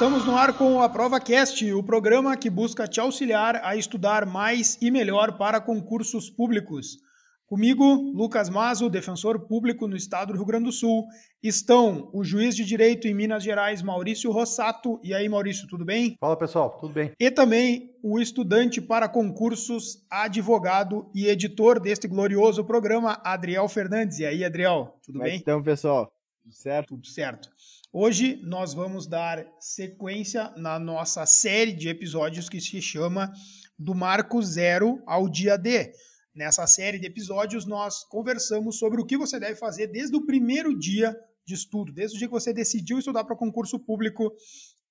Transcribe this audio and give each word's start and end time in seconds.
Estamos 0.00 0.24
no 0.24 0.34
ar 0.34 0.56
com 0.56 0.80
a 0.80 0.88
Prova 0.88 1.20
Cast, 1.20 1.70
o 1.74 1.82
programa 1.82 2.34
que 2.34 2.48
busca 2.48 2.88
te 2.88 2.98
auxiliar 2.98 3.60
a 3.62 3.76
estudar 3.76 4.24
mais 4.24 4.78
e 4.80 4.90
melhor 4.90 5.36
para 5.36 5.60
concursos 5.60 6.30
públicos. 6.30 6.96
Comigo, 7.46 7.84
Lucas 8.14 8.48
Mazo, 8.48 8.88
defensor 8.88 9.40
público 9.40 9.86
no 9.86 9.94
estado 9.94 10.32
do 10.32 10.38
Rio 10.38 10.46
Grande 10.46 10.64
do 10.64 10.72
Sul. 10.72 11.04
Estão 11.42 12.08
o 12.14 12.24
juiz 12.24 12.56
de 12.56 12.64
direito 12.64 13.06
em 13.06 13.12
Minas 13.12 13.44
Gerais, 13.44 13.82
Maurício 13.82 14.30
Rossato. 14.30 14.98
E 15.04 15.12
aí, 15.12 15.28
Maurício, 15.28 15.68
tudo 15.68 15.84
bem? 15.84 16.16
Fala 16.18 16.34
pessoal, 16.34 16.78
tudo 16.80 16.94
bem? 16.94 17.12
E 17.20 17.30
também 17.30 17.94
o 18.02 18.18
estudante 18.18 18.80
para 18.80 19.06
concursos, 19.06 20.02
advogado 20.08 21.10
e 21.14 21.26
editor 21.26 21.78
deste 21.78 22.08
glorioso 22.08 22.64
programa, 22.64 23.20
Adriel 23.22 23.68
Fernandes. 23.68 24.18
E 24.20 24.24
aí, 24.24 24.46
Adriel, 24.46 24.98
tudo 25.04 25.18
Como 25.18 25.26
é 25.26 25.32
bem? 25.32 25.38
Então, 25.38 25.62
pessoal, 25.62 26.10
tudo 26.42 26.54
certo? 26.54 26.88
Tudo 26.88 27.06
certo. 27.06 27.50
Hoje 27.92 28.38
nós 28.44 28.72
vamos 28.72 29.04
dar 29.08 29.44
sequência 29.58 30.52
na 30.56 30.78
nossa 30.78 31.26
série 31.26 31.72
de 31.72 31.88
episódios 31.88 32.48
que 32.48 32.60
se 32.60 32.80
chama 32.80 33.32
Do 33.76 33.96
Marco 33.96 34.40
Zero 34.40 35.02
ao 35.04 35.28
Dia 35.28 35.58
D. 35.58 35.92
Nessa 36.32 36.68
série 36.68 37.00
de 37.00 37.08
episódios, 37.08 37.66
nós 37.66 38.04
conversamos 38.04 38.78
sobre 38.78 39.00
o 39.00 39.04
que 39.04 39.18
você 39.18 39.40
deve 39.40 39.56
fazer 39.56 39.88
desde 39.88 40.16
o 40.16 40.24
primeiro 40.24 40.78
dia 40.78 41.18
de 41.44 41.54
estudo, 41.54 41.92
desde 41.92 42.14
o 42.14 42.18
dia 42.20 42.28
que 42.28 42.32
você 42.32 42.52
decidiu 42.52 43.00
estudar 43.00 43.24
para 43.24 43.34
concurso 43.34 43.76
público, 43.76 44.32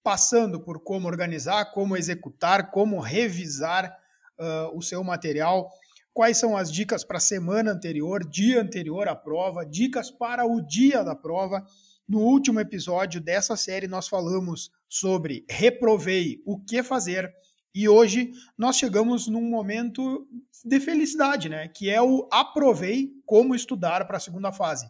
passando 0.03 0.59
por 0.59 0.83
como 0.83 1.07
organizar, 1.07 1.71
como 1.71 1.95
executar, 1.95 2.69
como 2.69 2.99
revisar 2.99 3.97
uh, 4.37 4.77
o 4.77 4.81
seu 4.81 5.01
material, 5.05 5.71
quais 6.13 6.37
são 6.37 6.57
as 6.57 6.69
dicas 6.69 7.05
para 7.05 7.15
a 7.15 7.21
semana 7.21 7.71
anterior, 7.71 8.27
dia 8.27 8.61
anterior 8.61 9.07
à 9.07 9.15
prova, 9.15 9.65
dicas 9.65 10.11
para 10.11 10.45
o 10.45 10.59
dia 10.59 11.01
da 11.01 11.15
prova. 11.15 11.65
No 12.09 12.21
último 12.21 12.59
episódio 12.59 13.21
dessa 13.21 13.55
série, 13.55 13.87
nós 13.87 14.07
falamos 14.07 14.71
sobre 14.89 15.45
reprovei, 15.47 16.41
o 16.43 16.59
que 16.59 16.81
fazer. 16.81 17.31
E 17.73 17.87
hoje 17.87 18.31
nós 18.57 18.77
chegamos 18.77 19.27
num 19.27 19.47
momento 19.47 20.27
de 20.65 20.79
felicidade, 20.79 21.47
né? 21.47 21.67
Que 21.67 21.87
é 21.87 22.01
o 22.01 22.27
aprovei 22.31 23.11
como 23.27 23.53
estudar 23.53 24.07
para 24.07 24.17
a 24.17 24.19
segunda 24.19 24.51
fase. 24.51 24.89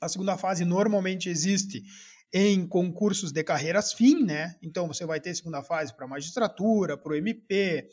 A 0.00 0.08
segunda 0.08 0.38
fase 0.38 0.64
normalmente 0.64 1.28
existe 1.28 1.82
em 2.32 2.64
concursos 2.64 3.32
de 3.32 3.42
carreiras 3.42 3.92
fim, 3.92 4.22
né? 4.22 4.54
Então 4.62 4.86
você 4.86 5.04
vai 5.04 5.20
ter 5.20 5.34
segunda 5.34 5.64
fase 5.64 5.92
para 5.96 6.06
magistratura, 6.06 6.96
para 6.96 7.12
o 7.12 7.16
MP, 7.16 7.88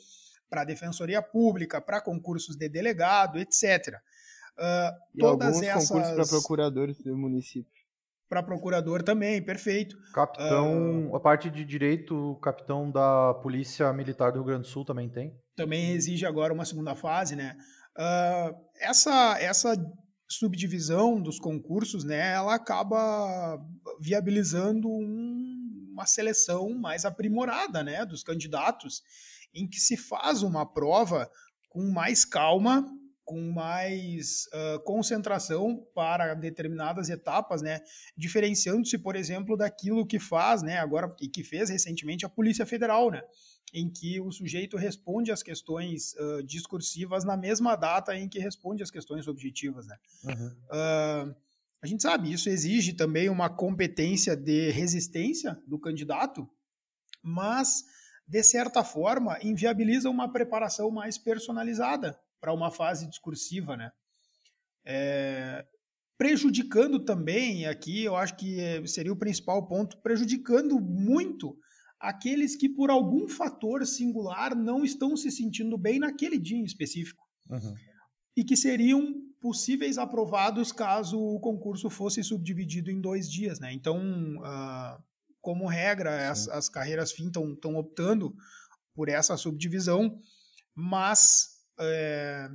para 0.47 0.61
a 0.61 0.65
defensoria 0.65 1.23
pública, 1.23 1.81
para 1.81 2.01
concursos 2.01 2.55
de 2.55 2.69
delegado, 2.69 3.39
etc. 3.39 3.95
Uh, 4.59 4.93
e 5.15 5.19
todas 5.21 5.47
alguns 5.47 5.63
essas 5.63 5.89
concursos 5.89 6.13
para 6.13 6.27
procuradores 6.27 7.01
do 7.01 7.17
município 7.17 7.76
para 8.29 8.43
procurador 8.43 9.01
também, 9.03 9.41
perfeito. 9.41 9.97
Capitão, 10.13 11.09
uh, 11.09 11.15
a 11.15 11.19
parte 11.19 11.49
de 11.49 11.63
direito, 11.63 12.37
capitão 12.41 12.91
da 12.91 13.33
Polícia 13.35 13.91
Militar 13.93 14.31
do 14.31 14.39
Rio 14.39 14.45
Grande 14.45 14.61
do 14.63 14.67
Sul 14.67 14.83
também 14.83 15.09
tem. 15.09 15.33
Também 15.55 15.91
exige 15.91 16.25
agora 16.25 16.53
uma 16.53 16.65
segunda 16.65 16.95
fase, 16.95 17.35
né? 17.35 17.55
Uh, 17.97 18.55
essa, 18.79 19.37
essa 19.39 19.75
subdivisão 20.29 21.21
dos 21.21 21.39
concursos, 21.39 22.03
né, 22.03 22.33
ela 22.33 22.53
acaba 22.53 23.57
viabilizando 23.99 24.87
um, 24.89 25.89
uma 25.93 26.05
seleção 26.05 26.69
mais 26.77 27.05
aprimorada, 27.05 27.81
né, 27.81 28.05
dos 28.05 28.23
candidatos, 28.23 29.01
em 29.53 29.67
que 29.67 29.79
se 29.79 29.95
faz 29.95 30.43
uma 30.43 30.65
prova 30.65 31.29
com 31.69 31.89
mais 31.91 32.25
calma, 32.25 32.85
com 33.27 33.51
mais 33.51 34.47
uh, 34.53 34.79
concentração 34.85 35.85
para 35.93 36.33
determinadas 36.33 37.09
etapas, 37.09 37.61
né? 37.61 37.81
Diferenciando-se, 38.15 38.97
por 38.97 39.17
exemplo, 39.17 39.57
daquilo 39.57 40.07
que 40.07 40.17
faz, 40.17 40.63
né? 40.63 40.77
Agora 40.77 41.13
e 41.21 41.27
que 41.27 41.43
fez 41.43 41.69
recentemente 41.69 42.25
a 42.25 42.29
Polícia 42.29 42.65
Federal, 42.65 43.11
né? 43.11 43.21
Em 43.73 43.89
que 43.89 44.21
o 44.21 44.31
sujeito 44.31 44.77
responde 44.77 45.29
às 45.29 45.43
questões 45.43 46.13
uh, 46.13 46.41
discursivas 46.41 47.25
na 47.25 47.35
mesma 47.35 47.75
data 47.75 48.15
em 48.15 48.29
que 48.29 48.39
responde 48.39 48.81
às 48.81 48.89
questões 48.89 49.27
objetivas, 49.27 49.85
né? 49.85 49.97
Uhum. 50.23 50.47
Uh, 50.47 51.35
a 51.81 51.85
gente 51.85 52.03
sabe, 52.03 52.31
isso 52.31 52.47
exige 52.47 52.93
também 52.93 53.27
uma 53.27 53.49
competência 53.49 54.37
de 54.37 54.71
resistência 54.71 55.61
do 55.67 55.77
candidato, 55.77 56.49
mas 57.21 57.83
de 58.25 58.41
certa 58.41 58.85
forma 58.85 59.37
inviabiliza 59.43 60.09
uma 60.09 60.31
preparação 60.31 60.89
mais 60.89 61.17
personalizada 61.17 62.17
para 62.39 62.53
uma 62.53 62.71
fase 62.71 63.07
discursiva, 63.07 63.75
né? 63.75 63.91
É, 64.85 65.65
prejudicando 66.17 66.99
também, 66.99 67.65
aqui 67.65 68.03
eu 68.03 68.15
acho 68.15 68.35
que 68.35 68.57
seria 68.87 69.13
o 69.13 69.17
principal 69.17 69.67
ponto, 69.67 69.97
prejudicando 70.01 70.79
muito 70.79 71.57
aqueles 71.99 72.55
que 72.55 72.69
por 72.69 72.89
algum 72.89 73.27
fator 73.27 73.85
singular 73.85 74.55
não 74.55 74.83
estão 74.83 75.15
se 75.17 75.31
sentindo 75.31 75.77
bem 75.77 75.99
naquele 75.99 76.37
dia 76.37 76.57
em 76.57 76.63
específico. 76.63 77.23
Uhum. 77.49 77.75
E 78.35 78.43
que 78.43 78.55
seriam 78.55 79.15
possíveis 79.39 79.97
aprovados 79.97 80.71
caso 80.71 81.19
o 81.19 81.39
concurso 81.39 81.89
fosse 81.89 82.23
subdividido 82.23 82.91
em 82.91 82.99
dois 82.99 83.29
dias, 83.29 83.59
né? 83.59 83.71
Então, 83.73 83.99
uh, 84.37 85.03
como 85.41 85.67
regra, 85.67 86.29
as, 86.29 86.47
as, 86.49 86.69
carreiras 86.69 87.11
fim 87.11 87.27
estão 87.27 87.75
optando 87.75 88.35
por 88.93 89.09
essa 89.09 89.37
subdivisão, 89.37 90.19
mas 90.75 91.56
é, 91.79 92.49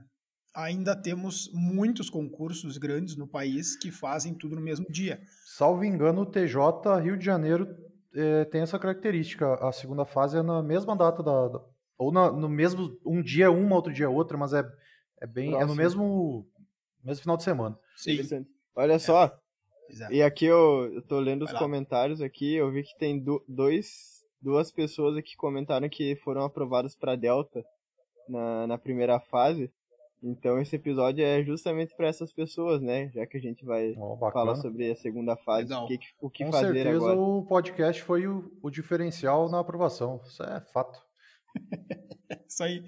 ainda 0.55 0.94
temos 0.94 1.50
muitos 1.53 2.10
concursos 2.10 2.77
grandes 2.78 3.16
no 3.16 3.27
país 3.27 3.77
que 3.77 3.91
fazem 3.91 4.34
tudo 4.34 4.56
no 4.56 4.62
mesmo 4.62 4.87
dia. 4.91 5.21
Salvo 5.56 5.84
engano, 5.84 6.22
o 6.22 6.27
TJ 6.27 7.00
Rio 7.03 7.16
de 7.16 7.25
Janeiro 7.25 7.69
é, 8.15 8.44
tem 8.47 8.60
essa 8.60 8.78
característica. 8.78 9.55
A 9.55 9.72
segunda 9.72 10.05
fase 10.05 10.38
é 10.38 10.43
na 10.43 10.62
mesma 10.62 10.97
data 10.97 11.22
da. 11.22 11.49
da 11.49 11.60
ou 11.99 12.12
na, 12.12 12.31
no 12.31 12.49
mesmo. 12.49 12.99
Um 13.05 13.22
dia 13.22 13.50
uma, 13.50 13.77
outro 13.77 13.93
dia 13.93 14.10
outra, 14.10 14.37
mas 14.37 14.53
é, 14.53 14.65
é 15.21 15.27
bem. 15.27 15.50
Próximo. 15.50 15.65
É 15.65 15.75
no 15.75 15.75
mesmo, 15.75 16.47
mesmo 17.04 17.22
final 17.22 17.37
de 17.37 17.44
semana. 17.44 17.78
Sim. 17.97 18.47
Olha 18.75 18.99
só. 18.99 19.27
É. 20.00 20.15
E 20.15 20.22
aqui 20.22 20.47
eu, 20.47 20.91
eu 20.94 21.03
tô 21.03 21.21
lendo 21.21 21.44
os 21.44 21.53
comentários 21.53 22.22
aqui, 22.22 22.54
eu 22.54 22.71
vi 22.72 22.83
que 22.83 22.97
tem 22.99 23.22
do, 23.22 23.44
dois, 23.47 24.22
duas 24.41 24.72
pessoas 24.72 25.19
aqui 25.19 25.33
que 25.33 25.37
comentaram 25.37 25.87
que 25.87 26.16
foram 26.16 26.44
aprovadas 26.44 26.97
para 26.97 27.15
Delta 27.15 27.62
na, 28.28 28.66
na 28.66 28.78
primeira 28.78 29.19
fase. 29.21 29.71
Então 30.22 30.60
esse 30.60 30.77
episódio 30.77 31.25
é 31.25 31.43
justamente 31.43 31.97
para 31.97 32.06
essas 32.06 32.33
pessoas, 32.33 32.81
né? 32.81 33.10
Já 33.12 33.27
que 33.27 33.37
a 33.37 33.41
gente 33.41 33.65
vai 33.65 33.94
oh, 33.99 34.16
falar 34.31 34.55
sobre 34.55 34.93
a 34.93 34.97
segunda 34.97 35.37
fase, 35.37 35.75
o 35.75 35.87
que, 35.87 35.99
o 36.21 36.31
que 36.31 36.44
Com 36.44 36.53
fazer 36.53 36.75
certeza 36.75 36.97
agora. 36.97 37.19
o 37.19 37.44
podcast 37.44 38.03
foi 38.03 38.28
o, 38.28 38.53
o 38.62 38.71
diferencial 38.71 39.50
na 39.50 39.59
aprovação. 39.59 40.21
Isso 40.25 40.43
é 40.44 40.60
fato. 40.72 41.00
Isso 42.49 42.62
aí. 42.62 42.84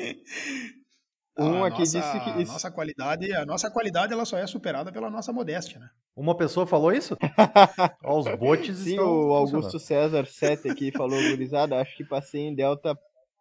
Um 1.37 1.65
a 1.65 1.66
aqui 1.66 1.81
nossa, 1.81 2.01
disse 2.01 2.21
que 2.21 2.43
isso... 2.43 2.53
nossa 2.53 2.71
qualidade, 2.71 3.33
a 3.33 3.45
nossa 3.45 3.69
qualidade 3.69 4.12
ela 4.12 4.25
só 4.25 4.39
é 4.39 4.47
superada 4.47 4.93
pela 4.93 5.11
nossa 5.11 5.33
modéstia, 5.33 5.81
né? 5.81 5.91
Uma 6.15 6.37
pessoa 6.37 6.65
falou 6.65 6.93
isso? 6.93 7.16
Os 8.06 8.25
botes 8.37 8.78
Sim, 8.78 9.01
o 9.01 9.33
Augusto 9.33 9.81
César 9.81 10.27
7 10.27 10.71
aqui 10.71 10.93
falou, 10.93 11.21
gurizada, 11.31 11.81
acho 11.81 11.97
que 11.97 12.05
passei 12.05 12.43
em 12.43 12.55
Delta 12.55 12.97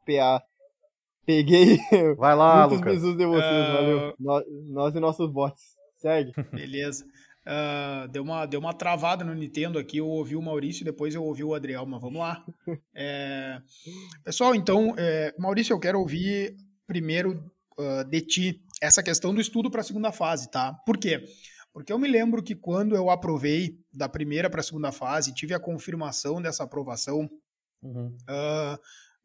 PA. 0.07 0.43
Peguei. 1.25 1.77
Vai 2.17 2.35
lá, 2.35 2.67
Muitos 2.67 2.79
Lucas. 2.79 2.93
bisus 2.95 3.17
de 3.17 3.25
vocês, 3.25 3.69
uh... 3.69 3.73
valeu. 3.73 4.15
Nós, 4.19 4.43
nós, 4.69 4.95
e 4.95 4.99
nossos 4.99 5.31
bots. 5.31 5.75
Segue. 5.97 6.33
Beleza. 6.51 7.05
Uh, 7.45 8.07
deu, 8.09 8.23
uma, 8.23 8.45
deu 8.45 8.59
uma 8.59 8.73
travada 8.73 9.23
no 9.23 9.33
Nintendo 9.33 9.79
aqui. 9.79 9.97
Eu 9.97 10.07
ouvi 10.07 10.35
o 10.35 10.41
Maurício, 10.41 10.85
depois 10.85 11.15
eu 11.15 11.23
ouvi 11.23 11.43
o 11.43 11.53
Adriel, 11.53 11.85
mas 11.85 12.01
vamos 12.01 12.19
lá. 12.19 12.43
É... 12.95 13.61
Pessoal, 14.23 14.53
então, 14.53 14.93
é... 14.97 15.33
Maurício, 15.37 15.73
eu 15.73 15.79
quero 15.79 15.99
ouvir 15.99 16.55
primeiro 16.85 17.43
uh, 17.77 18.03
de 18.09 18.21
ti 18.21 18.61
essa 18.81 19.01
questão 19.01 19.33
do 19.33 19.41
estudo 19.41 19.71
para 19.71 19.81
a 19.81 19.83
segunda 19.83 20.11
fase, 20.11 20.51
tá? 20.51 20.73
Por 20.85 20.97
quê? 20.97 21.23
Porque 21.73 21.91
eu 21.91 21.97
me 21.97 22.07
lembro 22.07 22.43
que 22.43 22.53
quando 22.53 22.95
eu 22.95 23.09
aprovei 23.09 23.79
da 23.91 24.07
primeira 24.07 24.49
para 24.49 24.59
a 24.59 24.63
segunda 24.63 24.91
fase, 24.91 25.33
tive 25.33 25.53
a 25.53 25.59
confirmação 25.59 26.41
dessa 26.41 26.63
aprovação. 26.63 27.27
Uhum. 27.81 28.15
Uh, 28.29 28.77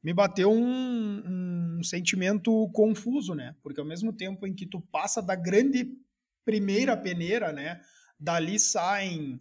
me 0.02 0.12
bateu 0.12 0.50
um, 0.52 1.78
um, 1.78 1.82
sentimento 1.82 2.70
confuso, 2.72 3.34
né? 3.34 3.54
Porque 3.62 3.80
ao 3.80 3.86
mesmo 3.86 4.12
tempo 4.12 4.46
em 4.46 4.54
que 4.54 4.66
tu 4.66 4.80
passa 4.80 5.20
da 5.20 5.34
grande 5.34 5.88
primeira 6.44 6.96
peneira, 6.96 7.52
né? 7.52 7.80
Dali 8.18 8.58
saem 8.58 9.40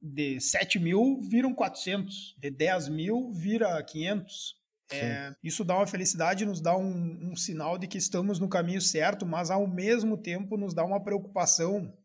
de 0.00 0.38
7 0.38 0.78
mil 0.78 1.20
viram 1.22 1.54
400, 1.54 2.36
de 2.38 2.50
10 2.50 2.88
mil 2.88 3.32
vira 3.32 3.82
500. 3.82 4.62
É, 4.92 5.34
isso 5.42 5.64
dá 5.64 5.76
uma 5.76 5.86
felicidade, 5.86 6.44
nos 6.44 6.60
dá 6.60 6.76
um, 6.76 7.30
um 7.32 7.36
sinal 7.36 7.78
de 7.78 7.88
que 7.88 7.96
estamos 7.96 8.38
no 8.38 8.48
caminho 8.48 8.80
certo, 8.80 9.24
mas 9.24 9.50
ao 9.50 9.66
mesmo 9.66 10.18
tempo 10.18 10.58
nos 10.58 10.74
dá 10.74 10.84
uma 10.84 11.02
preocupação, 11.02 11.96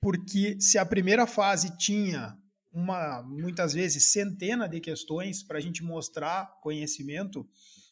porque 0.00 0.58
se 0.60 0.78
a 0.78 0.86
primeira 0.86 1.26
fase 1.26 1.76
tinha 1.76 2.39
uma, 2.72 3.22
muitas 3.22 3.72
vezes, 3.72 4.12
centena 4.12 4.68
de 4.68 4.80
questões 4.80 5.42
para 5.42 5.58
a 5.58 5.60
gente 5.60 5.82
mostrar 5.82 6.58
conhecimento, 6.62 7.46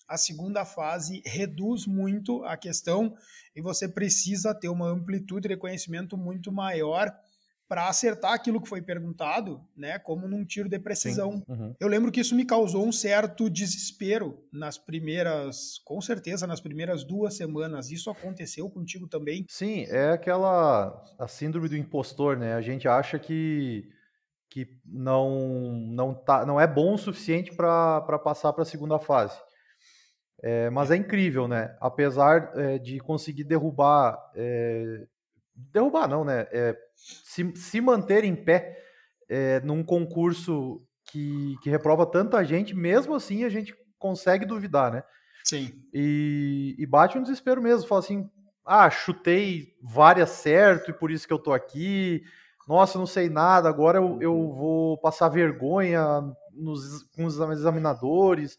a 0.07 0.17
segunda 0.17 0.65
fase 0.65 1.23
reduz 1.25 1.87
muito 1.87 2.43
a 2.45 2.57
questão 2.57 3.15
e 3.55 3.61
você 3.61 3.87
precisa 3.89 4.55
ter 4.55 4.69
uma 4.69 4.89
amplitude 4.89 5.49
de 5.49 5.57
conhecimento 5.57 6.17
muito 6.17 6.51
maior 6.51 7.15
para 7.69 7.87
acertar 7.87 8.33
aquilo 8.33 8.63
que 8.63 8.69
foi 8.69 8.81
perguntado, 8.81 9.61
né, 9.77 9.99
como 9.99 10.27
num 10.27 10.43
tiro 10.43 10.71
de 10.71 10.79
precisão. 10.79 11.45
Uhum. 11.47 11.75
Eu 11.79 11.87
lembro 11.87 12.11
que 12.11 12.21
isso 12.21 12.35
me 12.35 12.47
causou 12.47 12.87
um 12.87 12.91
certo 12.91 13.51
desespero 13.51 14.43
nas 14.51 14.79
primeiras, 14.79 15.79
com 15.85 16.01
certeza, 16.01 16.47
nas 16.47 16.63
primeiras 16.63 17.05
duas 17.05 17.35
semanas. 17.35 17.91
Isso 17.91 18.09
aconteceu 18.09 18.71
contigo 18.71 19.07
também? 19.07 19.45
Sim, 19.51 19.85
é 19.89 20.13
aquela 20.13 21.05
a 21.19 21.29
síndrome 21.29 21.69
do 21.69 21.77
impostor, 21.77 22.39
né? 22.39 22.55
A 22.55 22.63
gente 22.63 22.89
acha 22.89 23.19
que 23.19 23.87
que 24.51 24.67
não 24.85 25.71
não 25.89 26.15
tá, 26.15 26.45
não 26.47 26.61
é 26.61 26.67
bom 26.67 26.95
o 26.95 26.99
suficiente 26.99 27.55
para 27.55 28.19
passar 28.19 28.53
para 28.53 28.63
a 28.63 28.67
segunda 28.67 28.99
fase. 28.99 29.39
É, 30.43 30.71
mas 30.71 30.91
é 30.91 30.97
incrível, 30.97 31.49
né? 31.49 31.77
Apesar 31.81 32.53
é, 32.55 32.79
de 32.79 32.99
conseguir 33.01 33.45
derrubar 33.45 34.17
é, 34.35 35.07
derrubar 35.55 36.09
não, 36.09 36.25
né? 36.25 36.47
É, 36.53 36.77
se, 36.95 37.53
se 37.57 37.81
manter 37.81 38.25
em 38.25 38.37
pé 38.37 38.79
é, 39.29 39.61
num 39.61 39.83
concurso 39.83 40.83
que, 41.11 41.57
que 41.63 41.71
reprova 41.71 42.07
tanta 42.07 42.45
gente, 42.45 42.75
mesmo 42.75 43.15
assim 43.15 43.45
a 43.45 43.49
gente 43.49 43.75
consegue 43.99 44.47
duvidar, 44.47 44.93
né? 44.93 45.03
Sim. 45.45 45.73
E, 45.93 46.77
e 46.79 46.87
bate 46.87 47.19
um 47.19 47.23
desespero 47.23 47.61
mesmo, 47.63 47.89
fala 47.89 48.01
assim, 48.01 48.29
ah, 48.65 48.91
chutei 48.91 49.75
várias 49.83 50.31
certo 50.31 50.91
e 50.91 50.95
por 50.95 51.11
isso 51.11 51.27
que 51.27 51.33
eu 51.33 51.39
tô 51.39 51.53
aqui, 51.53 52.23
nossa, 52.69 52.99
não 52.99 53.07
sei 53.07 53.31
nada, 53.31 53.67
agora 53.67 53.97
eu, 53.97 54.19
eu 54.21 54.35
uhum. 54.35 54.53
vou 54.53 54.99
passar 54.99 55.31
vergonha 55.31 56.03
nos, 56.53 57.03
com 57.15 57.25
os 57.25 57.39
examinadores, 57.39 58.59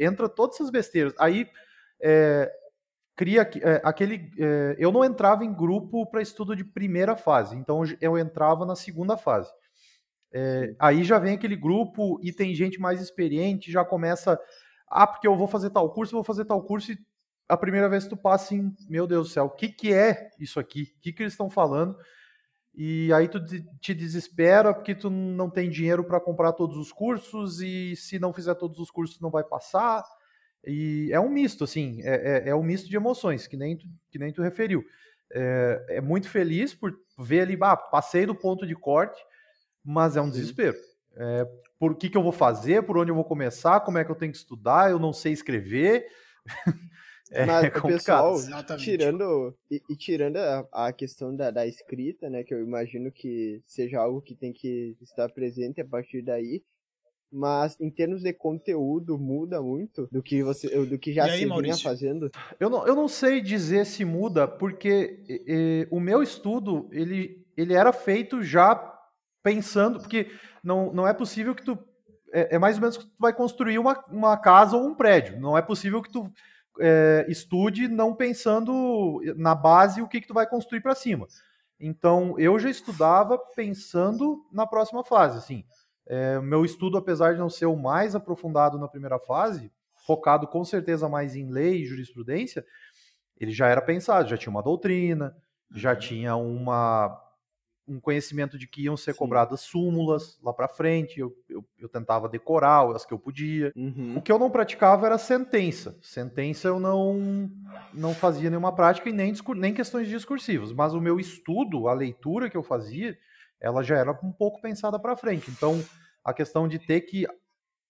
entra 0.00 0.28
todas 0.28 0.56
essas 0.56 0.68
besteiras. 0.68 1.14
Aí, 1.16 1.48
é, 2.02 2.52
cria 3.14 3.48
é, 3.62 3.80
aquele. 3.84 4.32
É, 4.36 4.74
eu 4.78 4.90
não 4.90 5.04
entrava 5.04 5.44
em 5.44 5.54
grupo 5.54 6.04
para 6.10 6.20
estudo 6.20 6.56
de 6.56 6.64
primeira 6.64 7.14
fase, 7.14 7.54
então 7.54 7.84
eu 8.00 8.18
entrava 8.18 8.66
na 8.66 8.74
segunda 8.74 9.16
fase. 9.16 9.52
É, 10.32 10.74
aí 10.76 11.04
já 11.04 11.18
vem 11.20 11.34
aquele 11.34 11.54
grupo 11.54 12.18
e 12.22 12.32
tem 12.32 12.52
gente 12.52 12.80
mais 12.80 13.00
experiente, 13.00 13.70
já 13.70 13.84
começa. 13.84 14.40
Ah, 14.88 15.06
porque 15.06 15.28
eu 15.28 15.36
vou 15.36 15.46
fazer 15.46 15.70
tal 15.70 15.88
curso, 15.92 16.16
vou 16.16 16.24
fazer 16.24 16.44
tal 16.44 16.62
curso, 16.64 16.90
e 16.90 16.98
a 17.48 17.56
primeira 17.56 17.88
vez 17.88 18.04
que 18.04 18.10
tu 18.10 18.16
passa 18.16 18.46
assim, 18.46 18.74
meu 18.88 19.06
Deus 19.06 19.28
do 19.28 19.32
céu, 19.32 19.44
o 19.44 19.50
que, 19.50 19.68
que 19.68 19.92
é 19.92 20.30
isso 20.38 20.58
aqui? 20.58 20.94
O 20.96 21.00
que, 21.00 21.12
que 21.12 21.22
eles 21.22 21.32
estão 21.32 21.48
falando? 21.48 21.96
E 22.76 23.10
aí 23.14 23.26
tu 23.26 23.42
te 23.80 23.94
desespera 23.94 24.74
porque 24.74 24.94
tu 24.94 25.08
não 25.08 25.48
tem 25.48 25.70
dinheiro 25.70 26.04
para 26.04 26.20
comprar 26.20 26.52
todos 26.52 26.76
os 26.76 26.92
cursos 26.92 27.62
e 27.62 27.96
se 27.96 28.18
não 28.18 28.34
fizer 28.34 28.54
todos 28.54 28.78
os 28.78 28.90
cursos 28.90 29.18
não 29.18 29.30
vai 29.30 29.42
passar. 29.42 30.04
E 30.62 31.08
é 31.10 31.18
um 31.18 31.30
misto, 31.30 31.64
assim, 31.64 32.02
é, 32.02 32.44
é, 32.44 32.50
é 32.50 32.54
um 32.54 32.62
misto 32.62 32.88
de 32.88 32.96
emoções, 32.96 33.46
que 33.46 33.56
nem 33.56 33.78
tu, 33.78 33.86
que 34.10 34.18
nem 34.18 34.30
tu 34.30 34.42
referiu. 34.42 34.84
É, 35.32 35.86
é 35.90 36.00
muito 36.02 36.28
feliz 36.28 36.74
por 36.74 36.92
ver 37.18 37.42
ali, 37.42 37.56
ah, 37.62 37.76
passei 37.76 38.26
do 38.26 38.34
ponto 38.34 38.66
de 38.66 38.74
corte, 38.74 39.20
mas 39.82 40.16
é 40.16 40.20
um 40.20 40.28
desespero. 40.28 40.76
É, 41.16 41.46
por 41.78 41.96
que, 41.96 42.10
que 42.10 42.16
eu 42.16 42.22
vou 42.22 42.32
fazer, 42.32 42.82
por 42.82 42.98
onde 42.98 43.10
eu 43.10 43.14
vou 43.14 43.24
começar, 43.24 43.80
como 43.80 43.96
é 43.96 44.04
que 44.04 44.10
eu 44.10 44.16
tenho 44.16 44.32
que 44.32 44.38
estudar, 44.38 44.90
eu 44.90 44.98
não 44.98 45.14
sei 45.14 45.32
escrever. 45.32 46.06
é, 47.30 47.44
mas, 47.44 47.72
complicado. 47.72 48.34
Pessoal, 48.34 48.78
tirando, 48.78 49.54
e, 49.70 49.82
e 49.88 49.96
tirando 49.96 50.36
a, 50.36 50.66
a 50.72 50.92
questão 50.92 51.34
da, 51.34 51.50
da, 51.50 51.66
escrita, 51.66 52.30
né, 52.30 52.44
que 52.44 52.54
eu 52.54 52.62
imagino 52.62 53.10
que 53.10 53.62
seja 53.66 54.00
algo 54.00 54.20
que 54.20 54.34
tem 54.34 54.52
que 54.52 54.96
estar 55.00 55.28
presente 55.30 55.80
a 55.80 55.84
partir 55.84 56.22
daí, 56.22 56.62
mas 57.30 57.76
em 57.80 57.90
termos 57.90 58.22
de 58.22 58.32
conteúdo 58.32 59.18
muda 59.18 59.60
muito 59.60 60.08
do 60.12 60.22
que 60.22 60.42
você 60.42 60.68
do 60.86 60.98
que 60.98 61.12
já 61.12 61.24
aí, 61.24 61.40
se 61.40 61.46
Maurício? 61.46 61.74
vinha 61.74 61.82
fazendo. 61.82 62.30
Eu 62.58 62.70
não, 62.70 62.86
eu 62.86 62.94
não 62.94 63.08
sei 63.08 63.40
dizer 63.40 63.84
se 63.84 64.04
muda 64.04 64.46
porque 64.46 65.22
e, 65.28 65.88
o 65.90 65.98
meu 65.98 66.22
estudo 66.22 66.88
ele, 66.92 67.44
ele 67.56 67.74
era 67.74 67.92
feito 67.92 68.42
já 68.42 68.76
pensando 69.42 69.98
porque 69.98 70.30
não, 70.62 70.92
não 70.92 71.06
é 71.06 71.12
possível 71.12 71.54
que 71.54 71.64
tu 71.64 71.76
é, 72.32 72.56
é 72.56 72.58
mais 72.58 72.76
ou 72.76 72.82
menos 72.82 72.96
que 72.96 73.04
tu 73.04 73.12
vai 73.18 73.32
construir 73.32 73.78
uma, 73.78 74.04
uma 74.08 74.36
casa 74.36 74.76
ou 74.76 74.86
um 74.86 74.94
prédio. 74.94 75.40
Não 75.40 75.58
é 75.58 75.62
possível 75.62 76.00
que 76.02 76.10
tu 76.10 76.30
é, 76.80 77.26
estude 77.28 77.88
não 77.88 78.14
pensando 78.14 79.20
na 79.36 79.54
base 79.54 80.02
o 80.02 80.08
que, 80.08 80.20
que 80.20 80.26
tu 80.26 80.34
vai 80.34 80.46
construir 80.46 80.80
para 80.80 80.94
cima. 80.94 81.26
Então 81.78 82.38
eu 82.38 82.58
já 82.58 82.70
estudava 82.70 83.38
pensando 83.54 84.44
na 84.52 84.66
próxima 84.66 85.04
fase, 85.04 85.38
assim. 85.38 85.64
É, 86.06 86.38
meu 86.40 86.64
estudo, 86.64 86.96
apesar 86.96 87.34
de 87.34 87.40
não 87.40 87.50
ser 87.50 87.66
o 87.66 87.76
mais 87.76 88.14
aprofundado 88.14 88.78
na 88.78 88.88
primeira 88.88 89.18
fase, 89.18 89.72
focado 90.06 90.46
com 90.46 90.64
certeza 90.64 91.08
mais 91.08 91.34
em 91.34 91.50
lei 91.50 91.82
e 91.82 91.84
jurisprudência, 91.84 92.64
ele 93.38 93.50
já 93.50 93.66
era 93.68 93.82
pensado, 93.82 94.28
já 94.28 94.36
tinha 94.36 94.50
uma 94.50 94.62
doutrina, 94.62 95.36
já 95.74 95.92
uhum. 95.92 95.98
tinha 95.98 96.36
uma, 96.36 97.20
um 97.88 98.00
conhecimento 98.00 98.58
de 98.58 98.66
que 98.66 98.82
iam 98.82 98.96
ser 98.96 99.12
Sim. 99.12 99.18
cobradas 99.18 99.60
súmulas 99.60 100.38
lá 100.42 100.52
para 100.52 100.68
frente, 100.68 101.20
eu, 101.20 101.32
eu, 101.48 101.64
eu, 101.78 101.88
tentava 101.88 102.28
decorar 102.28 102.90
as 102.94 103.04
que 103.04 103.14
eu 103.14 103.18
podia. 103.18 103.72
Uhum. 103.76 104.16
O 104.16 104.22
que 104.22 104.32
eu 104.32 104.38
não 104.38 104.50
praticava 104.50 105.06
era 105.06 105.18
sentença. 105.18 105.96
Sentença 106.02 106.68
eu 106.68 106.80
não, 106.80 107.50
não 107.94 108.14
fazia 108.14 108.50
nenhuma 108.50 108.74
prática 108.74 109.08
e 109.08 109.12
nem, 109.12 109.32
nem 109.56 109.74
questões 109.74 110.08
discursivas, 110.08 110.72
mas 110.72 110.94
o 110.94 111.00
meu 111.00 111.20
estudo, 111.20 111.88
a 111.88 111.94
leitura 111.94 112.50
que 112.50 112.56
eu 112.56 112.62
fazia, 112.62 113.16
ela 113.60 113.82
já 113.82 113.96
era 113.96 114.12
um 114.22 114.32
pouco 114.32 114.60
pensada 114.60 114.98
para 114.98 115.16
frente. 115.16 115.50
Então, 115.50 115.82
a 116.24 116.34
questão 116.34 116.66
de 116.66 116.78
ter 116.78 117.02
que 117.02 117.26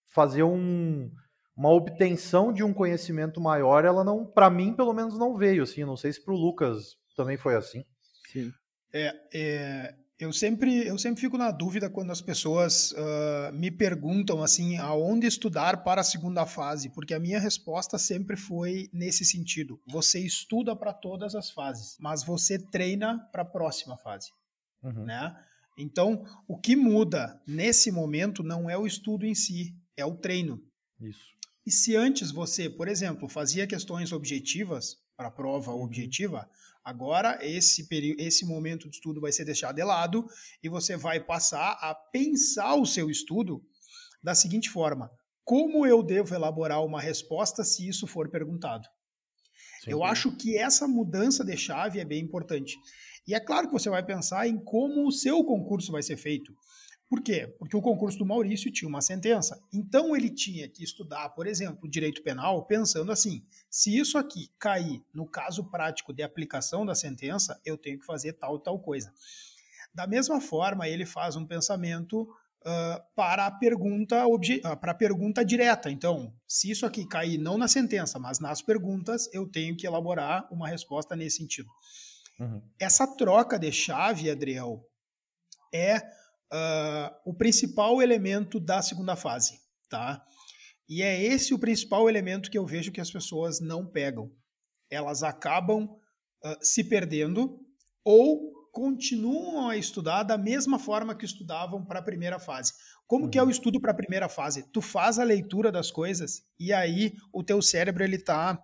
fazer 0.05 0.43
um, 0.43 1.11
uma 1.55 1.69
obtenção 1.69 2.53
de 2.53 2.63
um 2.63 2.73
conhecimento 2.73 3.41
maior, 3.41 3.83
ela 3.83 4.03
não, 4.03 4.25
para 4.25 4.49
mim, 4.49 4.73
pelo 4.73 4.93
menos, 4.93 5.17
não 5.17 5.35
veio. 5.35 5.63
Assim, 5.63 5.83
não 5.83 5.97
sei 5.97 6.13
se 6.13 6.23
para 6.23 6.33
o 6.33 6.37
Lucas 6.37 6.95
também 7.15 7.35
foi 7.35 7.55
assim. 7.55 7.83
Sim. 8.31 8.51
É, 8.93 9.15
é, 9.33 9.95
eu 10.19 10.33
sempre 10.33 10.87
eu 10.87 10.97
sempre 10.97 11.21
fico 11.21 11.37
na 11.37 11.51
dúvida 11.51 11.89
quando 11.89 12.11
as 12.11 12.21
pessoas 12.21 12.91
uh, 12.93 13.53
me 13.53 13.69
perguntam 13.69 14.41
assim 14.41 14.77
aonde 14.77 15.27
estudar 15.27 15.83
para 15.83 16.01
a 16.01 16.03
segunda 16.03 16.45
fase, 16.45 16.89
porque 16.89 17.13
a 17.13 17.19
minha 17.19 17.39
resposta 17.39 17.99
sempre 17.99 18.35
foi 18.35 18.89
nesse 18.91 19.23
sentido: 19.23 19.79
você 19.85 20.19
estuda 20.19 20.75
para 20.75 20.91
todas 20.91 21.35
as 21.35 21.51
fases, 21.51 21.97
mas 21.99 22.23
você 22.23 22.57
treina 22.57 23.19
para 23.31 23.43
a 23.43 23.45
próxima 23.45 23.95
fase, 23.97 24.31
uhum. 24.83 25.05
né? 25.05 25.35
Então, 25.77 26.25
o 26.47 26.57
que 26.57 26.75
muda 26.75 27.39
nesse 27.45 27.91
momento 27.91 28.41
não 28.41 28.67
é 28.67 28.75
o 28.75 28.87
estudo 28.87 29.27
em 29.27 29.35
si, 29.35 29.75
é 29.95 30.03
o 30.03 30.15
treino. 30.15 30.59
Isso. 30.99 31.37
E 31.63 31.71
se 31.71 31.95
antes 31.95 32.31
você, 32.31 32.67
por 32.67 32.87
exemplo, 32.87 33.29
fazia 33.29 33.67
questões 33.67 34.11
objetivas 34.11 34.97
para 35.15 35.27
a 35.27 35.31
prova 35.31 35.71
uhum. 35.71 35.83
objetiva, 35.83 36.49
agora 36.87 37.37
esse 37.41 37.85
período, 37.89 38.21
esse 38.21 38.45
momento 38.45 38.89
de 38.89 38.95
estudo 38.95 39.19
vai 39.19 39.33
ser 39.33 39.43
deixado 39.43 39.75
de 39.75 39.83
lado 39.83 40.25
e 40.63 40.69
você 40.69 40.95
vai 40.95 41.19
passar 41.19 41.77
a 41.81 41.93
pensar 41.93 42.75
o 42.75 42.85
seu 42.85 43.09
estudo 43.09 43.61
da 44.23 44.33
seguinte 44.33 44.69
forma: 44.69 45.11
como 45.43 45.85
eu 45.85 46.01
devo 46.01 46.33
elaborar 46.33 46.81
uma 46.85 47.01
resposta 47.01 47.61
se 47.65 47.85
isso 47.85 48.07
for 48.07 48.29
perguntado? 48.29 48.87
Sim, 49.83 49.91
eu 49.91 50.01
acho 50.01 50.31
que 50.37 50.57
essa 50.57 50.87
mudança 50.87 51.43
de 51.43 51.57
chave 51.57 51.99
é 51.99 52.05
bem 52.05 52.23
importante. 52.23 52.77
E 53.27 53.33
é 53.35 53.39
claro 53.41 53.67
que 53.67 53.73
você 53.73 53.89
vai 53.89 54.03
pensar 54.05 54.47
em 54.47 54.57
como 54.57 55.05
o 55.05 55.11
seu 55.11 55.43
concurso 55.43 55.91
vai 55.91 56.01
ser 56.01 56.15
feito. 56.15 56.55
Por 57.09 57.21
quê? 57.21 57.47
Porque 57.57 57.75
o 57.75 57.81
concurso 57.81 58.17
do 58.17 58.25
Maurício 58.25 58.71
tinha 58.71 58.89
uma 58.89 59.01
sentença. 59.01 59.61
Então 59.71 60.15
ele 60.15 60.29
tinha 60.29 60.67
que 60.67 60.83
estudar, 60.83 61.29
por 61.29 61.47
exemplo, 61.47 61.89
direito 61.89 62.21
penal, 62.21 62.65
pensando 62.65 63.11
assim: 63.11 63.45
se 63.69 63.97
isso 63.97 64.17
aqui 64.17 64.49
cair 64.59 65.01
no 65.13 65.25
caso 65.25 65.63
prático 65.69 66.13
de 66.13 66.21
aplicação 66.21 66.85
da 66.85 66.93
sentença, 66.93 67.59
eu 67.65 67.77
tenho 67.77 67.97
que 67.97 68.05
fazer 68.05 68.33
tal 68.33 68.57
e 68.57 68.63
tal 68.63 68.79
coisa. 68.79 69.13
Da 69.93 70.05
mesma 70.05 70.41
forma, 70.41 70.87
ele 70.87 71.05
faz 71.05 71.37
um 71.37 71.45
pensamento 71.45 72.23
uh, 72.23 73.01
para 73.15 73.45
a 73.45 73.51
pergunta 73.51 74.27
uh, 74.27 74.77
para 74.79 74.91
a 74.91 74.95
pergunta 74.95 75.45
direta. 75.45 75.89
Então, 75.89 76.33
se 76.45 76.69
isso 76.69 76.85
aqui 76.85 77.07
cair 77.07 77.37
não 77.37 77.57
na 77.57 77.69
sentença, 77.69 78.19
mas 78.19 78.39
nas 78.39 78.61
perguntas, 78.61 79.29
eu 79.33 79.47
tenho 79.47 79.77
que 79.77 79.87
elaborar 79.87 80.45
uma 80.51 80.67
resposta 80.67 81.15
nesse 81.15 81.37
sentido. 81.37 81.69
Uhum. 82.37 82.61
Essa 82.79 83.07
troca 83.07 83.57
de 83.57 83.71
chave, 83.71 84.29
Adriel, 84.29 84.85
é 85.73 86.01
uh, 86.51 87.15
o 87.25 87.33
principal 87.33 88.01
elemento 88.01 88.59
da 88.59 88.81
segunda 88.81 89.15
fase, 89.15 89.59
tá? 89.89 90.23
E 90.89 91.01
é 91.01 91.21
esse 91.21 91.53
o 91.53 91.59
principal 91.59 92.09
elemento 92.09 92.49
que 92.49 92.57
eu 92.57 92.65
vejo 92.65 92.91
que 92.91 93.01
as 93.01 93.11
pessoas 93.11 93.59
não 93.59 93.85
pegam. 93.85 94.31
Elas 94.89 95.23
acabam 95.23 95.83
uh, 95.83 96.57
se 96.61 96.83
perdendo 96.83 97.59
ou 98.03 98.53
continuam 98.71 99.69
a 99.69 99.75
estudar 99.75 100.23
da 100.23 100.37
mesma 100.37 100.77
forma 100.77 101.15
que 101.15 101.25
estudavam 101.25 101.83
para 101.83 101.99
a 101.99 102.03
primeira 102.03 102.39
fase. 102.39 102.73
Como 103.05 103.25
uhum. 103.25 103.31
que 103.31 103.37
é 103.37 103.41
o 103.41 103.45
uhum. 103.45 103.51
estudo 103.51 103.81
para 103.81 103.91
a 103.91 103.95
primeira 103.95 104.29
fase? 104.29 104.63
Tu 104.71 104.81
faz 104.81 105.19
a 105.19 105.23
leitura 105.23 105.71
das 105.71 105.91
coisas 105.91 106.43
e 106.59 106.71
aí 106.71 107.13
o 107.33 107.43
teu 107.43 107.61
cérebro 107.61 108.03
ele 108.03 108.17
está 108.17 108.61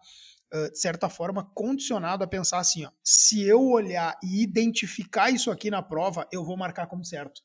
de 0.69 0.79
certa 0.79 1.09
forma, 1.09 1.49
condicionado 1.55 2.23
a 2.23 2.27
pensar 2.27 2.59
assim: 2.59 2.85
ó, 2.85 2.91
se 3.03 3.41
eu 3.41 3.59
olhar 3.59 4.15
e 4.23 4.43
identificar 4.43 5.31
isso 5.31 5.49
aqui 5.49 5.71
na 5.71 5.81
prova, 5.81 6.27
eu 6.31 6.45
vou 6.45 6.55
marcar 6.55 6.85
como 6.85 7.03
certo. 7.03 7.41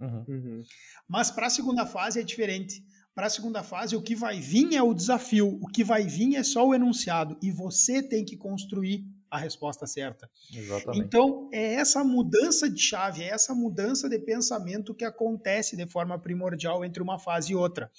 Uhum. 0.00 0.24
Uhum. 0.28 0.62
Mas 1.08 1.30
para 1.30 1.46
a 1.46 1.50
segunda 1.50 1.86
fase 1.86 2.20
é 2.20 2.22
diferente. 2.22 2.84
Para 3.14 3.26
a 3.26 3.30
segunda 3.30 3.64
fase, 3.64 3.96
o 3.96 4.02
que 4.02 4.14
vai 4.14 4.38
vir 4.38 4.74
é 4.74 4.82
o 4.82 4.94
desafio, 4.94 5.58
o 5.60 5.66
que 5.66 5.82
vai 5.82 6.04
vir 6.04 6.36
é 6.36 6.42
só 6.44 6.64
o 6.64 6.72
enunciado, 6.72 7.36
e 7.42 7.50
você 7.50 8.00
tem 8.00 8.24
que 8.24 8.36
construir 8.36 9.04
a 9.28 9.36
resposta 9.36 9.88
certa. 9.88 10.30
Exatamente. 10.54 11.04
Então, 11.04 11.48
é 11.52 11.74
essa 11.74 12.04
mudança 12.04 12.70
de 12.70 12.80
chave, 12.80 13.24
é 13.24 13.30
essa 13.30 13.54
mudança 13.54 14.08
de 14.08 14.18
pensamento 14.20 14.94
que 14.94 15.04
acontece 15.04 15.76
de 15.76 15.86
forma 15.86 16.18
primordial 16.18 16.84
entre 16.84 17.02
uma 17.02 17.18
fase 17.18 17.52
e 17.52 17.56
outra. 17.56 17.90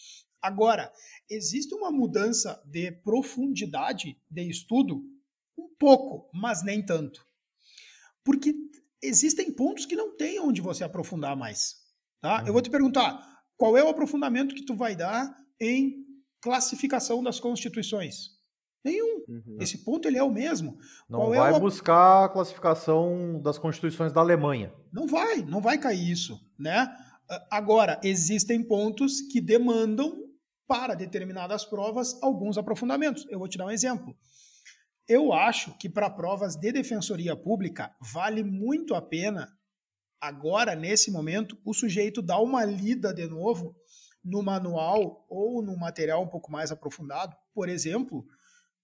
Agora, 0.42 0.92
existe 1.30 1.76
uma 1.76 1.92
mudança 1.92 2.62
de 2.66 2.92
profundidade 2.92 4.18
de 4.32 4.50
estudo? 4.50 5.04
Um 5.58 5.68
pouco, 5.78 6.30
mas 6.34 6.64
nem 6.64 6.82
tanto. 6.82 7.26
Porque 8.24 8.56
existem 9.02 9.52
pontos 9.52 9.86
que 9.86 9.96
não 9.96 10.16
tem 10.16 10.40
onde 10.40 10.62
você 10.62 10.84
aprofundar 10.84 11.36
mais. 11.36 11.79
Tá? 12.22 12.42
Uhum. 12.42 12.48
Eu 12.48 12.54
vou 12.54 12.62
te 12.62 12.70
perguntar, 12.70 13.20
qual 13.58 13.78
é 13.78 13.84
o 13.84 13.90
aprofundamento 13.90 14.56
que 14.56 14.66
tu 14.66 14.76
vai 14.76 14.96
dar 14.96 15.36
em 15.60 16.06
classificação 16.42 17.24
das 17.24 17.40
constituições? 17.40 18.40
Nenhum. 18.84 19.24
Uhum. 19.28 19.58
Esse 19.60 19.80
ponto 19.80 20.08
ele 20.08 20.18
é 20.18 20.24
o 20.24 20.32
mesmo. 20.32 20.78
Não 21.10 21.20
Qual 21.20 21.34
é 21.34 21.38
vai 21.38 21.52
é 21.52 21.56
o... 21.56 21.60
buscar 21.60 22.26
a 22.26 22.30
classificação 22.30 23.42
das 23.42 23.58
constituições 23.58 24.14
da 24.14 24.22
Alemanha. 24.22 24.74
Não 24.92 25.06
vai, 25.06 25.42
não 25.42 25.60
vai 25.60 25.78
cair 25.78 26.10
isso, 26.10 26.40
né? 26.58 26.88
Agora, 27.52 28.00
existem 28.04 28.64
pontos 28.64 29.22
que 29.22 29.42
demandam 29.42 30.30
para 30.66 30.96
determinadas 30.96 31.66
provas 31.66 32.18
alguns 32.24 32.58
aprofundamentos. 32.58 33.28
Eu 33.30 33.40
vou 33.40 33.48
te 33.48 33.58
dar 33.58 33.66
um 33.66 33.72
exemplo. 33.72 34.16
Eu 35.08 35.34
acho 35.34 35.78
que 35.78 35.90
para 35.90 36.10
provas 36.10 36.56
de 36.56 36.72
defensoria 36.72 37.36
pública 37.36 37.94
vale 38.00 38.44
muito 38.44 38.96
a 38.96 39.02
pena 39.02 39.50
agora 40.22 40.76
nesse 40.76 41.12
momento 41.12 41.58
o 41.64 41.74
sujeito 41.74 42.22
dar 42.22 42.40
uma 42.40 42.66
lida 42.66 43.14
de 43.14 43.28
novo 43.28 43.76
no 44.24 44.44
manual 44.44 45.26
ou 45.30 45.62
no 45.62 45.78
material 45.78 46.24
um 46.24 46.28
pouco 46.28 46.52
mais 46.52 46.72
aprofundado, 46.72 47.36
por 47.54 47.70
exemplo, 47.70 48.26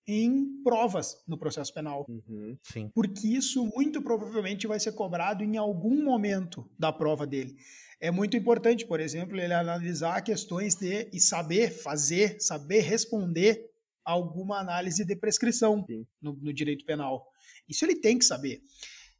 em 0.07 0.61
provas 0.63 1.23
no 1.27 1.37
processo 1.37 1.73
penal. 1.73 2.05
Uhum, 2.07 2.57
sim. 2.61 2.89
Porque 2.93 3.27
isso 3.27 3.65
muito 3.65 4.01
provavelmente 4.01 4.67
vai 4.67 4.79
ser 4.79 4.93
cobrado 4.93 5.43
em 5.43 5.57
algum 5.57 6.03
momento 6.03 6.69
da 6.77 6.91
prova 6.93 7.25
dele. 7.25 7.55
É 7.99 8.11
muito 8.11 8.37
importante, 8.37 8.85
por 8.85 8.99
exemplo, 8.99 9.39
ele 9.39 9.53
analisar 9.53 10.21
questões 10.21 10.75
de 10.75 11.09
e 11.11 11.19
saber 11.19 11.71
fazer, 11.71 12.39
saber 12.39 12.81
responder 12.81 13.69
alguma 14.03 14.59
análise 14.59 15.03
de 15.03 15.15
prescrição 15.15 15.83
no, 16.21 16.33
no, 16.33 16.53
direito 16.53 16.85
penal. 16.85 17.27
Isso 17.67 17.83
ele 17.83 17.95
tem 17.95 18.19
que 18.19 18.25
saber. 18.25 18.61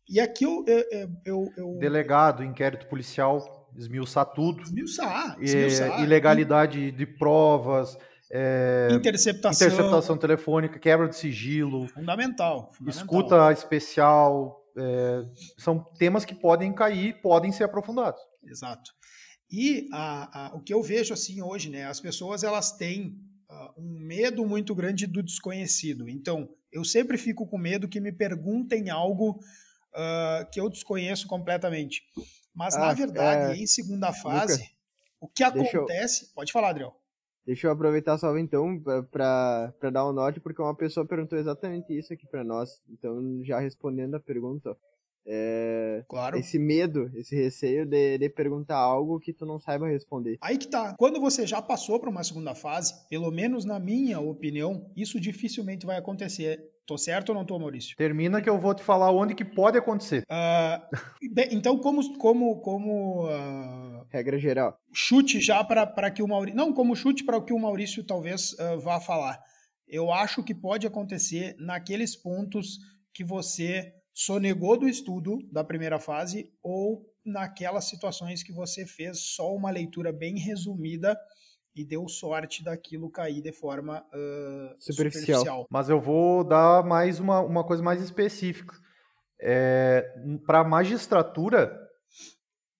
E 0.08 0.20
aqui 0.20 0.46
eu, 0.46 0.64
eu, 0.68 1.10
eu, 1.26 1.54
eu... 1.58 1.78
Delegado, 1.80 2.44
inquérito 2.44 2.88
policial, 2.88 3.70
esmiuçar 3.76 4.26
tudo. 4.26 4.62
Esmiuçar, 4.62 5.38
esmiuçar. 5.42 6.00
É, 6.00 6.04
ilegalidade 6.04 6.92
de 6.92 7.06
provas, 7.06 7.98
é, 8.32 8.90
interceptação. 8.92 9.68
interceptação 9.68 10.18
telefônica, 10.18 10.80
quebra 10.80 11.08
de 11.08 11.16
sigilo. 11.16 11.88
Fundamental. 11.88 12.72
fundamental. 12.74 12.88
Escuta 12.88 13.52
especial. 13.52 14.62
É, 14.78 15.24
são 15.58 15.80
temas 15.98 16.26
que 16.26 16.36
podem 16.36 16.74
cair, 16.74 17.22
podem 17.22 17.52
ser 17.52 17.64
aprofundados. 17.64 18.22
Exato. 18.44 18.92
E 19.50 19.88
a, 19.94 20.48
a, 20.48 20.56
o 20.56 20.62
que 20.62 20.74
eu 20.74 20.84
vejo 20.84 21.14
assim 21.14 21.42
hoje, 21.42 21.70
né, 21.70 21.86
as 21.86 22.00
pessoas 22.00 22.44
elas 22.44 22.74
têm 22.74 23.16
uh, 23.50 23.82
um 23.82 24.00
medo 24.06 24.46
muito 24.46 24.76
grande 24.76 25.08
do 25.08 25.24
desconhecido. 25.24 26.10
Então, 26.10 26.50
eu 26.72 26.84
sempre 26.84 27.18
fico 27.18 27.48
com 27.48 27.58
medo 27.58 27.88
que 27.88 28.02
me 28.02 28.12
perguntem 28.12 28.90
algo 28.90 29.40
uh, 29.96 30.50
que 30.52 30.60
eu 30.60 30.70
desconheço 30.70 31.28
completamente. 31.28 32.04
Mas, 32.54 32.76
ah, 32.76 32.80
na 32.80 32.94
verdade, 32.94 33.54
é... 33.54 33.64
em 33.64 33.68
segunda 33.68 34.14
fase, 34.14 34.62
Luca, 34.62 34.72
o 35.20 35.28
que 35.28 35.44
acontece. 35.44 36.26
Eu... 36.26 36.30
Pode 36.36 36.52
falar, 36.52 36.70
Adriel. 36.70 36.96
Deixa 37.46 37.68
eu 37.68 37.72
aproveitar 37.72 38.18
só 38.18 38.36
então 38.38 38.82
para 39.12 39.72
dar 39.92 40.10
um 40.10 40.14
note, 40.14 40.40
porque 40.40 40.62
uma 40.62 40.76
pessoa 40.76 41.06
perguntou 41.06 41.38
exatamente 41.38 41.96
isso 41.96 42.12
aqui 42.12 42.26
para 42.26 42.44
nós. 42.44 42.82
Então, 42.90 43.44
já 43.44 43.60
respondendo 43.60 44.16
a 44.16 44.20
pergunta, 44.20 44.76
é, 45.28 46.04
claro. 46.08 46.38
Esse 46.38 46.60
medo, 46.60 47.12
esse 47.16 47.36
receio 47.36 47.86
de, 47.86 48.18
de 48.18 48.30
perguntar 48.30 48.78
algo 48.78 49.20
que 49.20 49.34
tu 49.34 49.46
não 49.46 49.60
saiba 49.60 49.88
responder. 49.88 50.38
Aí 50.40 50.58
que 50.58 50.68
tá. 50.68 50.96
Quando 50.98 51.20
você 51.20 51.48
já 51.48 51.62
passou 51.62 52.00
para 52.00 52.10
uma 52.10 52.24
segunda 52.24 52.54
fase, 52.54 52.94
pelo 53.10 53.32
menos 53.32 53.66
na 53.66 53.80
minha 53.80 54.20
opinião, 54.20 54.92
isso 54.96 55.20
dificilmente 55.20 55.86
vai 55.86 55.98
acontecer. 55.98 56.64
Tô 56.86 56.98
certo 56.98 57.30
ou 57.30 57.36
não 57.36 57.46
tô, 57.46 57.58
Maurício? 57.58 57.98
Termina 57.98 58.42
que 58.42 58.50
eu 58.50 58.60
vou 58.60 58.76
te 58.76 58.84
falar 58.84 59.12
onde 59.12 59.34
que 59.34 59.44
pode 59.44 59.78
acontecer. 59.78 60.24
Uh, 60.24 61.34
bem, 61.34 61.50
então, 61.52 61.78
como, 61.80 62.18
como, 62.18 62.62
como 62.62 63.26
uh 63.26 63.86
regra 64.16 64.40
geral. 64.40 64.80
Chute 64.94 65.42
já 65.42 65.64
para 65.64 66.10
que 66.10 66.24
o 66.24 66.28
Maurício. 66.28 66.58
Não, 66.58 66.74
como 66.74 66.96
chute 66.96 67.24
para 67.24 67.38
o 67.38 67.44
que 67.44 67.54
o 67.54 67.60
Maurício 67.60 68.04
talvez 68.04 68.54
uh, 68.54 68.80
vá 68.80 69.00
falar. 69.00 69.40
Eu 69.88 70.12
acho 70.12 70.44
que 70.44 70.56
pode 70.56 70.88
acontecer 70.88 71.56
naqueles 71.60 72.16
pontos 72.16 72.80
que 73.14 73.24
você 73.24 73.94
sonegou 74.14 74.78
do 74.78 74.88
estudo 74.88 75.40
da 75.52 75.64
primeira 75.64 76.00
fase 76.00 76.50
ou 76.64 77.06
naquelas 77.26 77.86
situações 77.86 78.42
que 78.42 78.54
você 78.54 78.86
fez 78.86 79.20
só 79.36 79.54
uma 79.54 79.70
leitura 79.70 80.12
bem 80.14 80.38
resumida 80.40 81.18
e 81.76 81.84
deu 81.84 82.08
sorte 82.08 82.64
daquilo 82.64 83.10
cair 83.10 83.42
de 83.42 83.52
forma 83.52 84.00
uh, 84.00 84.76
superficial. 84.80 85.40
superficial. 85.40 85.68
Mas 85.70 85.90
eu 85.90 86.00
vou 86.00 86.44
dar 86.44 86.84
mais 86.84 87.20
uma, 87.20 87.42
uma 87.42 87.66
coisa 87.66 87.84
mais 87.84 88.02
específica. 88.02 88.74
É, 89.42 90.06
para 90.46 90.64
magistratura, 90.64 91.78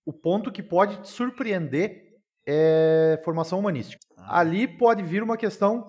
o 0.06 0.14
ponto 0.14 0.52
que 0.52 0.64
pode 0.64 1.02
te 1.02 1.10
surpreender 1.10 2.04
é 2.48 3.22
formação 3.26 3.60
humanística. 3.60 4.00
Ah. 4.18 4.40
Ali 4.40 4.68
pode 4.68 5.04
vir 5.04 5.22
uma 5.22 5.36
questão 5.36 5.86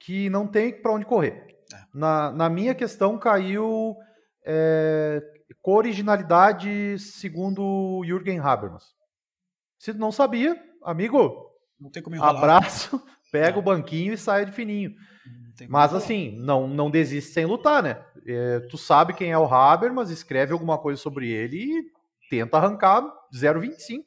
que 0.00 0.30
não 0.30 0.46
tem 0.46 0.80
para 0.80 0.92
onde 0.92 1.04
correr. 1.04 1.46
É. 1.72 1.76
Na, 1.92 2.32
na 2.32 2.48
minha 2.48 2.74
questão 2.74 3.18
caiu 3.18 3.94
é, 4.46 5.20
originalidade 5.62 6.98
segundo 6.98 8.02
Jürgen 8.04 8.38
Habermas. 8.38 8.84
Se 9.78 9.92
não 9.92 10.10
sabia, 10.10 10.56
amigo, 10.82 11.45
não 11.80 11.90
tem 11.90 12.02
como 12.02 12.22
abraço, 12.22 13.02
pega 13.30 13.56
é. 13.56 13.58
o 13.58 13.62
banquinho 13.62 14.12
e 14.12 14.18
sai 14.18 14.44
de 14.44 14.52
fininho. 14.52 14.94
Mas 15.68 15.94
assim, 15.94 16.36
não, 16.38 16.68
não 16.68 16.90
desiste 16.90 17.32
sem 17.32 17.46
lutar, 17.46 17.82
né? 17.82 18.04
É, 18.26 18.60
tu 18.68 18.76
sabe 18.76 19.14
quem 19.14 19.32
é 19.32 19.38
o 19.38 19.46
Habermas, 19.46 20.10
escreve 20.10 20.52
alguma 20.52 20.76
coisa 20.76 21.00
sobre 21.00 21.30
ele 21.30 21.56
e 21.56 21.92
tenta 22.28 22.58
arrancar 22.58 23.02
0,25. 23.32 24.04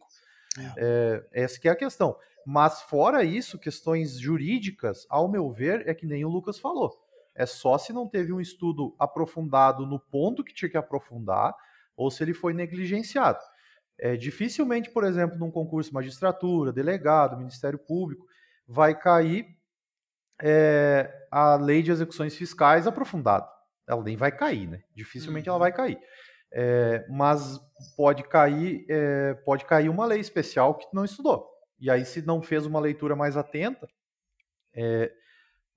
É. 0.57 0.73
É, 0.77 1.43
essa 1.43 1.59
que 1.59 1.67
é 1.67 1.71
a 1.71 1.75
questão. 1.75 2.15
Mas 2.45 2.81
fora 2.81 3.23
isso, 3.23 3.59
questões 3.59 4.19
jurídicas, 4.19 5.05
ao 5.09 5.27
meu 5.27 5.51
ver, 5.51 5.87
é 5.87 5.93
que 5.93 6.05
nem 6.05 6.25
o 6.25 6.29
Lucas 6.29 6.59
falou. 6.59 6.91
É 7.35 7.45
só 7.45 7.77
se 7.77 7.93
não 7.93 8.07
teve 8.07 8.33
um 8.33 8.41
estudo 8.41 8.95
aprofundado 8.99 9.85
no 9.85 9.99
ponto 9.99 10.43
que 10.43 10.53
tinha 10.53 10.69
que 10.69 10.77
aprofundar, 10.77 11.55
ou 11.95 12.09
se 12.11 12.23
ele 12.23 12.33
foi 12.33 12.53
negligenciado. 12.53 13.39
É, 13.99 14.15
dificilmente, 14.15 14.89
por 14.89 15.03
exemplo, 15.03 15.37
num 15.37 15.51
concurso 15.51 15.89
de 15.89 15.93
magistratura, 15.93 16.71
delegado, 16.71 17.37
Ministério 17.37 17.77
Público, 17.77 18.25
vai 18.67 18.97
cair 18.97 19.45
é, 20.41 21.11
a 21.29 21.55
lei 21.55 21.81
de 21.81 21.91
execuções 21.91 22.35
fiscais 22.35 22.87
aprofundada. 22.87 23.47
Ela 23.87 24.03
nem 24.03 24.15
vai 24.15 24.31
cair, 24.31 24.67
né? 24.67 24.81
Dificilmente 24.95 25.49
uhum. 25.49 25.55
ela 25.55 25.59
vai 25.59 25.73
cair. 25.73 25.99
É, 26.51 27.05
mas 27.09 27.59
pode 27.97 28.23
cair, 28.23 28.85
é, 28.89 29.33
pode 29.45 29.65
cair 29.65 29.89
uma 29.89 30.05
lei 30.05 30.19
especial 30.19 30.75
que 30.75 30.87
não 30.93 31.03
estudou. 31.03 31.47
E 31.79 31.89
aí, 31.89 32.05
se 32.05 32.21
não 32.21 32.41
fez 32.41 32.65
uma 32.65 32.79
leitura 32.79 33.15
mais 33.15 33.35
atenta, 33.35 33.87
é, 34.73 35.11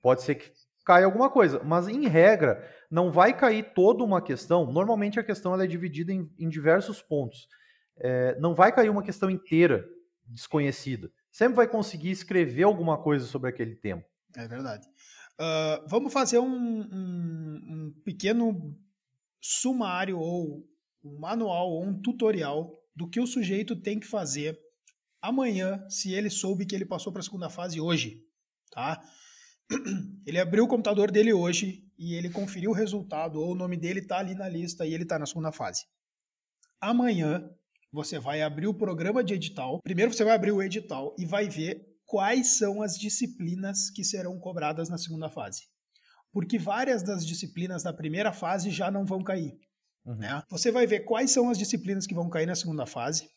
pode 0.00 0.22
ser 0.22 0.36
que 0.36 0.52
caia 0.84 1.06
alguma 1.06 1.30
coisa. 1.30 1.62
Mas, 1.64 1.88
em 1.88 2.06
regra, 2.06 2.68
não 2.90 3.10
vai 3.10 3.36
cair 3.36 3.72
toda 3.74 4.04
uma 4.04 4.20
questão. 4.20 4.70
Normalmente, 4.70 5.18
a 5.18 5.24
questão 5.24 5.60
é 5.60 5.66
dividida 5.66 6.12
em, 6.12 6.30
em 6.38 6.48
diversos 6.48 7.00
pontos. 7.00 7.48
É, 7.98 8.38
não 8.40 8.54
vai 8.54 8.74
cair 8.74 8.88
uma 8.88 9.02
questão 9.02 9.30
inteira 9.30 9.86
desconhecida. 10.26 11.10
Sempre 11.30 11.56
vai 11.56 11.68
conseguir 11.68 12.10
escrever 12.10 12.64
alguma 12.64 12.98
coisa 12.98 13.26
sobre 13.26 13.50
aquele 13.50 13.76
tema. 13.76 14.04
É 14.36 14.46
verdade. 14.46 14.86
Uh, 15.34 15.88
vamos 15.88 16.12
fazer 16.12 16.38
um, 16.38 16.46
um, 16.46 17.60
um 17.68 17.94
pequeno 18.04 18.76
sumário 19.40 20.18
ou 20.18 20.66
um 21.04 21.18
manual 21.18 21.70
ou 21.70 21.84
um 21.84 22.00
tutorial 22.00 22.78
do 22.94 23.08
que 23.08 23.20
o 23.20 23.26
sujeito 23.26 23.74
tem 23.74 23.98
que 23.98 24.06
fazer 24.06 24.58
amanhã 25.20 25.84
se 25.88 26.12
ele 26.12 26.28
soube 26.28 26.66
que 26.66 26.74
ele 26.74 26.84
passou 26.84 27.12
para 27.12 27.20
a 27.20 27.24
segunda 27.24 27.48
fase 27.48 27.80
hoje, 27.80 28.24
tá? 28.70 29.02
Ele 30.26 30.38
abriu 30.38 30.64
o 30.64 30.68
computador 30.68 31.10
dele 31.10 31.32
hoje 31.32 31.88
e 31.96 32.14
ele 32.14 32.28
conferiu 32.28 32.72
o 32.72 32.74
resultado 32.74 33.40
ou 33.40 33.52
o 33.52 33.54
nome 33.54 33.76
dele 33.76 34.00
está 34.00 34.18
ali 34.18 34.34
na 34.34 34.46
lista 34.46 34.84
e 34.84 34.92
ele 34.92 35.04
está 35.04 35.18
na 35.18 35.24
segunda 35.24 35.50
fase. 35.50 35.86
Amanhã 36.80 37.48
você 37.92 38.18
vai 38.18 38.42
abrir 38.42 38.66
o 38.66 38.74
programa 38.74 39.22
de 39.22 39.34
edital. 39.34 39.80
Primeiro 39.82 40.12
você 40.12 40.24
vai 40.24 40.34
abrir 40.34 40.52
o 40.52 40.62
edital 40.62 41.14
e 41.18 41.26
vai 41.26 41.48
ver 41.48 41.86
quais 42.06 42.58
são 42.58 42.82
as 42.82 42.98
disciplinas 42.98 43.90
que 43.90 44.02
serão 44.02 44.38
cobradas 44.38 44.88
na 44.88 44.98
segunda 44.98 45.28
fase 45.28 45.62
porque 46.32 46.58
várias 46.58 47.02
das 47.02 47.24
disciplinas 47.26 47.82
da 47.82 47.92
primeira 47.92 48.32
fase 48.32 48.70
já 48.70 48.90
não 48.90 49.04
vão 49.04 49.22
cair. 49.22 49.54
Uhum. 50.04 50.16
Né? 50.16 50.42
Você 50.48 50.72
vai 50.72 50.86
ver 50.86 51.00
quais 51.00 51.30
são 51.30 51.50
as 51.50 51.58
disciplinas 51.58 52.06
que 52.06 52.14
vão 52.14 52.28
cair 52.30 52.46
na 52.46 52.54
segunda 52.54 52.86
fase 52.86 53.28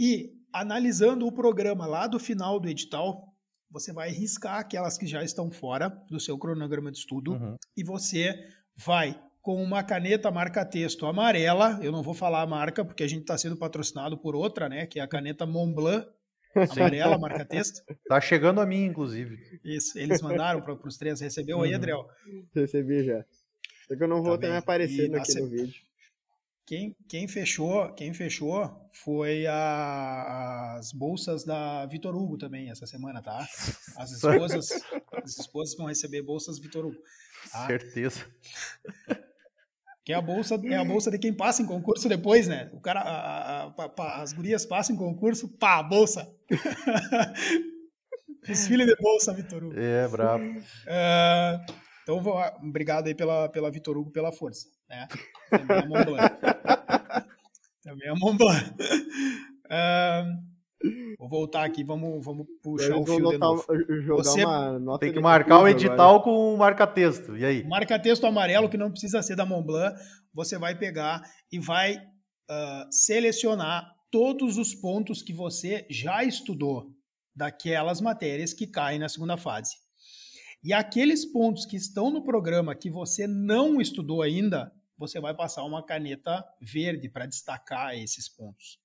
e, 0.00 0.32
analisando 0.52 1.26
o 1.26 1.32
programa 1.32 1.86
lá 1.86 2.06
do 2.06 2.18
final 2.18 2.58
do 2.58 2.68
edital, 2.68 3.28
você 3.70 3.92
vai 3.92 4.10
riscar 4.10 4.58
aquelas 4.58 4.98
que 4.98 5.06
já 5.06 5.22
estão 5.22 5.50
fora 5.50 5.88
do 6.08 6.18
seu 6.18 6.38
cronograma 6.38 6.90
de 6.90 6.98
estudo 6.98 7.32
uhum. 7.32 7.56
e 7.76 7.84
você 7.84 8.34
vai 8.76 9.20
com 9.42 9.60
uma 9.60 9.82
caneta 9.82 10.30
marca-texto 10.30 11.04
amarela. 11.04 11.78
Eu 11.82 11.90
não 11.90 12.02
vou 12.02 12.14
falar 12.14 12.42
a 12.42 12.46
marca, 12.46 12.84
porque 12.84 13.02
a 13.02 13.08
gente 13.08 13.22
está 13.22 13.36
sendo 13.36 13.56
patrocinado 13.56 14.16
por 14.16 14.36
outra, 14.36 14.68
né? 14.68 14.86
Que 14.86 15.00
é 15.00 15.02
a 15.02 15.08
caneta 15.08 15.44
Montblanc 15.44 16.06
amarela, 16.54 17.18
marca-texto. 17.18 17.82
Tá 18.08 18.20
chegando 18.20 18.60
a 18.60 18.66
mim, 18.66 18.84
inclusive. 18.84 19.60
Isso, 19.64 19.98
eles 19.98 20.22
mandaram 20.22 20.62
para 20.62 20.74
os 20.74 20.96
três. 20.96 21.20
Recebeu 21.20 21.58
uhum. 21.58 21.64
aí, 21.64 21.74
Adriel? 21.74 22.06
Recebi 22.54 23.04
já. 23.04 23.24
Só 23.88 23.96
que 23.96 24.02
eu 24.02 24.08
não 24.08 24.22
vou 24.22 24.36
tá 24.36 24.42
também 24.42 24.56
aparecendo 24.56 25.16
aqui 25.16 25.34
no 25.34 25.48
vídeo. 25.48 25.74
Quem, 26.64 26.96
quem, 27.08 27.26
fechou, 27.26 27.92
quem 27.94 28.14
fechou 28.14 28.88
foi 28.92 29.44
a, 29.48 30.76
as 30.78 30.92
bolsas 30.92 31.44
da 31.44 31.84
Vitor 31.86 32.14
Hugo 32.14 32.38
também 32.38 32.70
essa 32.70 32.86
semana, 32.86 33.20
tá? 33.20 33.44
As 33.96 34.12
esposas, 34.14 34.70
as 35.12 35.38
esposas 35.38 35.76
vão 35.76 35.88
receber 35.88 36.22
bolsas 36.22 36.60
Vitor 36.60 36.86
Hugo. 36.86 36.98
Tá? 37.50 37.66
Certeza. 37.66 38.24
Que 40.04 40.12
é 40.12 40.16
a 40.16 40.20
bolsa, 40.22 40.60
é 40.64 40.76
a 40.76 40.84
bolsa 40.84 41.10
de 41.10 41.18
quem 41.18 41.32
passa 41.32 41.62
em 41.62 41.66
concurso 41.66 42.08
depois, 42.08 42.48
né? 42.48 42.70
O 42.72 42.80
cara, 42.80 43.00
a, 43.00 43.64
a, 43.64 43.90
a, 43.98 44.22
as 44.22 44.32
gurias 44.32 44.66
passam 44.66 44.94
em 44.94 44.98
concurso, 44.98 45.48
pá, 45.48 45.82
bolsa. 45.82 46.28
Desfile 48.46 48.84
de 48.84 48.96
bolsa, 48.96 49.32
Vitor 49.32 49.62
Hugo. 49.62 49.78
É, 49.78 50.08
bravo. 50.08 50.42
Uh, 50.44 51.72
então, 52.02 52.20
vou, 52.20 52.36
obrigado 52.60 53.06
aí 53.06 53.14
pela, 53.14 53.48
pela 53.48 53.70
Vitor 53.70 53.96
Hugo 53.96 54.10
pela 54.10 54.32
força. 54.32 54.66
Né? 54.88 55.06
Também 55.48 55.78
é 55.78 55.86
Mont 55.86 56.04
Blanc. 56.04 56.34
Também 57.84 58.08
é 58.08 58.14
Mont 58.14 58.36
Blanc. 58.36 58.70
Uh, 59.66 60.51
vou 61.18 61.28
voltar 61.28 61.64
aqui, 61.64 61.84
vamos, 61.84 62.24
vamos 62.24 62.46
puxar 62.62 62.96
o 62.96 63.04
fio 63.04 63.30
de 63.30 63.38
novo. 63.38 63.64
Você 64.16 64.42
tem 65.00 65.12
que 65.12 65.20
marcar 65.20 65.60
o 65.60 65.68
edital 65.68 66.16
agora. 66.16 66.22
com 66.22 66.54
o 66.54 66.58
marca-texto. 66.58 67.36
E 67.36 67.44
aí? 67.44 67.64
Marca-texto 67.64 68.26
amarelo, 68.26 68.68
que 68.68 68.76
não 68.76 68.90
precisa 68.90 69.22
ser 69.22 69.36
da 69.36 69.46
Mont 69.46 69.66
Blanc, 69.66 69.98
você 70.32 70.58
vai 70.58 70.76
pegar 70.76 71.22
e 71.50 71.58
vai 71.58 71.96
uh, 71.96 72.90
selecionar 72.90 73.90
todos 74.10 74.58
os 74.58 74.74
pontos 74.74 75.22
que 75.22 75.32
você 75.32 75.86
já 75.90 76.22
estudou 76.24 76.90
daquelas 77.34 78.00
matérias 78.00 78.52
que 78.52 78.66
caem 78.66 78.98
na 78.98 79.08
segunda 79.08 79.36
fase. 79.36 79.76
E 80.62 80.72
aqueles 80.72 81.24
pontos 81.24 81.66
que 81.66 81.76
estão 81.76 82.10
no 82.10 82.22
programa 82.22 82.74
que 82.74 82.90
você 82.90 83.26
não 83.26 83.80
estudou 83.80 84.22
ainda, 84.22 84.72
você 84.96 85.18
vai 85.18 85.34
passar 85.34 85.64
uma 85.64 85.84
caneta 85.84 86.44
verde 86.60 87.08
para 87.08 87.26
destacar 87.26 87.94
esses 87.94 88.28
pontos. 88.28 88.78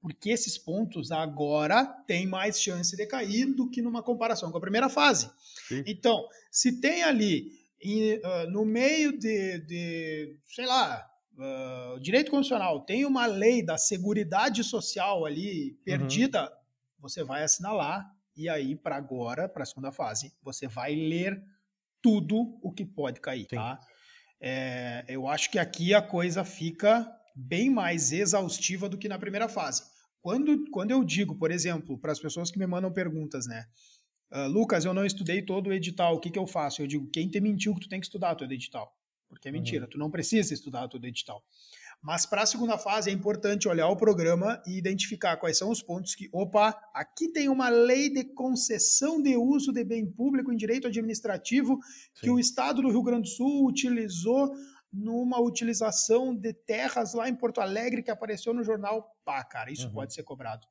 Porque 0.00 0.30
esses 0.30 0.56
pontos 0.56 1.10
agora 1.10 1.84
têm 2.06 2.26
mais 2.26 2.60
chance 2.60 2.96
de 2.96 3.06
cair 3.06 3.46
do 3.46 3.68
que 3.68 3.82
numa 3.82 4.02
comparação 4.02 4.50
com 4.50 4.58
a 4.58 4.60
primeira 4.60 4.88
fase. 4.88 5.30
Sim. 5.66 5.82
Então, 5.86 6.28
se 6.50 6.80
tem 6.80 7.02
ali 7.02 7.50
uh, 7.82 8.50
no 8.50 8.64
meio 8.64 9.18
de, 9.18 9.58
de 9.60 10.36
sei 10.46 10.66
lá, 10.66 11.04
uh, 11.34 12.00
direito 12.00 12.30
constitucional, 12.30 12.80
tem 12.82 13.04
uma 13.04 13.26
lei 13.26 13.62
da 13.62 13.76
seguridade 13.76 14.62
social 14.62 15.26
ali 15.26 15.72
perdida, 15.84 16.44
uhum. 16.44 16.48
você 17.00 17.24
vai 17.24 17.42
assinalar 17.42 18.08
e 18.38 18.48
aí, 18.48 18.76
para 18.76 18.94
agora, 18.94 19.48
para 19.48 19.64
a 19.64 19.66
segunda 19.66 19.90
fase, 19.90 20.32
você 20.40 20.68
vai 20.68 20.94
ler 20.94 21.42
tudo 22.00 22.56
o 22.62 22.70
que 22.72 22.84
pode 22.84 23.20
cair, 23.20 23.48
Sim. 23.50 23.56
tá? 23.56 23.80
É, 24.40 25.04
eu 25.08 25.26
acho 25.26 25.50
que 25.50 25.58
aqui 25.58 25.92
a 25.92 26.00
coisa 26.00 26.44
fica 26.44 27.12
bem 27.38 27.70
mais 27.70 28.10
exaustiva 28.10 28.88
do 28.88 28.98
que 28.98 29.08
na 29.08 29.18
primeira 29.18 29.48
fase. 29.48 29.82
Quando, 30.20 30.68
quando 30.70 30.90
eu 30.90 31.04
digo, 31.04 31.36
por 31.36 31.50
exemplo, 31.50 31.96
para 31.96 32.10
as 32.10 32.18
pessoas 32.18 32.50
que 32.50 32.58
me 32.58 32.66
mandam 32.66 32.92
perguntas, 32.92 33.46
né? 33.46 33.64
Uh, 34.30 34.48
Lucas, 34.48 34.84
eu 34.84 34.92
não 34.92 35.06
estudei 35.06 35.40
todo 35.40 35.68
o 35.68 35.72
edital, 35.72 36.16
o 36.16 36.20
que, 36.20 36.30
que 36.30 36.38
eu 36.38 36.46
faço? 36.46 36.82
Eu 36.82 36.86
digo, 36.86 37.08
quem 37.10 37.28
te 37.28 37.40
mentiu 37.40 37.74
que 37.74 37.80
tu 37.80 37.88
tem 37.88 38.00
que 38.00 38.06
estudar 38.06 38.34
todo 38.34 38.50
o 38.50 38.54
edital? 38.54 38.92
Porque 39.28 39.48
é 39.48 39.52
mentira, 39.52 39.84
uhum. 39.84 39.90
tu 39.90 39.98
não 39.98 40.10
precisa 40.10 40.52
estudar 40.52 40.88
todo 40.88 41.04
o 41.04 41.06
edital. 41.06 41.42
Mas 42.02 42.26
para 42.26 42.42
a 42.42 42.46
segunda 42.46 42.78
fase 42.78 43.10
é 43.10 43.12
importante 43.12 43.68
olhar 43.68 43.88
o 43.88 43.96
programa 43.96 44.62
e 44.66 44.78
identificar 44.78 45.36
quais 45.36 45.58
são 45.58 45.70
os 45.70 45.82
pontos 45.82 46.14
que, 46.14 46.28
opa, 46.32 46.78
aqui 46.94 47.28
tem 47.28 47.48
uma 47.48 47.68
lei 47.68 48.08
de 48.08 48.24
concessão 48.24 49.20
de 49.20 49.36
uso 49.36 49.72
de 49.72 49.84
bem 49.84 50.06
público 50.06 50.52
em 50.52 50.56
direito 50.56 50.86
administrativo 50.86 51.78
Sim. 52.14 52.20
que 52.22 52.30
o 52.30 52.38
Estado 52.38 52.82
do 52.82 52.90
Rio 52.90 53.02
Grande 53.02 53.22
do 53.22 53.34
Sul 53.34 53.66
utilizou 53.66 54.54
numa 54.92 55.40
utilização 55.40 56.34
de 56.34 56.52
terras 56.52 57.14
lá 57.14 57.28
em 57.28 57.34
Porto 57.34 57.60
Alegre 57.60 58.02
que 58.02 58.10
apareceu 58.10 58.54
no 58.54 58.64
jornal. 58.64 59.14
Pá, 59.24 59.44
cara, 59.44 59.70
isso 59.70 59.86
uhum. 59.88 59.92
pode 59.92 60.14
ser 60.14 60.22
cobrado. 60.22 60.66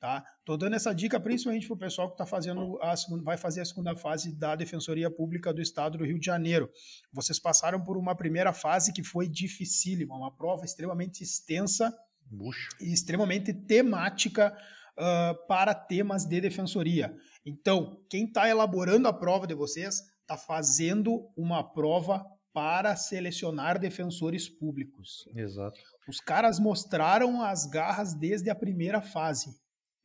Tá? 0.00 0.24
Tô 0.46 0.56
dando 0.56 0.76
essa 0.76 0.94
dica 0.94 1.20
principalmente 1.20 1.66
para 1.66 1.74
o 1.74 1.78
pessoal 1.78 2.08
que 2.08 2.14
está 2.14 2.24
fazendo 2.24 2.78
a 2.80 2.96
segunda, 2.96 3.22
vai 3.22 3.36
fazer 3.36 3.60
a 3.60 3.66
segunda 3.66 3.94
fase 3.94 4.34
da 4.34 4.56
Defensoria 4.56 5.10
Pública 5.10 5.52
do 5.52 5.60
Estado 5.60 5.98
do 5.98 6.06
Rio 6.06 6.18
de 6.18 6.24
Janeiro. 6.24 6.70
Vocês 7.12 7.38
passaram 7.38 7.84
por 7.84 7.98
uma 7.98 8.14
primeira 8.14 8.54
fase 8.54 8.94
que 8.94 9.04
foi 9.04 9.28
dificílima, 9.28 10.16
uma 10.16 10.34
prova 10.34 10.64
extremamente 10.64 11.22
extensa 11.22 11.94
Buxa. 12.24 12.68
e 12.80 12.94
extremamente 12.94 13.52
temática 13.52 14.56
uh, 14.96 15.46
para 15.46 15.74
temas 15.74 16.24
de 16.24 16.40
defensoria. 16.40 17.14
Então, 17.44 18.02
quem 18.08 18.24
está 18.24 18.48
elaborando 18.48 19.06
a 19.06 19.12
prova 19.12 19.46
de 19.46 19.54
vocês 19.54 20.00
está 20.22 20.38
fazendo 20.38 21.30
uma 21.36 21.62
prova 21.62 22.24
para 22.52 22.96
selecionar 22.96 23.78
defensores 23.78 24.48
públicos. 24.48 25.28
Exato. 25.34 25.78
Os 26.08 26.20
caras 26.20 26.58
mostraram 26.58 27.42
as 27.42 27.66
garras 27.66 28.14
desde 28.14 28.50
a 28.50 28.54
primeira 28.54 29.00
fase. 29.00 29.50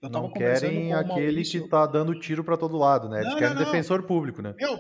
Eu 0.01 0.09
não 0.09 0.31
querem 0.31 0.93
aquele 0.93 1.43
que 1.43 1.57
está 1.57 1.85
dando 1.87 2.19
tiro 2.19 2.43
para 2.43 2.57
todo 2.57 2.77
lado, 2.77 3.09
né? 3.09 3.21
Eles 3.21 3.31
não, 3.31 3.39
querem 3.39 3.55
não, 3.55 3.63
defensor 3.63 4.03
público, 4.03 4.41
né? 4.41 4.53
Meu, 4.57 4.79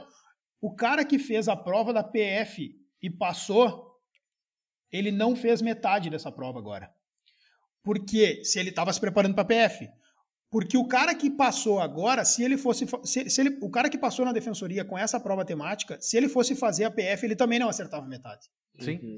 o 0.61 0.75
cara 0.75 1.03
que 1.03 1.17
fez 1.17 1.47
a 1.47 1.55
prova 1.55 1.91
da 1.91 2.03
PF 2.03 2.75
e 3.01 3.09
passou, 3.09 3.95
ele 4.91 5.11
não 5.11 5.35
fez 5.35 5.61
metade 5.61 6.09
dessa 6.09 6.31
prova 6.31 6.59
agora. 6.59 6.91
Porque 7.83 8.43
se 8.43 8.59
ele 8.59 8.69
estava 8.69 8.91
se 8.93 8.99
preparando 8.99 9.33
para 9.33 9.43
a 9.43 9.67
PF, 9.67 9.89
porque 10.55 10.77
o 10.77 10.87
cara 10.87 11.13
que 11.13 11.29
passou 11.29 11.81
agora, 11.81 12.23
se 12.23 12.41
ele 12.41 12.57
fosse. 12.57 12.85
Se, 13.03 13.29
se 13.29 13.41
ele, 13.41 13.57
o 13.61 13.69
cara 13.69 13.89
que 13.89 13.97
passou 13.97 14.23
na 14.23 14.31
defensoria 14.31 14.85
com 14.85 14.97
essa 14.97 15.19
prova 15.19 15.43
temática, 15.43 15.99
se 15.99 16.15
ele 16.15 16.29
fosse 16.29 16.55
fazer 16.55 16.85
a 16.85 16.89
PF, 16.89 17.25
ele 17.25 17.35
também 17.35 17.59
não 17.59 17.67
acertava 17.67 18.07
metade. 18.07 18.47
Sim. 18.79 18.97
Uhum. 19.03 19.17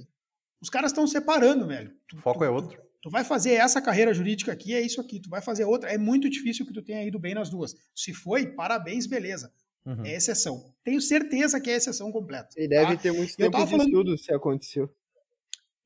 Os 0.60 0.68
caras 0.68 0.90
estão 0.90 1.06
separando, 1.06 1.68
velho. 1.68 1.94
O 2.12 2.18
foco 2.22 2.40
tu, 2.40 2.44
é 2.44 2.50
outro. 2.50 2.82
Tu 3.04 3.12
vai 3.12 3.24
fazer 3.24 3.52
essa 3.52 3.80
carreira 3.80 4.16
jurídica 4.16 4.52
aqui, 4.52 4.74
é 4.74 4.82
isso 4.82 5.00
aqui. 5.00 5.20
Tu 5.20 5.30
vai 5.30 5.40
fazer 5.40 5.64
outra. 5.66 5.92
É 5.92 5.98
muito 6.00 6.28
difícil 6.28 6.66
que 6.66 6.74
tu 6.74 6.82
tenha 6.82 7.06
ido 7.06 7.20
bem 7.20 7.36
nas 7.36 7.52
duas. 7.52 7.76
Se 7.94 8.16
foi, 8.16 8.48
parabéns, 8.56 9.06
beleza. 9.06 9.54
Uhum. 9.86 10.08
É 10.08 10.16
exceção. 10.16 10.74
Tenho 10.84 11.00
certeza 11.00 11.62
que 11.62 11.70
é 11.70 11.76
exceção 11.76 12.12
completa. 12.12 12.50
E 12.58 12.68
deve 12.68 12.96
tá? 12.96 13.02
ter 13.04 13.12
muito 13.12 13.36
tempo 13.36 13.56
de 13.64 13.70
falando... 13.70 13.88
estudo 13.88 14.18
se 14.18 14.34
aconteceu. 14.34 14.92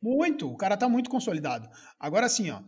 Muito. 0.02 0.50
O 0.50 0.56
cara 0.56 0.78
tá 0.78 0.88
muito 0.88 1.10
consolidado. 1.10 1.68
Agora, 2.00 2.26
assim, 2.28 2.50
ó. 2.52 2.62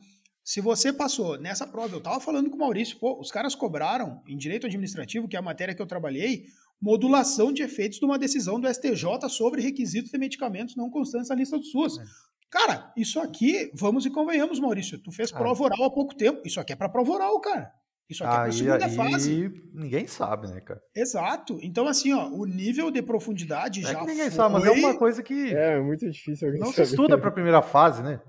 Se 0.43 0.59
você 0.59 0.91
passou 0.91 1.39
nessa 1.39 1.65
prova, 1.65 1.95
eu 1.95 2.01
tava 2.01 2.19
falando 2.19 2.49
com 2.49 2.57
o 2.57 2.59
Maurício, 2.59 2.99
pô, 2.99 3.19
os 3.19 3.31
caras 3.31 3.55
cobraram 3.55 4.21
em 4.27 4.37
direito 4.37 4.67
administrativo, 4.67 5.27
que 5.27 5.37
é 5.37 5.39
a 5.39 5.43
matéria 5.43 5.73
que 5.73 5.81
eu 5.81 5.87
trabalhei, 5.87 6.45
modulação 6.81 7.53
de 7.53 7.63
efeitos 7.63 7.97
de 7.97 8.05
uma 8.05 8.19
decisão 8.19 8.59
do 8.59 8.67
STJ 8.67 9.29
sobre 9.29 9.61
requisitos 9.61 10.11
de 10.11 10.17
medicamentos 10.17 10.75
não 10.75 10.89
constantes 10.89 11.29
na 11.29 11.35
lista 11.35 11.57
do 11.57 11.63
SUS. 11.63 11.97
É. 11.97 12.03
Cara, 12.51 12.91
isso 12.95 13.19
aqui, 13.19 13.71
vamos 13.73 14.05
e 14.05 14.11
convenhamos, 14.11 14.59
Maurício. 14.59 15.01
Tu 15.01 15.11
fez 15.11 15.31
prova 15.31 15.63
oral 15.63 15.85
há 15.85 15.89
pouco 15.89 16.13
tempo. 16.13 16.41
Isso 16.45 16.59
aqui 16.59 16.73
é 16.73 16.75
para 16.75 16.89
prova 16.89 17.11
oral, 17.13 17.39
cara. 17.39 17.71
Isso 18.09 18.23
aqui 18.23 18.35
aí, 18.35 18.41
é 18.41 18.43
para 18.43 18.51
segunda 18.51 18.85
aí, 18.85 19.11
fase. 19.11 19.63
Ninguém 19.73 20.05
sabe, 20.05 20.47
né, 20.49 20.59
cara? 20.59 20.79
Exato. 20.93 21.57
Então, 21.63 21.87
assim, 21.87 22.13
ó, 22.13 22.27
o 22.27 22.45
nível 22.45 22.91
de 22.91 23.01
profundidade 23.01 23.79
é 23.79 23.83
já. 23.83 23.99
Que 24.01 24.05
ninguém 24.05 24.25
foi... 24.25 24.31
sabe, 24.31 24.53
mas 24.53 24.65
é 24.65 24.71
uma 24.71 24.95
coisa 24.95 25.23
que. 25.23 25.55
É, 25.55 25.77
é 25.77 25.81
muito 25.81 26.07
difícil. 26.11 26.51
Não 26.59 26.67
saber. 26.67 26.85
se 26.85 26.91
estuda 26.91 27.17
para 27.17 27.29
a 27.29 27.31
primeira 27.33 27.61
fase, 27.61 28.03
né? 28.03 28.21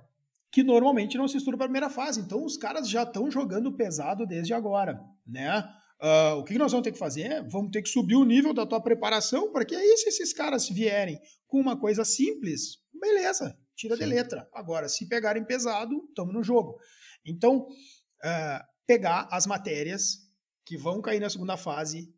Que 0.55 0.63
normalmente 0.63 1.19
não 1.19 1.27
se 1.27 1.37
estuda 1.37 1.57
para 1.57 1.67
a 1.67 1.69
primeira 1.69 1.91
fase. 1.91 2.21
Então, 2.21 2.45
os 2.45 2.57
caras 2.57 2.89
já 2.89 3.03
estão 3.03 3.29
jogando 3.29 3.77
pesado 3.77 4.25
desde 4.25 4.55
agora, 4.55 5.01
né? 5.27 5.69
Uh, 6.01 6.39
o 6.39 6.45
que 6.45 6.57
nós 6.57 6.71
vamos 6.71 6.85
ter 6.85 6.93
que 6.93 6.99
fazer? 6.99 7.43
Vamos 7.49 7.73
ter 7.73 7.83
que 7.83 7.89
subir 7.89 8.15
o 8.15 8.25
nível 8.25 8.55
da 8.55 8.65
tua 8.65 8.81
preparação 8.81 9.51
para 9.51 9.65
que 9.65 9.75
aí, 9.75 9.97
se 9.97 10.09
esses 10.09 10.33
caras 10.33 10.69
vierem 10.69 11.19
com 11.49 11.59
uma 11.59 11.77
coisa 11.77 12.05
simples, 12.05 12.79
beleza, 12.93 13.59
tira 13.75 13.97
Sim. 13.97 14.05
de 14.05 14.09
letra. 14.11 14.49
Agora, 14.55 14.89
se 14.89 15.09
pegarem 15.09 15.45
pesado, 15.45 16.05
estamos 16.09 16.33
no 16.33 16.43
jogo. 16.43 16.79
Então, 17.27 17.67
uh, 17.67 18.65
pegar 18.87 19.27
as 19.33 19.47
matérias 19.47 20.19
que 20.65 20.77
vão 20.77 21.03
cair 21.03 21.19
na 21.19 21.31
segunda 21.31 21.57
fase, 21.57 22.15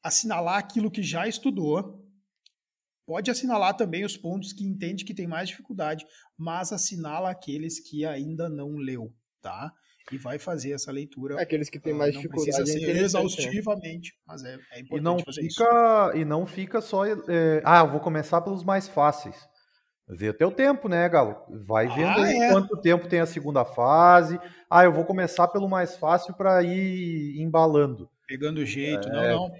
assinalar 0.00 0.58
aquilo 0.58 0.92
que 0.92 1.02
já 1.02 1.26
estudou, 1.26 1.99
pode 3.10 3.28
assinalar 3.28 3.76
também 3.76 4.04
os 4.04 4.16
pontos 4.16 4.52
que 4.52 4.64
entende 4.64 5.04
que 5.04 5.12
tem 5.12 5.26
mais 5.26 5.48
dificuldade, 5.48 6.06
mas 6.38 6.72
assinala 6.72 7.28
aqueles 7.28 7.80
que 7.80 8.06
ainda 8.06 8.48
não 8.48 8.76
leu, 8.76 9.12
tá? 9.42 9.72
E 10.12 10.16
vai 10.16 10.38
fazer 10.38 10.70
essa 10.70 10.92
leitura. 10.92 11.34
É 11.34 11.42
aqueles 11.42 11.68
que 11.68 11.80
têm 11.80 11.92
mais 11.92 12.14
não 12.14 12.22
dificuldade. 12.22 12.62
Precisa 12.62 12.78
ser 12.78 12.96
é 12.96 13.00
exaustivamente, 13.00 14.14
mas 14.24 14.44
é, 14.44 14.56
é 14.70 14.80
importante 14.80 14.92
e 14.92 15.00
não 15.00 15.18
fazer 15.18 15.42
fica, 15.42 15.64
isso. 16.12 16.18
E 16.18 16.24
não 16.24 16.46
fica 16.46 16.80
só. 16.80 17.04
É, 17.04 17.60
ah, 17.64 17.80
eu 17.80 17.90
vou 17.90 17.98
começar 17.98 18.42
pelos 18.42 18.62
mais 18.62 18.86
fáceis. 18.86 19.34
Vê 20.08 20.28
o 20.28 20.34
teu 20.34 20.52
tempo, 20.52 20.88
né, 20.88 21.08
Galo? 21.08 21.34
Vai 21.66 21.88
ah, 21.88 21.94
vendo 21.94 22.20
ah, 22.20 22.32
é. 22.32 22.52
quanto 22.52 22.80
tempo 22.80 23.08
tem 23.08 23.18
a 23.18 23.26
segunda 23.26 23.64
fase. 23.64 24.38
Ah, 24.70 24.84
eu 24.84 24.92
vou 24.92 25.04
começar 25.04 25.48
pelo 25.48 25.68
mais 25.68 25.96
fácil 25.96 26.32
para 26.34 26.62
ir 26.62 27.40
embalando. 27.40 28.08
Pegando 28.30 28.64
jeito, 28.64 29.08
é, 29.08 29.32
não, 29.32 29.48
não. 29.48 29.56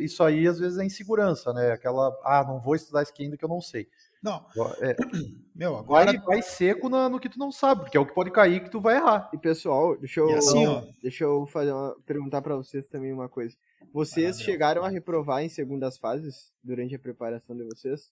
Isso 0.00 0.20
aí 0.24 0.48
às 0.48 0.58
vezes 0.58 0.78
é 0.80 0.84
insegurança, 0.84 1.52
né? 1.52 1.70
Aquela, 1.70 2.08
ah, 2.24 2.44
não 2.44 2.60
vou 2.60 2.74
estudar 2.74 3.04
isso 3.04 3.12
aqui 3.12 3.22
ainda 3.22 3.36
que 3.36 3.44
eu 3.44 3.48
não 3.48 3.60
sei. 3.60 3.86
Não. 4.20 4.44
É, 4.80 4.96
Meu, 5.54 5.76
agora... 5.76 6.06
vai, 6.06 6.18
vai 6.18 6.42
seco 6.42 6.88
no, 6.88 7.08
no, 7.08 7.20
que 7.20 7.28
tu 7.28 7.38
não 7.38 7.52
sabe, 7.52 7.82
porque 7.82 7.96
é 7.96 8.00
o 8.00 8.04
que 8.04 8.12
pode 8.12 8.32
cair 8.32 8.64
que 8.64 8.68
tu 8.68 8.80
vai 8.80 8.96
errar. 8.96 9.30
E 9.32 9.38
pessoal, 9.38 9.96
deixa 9.96 10.18
eu, 10.18 10.28
assim, 10.36 10.66
deixa 11.00 11.22
eu 11.22 11.46
fazer 11.46 11.70
uma, 11.70 11.96
perguntar 12.04 12.42
para 12.42 12.56
vocês 12.56 12.88
também 12.88 13.12
uma 13.12 13.28
coisa. 13.28 13.56
Vocês 13.92 14.40
ah, 14.40 14.42
chegaram 14.42 14.82
a 14.82 14.88
reprovar 14.88 15.44
em 15.44 15.48
segundas 15.48 15.96
fases 15.96 16.52
durante 16.64 16.96
a 16.96 16.98
preparação 16.98 17.56
de 17.56 17.62
vocês? 17.62 18.10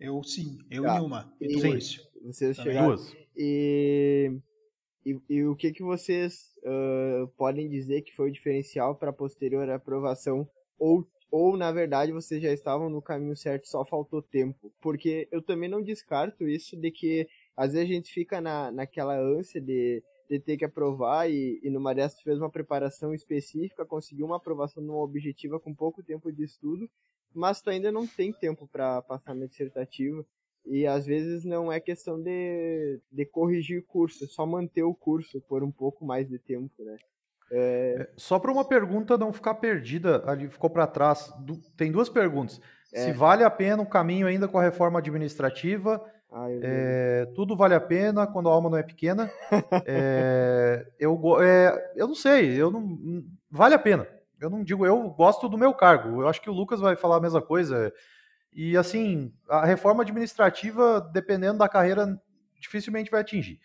Eu 0.00 0.24
sim, 0.24 0.56
eu 0.70 0.84
tá. 0.84 0.96
e 0.96 1.00
uma. 1.00 1.30
E 1.38 1.48
tu, 1.48 1.60
sim. 1.60 2.00
Vocês 2.24 2.56
Também. 2.56 2.72
chegaram. 2.72 2.96
Duas. 2.96 3.14
E, 3.36 4.40
e, 5.04 5.18
e, 5.28 5.44
o 5.44 5.56
que, 5.56 5.72
que 5.72 5.82
vocês 5.82 6.54
uh, 6.58 7.28
podem 7.36 7.68
dizer 7.68 8.02
que 8.02 8.14
foi 8.14 8.28
o 8.28 8.32
diferencial 8.32 8.94
para 8.94 9.10
a 9.10 9.12
posterior 9.12 9.68
aprovação? 9.70 10.48
Ou, 10.78 11.06
ou, 11.30 11.56
na 11.56 11.72
verdade, 11.72 12.12
vocês 12.12 12.42
já 12.42 12.52
estavam 12.52 12.88
no 12.90 13.02
caminho 13.02 13.36
certo, 13.36 13.68
só 13.68 13.84
faltou 13.84 14.22
tempo? 14.22 14.72
Porque 14.80 15.28
eu 15.30 15.42
também 15.42 15.68
não 15.68 15.82
descarto 15.82 16.48
isso 16.48 16.76
de 16.76 16.90
que 16.90 17.28
às 17.56 17.72
vezes 17.72 17.88
a 17.88 17.92
gente 17.92 18.12
fica 18.12 18.40
na, 18.40 18.70
naquela 18.70 19.18
ânsia 19.18 19.60
de, 19.60 20.02
de 20.28 20.38
ter 20.38 20.56
que 20.56 20.64
aprovar 20.64 21.30
e, 21.30 21.60
e 21.62 21.70
numa 21.70 21.94
dessas 21.94 22.20
fez 22.20 22.38
uma 22.38 22.50
preparação 22.50 23.14
específica, 23.14 23.84
conseguiu 23.84 24.26
uma 24.26 24.36
aprovação 24.36 24.82
numa 24.82 25.02
objetiva 25.02 25.58
com 25.58 25.74
pouco 25.74 26.02
tempo 26.02 26.30
de 26.32 26.44
estudo 26.44 26.88
mas 27.34 27.60
tu 27.60 27.70
ainda 27.70 27.92
não 27.92 28.06
tem 28.06 28.32
tempo 28.32 28.66
para 28.66 29.02
passar 29.02 29.34
na 29.34 29.46
dissertativa. 29.46 30.24
E 30.66 30.86
às 30.86 31.06
vezes 31.06 31.44
não 31.44 31.72
é 31.72 31.80
questão 31.80 32.20
de, 32.20 33.00
de 33.10 33.24
corrigir 33.24 33.80
o 33.80 33.86
curso, 33.86 34.24
é 34.24 34.26
só 34.26 34.44
manter 34.44 34.82
o 34.82 34.94
curso 34.94 35.40
por 35.48 35.62
um 35.62 35.70
pouco 35.70 36.04
mais 36.04 36.28
de 36.28 36.38
tempo, 36.38 36.72
né? 36.84 36.96
É... 37.50 37.96
É, 38.00 38.10
só 38.16 38.38
para 38.38 38.52
uma 38.52 38.64
pergunta 38.64 39.16
não 39.16 39.32
ficar 39.32 39.54
perdida, 39.54 40.22
ali 40.26 40.48
ficou 40.48 40.68
para 40.68 40.86
trás. 40.86 41.32
Do, 41.40 41.56
tem 41.76 41.90
duas 41.90 42.08
perguntas. 42.08 42.60
É. 42.92 43.04
Se 43.04 43.12
vale 43.12 43.42
a 43.42 43.50
pena 43.50 43.82
o 43.82 43.88
caminho 43.88 44.26
ainda 44.26 44.46
com 44.46 44.58
a 44.58 44.62
reforma 44.62 44.98
administrativa? 44.98 46.04
Ah, 46.30 46.46
é, 46.50 47.26
tudo 47.34 47.56
vale 47.56 47.74
a 47.74 47.80
pena 47.80 48.26
quando 48.26 48.50
a 48.50 48.52
alma 48.52 48.68
não 48.68 48.76
é 48.76 48.82
pequena. 48.82 49.30
É, 49.86 50.86
eu, 50.98 51.18
é, 51.40 51.92
eu 51.96 52.06
não 52.06 52.14
sei, 52.14 52.60
eu 52.60 52.70
não, 52.70 52.98
vale 53.50 53.74
a 53.74 53.78
pena 53.78 54.06
eu 54.40 54.48
não 54.48 54.62
digo, 54.62 54.86
eu 54.86 55.10
gosto 55.10 55.48
do 55.48 55.58
meu 55.58 55.74
cargo. 55.74 56.22
Eu 56.22 56.28
acho 56.28 56.40
que 56.40 56.50
o 56.50 56.52
Lucas 56.52 56.80
vai 56.80 56.96
falar 56.96 57.16
a 57.16 57.20
mesma 57.20 57.42
coisa. 57.42 57.92
E 58.60 58.76
assim, 58.76 59.32
a 59.48 59.64
reforma 59.64 60.02
administrativa, 60.02 61.00
dependendo 61.12 61.58
da 61.58 61.68
carreira, 61.68 62.20
dificilmente 62.60 63.08
vai 63.08 63.20
atingir. 63.20 63.60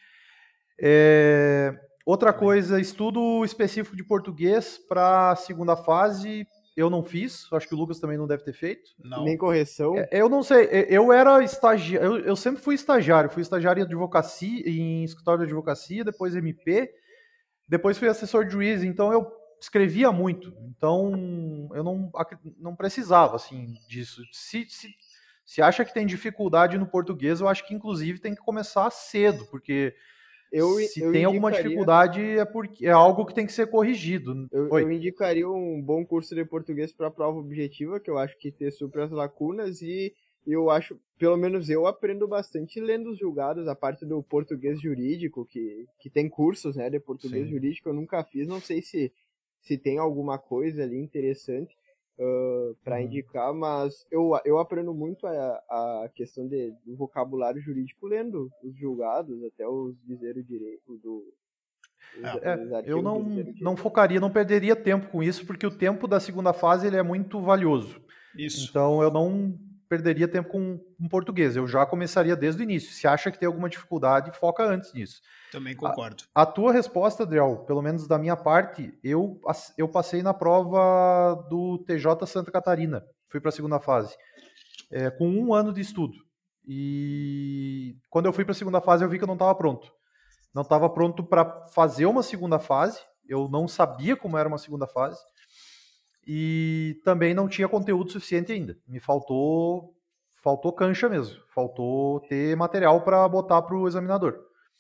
É... 0.80 1.74
Outra 2.06 2.32
coisa, 2.32 2.80
estudo 2.80 3.44
específico 3.44 3.96
de 3.96 4.04
português 4.04 4.78
para 4.78 5.32
a 5.32 5.36
segunda 5.36 5.76
fase, 5.76 6.46
eu 6.78 6.92
não 6.92 7.02
fiz, 7.02 7.52
acho 7.54 7.68
que 7.68 7.74
o 7.74 7.78
Lucas 7.78 8.00
também 8.00 8.20
não 8.20 8.28
deve 8.28 8.44
ter 8.44 8.54
feito. 8.54 8.92
Não. 9.04 9.24
Nem 9.24 9.36
correção. 9.36 9.98
É, 9.98 10.10
eu 10.12 10.30
não 10.30 10.44
sei, 10.44 10.68
eu 10.88 11.12
era 11.12 11.44
estagiário, 11.44 12.06
eu, 12.06 12.26
eu, 12.26 12.36
sempre 12.36 12.62
fui 12.62 12.76
estagiário, 12.76 13.32
fui 13.32 13.42
estagiário 13.42 13.82
em 13.82 13.86
advocacia, 13.86 14.70
em 14.70 15.04
escritório 15.04 15.40
de 15.40 15.46
advocacia, 15.46 16.04
depois 16.04 16.36
MP, 16.36 16.94
depois 17.68 17.98
fui 17.98 18.08
assessor 18.08 18.46
de 18.46 18.52
juiz, 18.52 18.84
então 18.84 19.12
eu 19.12 19.26
escrevia 19.64 20.12
muito, 20.12 20.54
então 20.68 21.70
eu 21.74 21.84
não, 21.84 22.12
não 22.58 22.76
precisava 22.76 23.38
assim 23.38 23.74
disso. 23.88 24.22
Se, 24.32 24.66
se, 24.68 24.90
se 25.46 25.62
acha 25.62 25.86
que 25.86 25.94
tem 25.94 26.06
dificuldade 26.06 26.78
no 26.78 26.86
português, 26.86 27.40
eu 27.40 27.48
acho 27.48 27.66
que 27.66 27.74
inclusive 27.74 28.20
tem 28.20 28.36
que 28.36 28.42
começar 28.42 28.90
cedo, 28.92 29.46
porque 29.46 29.96
eu, 30.52 30.76
se 30.80 31.00
eu 31.00 31.12
tem 31.14 31.24
alguma 31.24 31.52
dificuldade 31.52 32.22
é 32.22 32.46
porque 32.46 32.86
é 32.86 32.92
algo 32.92 33.26
que 33.26 33.34
tem 33.34 33.46
que 33.46 33.54
ser 33.54 33.68
corrigido. 33.68 34.48
Eu, 34.52 34.68
eu 34.68 34.92
indicaria 34.92 35.50
um 35.50 35.82
bom 35.82 36.06
curso 36.06 36.36
de 36.36 36.44
português 36.44 36.92
para 36.92 37.08
a 37.08 37.12
prova 37.12 37.40
objetiva, 37.40 38.00
que 38.00 38.10
eu 38.10 38.18
acho 38.18 38.38
que 38.38 38.52
tem 38.52 38.70
super 38.70 39.04
as 39.04 39.12
lacunas 39.12 39.82
e 39.82 40.14
eu 40.46 40.70
acho, 40.70 41.00
pelo 41.18 41.38
menos 41.38 41.70
eu 41.70 41.88
aprendo 41.88 42.28
bastante 42.28 42.82
lendo 42.82 43.12
os 43.12 43.18
julgados, 43.18 43.68
a 43.68 43.76
parte 43.76 44.06
do 44.06 44.22
português 44.22 44.82
jurídico, 44.82 45.46
que, 45.46 45.86
que 46.02 46.10
tem 46.10 46.30
cursos, 46.30 46.76
né, 46.76 46.90
de 46.90 47.00
português 47.00 47.46
Sim. 47.46 47.54
jurídico, 47.54 47.88
eu 47.88 47.94
nunca 47.94 48.22
fiz, 48.26 48.46
não 48.46 48.60
sei 48.60 48.82
se 48.82 49.12
se 49.64 49.78
tem 49.78 49.98
alguma 49.98 50.38
coisa 50.38 50.84
ali 50.84 51.00
interessante 51.00 51.76
uh, 52.20 52.76
para 52.84 52.98
uhum. 52.98 53.04
indicar, 53.04 53.54
mas 53.54 54.06
eu, 54.12 54.32
eu 54.46 54.60
aprendo 54.60 54.94
muito 54.94 55.26
a, 55.26 55.32
a 55.34 56.10
questão 56.14 56.48
de, 56.48 56.72
do 56.86 56.96
vocabulário 56.96 57.62
jurídico 57.62 58.06
lendo 58.06 58.52
os 58.62 58.78
julgados, 58.78 59.44
até 59.46 59.68
os 59.68 59.96
dizer 60.04 60.38
o 60.38 60.44
direito 60.44 60.98
do. 60.98 61.24
É, 62.44 62.84
eu 62.86 63.02
não, 63.02 63.24
não 63.60 63.76
focaria, 63.76 64.20
não 64.20 64.30
perderia 64.30 64.76
tempo 64.76 65.08
com 65.08 65.24
isso, 65.24 65.48
porque 65.48 65.66
o 65.66 65.76
tempo 65.76 66.08
da 66.08 66.20
segunda 66.20 66.54
fase 66.54 66.86
ele 66.86 66.98
é 66.98 67.02
muito 67.02 67.42
valioso. 67.42 68.00
Isso. 68.38 68.70
Então 68.70 69.02
eu 69.02 69.10
não 69.10 69.58
perderia 69.90 70.28
tempo 70.28 70.50
com, 70.50 70.78
com 70.78 71.08
português. 71.08 71.56
Eu 71.56 71.66
já 71.66 71.86
começaria 71.86 72.36
desde 72.36 72.62
o 72.62 72.64
início. 72.64 72.92
Se 72.92 73.08
acha 73.08 73.32
que 73.32 73.40
tem 73.40 73.48
alguma 73.48 73.70
dificuldade, 73.70 74.38
foca 74.38 74.64
antes 74.64 74.94
nisso. 74.94 75.22
Também 75.54 75.76
concordo. 75.76 76.24
A, 76.34 76.42
a 76.42 76.46
tua 76.48 76.74
resposta, 76.74 77.22
Adriel, 77.22 77.64
pelo 77.68 77.82
menos 77.82 78.08
da 78.08 78.18
minha 78.18 78.36
parte, 78.36 78.92
eu, 79.04 79.40
eu 79.78 79.88
passei 79.88 80.24
na 80.24 80.34
prova 80.34 81.36
do 81.48 81.78
TJ 81.86 82.26
Santa 82.26 82.52
Catarina. 82.52 83.06
Fui 83.30 83.40
para 83.40 83.50
a 83.50 83.52
segunda 83.52 83.80
fase. 83.80 84.16
É, 84.92 85.12
com 85.12 85.30
um 85.30 85.54
ano 85.54 85.72
de 85.72 85.80
estudo. 85.80 86.18
E 86.68 87.96
quando 88.10 88.26
eu 88.26 88.34
fui 88.34 88.44
para 88.44 88.54
a 88.54 88.56
segunda 88.56 88.82
fase, 88.82 89.04
eu 89.04 89.10
vi 89.10 89.20
que 89.20 89.24
eu 89.24 89.28
não 89.28 89.36
estava 89.36 89.54
pronto. 89.54 89.92
Não 90.56 90.64
estava 90.64 90.90
pronto 90.90 91.24
para 91.24 91.68
fazer 91.68 92.08
uma 92.08 92.24
segunda 92.24 92.58
fase. 92.58 93.00
Eu 93.30 93.48
não 93.48 93.68
sabia 93.68 94.16
como 94.18 94.38
era 94.38 94.50
uma 94.50 94.58
segunda 94.58 94.88
fase 94.88 95.20
e 96.26 97.00
também 97.04 97.34
não 97.34 97.48
tinha 97.48 97.68
conteúdo 97.68 98.12
suficiente 98.12 98.52
ainda. 98.52 98.78
Me 98.88 99.00
faltou 99.00 99.94
faltou 100.44 100.74
cancha 100.74 101.08
mesmo, 101.08 101.40
faltou 101.54 102.20
ter 102.22 102.56
material 102.58 103.02
para 103.02 103.28
botar 103.30 103.62
para 103.62 103.76
o 103.76 103.88
examinador. 103.88 104.38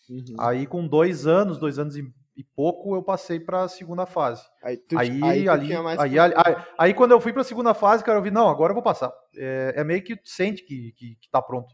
Uhum. 0.09 0.35
Aí 0.39 0.65
com 0.65 0.87
dois 0.87 1.25
anos, 1.25 1.57
dois 1.57 1.79
anos 1.79 1.95
e, 1.95 2.03
e 2.35 2.43
pouco, 2.43 2.95
eu 2.95 3.03
passei 3.03 3.39
para 3.39 3.63
a 3.63 3.67
segunda 3.67 4.05
fase. 4.05 4.43
Aí, 4.63 4.77
tu, 4.77 4.97
aí, 4.97 5.09
aí, 5.23 5.47
ali, 5.47 5.73
aí, 5.73 6.19
aí, 6.19 6.33
aí, 6.77 6.93
quando 6.93 7.11
eu 7.11 7.21
fui 7.21 7.31
para 7.31 7.41
a 7.41 7.45
segunda 7.45 7.73
fase, 7.73 8.03
cara, 8.03 8.19
eu 8.19 8.23
vi, 8.23 8.31
não, 8.31 8.49
agora 8.49 8.71
eu 8.71 8.75
vou 8.75 8.83
passar. 8.83 9.11
É, 9.35 9.73
é 9.77 9.83
meio 9.83 10.03
que 10.03 10.17
sente 10.23 10.63
que, 10.63 10.91
que, 10.93 11.15
que 11.15 11.29
tá 11.29 11.41
pronto. 11.41 11.73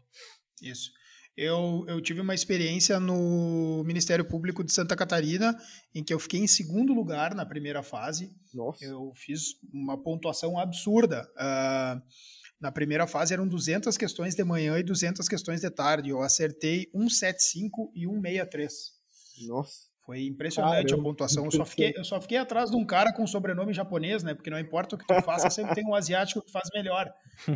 Isso. 0.62 0.90
Eu, 1.36 1.84
eu 1.88 2.00
tive 2.02 2.20
uma 2.20 2.34
experiência 2.34 3.00
no 3.00 3.82
Ministério 3.84 4.24
Público 4.26 4.62
de 4.62 4.72
Santa 4.72 4.94
Catarina, 4.94 5.56
em 5.94 6.04
que 6.04 6.12
eu 6.12 6.18
fiquei 6.18 6.40
em 6.40 6.46
segundo 6.46 6.92
lugar 6.92 7.34
na 7.34 7.46
primeira 7.46 7.82
fase. 7.82 8.30
Nossa. 8.52 8.84
Eu 8.84 9.12
fiz 9.14 9.54
uma 9.72 9.96
pontuação 9.96 10.58
absurda. 10.58 11.26
Uh, 11.36 12.02
na 12.60 12.70
primeira 12.70 13.06
fase 13.06 13.32
eram 13.32 13.48
200 13.48 13.96
questões 13.96 14.34
de 14.34 14.44
manhã 14.44 14.78
e 14.78 14.82
200 14.82 15.26
questões 15.28 15.60
de 15.60 15.70
tarde. 15.70 16.10
Eu 16.10 16.20
acertei 16.20 16.88
175 16.92 17.92
e 17.94 18.06
163. 18.06 18.72
Nossa. 19.48 19.90
Foi 20.04 20.26
impressionante 20.26 20.88
Caramba. 20.88 21.02
a 21.02 21.04
pontuação. 21.04 21.44
Eu 21.44 21.50
só, 21.52 21.64
fiquei, 21.64 21.92
eu 21.96 22.04
só 22.04 22.20
fiquei 22.20 22.36
atrás 22.36 22.70
de 22.70 22.76
um 22.76 22.84
cara 22.84 23.12
com 23.12 23.26
sobrenome 23.26 23.72
japonês, 23.72 24.22
né? 24.22 24.34
Porque 24.34 24.50
não 24.50 24.58
importa 24.58 24.96
o 24.96 24.98
que 24.98 25.06
tu 25.06 25.22
faça, 25.22 25.48
sempre 25.48 25.74
tem 25.74 25.86
um 25.86 25.94
asiático 25.94 26.42
que 26.42 26.50
faz 26.50 26.68
melhor. 26.74 27.10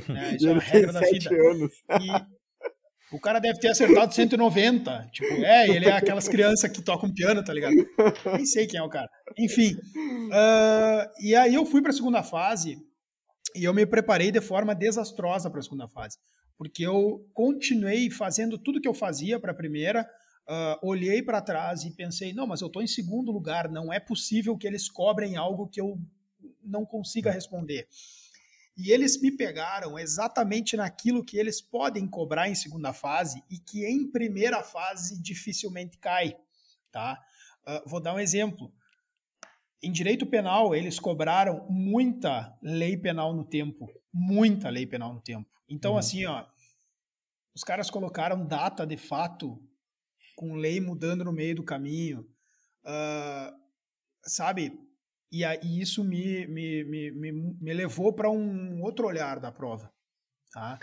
Né? 0.08 0.36
Isso 0.38 0.48
é 0.48 0.52
uma 0.52 0.62
regra 0.62 0.92
da 0.92 1.00
vida. 1.00 1.30
Anos. 1.30 1.72
E, 2.00 3.14
o 3.14 3.20
cara 3.20 3.40
deve 3.40 3.58
ter 3.58 3.68
acertado 3.68 4.14
190. 4.14 5.08
Tipo, 5.12 5.34
é, 5.44 5.68
ele 5.68 5.86
é 5.86 5.92
aquelas 5.92 6.28
crianças 6.28 6.70
que 6.70 6.82
tocam 6.82 7.12
piano, 7.12 7.44
tá 7.44 7.52
ligado? 7.52 7.74
Nem 8.34 8.46
sei 8.46 8.66
quem 8.66 8.78
é 8.78 8.82
o 8.82 8.88
cara. 8.88 9.08
Enfim. 9.38 9.74
Uh, 9.74 11.10
e 11.20 11.34
aí 11.34 11.54
eu 11.54 11.66
fui 11.66 11.82
para 11.82 11.90
a 11.90 11.94
segunda 11.94 12.22
fase 12.22 12.78
e 13.54 13.64
eu 13.64 13.72
me 13.72 13.86
preparei 13.86 14.30
de 14.30 14.40
forma 14.40 14.74
desastrosa 14.74 15.48
para 15.48 15.60
a 15.60 15.62
segunda 15.62 15.88
fase. 15.88 16.18
Porque 16.56 16.84
eu 16.84 17.26
continuei 17.32 18.10
fazendo 18.10 18.58
tudo 18.58 18.80
que 18.80 18.88
eu 18.88 18.94
fazia 18.94 19.38
para 19.38 19.52
a 19.52 19.54
primeira, 19.54 20.08
uh, 20.48 20.86
olhei 20.86 21.22
para 21.22 21.40
trás 21.40 21.84
e 21.84 21.90
pensei: 21.90 22.32
não, 22.32 22.46
mas 22.46 22.60
eu 22.60 22.66
estou 22.66 22.82
em 22.82 22.86
segundo 22.86 23.32
lugar, 23.32 23.70
não 23.70 23.92
é 23.92 24.00
possível 24.00 24.56
que 24.56 24.66
eles 24.66 24.88
cobrem 24.88 25.36
algo 25.36 25.68
que 25.68 25.80
eu 25.80 25.98
não 26.62 26.84
consiga 26.84 27.30
responder. 27.30 27.88
E 28.76 28.90
eles 28.90 29.20
me 29.20 29.30
pegaram 29.30 29.98
exatamente 29.98 30.76
naquilo 30.76 31.24
que 31.24 31.38
eles 31.38 31.60
podem 31.60 32.08
cobrar 32.08 32.48
em 32.48 32.56
segunda 32.56 32.92
fase 32.92 33.42
e 33.48 33.56
que 33.56 33.86
em 33.86 34.10
primeira 34.10 34.62
fase 34.62 35.20
dificilmente 35.22 35.96
cai. 35.98 36.36
Tá? 36.90 37.20
Uh, 37.66 37.88
vou 37.88 38.00
dar 38.00 38.14
um 38.14 38.18
exemplo. 38.18 38.72
Em 39.84 39.92
direito 39.92 40.26
penal, 40.26 40.74
eles 40.74 40.98
cobraram 40.98 41.66
muita 41.68 42.56
lei 42.62 42.96
penal 42.96 43.34
no 43.34 43.44
tempo. 43.44 43.88
Muita 44.12 44.70
lei 44.70 44.86
penal 44.86 45.12
no 45.12 45.20
tempo. 45.20 45.48
Então, 45.68 45.92
uhum. 45.92 45.98
assim, 45.98 46.24
ó, 46.24 46.46
os 47.54 47.62
caras 47.62 47.90
colocaram 47.90 48.46
data 48.46 48.86
de 48.86 48.96
fato 48.96 49.62
com 50.36 50.54
lei 50.54 50.80
mudando 50.80 51.24
no 51.24 51.32
meio 51.32 51.56
do 51.56 51.64
caminho. 51.64 52.26
Uh, 52.84 53.54
sabe? 54.22 54.78
E, 55.30 55.42
e 55.44 55.80
isso 55.80 56.04
me, 56.04 56.46
me, 56.46 56.84
me, 56.84 57.10
me, 57.10 57.32
me 57.60 57.74
levou 57.74 58.12
para 58.12 58.30
um 58.30 58.82
outro 58.82 59.06
olhar 59.06 59.38
da 59.38 59.52
prova. 59.52 59.92
Tá? 60.52 60.78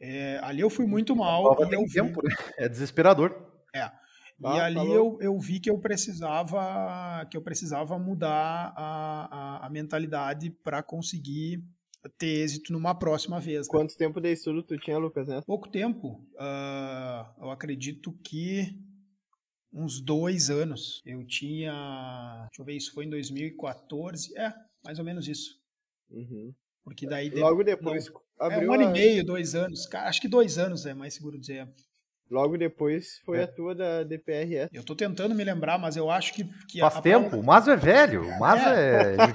É, 0.00 0.38
ali 0.42 0.60
eu 0.60 0.70
fui 0.70 0.86
muito 0.86 1.14
mal. 1.14 1.52
A 1.52 1.56
prova 1.56 1.70
tempo, 1.86 2.22
né? 2.22 2.34
É 2.58 2.68
desesperador. 2.68 3.62
É. 3.74 3.90
Ah, 4.44 4.56
e 4.56 4.60
ali 4.60 4.92
eu, 4.92 5.16
eu 5.20 5.38
vi 5.38 5.58
que 5.58 5.70
eu 5.70 5.78
precisava 5.78 7.26
que 7.30 7.36
eu 7.36 7.42
precisava 7.42 7.98
mudar 7.98 8.74
a, 8.76 9.28
a, 9.30 9.66
a 9.66 9.70
mentalidade 9.70 10.50
para 10.62 10.82
conseguir 10.82 11.64
ter 12.18 12.42
êxito 12.44 12.72
numa 12.72 12.94
próxima 12.94 13.40
vez. 13.40 13.66
Né? 13.66 13.70
Quanto 13.70 13.96
tempo 13.96 14.20
de 14.20 14.32
estudo 14.32 14.62
tu 14.62 14.78
tinha, 14.78 14.98
Lucas? 14.98 15.28
Né? 15.28 15.40
Pouco 15.46 15.68
tempo. 15.68 16.22
Uh, 16.34 17.44
eu 17.44 17.50
acredito 17.50 18.12
que 18.22 18.76
uns 19.72 20.00
dois 20.00 20.50
anos. 20.50 21.02
Eu 21.04 21.24
tinha. 21.26 22.46
Deixa 22.48 22.62
eu 22.62 22.64
ver, 22.64 22.76
isso 22.76 22.92
foi 22.92 23.04
em 23.04 23.10
2014. 23.10 24.36
É, 24.38 24.52
mais 24.84 24.98
ou 24.98 25.04
menos 25.04 25.28
isso. 25.28 25.58
Uhum. 26.10 26.54
Porque 26.84 27.06
daí. 27.06 27.30
Logo 27.30 27.62
depois. 27.62 28.08
Não, 28.38 28.50
é 28.50 28.58
um 28.66 28.72
ano 28.72 28.86
a... 28.86 28.90
e 28.90 28.92
meio, 28.92 29.24
dois 29.24 29.54
anos. 29.54 29.86
Acho 29.92 30.20
que 30.20 30.28
dois 30.28 30.58
anos 30.58 30.86
é 30.86 30.94
mais 30.94 31.14
seguro 31.14 31.38
dizer. 31.38 31.68
Logo 32.30 32.58
depois 32.58 33.20
foi 33.24 33.38
é. 33.38 33.44
a 33.44 33.46
tua 33.46 33.74
da 33.74 34.02
DPRS. 34.02 34.68
Eu 34.72 34.82
tô 34.82 34.96
tentando 34.96 35.34
me 35.34 35.44
lembrar, 35.44 35.78
mas 35.78 35.96
eu 35.96 36.10
acho 36.10 36.34
que. 36.34 36.44
que 36.68 36.80
Faz 36.80 37.00
tempo, 37.00 37.36
o 37.36 37.44
Mazo 37.44 37.70
é 37.70 37.76
velho, 37.76 38.22
o 38.22 38.40
Mazo 38.40 38.64
é, 38.64 39.14
é 39.14 39.16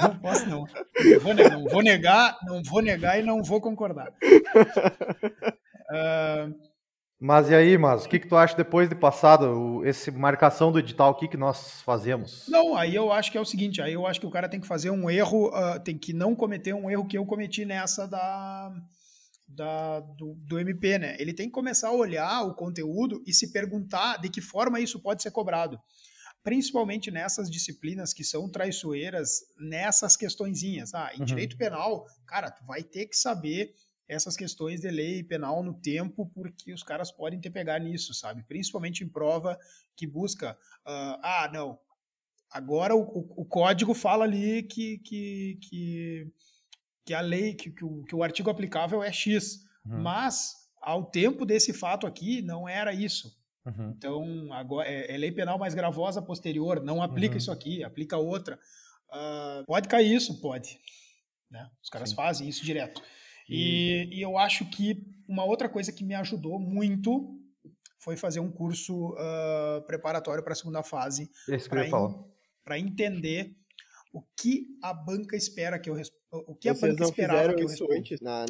Não 0.00 0.18
posso, 0.18 0.48
não. 0.48 0.66
Não 0.66 1.20
vou, 1.20 1.34
negar, 1.34 1.52
não 1.52 1.68
vou 1.68 1.82
negar, 1.82 2.38
não 2.42 2.62
vou 2.62 2.82
negar 2.82 3.20
e 3.20 3.22
não 3.22 3.42
vou 3.42 3.60
concordar. 3.60 4.12
Uh, 5.88 6.52
mas 7.20 7.48
e 7.48 7.54
aí, 7.54 7.78
mas 7.78 8.04
o 8.04 8.08
que, 8.08 8.18
que 8.18 8.26
tu 8.26 8.36
acha 8.36 8.56
depois 8.56 8.88
de 8.88 8.96
passado 8.96 9.86
esse 9.86 10.10
marcação 10.10 10.72
do 10.72 10.80
edital, 10.80 11.12
o 11.12 11.14
que, 11.14 11.28
que 11.28 11.36
nós 11.36 11.80
fazemos? 11.82 12.46
Não, 12.48 12.76
aí 12.76 12.94
eu 12.94 13.12
acho 13.12 13.30
que 13.30 13.38
é 13.38 13.40
o 13.40 13.46
seguinte, 13.46 13.80
aí 13.80 13.92
eu 13.92 14.06
acho 14.06 14.18
que 14.18 14.26
o 14.26 14.30
cara 14.30 14.48
tem 14.48 14.60
que 14.60 14.66
fazer 14.66 14.90
um 14.90 15.08
erro, 15.08 15.48
uh, 15.48 15.78
tem 15.78 15.96
que 15.96 16.12
não 16.12 16.34
cometer 16.34 16.74
um 16.74 16.90
erro 16.90 17.06
que 17.06 17.16
eu 17.16 17.24
cometi 17.24 17.64
nessa 17.64 18.08
da, 18.08 18.72
da 19.54 20.00
do, 20.00 20.34
do 20.34 20.58
MP, 20.58 20.98
né? 20.98 21.16
Ele 21.18 21.32
tem 21.32 21.46
que 21.46 21.52
começar 21.52 21.88
a 21.88 21.92
olhar 21.92 22.42
o 22.42 22.54
conteúdo 22.54 23.22
e 23.26 23.32
se 23.32 23.52
perguntar 23.52 24.18
de 24.18 24.28
que 24.28 24.40
forma 24.40 24.80
isso 24.80 25.00
pode 25.00 25.22
ser 25.22 25.30
cobrado 25.30 25.78
principalmente 26.42 27.10
nessas 27.10 27.48
disciplinas 27.48 28.12
que 28.12 28.24
são 28.24 28.50
traiçoeiras, 28.50 29.44
nessas 29.58 30.16
questõezinhas. 30.16 30.92
Ah, 30.92 31.12
em 31.14 31.20
uhum. 31.20 31.24
direito 31.24 31.56
penal, 31.56 32.04
cara, 32.26 32.50
tu 32.50 32.64
vai 32.64 32.82
ter 32.82 33.06
que 33.06 33.16
saber 33.16 33.72
essas 34.08 34.36
questões 34.36 34.80
de 34.80 34.90
lei 34.90 35.22
penal 35.22 35.62
no 35.62 35.72
tempo, 35.72 36.30
porque 36.34 36.72
os 36.72 36.82
caras 36.82 37.10
podem 37.10 37.40
ter 37.40 37.50
pegar 37.50 37.78
nisso, 37.78 38.12
sabe? 38.12 38.42
Principalmente 38.42 39.04
em 39.04 39.08
prova 39.08 39.58
que 39.96 40.06
busca, 40.06 40.52
uh, 40.86 41.18
ah, 41.22 41.50
não, 41.52 41.78
agora 42.50 42.94
o, 42.94 43.02
o, 43.02 43.42
o, 43.42 43.44
código 43.44 43.94
fala 43.94 44.24
ali 44.24 44.64
que, 44.64 44.98
que, 44.98 45.58
que, 45.62 46.32
que 47.04 47.14
a 47.14 47.20
lei, 47.20 47.54
que, 47.54 47.70
que, 47.70 47.84
o, 47.84 48.04
que 48.04 48.14
o 48.14 48.22
artigo 48.22 48.50
aplicável 48.50 49.02
é 49.02 49.12
X, 49.12 49.64
uhum. 49.84 50.02
mas 50.02 50.54
ao 50.80 51.04
tempo 51.04 51.44
desse 51.44 51.72
fato 51.72 52.06
aqui 52.06 52.42
não 52.42 52.68
era 52.68 52.92
isso. 52.92 53.36
Uhum. 53.64 53.94
Então, 53.96 54.52
agora 54.52 54.88
é, 54.88 55.14
é, 55.14 55.16
lei 55.16 55.30
penal 55.30 55.58
mais 55.58 55.74
gravosa 55.74 56.20
posterior, 56.20 56.82
não 56.82 57.02
aplica 57.02 57.34
uhum. 57.34 57.38
isso 57.38 57.52
aqui, 57.52 57.84
aplica 57.84 58.16
outra. 58.16 58.58
Uh, 59.08 59.64
pode 59.66 59.88
cair 59.88 60.14
isso? 60.14 60.40
Pode. 60.40 60.78
Né? 61.50 61.68
Os 61.82 61.90
caras 61.90 62.10
Sim. 62.10 62.16
fazem 62.16 62.48
isso 62.48 62.64
direto. 62.64 63.02
E, 63.48 64.08
e, 64.10 64.22
eu 64.22 64.38
acho 64.38 64.64
que 64.70 65.04
uma 65.28 65.44
outra 65.44 65.68
coisa 65.68 65.92
que 65.92 66.04
me 66.04 66.14
ajudou 66.14 66.58
muito 66.58 67.38
foi 67.98 68.16
fazer 68.16 68.40
um 68.40 68.50
curso 68.50 69.10
uh, 69.10 69.82
preparatório 69.86 70.42
para 70.42 70.54
a 70.54 70.56
segunda 70.56 70.82
fase. 70.82 71.30
Para 72.64 72.78
entender 72.78 73.54
o 74.12 74.22
que 74.36 74.66
a 74.82 74.92
banca 74.92 75.36
espera 75.36 75.78
que 75.78 75.88
eu 75.88 75.96
o 76.30 76.54
que 76.54 76.68
Vocês 76.68 76.82
a 76.82 76.86
banca 76.86 77.04
esperava 77.04 77.54
que 77.54 77.62
eu 77.62 77.68
responda. 77.68 78.02
Na, 78.22 78.46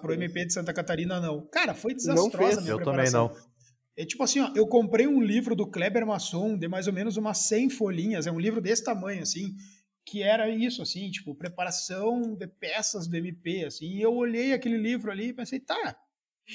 para 0.00 0.10
o 0.10 0.12
MP 0.12 0.44
de 0.46 0.52
Santa 0.52 0.72
Catarina 0.72 1.18
não. 1.18 1.46
Cara, 1.46 1.74
foi 1.74 1.94
desastrosa 1.94 2.60
eu 2.68 2.76
preparação. 2.76 3.28
também 3.28 3.40
não. 3.40 3.50
É 3.96 4.04
tipo 4.04 4.22
assim, 4.22 4.40
ó, 4.40 4.50
eu 4.54 4.66
comprei 4.66 5.06
um 5.06 5.20
livro 5.20 5.54
do 5.54 5.66
Kleber 5.66 6.06
Masson 6.06 6.56
de 6.56 6.68
mais 6.68 6.86
ou 6.86 6.92
menos 6.92 7.16
umas 7.16 7.38
100 7.38 7.70
folhinhas, 7.70 8.26
é 8.26 8.32
um 8.32 8.38
livro 8.38 8.60
desse 8.60 8.84
tamanho 8.84 9.22
assim, 9.22 9.54
que 10.06 10.22
era 10.22 10.48
isso, 10.48 10.80
assim, 10.80 11.10
tipo, 11.10 11.34
preparação 11.34 12.34
de 12.34 12.46
peças 12.46 13.06
do 13.06 13.16
MP, 13.16 13.64
assim, 13.64 13.86
e 13.86 14.00
eu 14.00 14.14
olhei 14.14 14.52
aquele 14.52 14.78
livro 14.78 15.10
ali 15.10 15.28
e 15.28 15.32
pensei, 15.34 15.60
tá, 15.60 15.96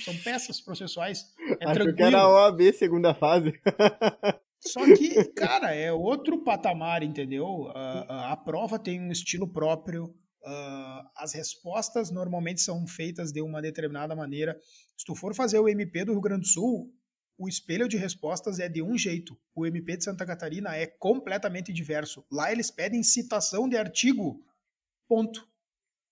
são 0.03 0.15
peças 0.17 0.59
processuais, 0.59 1.25
é 1.59 1.65
Acho 1.65 1.73
tranquilo. 1.73 1.95
que 1.95 2.03
era 2.03 2.21
a 2.21 2.29
OAB 2.29 2.73
segunda 2.73 3.13
fase. 3.13 3.53
Só 4.67 4.84
que, 4.95 5.23
cara, 5.34 5.73
é 5.73 5.91
outro 5.91 6.43
patamar, 6.43 7.04
entendeu? 7.04 7.67
A, 7.75 7.82
a, 7.82 8.32
a 8.34 8.38
prova 8.38 8.80
tem 8.80 8.99
um 8.99 9.12
estilo 9.12 9.47
próprio, 9.47 10.06
uh, 10.06 11.10
as 11.15 11.34
respostas 11.34 12.12
normalmente 12.12 12.62
são 12.62 12.86
feitas 12.88 13.32
de 13.32 13.41
uma 13.41 13.62
determinada 13.62 14.15
maneira. 14.15 14.60
Se 14.97 15.06
tu 15.06 15.15
for 15.15 15.36
fazer 15.36 15.60
o 15.60 15.67
MP 15.67 16.06
do 16.06 16.13
Rio 16.13 16.21
Grande 16.21 16.41
do 16.41 16.47
Sul, 16.47 16.91
o 17.38 17.49
espelho 17.49 17.88
de 17.88 17.97
respostas 17.97 18.60
é 18.60 18.69
de 18.69 18.82
um 18.82 18.97
jeito. 18.97 19.38
O 19.54 19.65
MP 19.65 19.97
de 19.97 20.06
Santa 20.06 20.25
Catarina 20.25 20.75
é 20.75 20.88
completamente 20.88 21.73
diverso. 21.73 22.25
Lá 22.32 22.51
eles 22.51 22.71
pedem 22.71 23.04
citação 23.04 23.67
de 23.67 23.75
artigo. 23.75 24.41
Ponto. 25.08 25.47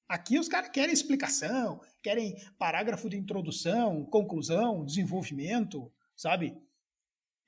Aqui 0.07 0.37
os 0.37 0.49
caras 0.49 0.69
querem 0.69 0.93
explicação, 0.93 1.81
querem 2.01 2.35
parágrafo 2.59 3.09
de 3.09 3.17
introdução, 3.17 4.05
conclusão, 4.05 4.85
desenvolvimento, 4.85 5.91
sabe? 6.15 6.55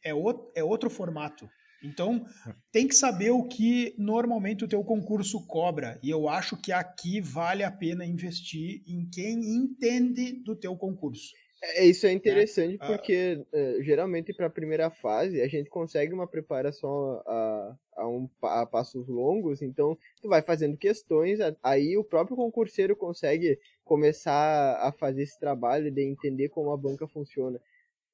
É 0.06 0.14
outro, 0.14 0.52
é 0.56 0.64
outro 0.64 0.90
formato. 0.90 1.50
Então, 1.84 2.26
tem 2.72 2.88
que 2.88 2.96
saber 2.96 3.32
o 3.32 3.44
que 3.44 3.94
normalmente 3.98 4.64
o 4.64 4.68
teu 4.68 4.84
concurso 4.84 5.46
cobra. 5.46 6.00
E 6.02 6.10
eu 6.10 6.30
acho 6.30 6.60
que 6.60 6.72
aqui 6.72 7.20
vale 7.20 7.64
a 7.64 7.72
pena 7.72 8.06
investir 8.06 8.82
em 8.88 9.08
quem 9.10 9.56
entende 9.56 10.32
do 10.44 10.56
teu 10.56 10.76
concurso. 10.76 11.34
É, 11.62 11.86
isso 11.86 12.06
é 12.06 12.12
interessante 12.12 12.78
é. 12.82 12.88
porque 12.88 13.46
uh, 13.52 13.84
geralmente 13.84 14.34
para 14.34 14.48
a 14.48 14.50
primeira 14.50 14.90
fase 14.92 15.42
a 15.42 15.48
gente 15.48 15.70
consegue 15.70 16.14
uma 16.14 16.28
preparação 16.28 17.22
a, 17.26 17.76
a, 17.98 18.08
um, 18.08 18.30
a 18.44 18.66
passos 18.66 19.08
longos, 19.08 19.62
então 19.62 19.98
tu 20.22 20.28
vai 20.28 20.42
fazendo 20.42 20.78
questões, 20.78 21.40
aí 21.64 21.98
o 21.98 22.04
próprio 22.04 22.36
concurseiro 22.36 22.96
consegue 22.96 23.58
começar 23.84 24.78
a 24.82 24.92
fazer 24.92 25.24
esse 25.24 25.40
trabalho 25.40 25.90
de 25.90 26.04
entender 26.04 26.50
como 26.50 26.72
a 26.72 26.78
banca 26.78 27.08
funciona. 27.08 27.60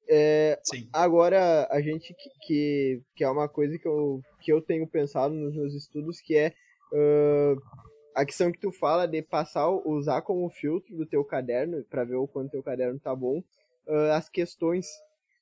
É, 0.08 0.60
agora, 0.92 1.66
a 1.70 1.80
gente 1.80 2.14
que, 2.14 2.30
que, 2.46 3.02
que, 3.14 3.24
é 3.24 3.30
uma 3.30 3.48
coisa 3.48 3.78
que 3.78 3.86
eu, 3.86 4.20
que 4.40 4.52
eu 4.52 4.60
tenho 4.60 4.86
pensado 4.86 5.34
nos 5.34 5.54
meus 5.54 5.74
estudos, 5.74 6.20
que 6.20 6.36
é 6.36 6.52
uh, 6.92 7.60
a 8.14 8.24
questão 8.24 8.50
que 8.50 8.58
tu 8.58 8.72
fala 8.72 9.06
de 9.06 9.22
passar, 9.22 9.68
usar 9.70 10.22
como 10.22 10.50
filtro 10.50 10.96
do 10.96 11.06
teu 11.06 11.24
caderno, 11.24 11.84
para 11.84 12.04
ver 12.04 12.16
o 12.16 12.26
quanto 12.26 12.50
teu 12.50 12.62
caderno 12.62 12.98
tá 12.98 13.14
bom, 13.14 13.38
uh, 13.86 14.12
as 14.12 14.28
questões. 14.28 14.86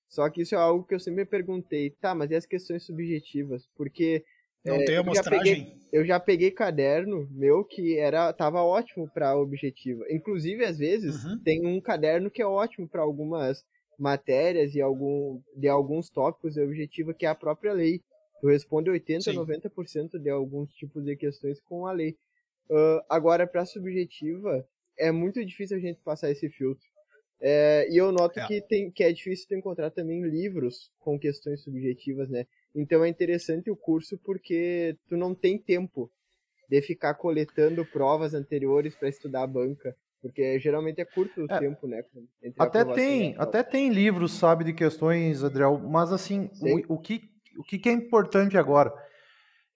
Só 0.09 0.29
que 0.29 0.43
isso 0.43 0.55
é 0.55 0.59
algo 0.59 0.85
que 0.85 0.95
eu 0.95 1.01
sempre 1.01 1.23
me 1.23 1.27
perguntei, 1.27 1.91
tá, 1.91 2.15
mas 2.15 2.31
e 2.31 2.35
as 2.35 2.47
questões 2.47 2.85
subjetivas? 2.85 3.69
Porque 3.77 4.25
não 4.65 4.77
é, 4.77 4.85
tem 4.85 4.97
amostragem. 4.97 5.39
Eu 5.41 5.57
já, 5.57 5.65
peguei, 5.65 5.79
eu 5.93 6.05
já 6.05 6.21
peguei 6.21 6.51
caderno 6.51 7.29
meu 7.31 7.65
que 7.65 7.99
era 7.99 8.33
tava 8.33 8.63
ótimo 8.63 9.09
para 9.09 9.37
objetiva. 9.37 10.05
Inclusive, 10.11 10.65
às 10.65 10.79
vezes, 10.79 11.25
uhum. 11.25 11.39
tem 11.43 11.67
um 11.67 11.81
caderno 11.81 12.31
que 12.31 12.43
é 12.43 12.47
ótimo 12.47 12.89
para 12.89 13.03
algumas 13.03 13.65
matérias 14.01 14.75
e 14.75 14.81
algum, 14.81 15.41
de 15.55 15.69
alguns 15.69 16.09
tópicos 16.09 16.55
de 16.55 16.63
objetiva, 16.63 17.13
que 17.13 17.27
é 17.27 17.29
a 17.29 17.35
própria 17.35 17.73
lei. 17.73 18.01
Tu 18.41 18.49
responde 18.49 18.89
80, 18.89 19.33
Sim. 19.33 19.37
90% 19.37 20.19
de 20.19 20.31
alguns 20.31 20.73
tipos 20.73 21.05
de 21.05 21.15
questões 21.15 21.61
com 21.61 21.87
a 21.87 21.93
lei. 21.93 22.17
Uh, 22.71 23.05
agora, 23.09 23.47
para 23.47 23.67
subjetiva, 23.67 24.67
é 24.99 25.13
muito 25.13 25.45
difícil 25.45 25.77
a 25.77 25.81
gente 25.81 26.01
passar 26.01 26.31
esse 26.31 26.49
filtro. 26.49 26.89
É, 27.43 27.87
e 27.91 27.97
eu 27.97 28.13
noto 28.13 28.39
é. 28.39 28.47
que, 28.47 28.61
tem, 28.61 28.91
que 28.91 29.03
é 29.03 29.13
difícil 29.13 29.49
tu 29.49 29.55
encontrar 29.55 29.91
também 29.91 30.23
livros 30.23 30.91
com 30.99 31.19
questões 31.19 31.63
subjetivas, 31.63 32.29
né? 32.29 32.47
Então 32.75 33.05
é 33.05 33.09
interessante 33.09 33.71
o 33.71 33.77
curso 33.77 34.19
porque 34.19 34.97
tu 35.09 35.17
não 35.17 35.35
tem 35.35 35.59
tempo 35.59 36.11
de 36.69 36.81
ficar 36.83 37.15
coletando 37.15 37.85
provas 37.85 38.35
anteriores 38.35 38.95
para 38.95 39.09
estudar 39.09 39.43
a 39.43 39.47
banca. 39.47 39.97
Porque 40.21 40.59
geralmente 40.59 41.01
é 41.01 41.05
curto 41.05 41.43
o 41.43 41.47
é, 41.51 41.59
tempo, 41.59 41.87
né? 41.87 42.03
até 42.59 42.85
tem, 42.85 43.35
até 43.39 43.63
tem 43.63 43.89
livros, 43.89 44.33
sabe, 44.33 44.65
de 44.65 44.75
questões, 44.75 45.43
Adriel, 45.43 45.79
mas 45.79 46.13
assim, 46.13 46.51
o, 46.61 46.95
o, 46.95 46.99
que, 46.99 47.23
o 47.57 47.63
que 47.63 47.89
é 47.89 47.93
importante 47.93 48.59
agora 48.59 48.93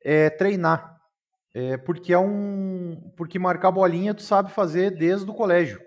é 0.05 0.29
treinar. 0.29 0.95
É, 1.55 1.77
porque 1.77 2.13
é 2.13 2.19
um. 2.19 3.13
Porque 3.17 3.39
marcar 3.39 3.71
bolinha 3.71 4.13
tu 4.13 4.23
sabe 4.23 4.51
fazer 4.51 4.91
desde 4.91 5.31
o 5.31 5.35
colégio. 5.35 5.81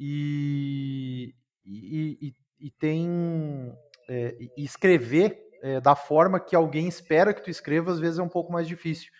E, 0.00 1.34
e, 1.64 2.18
e, 2.20 2.32
e, 2.66 2.70
tem. 2.70 3.72
É, 4.08 4.34
e 4.56 4.64
escrever 4.64 5.38
é, 5.62 5.78
da 5.78 5.94
forma 5.94 6.40
que 6.40 6.56
alguém 6.56 6.88
espera 6.88 7.34
que 7.34 7.42
tu 7.42 7.50
escreva, 7.50 7.92
às 7.92 8.00
vezes 8.00 8.18
é 8.18 8.22
um 8.22 8.28
pouco 8.28 8.50
mais 8.50 8.66
difícil. 8.66 9.10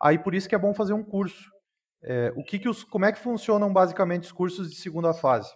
Aí 0.00 0.18
por 0.18 0.34
isso 0.34 0.48
que 0.48 0.54
é 0.54 0.58
bom 0.58 0.72
fazer 0.72 0.94
um 0.94 1.04
curso. 1.04 1.53
É, 2.04 2.32
o 2.36 2.44
que 2.44 2.58
que 2.58 2.68
os, 2.68 2.84
como 2.84 3.06
é 3.06 3.12
que 3.12 3.18
funcionam 3.18 3.72
basicamente 3.72 4.24
os 4.24 4.32
cursos 4.32 4.70
de 4.70 4.76
segunda 4.76 5.12
fase? 5.12 5.50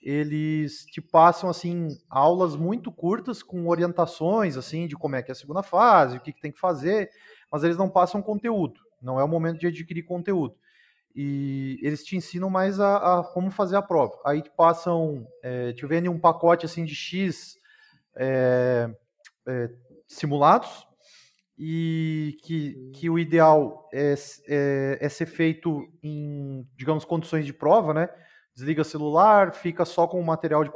Eles 0.00 0.86
te 0.86 1.02
passam 1.02 1.50
assim 1.50 1.88
aulas 2.08 2.56
muito 2.56 2.90
curtas 2.90 3.42
com 3.42 3.68
orientações 3.68 4.56
assim 4.56 4.86
de 4.86 4.96
como 4.96 5.16
é 5.16 5.22
que 5.22 5.30
é 5.30 5.32
a 5.32 5.34
segunda 5.34 5.62
fase, 5.62 6.16
o 6.16 6.20
que, 6.20 6.32
que 6.32 6.40
tem 6.40 6.52
que 6.52 6.58
fazer 6.58 7.10
mas 7.50 7.64
eles 7.64 7.76
não 7.76 7.90
passam 7.90 8.22
conteúdo. 8.22 8.80
Não 9.02 9.18
é 9.18 9.24
o 9.24 9.28
momento 9.28 9.58
de 9.58 9.66
adquirir 9.66 10.04
conteúdo. 10.04 10.54
E 11.14 11.78
eles 11.82 12.04
te 12.04 12.16
ensinam 12.16 12.48
mais 12.48 12.78
a, 12.78 13.18
a 13.18 13.24
como 13.24 13.50
fazer 13.50 13.76
a 13.76 13.82
prova. 13.82 14.16
Aí 14.24 14.40
te 14.40 14.50
passam, 14.50 15.26
é, 15.42 15.72
te 15.72 15.84
vendem 15.86 16.10
um 16.10 16.20
pacote 16.20 16.64
assim 16.64 16.84
de 16.84 16.94
X 16.94 17.56
é, 18.16 18.88
é, 19.48 19.70
simulados 20.06 20.86
e 21.62 22.38
que, 22.42 22.90
que 22.94 23.10
o 23.10 23.18
ideal 23.18 23.86
é, 23.92 24.14
é, 24.48 24.98
é, 24.98 25.08
ser 25.10 25.26
feito 25.26 25.86
em, 26.02 26.66
digamos, 26.74 27.04
condições 27.04 27.44
de 27.44 27.52
prova, 27.52 27.92
né? 27.92 28.08
Desliga 28.54 28.82
celular, 28.82 29.52
fica 29.52 29.84
só 29.84 30.06
com 30.06 30.18
o 30.18 30.24
material 30.24 30.64
de 30.64 30.70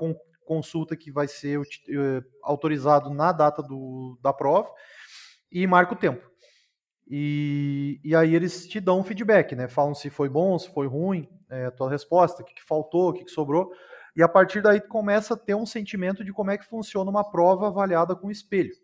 consulta 0.44 0.94
que 0.94 1.10
vai 1.10 1.26
ser 1.26 1.58
eh, 1.58 2.22
autorizado 2.42 3.08
na 3.08 3.32
data 3.32 3.62
do, 3.62 4.18
da 4.22 4.30
prova 4.30 4.70
e 5.50 5.66
marca 5.66 5.94
o 5.94 5.98
tempo. 5.98 6.22
E, 7.08 7.98
e 8.04 8.14
aí 8.14 8.34
eles 8.34 8.68
te 8.68 8.78
dão 8.78 9.00
um 9.00 9.04
feedback, 9.04 9.56
né? 9.56 9.68
Falam 9.68 9.94
se 9.94 10.10
foi 10.10 10.28
bom, 10.28 10.58
se 10.58 10.70
foi 10.70 10.86
ruim, 10.86 11.26
é, 11.50 11.64
a 11.64 11.70
tua 11.70 11.88
resposta, 11.88 12.42
o 12.42 12.44
que, 12.44 12.54
que 12.54 12.62
faltou, 12.62 13.08
o 13.08 13.12
que, 13.14 13.24
que 13.24 13.30
sobrou. 13.30 13.70
E 14.14 14.22
a 14.22 14.28
partir 14.28 14.60
daí 14.60 14.82
tu 14.82 14.88
começa 14.88 15.32
a 15.32 15.36
ter 15.36 15.54
um 15.54 15.64
sentimento 15.64 16.22
de 16.22 16.32
como 16.32 16.50
é 16.50 16.58
que 16.58 16.66
funciona 16.66 17.10
uma 17.10 17.24
prova 17.24 17.68
avaliada 17.68 18.14
com 18.14 18.30
espelho. 18.30 18.83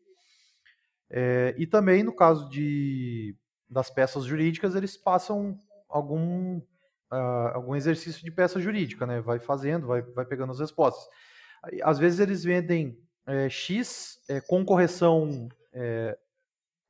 É, 1.11 1.55
e 1.59 1.67
também 1.67 2.03
no 2.03 2.15
caso 2.15 2.49
de, 2.49 3.37
das 3.69 3.91
peças 3.91 4.25
jurídicas, 4.25 4.75
eles 4.75 4.97
passam 4.97 5.61
algum, 5.89 6.59
uh, 6.59 7.51
algum 7.53 7.75
exercício 7.75 8.25
de 8.25 8.31
peça 8.31 8.61
jurídica, 8.61 9.07
né? 9.07 9.21
Vai 9.21 9.41
fazendo, 9.41 9.89
vai, 9.89 10.03
vai 10.03 10.25
pegando 10.25 10.53
as 10.53 10.61
respostas. 10.61 11.05
Às 11.83 11.99
vezes 11.99 12.21
eles 12.21 12.45
vendem 12.45 12.97
é, 13.27 13.49
X 13.49 14.19
é, 14.29 14.41
com 14.41 14.65
correção 14.65 15.49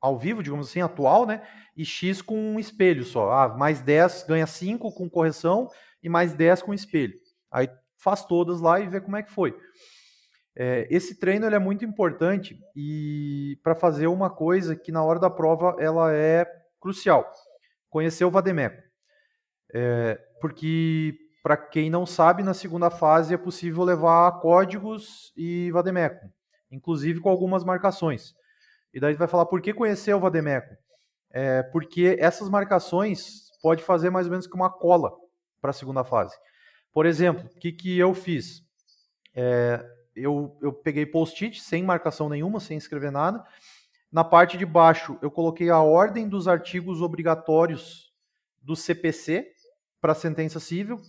ao 0.00 0.18
vivo, 0.18 0.42
digamos 0.42 0.68
assim, 0.68 0.80
atual, 0.80 1.26
né? 1.26 1.46
E 1.76 1.84
X 1.84 2.22
com 2.22 2.36
um 2.36 2.58
espelho 2.58 3.04
só. 3.04 3.30
Ah, 3.30 3.48
mais 3.48 3.82
10 3.82 4.24
ganha 4.26 4.46
5 4.46 4.92
com 4.92 5.10
correção 5.10 5.68
e 6.02 6.08
mais 6.08 6.32
10 6.32 6.62
com 6.62 6.72
espelho. 6.72 7.18
Aí 7.50 7.68
faz 7.96 8.24
todas 8.24 8.60
lá 8.60 8.80
e 8.80 8.88
vê 8.88 9.00
como 9.00 9.16
é 9.16 9.22
que 9.22 9.30
foi. 9.30 9.54
É, 10.62 10.86
esse 10.90 11.18
treino 11.18 11.46
ele 11.46 11.54
é 11.54 11.58
muito 11.58 11.86
importante 11.86 12.60
e 12.76 13.58
para 13.62 13.74
fazer 13.74 14.08
uma 14.08 14.28
coisa 14.28 14.76
que 14.76 14.92
na 14.92 15.02
hora 15.02 15.18
da 15.18 15.30
prova 15.30 15.74
ela 15.78 16.12
é 16.12 16.44
crucial, 16.78 17.26
conhecer 17.88 18.26
o 18.26 18.30
Vademeco. 18.30 18.76
É, 19.72 20.20
porque 20.38 21.14
para 21.42 21.56
quem 21.56 21.88
não 21.88 22.04
sabe, 22.04 22.42
na 22.42 22.52
segunda 22.52 22.90
fase 22.90 23.32
é 23.32 23.38
possível 23.38 23.82
levar 23.84 24.38
códigos 24.40 25.32
e 25.34 25.70
Vademeco, 25.70 26.26
inclusive 26.70 27.20
com 27.20 27.30
algumas 27.30 27.64
marcações. 27.64 28.34
E 28.92 29.00
daí 29.00 29.14
vai 29.14 29.28
falar 29.28 29.46
por 29.46 29.62
que 29.62 29.72
conhecer 29.72 30.12
o 30.12 30.20
Vademeco? 30.20 30.76
É, 31.32 31.62
porque 31.62 32.18
essas 32.20 32.50
marcações 32.50 33.50
pode 33.62 33.82
fazer 33.82 34.10
mais 34.10 34.26
ou 34.26 34.32
menos 34.32 34.46
que 34.46 34.56
uma 34.56 34.68
cola 34.68 35.10
para 35.58 35.70
a 35.70 35.72
segunda 35.72 36.04
fase. 36.04 36.36
Por 36.92 37.06
exemplo, 37.06 37.46
o 37.46 37.58
que, 37.58 37.72
que 37.72 37.98
eu 37.98 38.12
fiz? 38.12 38.60
É, 39.34 39.82
eu, 40.22 40.56
eu 40.60 40.72
peguei 40.72 41.06
post-it 41.06 41.60
sem 41.62 41.82
marcação 41.82 42.28
nenhuma, 42.28 42.60
sem 42.60 42.76
escrever 42.76 43.10
nada. 43.10 43.44
Na 44.10 44.24
parte 44.24 44.58
de 44.58 44.66
baixo, 44.66 45.18
eu 45.22 45.30
coloquei 45.30 45.70
a 45.70 45.80
ordem 45.80 46.28
dos 46.28 46.48
artigos 46.48 47.00
obrigatórios 47.00 48.12
do 48.60 48.74
CPC 48.74 49.46
para 50.00 50.14
sentença 50.14 50.58
civil. 50.58 51.00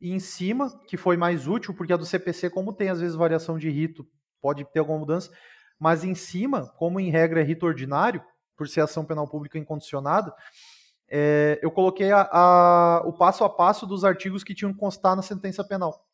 E 0.00 0.12
em 0.12 0.18
cima, 0.18 0.70
que 0.86 0.96
foi 0.96 1.16
mais 1.16 1.46
útil, 1.46 1.74
porque 1.74 1.92
a 1.92 1.96
do 1.96 2.06
CPC, 2.06 2.50
como 2.50 2.72
tem 2.72 2.88
às 2.88 3.00
vezes 3.00 3.14
variação 3.14 3.58
de 3.58 3.68
rito, 3.68 4.06
pode 4.40 4.64
ter 4.72 4.78
alguma 4.78 4.98
mudança, 4.98 5.30
mas 5.78 6.04
em 6.04 6.14
cima, 6.14 6.66
como 6.78 6.98
em 6.98 7.10
regra 7.10 7.40
é 7.40 7.44
rito 7.44 7.66
ordinário, 7.66 8.22
por 8.56 8.68
ser 8.68 8.80
ação 8.80 9.04
penal 9.04 9.28
pública 9.28 9.58
incondicionada, 9.58 10.34
é, 11.08 11.58
eu 11.62 11.70
coloquei 11.70 12.12
a, 12.12 12.28
a, 12.30 13.02
o 13.06 13.12
passo 13.12 13.42
a 13.42 13.50
passo 13.50 13.86
dos 13.86 14.04
artigos 14.04 14.44
que 14.44 14.54
tinham 14.54 14.72
que 14.72 14.78
constar 14.78 15.16
na 15.16 15.22
sentença 15.22 15.64
penal. 15.64 16.06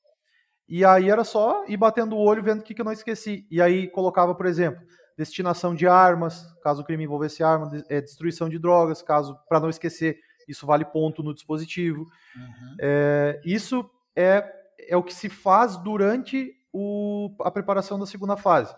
E 0.69 0.85
aí 0.85 1.09
era 1.09 1.25
só 1.25 1.65
ir 1.67 1.77
batendo 1.77 2.17
o 2.17 2.19
olho, 2.19 2.43
vendo 2.43 2.61
o 2.61 2.63
que, 2.63 2.75
que 2.75 2.81
eu 2.81 2.85
não 2.85 2.93
esqueci. 2.93 3.47
E 3.51 3.63
aí 3.63 3.89
colocava, 3.89 4.35
por 4.35 4.47
exemplo, 4.47 4.83
destinação 5.17 5.75
de 5.75 5.87
armas, 5.87 6.45
caso 6.63 6.83
o 6.83 6.85
crime 6.85 7.05
envolvesse 7.05 7.43
arma, 7.43 7.71
é, 7.89 8.01
destruição 8.01 8.49
de 8.49 8.59
drogas, 8.59 9.03
caso, 9.03 9.39
para 9.49 9.61
não 9.61 9.71
esquecer, 9.71 10.19
isso 10.49 10.67
vale 10.67 10.85
ponto 10.85 11.23
no 11.23 11.35
dispositivo. 11.35 12.01
Uhum. 12.01 12.77
É, 12.81 13.41
isso 13.45 13.89
é, 14.15 14.45
é 14.89 14.97
o 14.97 15.03
que 15.03 15.15
se 15.15 15.29
faz 15.29 15.77
durante 15.77 16.53
o, 16.73 17.35
a 17.41 17.51
preparação 17.51 17.99
da 17.99 18.07
segunda 18.07 18.37
fase 18.37 18.75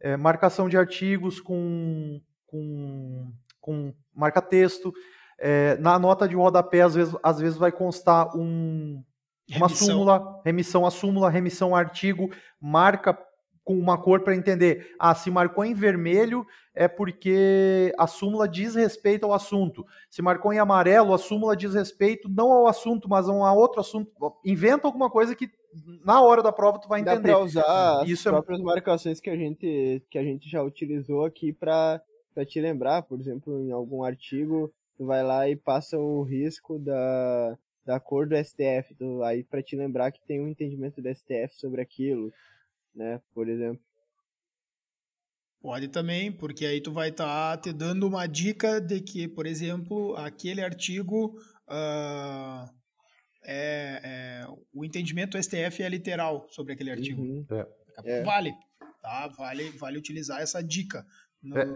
é, 0.00 0.16
marcação 0.16 0.68
de 0.68 0.76
artigos 0.76 1.40
com, 1.40 2.20
com, 2.46 3.32
com 3.60 3.94
marca-texto. 4.14 4.92
Na 5.80 5.98
nota 5.98 6.26
de 6.26 6.34
rodapé, 6.34 6.80
às 6.80 6.94
vezes, 6.94 7.14
às 7.22 7.38
vezes 7.38 7.58
vai 7.58 7.70
constar 7.70 8.34
um, 8.34 9.04
uma 9.48 9.66
remissão. 9.66 9.88
súmula, 9.88 10.42
remissão 10.44 10.86
a 10.86 10.90
súmula, 10.90 11.30
remissão 11.30 11.74
a 11.74 11.78
artigo, 11.78 12.30
marca 12.60 13.16
com 13.66 13.76
uma 13.76 13.98
cor 13.98 14.20
para 14.20 14.36
entender. 14.36 14.94
Ah, 14.96 15.12
se 15.12 15.28
marcou 15.28 15.64
em 15.64 15.74
vermelho 15.74 16.46
é 16.72 16.86
porque 16.86 17.92
a 17.98 18.06
súmula 18.06 18.48
diz 18.48 18.76
respeito 18.76 19.24
ao 19.24 19.32
assunto. 19.32 19.84
Se 20.08 20.22
marcou 20.22 20.52
em 20.52 20.60
amarelo, 20.60 21.12
a 21.12 21.18
súmula 21.18 21.56
diz 21.56 21.74
respeito 21.74 22.28
não 22.28 22.52
ao 22.52 22.68
assunto, 22.68 23.08
mas 23.08 23.28
a 23.28 23.32
um 23.32 23.42
outro 23.56 23.80
assunto. 23.80 24.12
Inventa 24.44 24.86
alguma 24.86 25.10
coisa 25.10 25.34
que 25.34 25.50
na 26.04 26.22
hora 26.22 26.44
da 26.44 26.52
prova 26.52 26.78
tu 26.78 26.88
vai 26.88 27.00
entender. 27.00 27.16
Dá 27.16 27.34
pra 27.34 27.38
usar 27.40 28.02
as 28.02 28.08
Isso 28.08 28.28
é 28.28 28.30
próprias 28.30 28.60
é... 28.60 28.62
marcações 28.62 29.20
que 29.20 29.30
a 29.30 29.36
gente, 29.36 30.00
que 30.08 30.16
a 30.16 30.22
gente 30.22 30.48
já 30.48 30.62
utilizou 30.62 31.24
aqui 31.24 31.52
para 31.52 32.00
te 32.46 32.60
lembrar. 32.60 33.02
Por 33.02 33.18
exemplo, 33.18 33.60
em 33.60 33.72
algum 33.72 34.04
artigo, 34.04 34.72
tu 34.96 35.06
vai 35.06 35.24
lá 35.24 35.48
e 35.48 35.56
passa 35.56 35.98
o 35.98 36.22
risco 36.22 36.78
da, 36.78 37.58
da 37.86 38.00
cor 38.00 38.26
do 38.26 38.36
STF. 38.36 38.94
Tu, 38.98 39.22
aí 39.22 39.44
para 39.44 39.62
te 39.62 39.76
lembrar 39.76 40.10
que 40.10 40.20
tem 40.26 40.40
um 40.40 40.48
entendimento 40.48 41.00
do 41.00 41.14
STF 41.14 41.54
sobre 41.54 41.80
aquilo, 41.80 42.32
né? 42.94 43.20
Por 43.32 43.48
exemplo. 43.48 43.80
Pode 45.62 45.88
também, 45.88 46.30
porque 46.30 46.66
aí 46.66 46.80
tu 46.80 46.92
vai 46.92 47.08
estar 47.08 47.56
tá 47.56 47.62
te 47.62 47.72
dando 47.72 48.06
uma 48.06 48.26
dica 48.26 48.80
de 48.80 49.00
que, 49.00 49.26
por 49.26 49.46
exemplo, 49.46 50.14
aquele 50.16 50.60
artigo 50.60 51.38
uh, 51.68 52.70
é, 53.42 54.00
é, 54.02 54.46
o 54.72 54.84
entendimento 54.84 55.36
do 55.36 55.42
STF 55.42 55.82
é 55.82 55.88
literal 55.88 56.46
sobre 56.50 56.72
aquele 56.72 56.90
artigo. 56.90 57.22
Uhum. 57.22 57.46
É. 58.04 58.18
é. 58.18 58.22
Vale, 58.22 58.52
tá? 59.00 59.28
Vale, 59.28 59.70
vale 59.70 59.98
utilizar 59.98 60.40
essa 60.40 60.62
dica. 60.62 61.06
No, 61.42 61.58
é, 61.58 61.74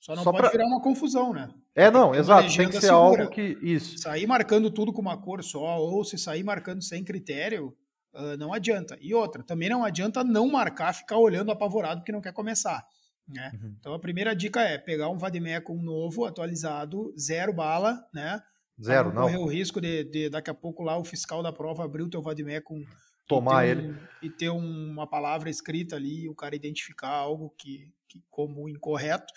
só 0.00 0.14
não 0.14 0.22
só 0.22 0.32
pode 0.32 0.42
pra... 0.42 0.50
virar 0.50 0.66
uma 0.66 0.82
confusão, 0.82 1.32
né? 1.32 1.48
É, 1.74 1.90
não, 1.90 2.14
exato. 2.14 2.54
Tem 2.56 2.66
que 2.66 2.74
ser 2.74 2.80
segura. 2.82 3.22
algo 3.22 3.30
que. 3.30 3.58
Isso. 3.62 3.98
Sair 3.98 4.26
marcando 4.26 4.70
tudo 4.70 4.92
com 4.92 5.00
uma 5.00 5.16
cor 5.16 5.42
só, 5.44 5.78
ou 5.78 6.04
se 6.04 6.18
sair 6.18 6.42
marcando 6.42 6.82
sem 6.82 7.04
critério, 7.04 7.76
uh, 8.14 8.36
não 8.38 8.52
adianta. 8.52 8.96
E 9.00 9.14
outra, 9.14 9.42
também 9.42 9.68
não 9.68 9.84
adianta 9.84 10.24
não 10.24 10.48
marcar, 10.48 10.92
ficar 10.94 11.18
olhando 11.18 11.52
apavorado 11.52 12.00
porque 12.00 12.12
não 12.12 12.20
quer 12.20 12.32
começar. 12.32 12.86
Né? 13.28 13.50
Uhum. 13.54 13.76
Então 13.78 13.94
a 13.94 13.98
primeira 13.98 14.34
dica 14.34 14.60
é 14.60 14.78
pegar 14.78 15.08
um 15.08 15.18
Vademecum 15.18 15.82
novo, 15.82 16.24
atualizado, 16.24 17.12
zero 17.18 17.52
bala, 17.52 18.06
né? 18.14 18.40
Zero, 18.82 19.12
não. 19.12 19.22
Correr 19.22 19.38
o 19.38 19.46
risco 19.46 19.80
de, 19.80 20.04
de, 20.04 20.30
daqui 20.30 20.50
a 20.50 20.54
pouco 20.54 20.82
lá 20.82 20.96
o 20.96 21.04
fiscal 21.04 21.42
da 21.42 21.52
prova 21.52 21.84
abrir 21.84 22.02
o 22.02 22.10
teu 22.10 22.22
Vademecum 22.22 22.84
tomar 23.26 23.66
e 23.66 23.70
ele 23.70 23.90
um, 23.90 23.96
e 24.22 24.30
ter 24.30 24.50
uma 24.50 25.06
palavra 25.06 25.50
escrita 25.50 25.96
ali 25.96 26.28
o 26.28 26.34
cara 26.34 26.54
identificar 26.54 27.10
algo 27.10 27.52
que, 27.58 27.88
que 27.88 27.95
como 28.30 28.68
incorreto 28.68 29.32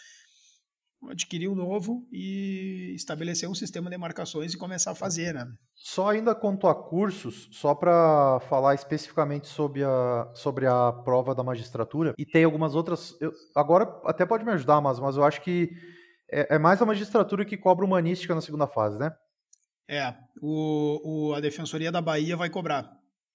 adquirir 1.08 1.48
um 1.48 1.56
novo 1.56 2.06
e 2.12 2.94
estabelecer 2.96 3.48
um 3.50 3.56
sistema 3.56 3.90
de 3.90 3.98
marcações 3.98 4.54
e 4.54 4.58
começar 4.58 4.92
a 4.92 4.96
fazer, 4.96 5.34
né? 5.34 5.48
Só 5.74 6.10
ainda 6.10 6.36
quanto 6.36 6.68
a 6.68 6.76
cursos, 6.76 7.48
só 7.52 7.74
para 7.74 8.40
falar 8.50 8.76
especificamente 8.76 9.48
sobre 9.48 9.84
a, 9.84 10.30
sobre 10.34 10.66
a 10.66 10.92
prova 10.92 11.34
da 11.34 11.44
magistratura, 11.44 12.14
e 12.18 12.26
tem 12.26 12.44
algumas 12.44 12.76
outras. 12.76 13.16
Eu, 13.22 13.32
agora 13.56 13.86
até 14.04 14.26
pode 14.26 14.44
me 14.44 14.52
ajudar, 14.52 14.82
mas, 14.82 15.00
mas 15.00 15.16
eu 15.16 15.24
acho 15.24 15.42
que 15.42 15.70
é, 16.32 16.56
é 16.56 16.60
mais 16.60 16.82
a 16.82 16.86
magistratura 16.86 17.46
que 17.46 17.58
cobra 17.58 17.86
humanística 17.86 18.36
na 18.36 18.42
segunda 18.42 18.68
fase, 18.68 19.00
né? 19.00 19.12
É, 19.88 20.14
o, 20.42 21.30
o, 21.30 21.34
a 21.34 21.40
Defensoria 21.40 21.92
da 21.92 22.02
Bahia 22.02 22.36
vai 22.36 22.50
cobrar. 22.50 22.92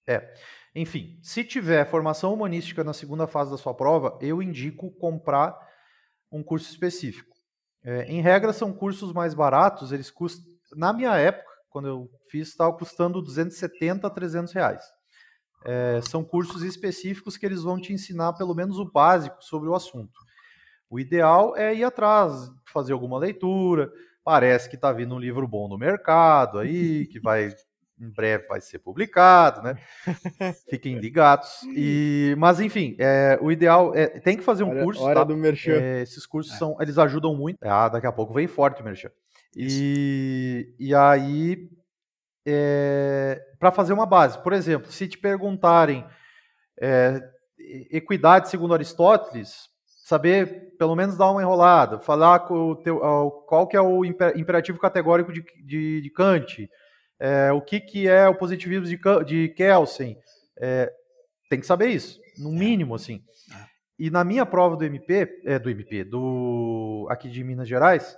É. 0.06 0.34
Enfim, 0.74 1.18
se 1.22 1.44
tiver 1.44 1.88
formação 1.88 2.34
humanística 2.34 2.82
na 2.82 2.92
segunda 2.92 3.26
fase 3.26 3.50
da 3.50 3.56
sua 3.56 3.72
prova, 3.72 4.18
eu 4.20 4.42
indico 4.42 4.90
comprar 4.92 5.56
um 6.32 6.42
curso 6.42 6.68
específico. 6.70 7.34
É, 7.84 8.04
em 8.06 8.20
regra, 8.20 8.52
são 8.52 8.72
cursos 8.72 9.12
mais 9.12 9.34
baratos, 9.34 9.92
eles 9.92 10.10
custam. 10.10 10.44
Na 10.76 10.92
minha 10.92 11.14
época, 11.16 11.48
quando 11.70 11.86
eu 11.86 12.10
fiz, 12.28 12.48
estava 12.48 12.72
custando 12.72 13.22
270 13.22 14.06
a 14.06 14.10
300 14.10 14.52
reais. 14.52 14.82
É, 15.64 16.00
são 16.02 16.24
cursos 16.24 16.62
específicos 16.62 17.36
que 17.36 17.46
eles 17.46 17.62
vão 17.62 17.80
te 17.80 17.92
ensinar 17.92 18.32
pelo 18.32 18.54
menos 18.54 18.78
o 18.78 18.90
básico 18.90 19.42
sobre 19.42 19.68
o 19.68 19.74
assunto. 19.74 20.18
O 20.90 20.98
ideal 20.98 21.56
é 21.56 21.74
ir 21.74 21.84
atrás, 21.84 22.50
fazer 22.72 22.92
alguma 22.92 23.18
leitura. 23.18 23.90
Parece 24.22 24.68
que 24.68 24.76
está 24.76 24.92
vindo 24.92 25.14
um 25.14 25.18
livro 25.18 25.46
bom 25.46 25.68
no 25.68 25.78
mercado 25.78 26.58
aí, 26.58 27.06
que 27.06 27.20
vai 27.20 27.54
em 28.00 28.10
breve 28.10 28.46
vai 28.46 28.60
ser 28.60 28.78
publicado, 28.80 29.62
né? 29.62 29.76
Fiquem 30.68 30.98
ligados. 30.98 31.62
E, 31.74 32.34
mas 32.38 32.60
enfim, 32.60 32.96
é, 32.98 33.38
o 33.40 33.50
ideal 33.50 33.94
é 33.94 34.06
tem 34.20 34.36
que 34.36 34.42
fazer 34.42 34.64
um 34.64 34.70
hora, 34.70 34.82
curso. 34.82 35.02
Hora 35.02 35.20
tá? 35.20 35.24
do 35.24 35.36
merchan. 35.36 35.80
É, 35.80 36.02
esses 36.02 36.26
cursos 36.26 36.56
são, 36.58 36.76
eles 36.80 36.98
ajudam 36.98 37.34
muito. 37.34 37.58
Ah, 37.62 37.88
daqui 37.88 38.06
a 38.06 38.12
pouco 38.12 38.34
vem 38.34 38.46
forte 38.46 38.82
o 38.82 38.84
merchan. 38.84 39.10
E, 39.56 40.74
e 40.78 40.94
aí, 40.94 41.68
é, 42.46 43.40
para 43.58 43.70
fazer 43.70 43.92
uma 43.92 44.06
base, 44.06 44.42
por 44.42 44.52
exemplo, 44.52 44.90
se 44.90 45.06
te 45.06 45.16
perguntarem 45.16 46.04
é, 46.80 47.22
equidade 47.90 48.48
segundo 48.48 48.74
Aristóteles, 48.74 49.68
saber 49.86 50.74
pelo 50.76 50.96
menos 50.96 51.16
dar 51.16 51.30
uma 51.30 51.40
enrolada, 51.40 52.00
falar 52.00 52.50
o 52.52 52.76
teu, 52.76 52.98
qual 53.46 53.66
que 53.66 53.76
é 53.76 53.80
o 53.80 54.04
imperativo 54.04 54.78
categórico 54.78 55.32
de, 55.32 55.42
de, 55.64 56.00
de 56.02 56.10
Kant, 56.10 56.68
é, 57.24 57.50
o 57.50 57.62
que, 57.62 57.80
que 57.80 58.06
é 58.06 58.28
o 58.28 58.36
positivismo 58.36 58.84
de, 58.86 58.98
de 59.24 59.48
Kelsen, 59.54 60.18
é, 60.60 60.92
tem 61.48 61.58
que 61.58 61.64
saber 61.64 61.88
isso, 61.88 62.20
no 62.36 62.52
mínimo, 62.52 62.94
assim. 62.94 63.24
É. 63.50 63.64
E 63.98 64.10
na 64.10 64.22
minha 64.22 64.44
prova 64.44 64.76
do 64.76 64.84
MP, 64.84 65.40
é, 65.46 65.58
do 65.58 65.70
MP, 65.70 66.04
do 66.04 67.06
aqui 67.08 67.30
de 67.30 67.42
Minas 67.42 67.66
Gerais, 67.66 68.14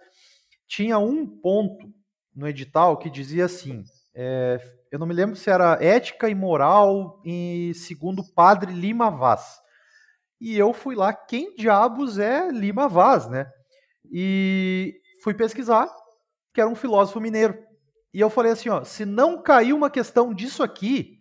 tinha 0.67 0.99
um 0.99 1.25
ponto 1.25 1.87
no 2.35 2.49
edital 2.49 2.99
que 2.99 3.09
dizia 3.09 3.45
assim, 3.45 3.85
é, 4.13 4.59
eu 4.91 4.99
não 4.99 5.07
me 5.07 5.15
lembro 5.15 5.37
se 5.37 5.49
era 5.51 5.79
ética 5.81 6.29
e 6.29 6.35
moral 6.35 7.23
e 7.25 7.73
segundo 7.77 8.23
o 8.23 8.35
padre 8.35 8.73
Lima 8.73 9.09
Vaz. 9.09 9.61
E 10.41 10.59
eu 10.59 10.73
fui 10.73 10.97
lá, 10.97 11.13
quem 11.13 11.55
diabos 11.55 12.19
é 12.19 12.51
Lima 12.51 12.89
Vaz, 12.89 13.29
né? 13.29 13.47
E 14.11 15.01
fui 15.23 15.33
pesquisar, 15.33 15.89
que 16.53 16.61
era 16.61 16.69
um 16.69 16.75
filósofo 16.75 17.21
mineiro. 17.21 17.66
E 18.13 18.21
eu 18.21 18.31
falei 18.31 18.53
assim, 18.53 18.69
ó, 18.69 18.85
se 18.85 19.05
não 19.05 19.43
cair 19.43 19.73
uma 19.73 19.91
questão 19.91 20.33
disso 20.33 20.63
aqui, 20.63 21.19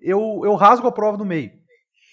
eu, 0.00 0.40
eu 0.44 0.54
rasgo 0.54 0.86
a 0.86 0.92
prova 0.92 1.16
no 1.16 1.24
meio. 1.24 1.52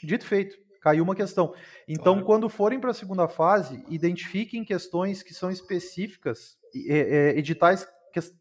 Dito 0.04 0.26
feito, 0.26 0.56
caiu 0.82 1.04
uma 1.04 1.16
questão. 1.16 1.54
Então, 1.88 2.14
claro. 2.14 2.26
quando 2.26 2.50
forem 2.50 2.80
para 2.80 2.92
a 2.92 2.94
segunda 2.94 3.28
fase, 3.28 3.84
identifiquem 3.90 4.64
questões 4.64 5.24
que 5.24 5.34
são 5.34 5.50
específicas, 5.50 6.58
é, 6.88 6.98
é, 6.98 7.38
editais, 7.38 7.88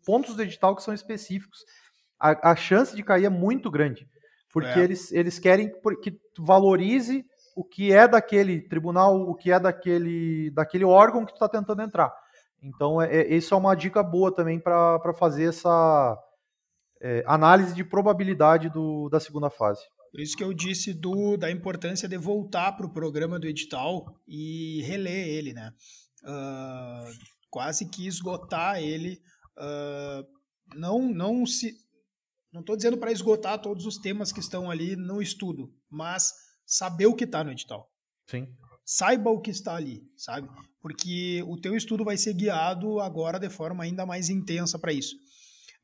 pontos 0.05 0.37
do 0.37 0.43
edital 0.43 0.75
que 0.75 0.83
são 0.83 0.95
específicos. 0.95 1.65
A, 2.19 2.51
a 2.51 2.57
chance 2.57 2.95
de 2.95 3.03
cair 3.03 3.25
é 3.25 3.31
muito 3.31 3.71
grande, 3.71 4.09
porque 4.53 4.79
é. 4.79 4.85
eles, 4.85 5.13
eles 5.13 5.39
querem 5.39 5.71
que 6.03 6.11
tu 6.35 6.45
valorize 6.45 7.25
o 7.57 7.65
que 7.65 7.93
é 7.93 8.07
daquele 8.07 8.61
tribunal, 8.61 9.21
o 9.21 9.35
que 9.35 9.51
é 9.51 9.59
daquele, 9.59 10.51
daquele 10.53 10.85
órgão 10.85 11.25
que 11.25 11.33
tu 11.33 11.37
está 11.45 11.49
tentando 11.49 11.83
entrar. 11.83 12.13
Então, 12.63 13.01
é, 13.01 13.23
é, 13.23 13.35
isso 13.35 13.55
é 13.55 13.57
uma 13.57 13.75
dica 13.75 14.03
boa 14.03 14.35
também 14.35 14.59
para 14.59 15.15
fazer 15.15 15.49
essa 15.49 16.19
é, 17.01 17.23
análise 17.27 17.75
de 17.75 17.85
probabilidade 17.85 18.69
do, 18.69 19.09
da 19.09 19.21
segunda 19.21 19.49
fase. 19.49 19.83
Por 20.11 20.21
isso 20.21 20.37
que 20.37 20.43
eu 20.43 20.53
disse 20.53 20.95
do, 20.95 21.37
da 21.37 21.51
importância 21.51 22.09
de 22.09 22.17
voltar 22.17 22.73
para 22.73 22.87
o 22.87 22.93
programa 22.93 23.39
do 23.39 23.47
edital 23.47 24.07
e 24.27 24.83
reler 24.83 25.29
ele, 25.29 25.53
né? 25.53 25.73
Uh, 26.25 27.13
quase 27.51 27.89
que 27.89 28.07
esgotar 28.07 28.83
ele. 28.83 29.21
Uh, 29.57 30.27
não, 30.75 31.13
não 31.13 31.47
se. 31.47 31.77
Não 32.51 32.61
estou 32.61 32.77
dizendo 32.77 32.97
para 32.97 33.13
esgotar 33.13 33.61
todos 33.61 33.85
os 33.85 33.99
temas 33.99 34.33
que 34.33 34.41
estão 34.41 34.71
ali 34.71 34.97
no 34.97 35.21
estudo, 35.21 35.71
mas 35.91 36.33
saber 36.65 37.07
o 37.07 37.15
que 37.15 37.25
está 37.25 37.45
no 37.45 37.53
edital. 37.53 37.91
Sim. 38.27 38.49
Saiba 38.85 39.31
o 39.31 39.41
que 39.41 39.51
está 39.51 39.77
ali, 39.77 40.03
sabe? 40.17 40.49
Porque 40.81 41.43
o 41.47 41.57
teu 41.57 41.77
estudo 41.77 42.05
vai 42.05 42.17
ser 42.17 42.35
guiado 42.35 43.01
agora 43.01 43.39
de 43.39 43.51
forma 43.51 43.85
ainda 43.85 44.07
mais 44.07 44.29
intensa 44.29 44.79
para 44.79 44.93
isso. 44.93 45.17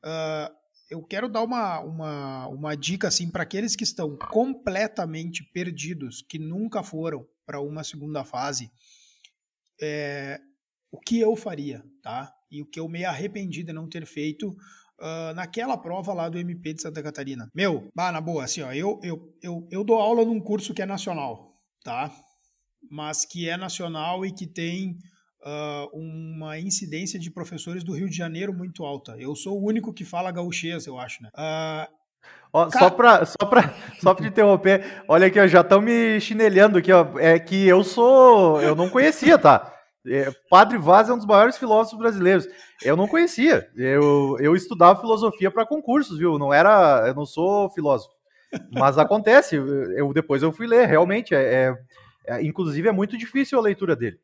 Uh, 0.03 0.53
eu 0.89 1.03
quero 1.03 1.27
dar 1.27 1.43
uma, 1.43 1.79
uma, 1.79 2.47
uma 2.47 2.77
dica 2.77 3.07
assim 3.07 3.29
para 3.29 3.43
aqueles 3.43 3.75
que 3.75 3.83
estão 3.83 4.15
completamente 4.17 5.43
perdidos, 5.51 6.21
que 6.21 6.37
nunca 6.37 6.83
foram 6.83 7.27
para 7.45 7.59
uma 7.59 7.83
segunda 7.83 8.23
fase, 8.23 8.71
é, 9.81 10.39
o 10.91 10.99
que 10.99 11.19
eu 11.19 11.35
faria, 11.35 11.83
tá? 12.01 12.33
E 12.51 12.61
o 12.61 12.65
que 12.65 12.79
eu 12.79 12.87
me 12.87 13.03
arrependi 13.03 13.63
de 13.63 13.73
não 13.73 13.89
ter 13.89 14.05
feito 14.05 14.49
uh, 14.49 15.33
naquela 15.35 15.77
prova 15.77 16.13
lá 16.13 16.29
do 16.29 16.37
MP 16.37 16.73
de 16.73 16.81
Santa 16.81 17.03
Catarina. 17.03 17.49
Meu, 17.53 17.89
bah, 17.95 18.11
na 18.11 18.21
boa, 18.21 18.43
assim, 18.43 18.61
ó, 18.61 18.71
eu, 18.71 18.99
eu, 19.03 19.35
eu, 19.41 19.67
eu 19.71 19.83
dou 19.83 19.99
aula 19.99 20.23
num 20.23 20.39
curso 20.39 20.73
que 20.73 20.81
é 20.81 20.85
nacional, 20.85 21.59
tá? 21.83 22.11
Mas 22.89 23.25
que 23.25 23.49
é 23.49 23.57
nacional 23.57 24.25
e 24.25 24.31
que 24.31 24.47
tem 24.47 24.97
uh, 25.45 25.89
uma 25.97 26.59
incidência 26.59 27.19
de 27.19 27.31
professores 27.31 27.83
do 27.83 27.93
Rio 27.93 28.09
de 28.09 28.15
Janeiro 28.15 28.53
muito 28.53 28.83
alta. 28.83 29.15
Eu 29.19 29.35
sou 29.35 29.59
o 29.59 29.65
único 29.65 29.93
que 29.93 30.03
fala 30.03 30.31
gauchês, 30.31 30.85
eu 30.85 30.99
acho, 30.99 31.21
né? 31.23 31.29
Uh, 31.35 31.93
Ó, 32.55 32.69
Só 32.71 32.89
para 32.89 33.25
só 33.25 33.45
pra, 33.49 33.73
só 33.99 34.13
pra 34.13 34.23
te 34.23 34.29
interromper, 34.29 35.03
olha 35.09 35.27
aqui, 35.27 35.37
ó, 35.37 35.45
já 35.45 35.59
estão 35.59 35.81
me 35.81 36.21
chinelhando 36.21 36.77
aqui, 36.77 36.89
ó. 36.89 37.05
É 37.19 37.37
que 37.37 37.67
eu 37.67 37.83
sou. 37.83 38.61
Eu 38.61 38.73
não 38.73 38.89
conhecia, 38.89 39.37
tá? 39.37 39.73
É, 40.07 40.31
Padre 40.49 40.77
Vaz 40.77 41.09
é 41.09 41.13
um 41.13 41.17
dos 41.17 41.25
maiores 41.25 41.57
filósofos 41.57 41.99
brasileiros. 41.99 42.47
Eu 42.81 42.95
não 42.95 43.09
conhecia. 43.09 43.67
Eu, 43.75 44.37
eu 44.39 44.55
estudava 44.55 45.01
filosofia 45.01 45.51
para 45.51 45.65
concursos, 45.65 46.17
viu? 46.17 46.39
Não 46.39 46.53
era, 46.53 47.03
eu 47.07 47.13
não 47.13 47.25
sou 47.25 47.69
filósofo. 47.71 48.13
Mas 48.71 48.97
acontece. 48.97 49.57
Eu 49.57 50.13
depois 50.13 50.41
eu 50.41 50.53
fui 50.53 50.65
ler. 50.65 50.87
Realmente, 50.87 51.35
é, 51.35 51.41
é, 51.41 51.75
é 52.27 52.43
inclusive 52.43 52.87
é 52.87 52.91
muito 52.91 53.17
difícil 53.17 53.57
a 53.57 53.61
leitura 53.61 53.95
dele. 53.95 54.19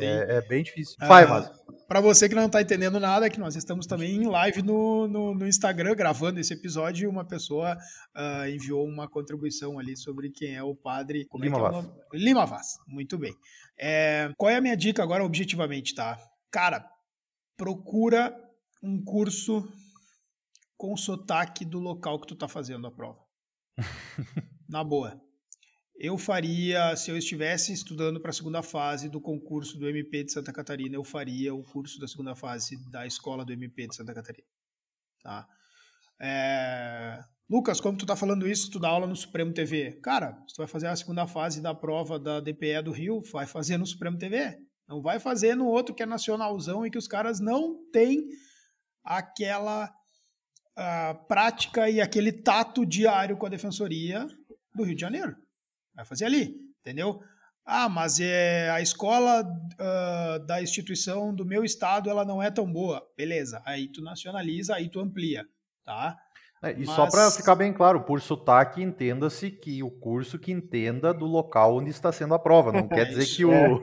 É, 0.00 0.36
é, 0.36 0.40
bem 0.42 0.62
difícil. 0.62 0.96
Ah, 1.00 1.08
Vai, 1.08 1.26
mas 1.26 1.50
para 1.86 2.00
você 2.00 2.28
que 2.28 2.34
não 2.34 2.46
está 2.46 2.62
entendendo 2.62 2.98
nada, 2.98 3.28
que 3.28 3.38
nós 3.38 3.56
estamos 3.56 3.86
também 3.86 4.14
em 4.14 4.26
live 4.26 4.62
no, 4.62 5.06
no, 5.06 5.34
no 5.34 5.46
Instagram 5.46 5.94
gravando 5.94 6.40
esse 6.40 6.54
episódio 6.54 7.04
e 7.04 7.06
uma 7.06 7.24
pessoa 7.24 7.76
uh, 8.16 8.48
enviou 8.48 8.86
uma 8.86 9.08
contribuição 9.08 9.78
ali 9.78 9.96
sobre 9.96 10.30
quem 10.30 10.54
é 10.54 10.62
o 10.62 10.74
padre 10.74 11.26
como 11.26 11.44
Lima 11.44 11.56
é 11.56 11.60
que 11.60 11.66
é 11.66 11.68
o 11.68 11.72
nome? 11.72 11.92
Lima 12.14 12.46
Vaz. 12.46 12.78
Muito 12.86 13.18
bem. 13.18 13.34
É, 13.78 14.32
qual 14.38 14.50
é 14.50 14.56
a 14.56 14.60
minha 14.60 14.76
dica 14.76 15.02
agora, 15.02 15.24
objetivamente, 15.24 15.94
tá? 15.94 16.18
Cara, 16.50 16.88
procura 17.56 18.34
um 18.82 19.02
curso 19.04 19.68
com 20.76 20.96
sotaque 20.96 21.64
do 21.64 21.78
local 21.78 22.20
que 22.20 22.26
tu 22.26 22.34
tá 22.34 22.48
fazendo 22.48 22.86
a 22.86 22.90
prova. 22.90 23.20
Na 24.68 24.82
boa. 24.82 25.20
Eu 25.96 26.18
faria, 26.18 26.96
se 26.96 27.10
eu 27.10 27.16
estivesse 27.16 27.72
estudando 27.72 28.20
para 28.20 28.30
a 28.30 28.34
segunda 28.34 28.62
fase 28.62 29.08
do 29.08 29.20
concurso 29.20 29.78
do 29.78 29.88
MP 29.88 30.24
de 30.24 30.32
Santa 30.32 30.52
Catarina, 30.52 30.96
eu 30.96 31.04
faria 31.04 31.54
o 31.54 31.62
curso 31.62 31.98
da 32.00 32.08
segunda 32.08 32.34
fase 32.34 32.76
da 32.90 33.06
escola 33.06 33.44
do 33.44 33.52
MP 33.52 33.86
de 33.86 33.94
Santa 33.94 34.14
Catarina. 34.14 34.46
Tá? 35.22 35.46
É... 36.20 37.20
Lucas, 37.48 37.80
como 37.80 37.98
tu 37.98 38.06
tá 38.06 38.16
falando 38.16 38.48
isso, 38.48 38.70
tu 38.70 38.78
dá 38.78 38.88
aula 38.88 39.06
no 39.06 39.14
Supremo 39.14 39.52
TV. 39.52 40.00
Cara, 40.02 40.32
se 40.48 40.54
tu 40.54 40.58
vai 40.58 40.66
fazer 40.66 40.86
a 40.86 40.96
segunda 40.96 41.26
fase 41.26 41.60
da 41.60 41.74
prova 41.74 42.18
da 42.18 42.40
DPE 42.40 42.82
do 42.82 42.92
Rio, 42.92 43.20
vai 43.30 43.46
fazer 43.46 43.76
no 43.76 43.86
Supremo 43.86 44.16
TV. 44.16 44.56
Não 44.88 45.02
vai 45.02 45.20
fazer 45.20 45.54
no 45.54 45.66
outro 45.66 45.94
que 45.94 46.02
é 46.02 46.06
nacionalzão 46.06 46.86
e 46.86 46.90
que 46.90 46.98
os 46.98 47.06
caras 47.06 47.40
não 47.40 47.78
têm 47.90 48.26
aquela 49.04 49.92
uh, 50.78 51.26
prática 51.26 51.90
e 51.90 52.00
aquele 52.00 52.32
tato 52.32 52.86
diário 52.86 53.36
com 53.36 53.46
a 53.46 53.50
defensoria 53.50 54.26
do 54.74 54.84
Rio 54.84 54.94
de 54.94 55.00
Janeiro. 55.00 55.36
Vai 55.94 56.04
fazer 56.04 56.24
ali, 56.24 56.56
entendeu? 56.80 57.20
Ah, 57.64 57.88
mas 57.88 58.18
é, 58.18 58.70
a 58.70 58.80
escola 58.80 59.42
uh, 59.42 60.46
da 60.46 60.60
instituição 60.60 61.32
do 61.34 61.44
meu 61.44 61.64
estado 61.64 62.10
ela 62.10 62.24
não 62.24 62.42
é 62.42 62.50
tão 62.50 62.70
boa. 62.70 63.06
Beleza, 63.16 63.62
aí 63.64 63.88
tu 63.88 64.02
nacionaliza, 64.02 64.74
aí 64.74 64.88
tu 64.88 65.00
amplia, 65.00 65.46
tá? 65.84 66.16
É, 66.62 66.72
e 66.72 66.86
Mas... 66.86 66.90
só 66.90 67.08
para 67.08 67.30
ficar 67.30 67.56
bem 67.56 67.72
claro, 67.72 68.02
por 68.02 68.20
sotaque, 68.20 68.80
entenda-se 68.80 69.50
que 69.50 69.82
o 69.82 69.90
curso 69.90 70.38
que 70.38 70.52
entenda 70.52 71.12
do 71.12 71.26
local 71.26 71.76
onde 71.76 71.90
está 71.90 72.12
sendo 72.12 72.34
a 72.34 72.38
prova. 72.38 72.70
Não 72.70 72.86
quer 72.86 73.06
dizer 73.06 73.26
que, 73.34 73.44
o, 73.44 73.52
é. 73.52 73.78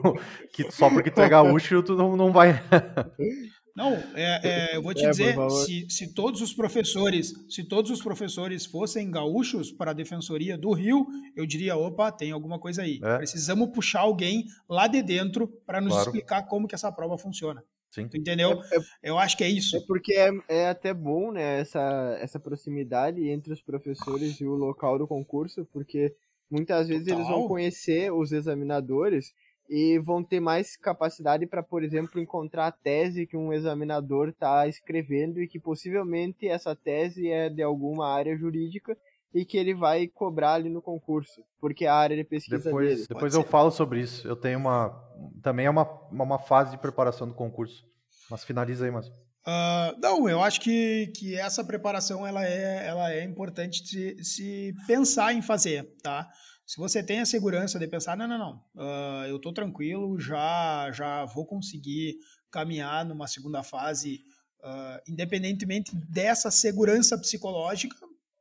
que 0.50 0.70
só 0.72 0.88
porque 0.88 1.10
tu 1.10 1.20
é 1.20 1.28
gaúcho, 1.28 1.82
tu 1.82 1.94
não, 1.94 2.16
não 2.16 2.32
vai. 2.32 2.52
Não, 3.80 3.94
é, 4.14 4.40
é, 4.44 4.76
eu 4.76 4.82
vou 4.82 4.92
te 4.92 5.02
é, 5.02 5.08
dizer, 5.08 5.34
se, 5.64 5.86
se 5.88 6.12
todos 6.12 6.42
os 6.42 6.52
professores, 6.52 7.32
se 7.48 7.64
todos 7.64 7.90
os 7.90 8.02
professores 8.02 8.66
fossem 8.66 9.10
gaúchos 9.10 9.72
para 9.72 9.92
a 9.92 9.94
defensoria 9.94 10.58
do 10.58 10.70
Rio, 10.72 11.06
eu 11.34 11.46
diria, 11.46 11.78
opa, 11.78 12.12
tem 12.12 12.30
alguma 12.30 12.58
coisa 12.58 12.82
aí. 12.82 13.00
É. 13.02 13.16
Precisamos 13.16 13.70
puxar 13.70 14.00
alguém 14.00 14.44
lá 14.68 14.86
de 14.86 15.02
dentro 15.02 15.48
para 15.64 15.80
nos 15.80 15.94
claro. 15.94 16.08
explicar 16.08 16.42
como 16.42 16.68
que 16.68 16.74
essa 16.74 16.92
prova 16.92 17.16
funciona. 17.16 17.64
Sim. 17.88 18.06
Tu 18.06 18.18
entendeu? 18.18 18.60
É, 18.70 18.76
é, 18.76 18.80
eu 19.02 19.18
acho 19.18 19.34
que 19.34 19.44
é 19.44 19.48
isso. 19.48 19.78
É 19.78 19.80
porque 19.86 20.12
é, 20.12 20.30
é 20.46 20.68
até 20.68 20.92
bom, 20.92 21.32
né, 21.32 21.60
essa, 21.60 22.18
essa 22.20 22.38
proximidade 22.38 23.26
entre 23.30 23.50
os 23.50 23.62
professores 23.62 24.38
e 24.42 24.44
o 24.44 24.56
local 24.56 24.98
do 24.98 25.08
concurso, 25.08 25.66
porque 25.72 26.14
muitas 26.50 26.86
vezes 26.86 27.06
Total. 27.06 27.18
eles 27.18 27.30
vão 27.30 27.48
conhecer 27.48 28.12
os 28.12 28.30
examinadores 28.30 29.32
e 29.70 30.00
vão 30.00 30.20
ter 30.20 30.40
mais 30.40 30.76
capacidade 30.76 31.46
para, 31.46 31.62
por 31.62 31.84
exemplo, 31.84 32.20
encontrar 32.20 32.66
a 32.66 32.72
tese 32.72 33.24
que 33.24 33.36
um 33.36 33.52
examinador 33.52 34.30
está 34.30 34.66
escrevendo 34.66 35.40
e 35.40 35.46
que 35.46 35.60
possivelmente 35.60 36.48
essa 36.48 36.74
tese 36.74 37.28
é 37.28 37.48
de 37.48 37.62
alguma 37.62 38.12
área 38.12 38.36
jurídica 38.36 38.98
e 39.32 39.44
que 39.44 39.56
ele 39.56 39.72
vai 39.72 40.08
cobrar 40.08 40.54
ali 40.54 40.68
no 40.68 40.82
concurso, 40.82 41.44
porque 41.60 41.84
é 41.84 41.88
a 41.88 41.94
área 41.94 42.16
de 42.16 42.24
pesquisa 42.24 42.64
depois, 42.64 42.88
dele. 42.88 43.06
Depois 43.08 43.32
eu 43.32 43.44
falo 43.44 43.70
sobre 43.70 44.00
isso. 44.00 44.26
Eu 44.26 44.34
tenho 44.34 44.58
uma. 44.58 44.92
Também 45.40 45.66
é 45.66 45.70
uma, 45.70 45.88
uma 46.10 46.38
fase 46.40 46.72
de 46.72 46.78
preparação 46.78 47.28
do 47.28 47.34
concurso. 47.34 47.84
Mas 48.28 48.42
finaliza 48.42 48.84
aí, 48.84 48.90
mas. 48.90 49.06
Uh, 49.06 49.96
não, 50.02 50.28
eu 50.28 50.42
acho 50.42 50.60
que, 50.60 51.12
que 51.16 51.36
essa 51.36 51.62
preparação 51.62 52.26
ela 52.26 52.44
é, 52.44 52.88
ela 52.88 53.12
é 53.12 53.22
importante 53.22 53.86
se, 53.86 54.22
se 54.22 54.74
pensar 54.88 55.32
em 55.32 55.40
fazer, 55.40 55.84
tá? 56.02 56.28
Se 56.70 56.76
você 56.76 57.02
tem 57.02 57.18
a 57.18 57.26
segurança 57.26 57.80
de 57.80 57.88
pensar, 57.88 58.16
não, 58.16 58.28
não, 58.28 58.38
não, 58.38 58.64
uh, 58.76 59.26
eu 59.26 59.38
estou 59.38 59.52
tranquilo, 59.52 60.20
já, 60.20 60.88
já 60.92 61.24
vou 61.24 61.44
conseguir 61.44 62.20
caminhar 62.48 63.04
numa 63.04 63.26
segunda 63.26 63.60
fase, 63.64 64.24
uh, 64.60 65.02
independentemente 65.08 65.90
dessa 66.08 66.48
segurança 66.48 67.18
psicológica, 67.18 67.96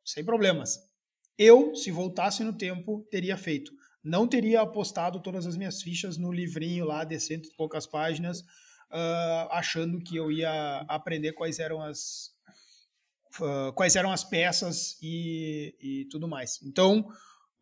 sem 0.05 0.23
problemas. 0.23 0.79
Eu, 1.39 1.73
se 1.75 1.89
voltasse 1.89 2.43
no 2.43 2.53
tempo, 2.53 3.03
teria 3.09 3.35
feito. 3.35 3.71
não 4.03 4.27
teria 4.27 4.61
apostado 4.61 5.19
todas 5.23 5.47
as 5.47 5.57
minhas 5.57 5.81
fichas 5.81 6.15
no 6.15 6.31
livrinho 6.31 6.85
lá 6.85 7.03
de 7.03 7.19
cento 7.19 7.47
e 7.47 7.55
poucas 7.57 7.87
páginas, 7.87 8.41
uh, 8.41 9.49
achando 9.49 10.03
que 10.03 10.15
eu 10.15 10.31
ia 10.31 10.85
aprender 10.87 11.33
quais 11.33 11.57
eram 11.57 11.81
as 11.81 12.29
quais 13.73 13.95
eram 13.95 14.11
as 14.11 14.23
peças 14.23 14.97
e, 15.01 15.75
e 15.79 16.05
tudo 16.11 16.27
mais. 16.27 16.59
Então 16.63 17.07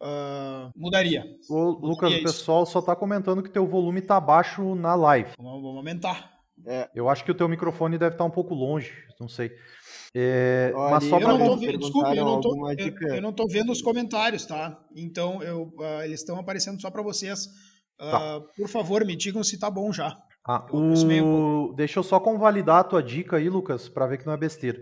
uh, 0.02 0.72
mudaria. 0.76 1.26
O 1.50 1.88
Lucas, 1.88 2.14
o 2.14 2.24
pessoal 2.24 2.66
só 2.66 2.80
está 2.80 2.96
comentando 2.96 3.44
que 3.44 3.50
teu 3.50 3.66
volume 3.68 4.00
está 4.00 4.20
baixo 4.20 4.76
na 4.76 4.96
live. 4.96 5.32
Vamos, 5.38 5.62
vamos 5.62 5.78
aumentar. 5.78 6.38
É. 6.66 6.90
Eu 6.94 7.08
acho 7.08 7.24
que 7.24 7.32
o 7.32 7.36
teu 7.36 7.48
microfone 7.48 7.98
deve 7.98 8.16
estar 8.16 8.24
tá 8.24 8.28
um 8.28 8.34
pouco 8.34 8.54
longe, 8.54 8.92
não 9.20 9.28
sei. 9.28 9.52
É, 10.16 10.72
Olha, 10.76 10.92
mas 10.92 11.04
só 11.04 11.20
para 11.20 11.56
ver, 11.56 11.78
desculpe, 11.78 12.18
eu 12.18 12.26
não, 12.26 12.42
tô, 12.42 12.72
eu, 12.72 13.16
eu 13.16 13.22
não 13.22 13.32
tô 13.34 13.46
vendo 13.48 13.72
os 13.72 13.82
comentários, 13.82 14.46
tá? 14.46 14.80
Então 14.96 15.44
eu, 15.44 15.74
uh, 15.78 16.02
eles 16.04 16.22
estão 16.22 16.40
aparecendo 16.40 16.82
só 16.82 16.90
para 16.90 17.04
vocês. 17.04 17.46
Uh, 18.00 18.12
tá. 18.12 18.42
Por 18.56 18.68
favor, 18.68 19.06
me 19.06 19.16
digam 19.16 19.44
se 19.44 19.60
tá 19.60 19.70
bom 19.70 19.92
já. 19.92 20.18
Ah, 20.48 20.66
o... 20.72 21.74
Deixa 21.76 22.00
eu 22.00 22.04
só 22.04 22.20
convalidar 22.20 22.78
a 22.78 22.84
tua 22.84 23.04
dica 23.04 23.36
aí, 23.36 23.50
Lucas, 23.50 23.90
para 23.90 24.08
ver 24.08 24.18
que 24.18 24.26
não 24.26 24.34
é 24.34 24.38
besteira. 24.38 24.82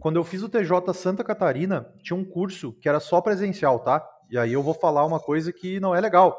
Quando 0.00 0.16
eu 0.16 0.24
fiz 0.24 0.42
o 0.42 0.48
TJ 0.48 0.92
Santa 0.92 1.24
Catarina, 1.24 1.86
tinha 2.02 2.16
um 2.18 2.24
curso 2.24 2.72
que 2.80 2.88
era 2.88 3.00
só 3.00 3.20
presencial, 3.20 3.78
tá? 3.78 4.04
E 4.30 4.38
aí 4.38 4.52
eu 4.52 4.62
vou 4.62 4.74
falar 4.74 5.04
uma 5.04 5.20
coisa 5.20 5.52
que 5.52 5.78
não 5.80 5.94
é 5.94 6.00
legal. 6.00 6.38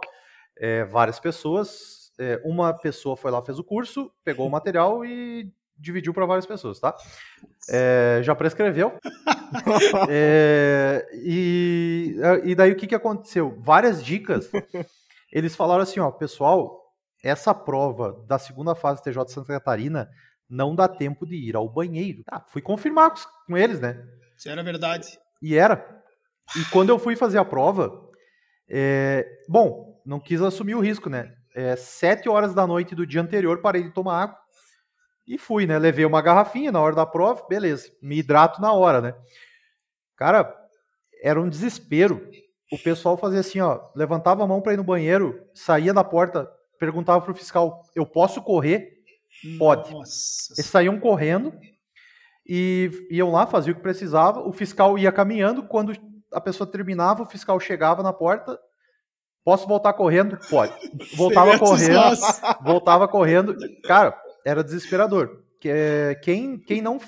É, 0.57 0.83
várias 0.85 1.19
pessoas, 1.19 2.11
é, 2.19 2.41
uma 2.43 2.73
pessoa 2.73 3.15
foi 3.15 3.31
lá, 3.31 3.41
fez 3.41 3.59
o 3.59 3.63
curso, 3.63 4.11
pegou 4.23 4.47
o 4.47 4.49
material 4.51 5.05
e 5.05 5.51
dividiu 5.79 6.13
para 6.13 6.25
várias 6.25 6.45
pessoas, 6.45 6.79
tá? 6.79 6.95
É, 7.69 8.21
já 8.23 8.33
prescreveu. 8.35 8.97
é, 10.09 11.07
e, 11.13 12.15
e 12.43 12.55
daí 12.55 12.71
o 12.71 12.75
que, 12.75 12.87
que 12.87 12.95
aconteceu? 12.95 13.55
Várias 13.59 14.03
dicas. 14.03 14.49
Eles 15.31 15.55
falaram 15.55 15.83
assim, 15.83 15.99
ó, 15.99 16.09
pessoal, 16.09 16.93
essa 17.23 17.53
prova 17.53 18.23
da 18.27 18.39
segunda 18.39 18.73
fase 18.73 19.03
TJ 19.03 19.27
Santa 19.27 19.53
Catarina 19.53 20.09
não 20.49 20.75
dá 20.75 20.87
tempo 20.87 21.25
de 21.25 21.35
ir 21.35 21.55
ao 21.55 21.69
banheiro. 21.69 22.23
Ah, 22.29 22.43
fui 22.47 22.61
confirmar 22.61 23.13
com 23.45 23.57
eles, 23.57 23.79
né? 23.79 24.03
Isso 24.35 24.49
era 24.49 24.63
verdade. 24.63 25.19
E 25.41 25.55
era. 25.55 26.03
E 26.55 26.65
quando 26.71 26.89
eu 26.89 26.99
fui 26.99 27.15
fazer 27.15 27.37
a 27.37 27.45
prova, 27.45 28.09
é... 28.69 29.27
bom, 29.49 30.01
não 30.05 30.19
quis 30.19 30.41
assumir 30.41 30.75
o 30.75 30.79
risco, 30.79 31.09
né? 31.09 31.33
É, 31.55 31.75
sete 31.75 32.29
horas 32.29 32.53
da 32.53 32.67
noite 32.67 32.95
do 32.95 33.05
dia 33.05 33.21
anterior, 33.21 33.61
parei 33.61 33.83
de 33.83 33.91
tomar 33.91 34.23
água 34.23 34.37
e 35.27 35.37
fui, 35.37 35.65
né? 35.65 35.77
Levei 35.77 36.05
uma 36.05 36.21
garrafinha 36.21 36.71
na 36.71 36.79
hora 36.79 36.95
da 36.95 37.05
prova, 37.05 37.45
beleza. 37.49 37.91
Me 38.01 38.19
hidrato 38.19 38.61
na 38.61 38.71
hora, 38.71 39.01
né? 39.01 39.15
Cara, 40.15 40.55
era 41.21 41.41
um 41.41 41.49
desespero. 41.49 42.29
O 42.71 42.77
pessoal 42.77 43.17
fazia 43.17 43.41
assim, 43.41 43.59
ó, 43.59 43.89
levantava 43.95 44.43
a 44.43 44.47
mão 44.47 44.61
para 44.61 44.73
ir 44.73 44.77
no 44.77 44.83
banheiro, 44.83 45.41
saía 45.53 45.93
da 45.93 46.03
porta, 46.03 46.49
perguntava 46.79 47.21
pro 47.21 47.33
fiscal: 47.33 47.83
"Eu 47.95 48.05
posso 48.05 48.41
correr?" 48.41 48.97
Pode. 49.57 49.91
Nossa. 49.91 50.53
Eles 50.57 50.65
saíam 50.65 50.99
correndo 50.99 51.53
e 52.47 52.89
iam 53.11 53.31
lá, 53.31 53.45
faziam 53.45 53.73
o 53.73 53.75
que 53.75 53.81
precisava. 53.81 54.39
O 54.39 54.51
fiscal 54.51 54.97
ia 54.97 55.11
caminhando. 55.11 55.63
Quando 55.63 55.93
a 56.31 56.41
pessoa 56.41 56.69
terminava, 56.69 57.23
o 57.23 57.25
fiscal 57.25 57.59
chegava 57.59 58.03
na 58.03 58.13
porta. 58.13 58.59
Posso 59.43 59.67
voltar 59.67 59.93
correndo? 59.93 60.37
Pode. 60.49 60.73
Voltava 61.15 61.57
correndo. 61.57 62.17
Voltava 62.63 63.07
correndo. 63.07 63.55
Cara, 63.83 64.19
era 64.45 64.63
desesperador. 64.63 65.43
Quem, 66.21 66.59
quem 66.59 66.81
não. 66.81 66.99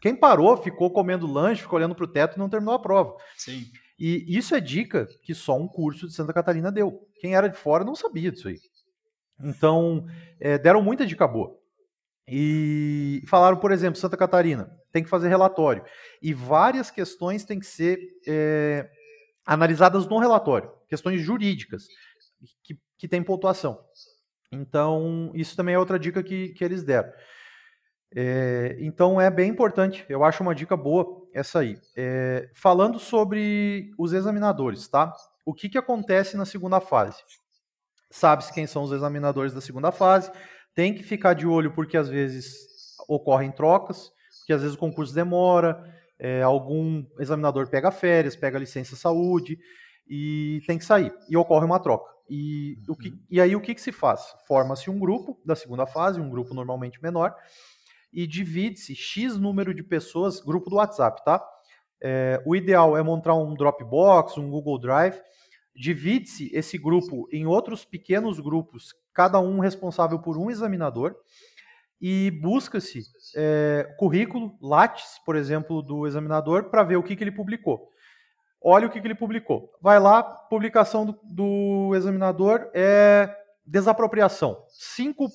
Quem 0.00 0.14
parou, 0.14 0.56
ficou 0.56 0.90
comendo 0.90 1.26
lanche, 1.26 1.62
ficou 1.62 1.78
olhando 1.78 1.94
para 1.94 2.04
o 2.04 2.08
teto 2.08 2.36
e 2.36 2.38
não 2.38 2.48
terminou 2.48 2.74
a 2.74 2.78
prova. 2.78 3.16
Sim. 3.36 3.64
E 3.98 4.36
isso 4.36 4.54
é 4.54 4.60
dica 4.60 5.08
que 5.22 5.34
só 5.34 5.56
um 5.56 5.66
curso 5.66 6.06
de 6.06 6.14
Santa 6.14 6.32
Catarina 6.32 6.70
deu. 6.70 7.08
Quem 7.20 7.34
era 7.34 7.48
de 7.48 7.56
fora 7.56 7.84
não 7.84 7.94
sabia 7.94 8.30
disso 8.30 8.48
aí. 8.48 8.58
Então, 9.40 10.04
é, 10.38 10.58
deram 10.58 10.82
muita 10.82 11.06
dica 11.06 11.26
boa. 11.26 11.56
E 12.26 13.22
falaram, 13.26 13.58
por 13.58 13.70
exemplo, 13.70 14.00
Santa 14.00 14.16
Catarina, 14.16 14.70
tem 14.90 15.02
que 15.02 15.10
fazer 15.10 15.28
relatório. 15.28 15.84
E 16.22 16.32
várias 16.32 16.90
questões 16.90 17.44
têm 17.44 17.58
que 17.58 17.66
ser 17.66 17.98
é, 18.26 18.88
analisadas 19.44 20.06
no 20.06 20.18
relatório, 20.18 20.70
questões 20.88 21.20
jurídicas, 21.20 21.86
que, 22.62 22.78
que 22.96 23.08
tem 23.08 23.22
pontuação. 23.22 23.78
Então, 24.50 25.30
isso 25.34 25.56
também 25.56 25.74
é 25.74 25.78
outra 25.78 25.98
dica 25.98 26.22
que, 26.22 26.50
que 26.50 26.64
eles 26.64 26.82
deram. 26.82 27.12
É, 28.16 28.76
então, 28.78 29.20
é 29.20 29.28
bem 29.30 29.50
importante, 29.50 30.06
eu 30.08 30.24
acho 30.24 30.42
uma 30.42 30.54
dica 30.54 30.76
boa 30.76 31.28
essa 31.34 31.58
aí. 31.58 31.76
É, 31.96 32.48
falando 32.54 32.98
sobre 32.98 33.90
os 33.98 34.12
examinadores, 34.12 34.88
tá? 34.88 35.12
O 35.44 35.52
que, 35.52 35.68
que 35.68 35.76
acontece 35.76 36.36
na 36.36 36.46
segunda 36.46 36.80
fase? 36.80 37.22
sabe-se 38.14 38.52
quem 38.52 38.64
são 38.64 38.84
os 38.84 38.92
examinadores 38.92 39.52
da 39.52 39.60
segunda 39.60 39.90
fase, 39.90 40.30
tem 40.74 40.94
que 40.94 41.02
ficar 41.02 41.34
de 41.34 41.46
olho 41.46 41.72
porque 41.72 41.96
às 41.96 42.08
vezes 42.08 42.66
ocorrem 43.08 43.52
trocas, 43.52 44.12
porque 44.38 44.52
às 44.52 44.60
vezes 44.62 44.76
o 44.76 44.78
concurso 44.78 45.14
demora, 45.14 45.82
é, 46.18 46.42
algum 46.42 47.04
examinador 47.18 47.68
pega 47.68 47.90
férias, 47.90 48.36
pega 48.36 48.58
licença 48.58 48.96
saúde 48.96 49.58
e 50.08 50.62
tem 50.66 50.78
que 50.78 50.84
sair, 50.84 51.12
e 51.28 51.36
ocorre 51.36 51.64
uma 51.64 51.80
troca. 51.80 52.12
E, 52.28 52.78
o 52.88 52.96
que, 52.96 53.12
e 53.30 53.40
aí 53.40 53.54
o 53.54 53.60
que, 53.60 53.74
que 53.74 53.80
se 53.80 53.92
faz? 53.92 54.34
Forma-se 54.46 54.90
um 54.90 54.98
grupo 54.98 55.38
da 55.44 55.54
segunda 55.54 55.86
fase, 55.86 56.20
um 56.20 56.30
grupo 56.30 56.54
normalmente 56.54 57.02
menor, 57.02 57.34
e 58.12 58.26
divide-se 58.26 58.94
X 58.94 59.36
número 59.36 59.74
de 59.74 59.82
pessoas, 59.82 60.40
grupo 60.40 60.70
do 60.70 60.76
WhatsApp, 60.76 61.24
tá? 61.24 61.44
É, 62.02 62.42
o 62.46 62.54
ideal 62.54 62.96
é 62.96 63.02
montar 63.02 63.34
um 63.34 63.54
Dropbox, 63.54 64.38
um 64.38 64.50
Google 64.50 64.78
Drive, 64.78 65.20
divide-se 65.74 66.50
esse 66.54 66.78
grupo 66.78 67.28
em 67.32 67.46
outros 67.46 67.84
pequenos 67.84 68.38
grupos, 68.38 68.94
cada 69.14 69.38
um 69.38 69.60
responsável 69.60 70.18
por 70.18 70.36
um 70.36 70.50
examinador, 70.50 71.14
e 72.00 72.30
busca-se 72.30 73.02
é, 73.34 73.94
currículo, 73.98 74.58
lattes, 74.60 75.18
por 75.24 75.36
exemplo, 75.36 75.80
do 75.80 76.06
examinador, 76.06 76.64
para 76.64 76.82
ver 76.82 76.96
o 76.96 77.02
que, 77.02 77.16
que 77.16 77.24
ele 77.24 77.32
publicou. 77.32 77.88
Olha 78.60 78.86
o 78.86 78.90
que, 78.90 79.00
que 79.00 79.06
ele 79.06 79.14
publicou. 79.14 79.70
Vai 79.80 80.00
lá, 80.00 80.22
publicação 80.22 81.06
do, 81.06 81.18
do 81.22 81.94
examinador 81.94 82.70
é 82.74 83.34
desapropriação. 83.64 84.62
Cinco 84.70 85.28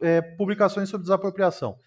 é, 0.00 0.20
publicações 0.20 0.88
sobre 0.88 1.04
desapropriação. 1.04 1.78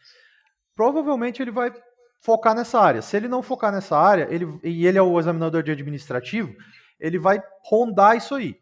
Provavelmente 0.75 1.41
ele 1.41 1.51
vai 1.51 1.73
focar 2.21 2.55
nessa 2.55 2.79
área. 2.79 3.01
Se 3.01 3.17
ele 3.17 3.27
não 3.27 3.41
focar 3.41 3.71
nessa 3.71 3.97
área, 3.97 4.27
ele, 4.29 4.45
e 4.63 4.85
ele 4.87 4.97
é 4.97 5.01
o 5.01 5.19
examinador 5.19 5.63
de 5.63 5.71
administrativo, 5.71 6.55
ele 6.99 7.19
vai 7.19 7.41
rondar 7.65 8.15
isso 8.15 8.35
aí. 8.35 8.57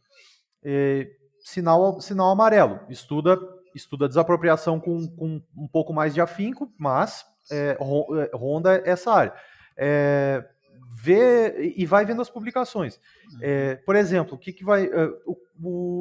É, 0.63 1.07
sinal, 1.43 1.99
sinal 1.99 2.31
amarelo. 2.31 2.79
Estuda, 2.89 3.39
estuda 3.75 4.07
desapropriação 4.07 4.79
com, 4.79 5.07
com 5.07 5.41
um 5.55 5.67
pouco 5.67 5.93
mais 5.93 6.13
de 6.13 6.21
afinco, 6.21 6.71
mas 6.77 7.25
é, 7.51 7.77
é 7.77 8.35
ronda 8.35 8.81
essa 8.85 9.11
área. 9.11 9.33
É, 9.77 10.45
vê 10.93 11.73
e 11.75 11.85
vai 11.85 12.05
vendo 12.05 12.21
as 12.21 12.29
publicações. 12.29 12.99
É, 13.41 13.75
por 13.77 13.95
exemplo, 13.95 14.35
o 14.35 14.37
que, 14.37 14.53
que 14.53 14.63
vai. 14.63 14.85
É, 14.85 15.05
o, 15.25 15.37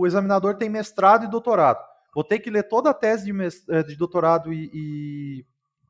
o, 0.01 0.07
examinador 0.07 0.57
tem 0.57 0.69
mestrado 0.69 1.25
e 1.25 1.31
doutorado. 1.31 1.85
Vou 2.15 2.25
ter 2.25 2.41
que 2.41 2.51
ler 2.51 2.65
toda 2.65 2.91
a 2.91 2.95
tese 2.95 3.25
de, 3.25 3.33
é, 3.69 3.83
de 3.83 3.97
doutorado 3.97 4.53
e, 4.53 4.71
e, 4.75 5.47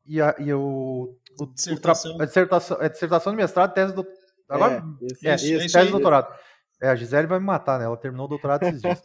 e, 0.06 0.20
a, 0.20 0.34
e 0.38 0.52
o, 0.52 1.16
o, 1.38 1.46
dissertação. 1.46 2.16
O 2.16 2.22
a 2.22 2.26
dissertação, 2.26 2.76
a 2.80 2.88
dissertação 2.88 3.32
de 3.32 3.36
mestrado, 3.36 3.72
tese 3.72 3.94
do, 3.94 4.06
Agora, 4.50 4.82
é, 5.00 5.06
isso, 5.06 5.28
é, 5.28 5.34
isso, 5.34 5.72
tese 5.72 5.86
de 5.86 5.92
doutorado. 5.92 6.34
É, 6.82 6.88
a 6.88 6.94
Gisele 6.94 7.26
vai 7.26 7.38
me 7.38 7.44
matar, 7.44 7.78
né? 7.78 7.84
Ela 7.84 7.96
terminou 7.96 8.26
o 8.26 8.28
doutorado 8.28 8.62
esses 8.62 8.80
dias. 8.80 9.02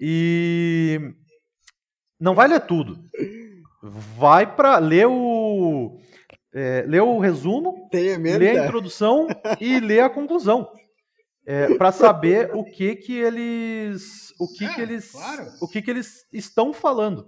E 0.00 1.14
não 2.18 2.34
vai 2.34 2.48
ler 2.48 2.60
tudo. 2.60 2.98
Vai 4.16 4.54
para 4.54 4.78
ler 4.78 5.06
o 5.06 5.98
é, 6.52 6.84
ler 6.86 7.00
o 7.00 7.18
resumo, 7.18 7.88
ler 7.92 8.58
a 8.58 8.64
introdução 8.64 9.26
e 9.60 9.80
ler 9.80 10.00
a 10.00 10.10
conclusão. 10.10 10.68
É, 11.44 11.74
para 11.76 11.90
saber 11.90 12.54
o 12.54 12.64
que 12.64 12.94
que 12.94 13.16
eles 13.16 14.32
o 14.38 14.46
que 14.46 14.64
é, 14.64 14.74
que 14.74 14.80
eles 14.80 15.10
claro. 15.10 15.44
o 15.60 15.66
que 15.66 15.82
que 15.82 15.90
eles 15.90 16.24
estão 16.32 16.72
falando 16.72 17.26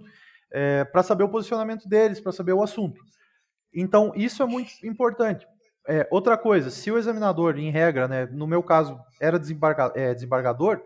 é, 0.53 0.85
para 0.85 1.03
saber 1.03 1.25
o 1.25 1.29
posicionamento 1.29 1.85
deles 1.89 2.21
para 2.21 2.31
saber 2.31 2.53
o 2.53 2.63
assunto 2.63 3.01
então 3.73 4.13
isso 4.15 4.41
é 4.41 4.45
muito 4.45 4.71
importante 4.85 5.45
é, 5.87 6.07
outra 6.09 6.37
coisa, 6.37 6.69
se 6.69 6.91
o 6.91 6.97
examinador, 6.97 7.57
em 7.57 7.69
regra, 7.69 8.07
né, 8.07 8.25
no 8.31 8.47
meu 8.47 8.63
caso, 8.63 8.99
era 9.19 9.39
desembarga, 9.39 9.91
é, 9.95 10.13
desembargador, 10.13 10.81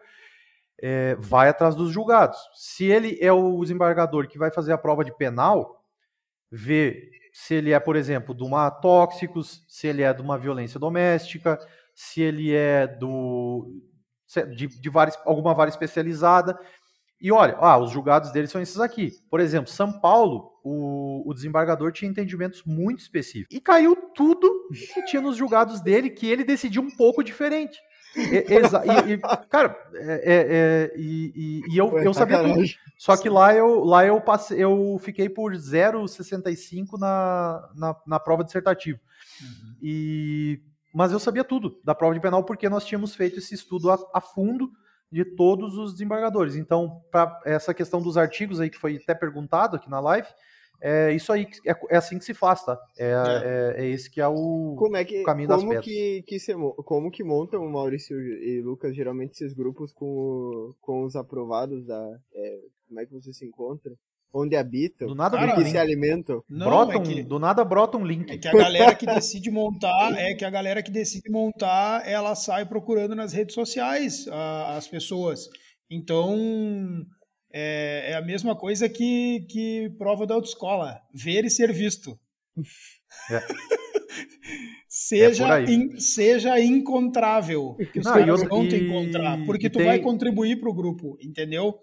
é, 0.82 1.16
vai 1.16 1.50
atrás 1.50 1.76
dos 1.76 1.91
julgados. 1.91 2.38
Se 2.54 2.86
ele 2.86 3.18
é 3.22 3.32
o 3.32 3.62
desembargador 3.62 4.28
que 4.28 4.38
vai 4.38 4.52
fazer 4.52 4.74
a 4.74 4.78
prova 4.78 5.04
de 5.04 5.16
penal, 5.16 5.84
vê 6.52 7.10
se 7.32 7.54
ele 7.54 7.72
é, 7.72 7.80
por 7.80 7.95
exemplo, 7.95 8.34
de 8.34 8.43
uma 8.43 8.70
tóxicos, 8.72 9.64
se 9.68 9.88
ele 9.88 10.02
é 10.04 10.14
de 10.14 10.22
uma 10.22 10.38
violência 10.38 10.80
doméstica, 10.80 11.60
se 11.93 12.22
ele 12.22 12.54
é 12.54 12.88
do 12.88 13.82
de, 14.56 14.68
de 14.68 14.89
várias, 14.89 15.18
alguma 15.26 15.54
vara 15.54 15.70
especializada. 15.70 16.60
E 17.22 17.32
olha, 17.32 17.58
ah, 17.60 17.78
os 17.78 17.92
julgados 17.92 18.32
dele 18.32 18.48
são 18.48 18.62
esses 18.62 18.80
aqui. 18.80 19.12
Por 19.30 19.42
exemplo, 19.42 19.70
São 19.70 20.00
Paulo, 20.00 20.54
o, 20.64 21.30
o, 21.30 21.34
desembargador 21.34 21.92
tinha 21.92 22.10
entendimentos 22.10 22.64
muito 22.64 23.00
específicos. 23.00 23.56
E 23.56 23.60
caiu 23.60 23.96
tudo 24.16 24.70
que 24.94 25.04
tinha 25.06 25.22
nos 25.22 25.36
julgados 25.36 25.82
dele, 25.82 26.10
que 26.10 26.28
ele 26.28 26.46
decidiu 26.46 26.82
um 26.82 26.90
pouco 26.90 27.22
diferente. 27.22 27.78
Exa 28.16 28.84
e, 28.86 29.14
e, 29.14 29.18
cara, 29.50 29.78
é, 29.94 30.14
é, 30.14 30.92
é 30.94 30.94
e, 30.98 31.64
e, 31.68 31.78
eu, 31.78 31.98
eu 32.00 32.14
sabia 32.14 32.42
tudo. 32.42 32.64
Só 32.98 33.16
que 33.16 33.30
lá 33.30 33.54
eu, 33.54 33.84
lá 33.84 34.06
eu 34.06 34.20
passei, 34.22 34.64
eu 34.64 34.98
fiquei 35.02 35.30
por 35.30 35.54
0,65 35.54 36.98
na, 36.98 37.70
na, 37.76 37.96
na 38.08 38.20
prova 38.20 38.44
dissertativa. 38.44 39.00
Uhum. 39.42 39.76
E, 39.82 40.62
mas 40.94 41.12
eu 41.12 41.20
sabia 41.20 41.44
tudo 41.44 41.80
da 41.84 41.94
prova 41.94 42.14
de 42.14 42.20
penal 42.20 42.44
porque 42.44 42.68
nós 42.70 42.86
tínhamos 42.86 43.14
feito 43.14 43.40
esse 43.40 43.54
estudo 43.54 43.92
a, 43.92 44.00
a 44.14 44.22
fundo 44.22 44.72
de 45.12 45.26
todos 45.26 45.78
os 45.78 45.93
desembargadores. 45.93 46.55
Então, 46.55 47.01
para 47.12 47.41
essa 47.45 47.74
questão 47.74 48.01
dos 48.01 48.18
artigos 48.18 48.60
aí 48.60 48.70
que 48.70 48.78
foi 48.78 48.97
até 48.97 49.16
perguntado 49.16 49.76
aqui 49.76 49.89
na 49.89 49.99
live, 49.99 50.28
é 50.82 51.12
isso 51.14 51.34
aí, 51.34 51.45
é, 51.66 51.76
é 51.89 51.97
assim 51.97 52.18
que 52.18 52.24
se 52.24 52.34
faz, 52.34 52.64
tá? 52.64 52.80
É, 52.97 53.12
é. 53.12 53.12
é, 53.12 53.86
é 53.86 53.89
esse 53.89 54.10
que 54.10 54.22
é 54.22 54.28
o, 54.28 54.76
como 54.78 54.95
é 54.95 55.03
que, 55.03 55.24
caminho 55.24 55.49
como 55.49 55.60
das 55.60 55.68
pedras. 55.68 55.86
Que, 55.86 56.24
que 56.26 56.39
se, 56.39 56.53
como 56.53 57.12
que 57.12 57.24
montam 57.24 57.66
o 57.66 57.72
Maurício 57.72 58.18
e 58.18 58.62
Lucas, 58.62 58.95
geralmente, 58.95 59.32
esses 59.32 59.53
grupos 59.53 59.91
com, 59.91 60.74
com 60.80 61.03
os 61.03 61.16
aprovados 61.16 61.86
da... 61.86 62.20
É, 62.34 62.60
como 62.88 62.99
é 63.01 63.05
que 63.05 63.14
você 63.14 63.34
se 63.34 63.45
encontra? 63.45 63.93
Onde 64.32 64.56
habitam? 64.56 65.08
Do 65.08 65.16
nada 65.16 65.38
Cara, 65.38 65.56
que 65.56 65.66
se 65.66 65.78
alimentam? 65.78 66.44
Não, 66.48 66.68
brotam, 66.68 67.02
é 67.02 67.06
que, 67.06 67.24
do 67.24 67.40
nada 67.40 67.66
brota 67.66 67.98
um 67.98 68.06
link. 68.06 68.32
É 68.32 68.38
que 68.38 68.48
a 68.48 68.54
galera 68.54 68.94
que 68.94 69.06
decide 69.06 69.50
montar, 69.50 70.14
é 70.20 70.36
que 70.36 70.46
a 70.46 70.50
galera 70.52 70.84
que 70.84 70.92
decide 70.92 71.30
montar, 71.32 72.08
ela 72.08 72.36
sai 72.36 72.66
procurando 72.66 73.16
nas 73.16 73.34
redes 73.34 73.56
sociais 73.56 74.28
a, 74.28 74.78
as 74.78 74.88
pessoas. 74.88 75.50
Então, 75.90 76.38
é, 77.52 78.12
é, 78.12 78.16
a 78.16 78.22
mesma 78.22 78.56
coisa 78.56 78.88
que, 78.88 79.48
que 79.50 79.90
prova 79.98 80.28
da 80.28 80.36
autoescola, 80.36 81.02
ver 81.12 81.46
e 81.46 81.50
ser 81.50 81.74
visto. 81.74 82.20
É. 83.32 83.42
seja, 84.88 85.60
é 85.60 85.66
in, 85.66 86.00
seja 86.00 86.60
encontrável, 86.60 87.76
que 87.92 88.00
os 88.00 88.06
não, 88.06 88.14
caras 88.14 88.48
vão 88.48 88.68
te 88.68 88.76
encontrar, 88.76 89.44
porque 89.46 89.70
tu 89.70 89.80
tem... 89.80 89.88
vai 89.88 90.00
contribuir 90.00 90.60
para 90.60 90.70
o 90.70 90.74
grupo, 90.74 91.18
entendeu? 91.20 91.80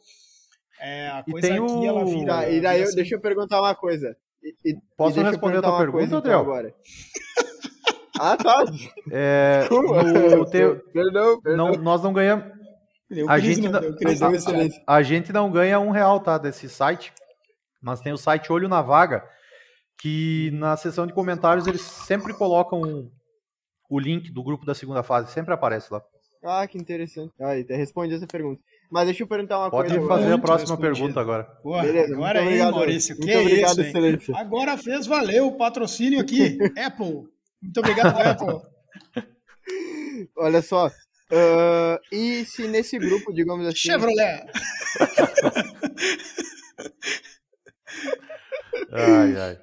É, 0.81 1.09
a 1.09 1.23
coisa 1.23 1.49
aqui, 1.49 1.61
o... 1.61 1.85
ela 1.85 2.05
vira... 2.05 2.27
Tá, 2.27 2.49
e 2.49 2.61
daí, 2.61 2.83
eu, 2.83 2.95
deixa 2.95 3.15
eu 3.15 3.21
perguntar 3.21 3.61
uma 3.61 3.75
coisa. 3.75 4.17
E, 4.43 4.55
e, 4.65 4.77
Posso 4.97 5.19
e 5.19 5.23
responder 5.23 5.59
a 5.59 5.63
tua 5.63 5.79
pergunta, 5.79 6.05
então, 6.05 6.19
Adriel? 6.19 6.41
Agora. 6.41 6.75
ah, 8.19 8.37
tá. 8.37 8.65
É, 9.11 9.69
no 9.71 10.45
teu... 10.51 10.81
perdão, 10.93 11.41
perdão. 11.41 11.73
Não, 11.73 11.83
nós 11.83 12.03
não 12.03 12.13
ganhamos... 12.13 12.57
A 13.29 13.39
gente, 13.39 13.69
não, 13.69 13.79
a, 13.79 14.97
a 14.97 15.03
gente 15.03 15.33
não 15.33 15.51
ganha 15.51 15.79
um 15.79 15.91
real, 15.91 16.19
tá, 16.19 16.39
desse 16.39 16.69
site, 16.69 17.13
mas 17.81 18.01
tem 18.01 18.13
o 18.13 18.19
site 18.19 18.53
Olho 18.53 18.69
na 18.69 18.83
Vaga, 18.83 19.25
que 20.01 20.51
na 20.55 20.77
seção 20.77 21.07
de 21.07 21.13
comentários 21.13 21.69
eles 21.69 21.83
sempre 21.83 22.35
colocam 22.35 23.09
o 23.89 23.99
link 24.01 24.33
do 24.33 24.43
grupo 24.43 24.67
da 24.67 24.75
segunda 24.75 25.05
fase, 25.05 25.31
sempre 25.31 25.55
aparece 25.55 25.93
lá. 25.93 26.03
Ah, 26.43 26.67
que 26.67 26.79
interessante. 26.79 27.33
Aí, 27.41 27.63
responde 27.63 28.15
essa 28.15 28.27
pergunta. 28.27 28.61
Mas 28.91 29.07
deixa 29.07 29.23
eu 29.23 29.27
perguntar 29.27 29.59
uma 29.59 29.71
Pode 29.71 29.89
coisa. 29.89 30.07
Pode 30.07 30.23
fazer 30.23 30.33
a 30.35 30.39
próxima 30.39 30.77
pergunta 30.77 31.21
agora. 31.21 31.45
Porra, 31.63 31.83
Beleza, 31.83 32.15
agora 32.15 32.39
aí, 32.41 32.47
obrigado, 32.47 32.75
Maurício. 32.75 33.17
Que 33.17 33.27
muito 33.27 33.39
obrigado, 33.39 33.73
isso, 33.73 33.81
excelência. 33.81 34.37
Agora 34.37 34.79
fez 34.79 35.07
valer 35.07 35.43
o 35.43 35.53
patrocínio 35.53 36.21
aqui. 36.21 36.59
Apple. 36.79 37.29
Muito 37.63 37.81
obrigado, 37.81 38.19
Apple. 38.19 38.61
Olha 40.39 40.63
só. 40.63 40.87
Uh, 40.87 41.99
e 42.13 42.45
se 42.45 42.69
nesse 42.69 42.99
grupo, 42.99 43.33
digamos 43.33 43.67
assim. 43.67 43.77
Chevrolet! 43.77 44.47
ai, 48.93 49.37
ai. 49.37 49.59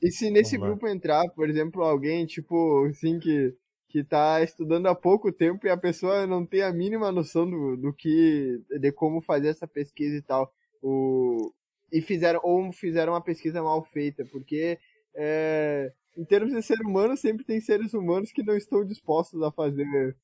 E 0.00 0.12
se 0.12 0.30
nesse 0.30 0.56
grupo 0.56 0.86
entrar, 0.86 1.28
por 1.34 1.50
exemplo, 1.50 1.82
alguém, 1.82 2.24
tipo, 2.24 2.86
assim, 2.86 3.18
que 3.18 3.52
que 3.88 4.00
está 4.00 4.42
estudando 4.42 4.86
há 4.86 4.94
pouco 4.94 5.32
tempo 5.32 5.66
e 5.66 5.70
a 5.70 5.76
pessoa 5.76 6.26
não 6.26 6.44
tem 6.44 6.62
a 6.62 6.72
mínima 6.72 7.10
noção 7.10 7.48
do, 7.48 7.76
do 7.76 7.92
que 7.92 8.60
de 8.78 8.92
como 8.92 9.22
fazer 9.22 9.48
essa 9.48 9.66
pesquisa 9.66 10.16
e 10.16 10.22
tal 10.22 10.52
o 10.82 11.52
e 11.90 12.02
fizeram 12.02 12.40
ou 12.42 12.70
fizeram 12.70 13.14
uma 13.14 13.22
pesquisa 13.22 13.62
mal 13.62 13.82
feita 13.82 14.24
porque 14.26 14.78
é, 15.16 15.90
em 16.16 16.24
termos 16.24 16.52
de 16.52 16.62
ser 16.62 16.78
humano 16.80 17.16
sempre 17.16 17.44
tem 17.44 17.60
seres 17.60 17.94
humanos 17.94 18.30
que 18.30 18.42
não 18.42 18.56
estão 18.56 18.84
dispostos 18.84 19.42
a 19.42 19.50
fazer 19.50 20.14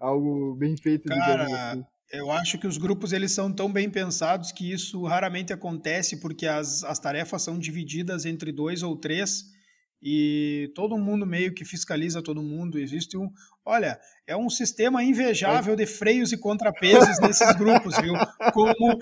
algo 0.00 0.54
bem 0.54 0.76
feito 0.76 1.08
Cara, 1.08 1.72
assim. 1.72 1.84
eu 2.12 2.30
acho 2.30 2.56
que 2.56 2.68
os 2.68 2.78
grupos 2.78 3.12
eles 3.12 3.32
são 3.32 3.52
tão 3.52 3.72
bem 3.72 3.90
pensados 3.90 4.52
que 4.52 4.72
isso 4.72 5.02
raramente 5.04 5.52
acontece 5.52 6.20
porque 6.20 6.46
as, 6.46 6.84
as 6.84 7.00
tarefas 7.00 7.42
são 7.42 7.58
divididas 7.58 8.24
entre 8.24 8.52
dois 8.52 8.84
ou 8.84 8.96
três 8.96 9.44
e 10.02 10.72
todo 10.74 10.98
mundo 10.98 11.24
meio 11.24 11.54
que 11.54 11.64
fiscaliza 11.64 12.22
todo 12.22 12.42
mundo. 12.42 12.78
Existe 12.78 13.16
um, 13.16 13.30
olha, 13.64 13.98
é 14.26 14.36
um 14.36 14.50
sistema 14.50 15.02
invejável 15.04 15.76
de 15.76 15.86
freios 15.86 16.32
e 16.32 16.36
contrapesos 16.36 17.20
nesses 17.22 17.54
grupos, 17.54 17.96
viu? 17.98 18.14
Como, 18.52 18.98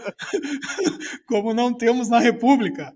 como 1.26 1.54
não 1.54 1.72
temos 1.72 2.10
na 2.10 2.18
República. 2.18 2.92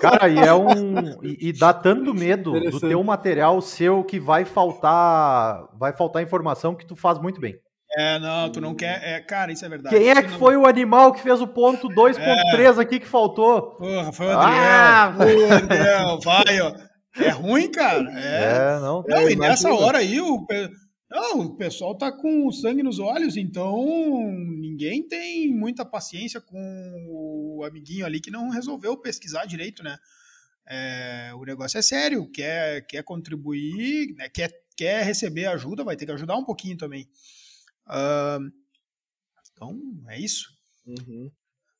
Cara, 0.00 0.28
e 0.28 0.38
é 0.38 0.54
um 0.54 1.22
e, 1.22 1.48
e 1.48 1.52
dá 1.52 1.72
tanto 1.72 2.14
medo 2.14 2.58
do 2.58 2.80
teu 2.80 3.02
material 3.04 3.60
seu 3.60 4.02
que 4.02 4.18
vai 4.18 4.44
faltar, 4.44 5.68
vai 5.78 5.92
faltar 5.92 6.22
informação 6.22 6.74
que 6.74 6.86
tu 6.86 6.96
faz 6.96 7.18
muito 7.18 7.40
bem. 7.40 7.54
É, 7.96 8.18
não, 8.18 8.50
tu 8.50 8.60
não 8.60 8.74
quer. 8.74 9.00
É, 9.04 9.20
cara, 9.20 9.52
isso 9.52 9.64
é 9.64 9.68
verdade. 9.68 9.94
Quem 9.94 10.08
é 10.08 10.20
que 10.20 10.32
não... 10.32 10.38
foi 10.38 10.56
o 10.56 10.66
animal 10.66 11.12
que 11.12 11.20
fez 11.20 11.40
o 11.40 11.46
ponto 11.46 11.88
2.3 11.88 12.78
é. 12.78 12.80
aqui 12.80 12.98
que 12.98 13.06
faltou? 13.06 13.76
Porra, 13.76 14.12
foi 14.12 14.26
o 14.26 14.30
Adriel. 14.30 14.62
Ah! 14.62 15.14
o 15.16 15.52
Adriel, 15.54 16.20
vai, 16.20 16.60
ó. 16.60 16.93
É 17.16 17.28
ruim, 17.30 17.70
cara. 17.70 18.10
É, 18.18 18.76
é 18.76 18.80
não. 18.80 19.04
Não, 19.06 19.18
é, 19.18 19.32
e 19.32 19.36
nessa 19.36 19.72
hora 19.72 19.98
aí 19.98 20.20
o, 20.20 20.46
não, 21.10 21.40
o 21.42 21.56
pessoal 21.56 21.96
tá 21.96 22.10
com 22.10 22.50
sangue 22.50 22.82
nos 22.82 22.98
olhos, 22.98 23.36
então 23.36 23.84
ninguém 24.58 25.06
tem 25.06 25.48
muita 25.54 25.84
paciência 25.84 26.40
com 26.40 27.06
o 27.08 27.62
amiguinho 27.64 28.04
ali 28.04 28.20
que 28.20 28.30
não 28.30 28.48
resolveu 28.48 28.96
pesquisar 28.96 29.44
direito, 29.44 29.82
né? 29.82 29.96
É, 30.66 31.30
o 31.34 31.44
negócio 31.44 31.78
é 31.78 31.82
sério, 31.82 32.28
quer, 32.30 32.86
quer 32.86 33.04
contribuir, 33.04 34.14
né? 34.16 34.28
quer, 34.28 34.50
quer 34.76 35.04
receber 35.04 35.46
ajuda, 35.46 35.84
vai 35.84 35.96
ter 35.96 36.06
que 36.06 36.12
ajudar 36.12 36.36
um 36.36 36.44
pouquinho 36.44 36.76
também. 36.76 37.08
Uh, 37.86 38.50
então, 39.52 39.78
é 40.08 40.18
isso. 40.18 40.52
Uhum. 40.86 41.30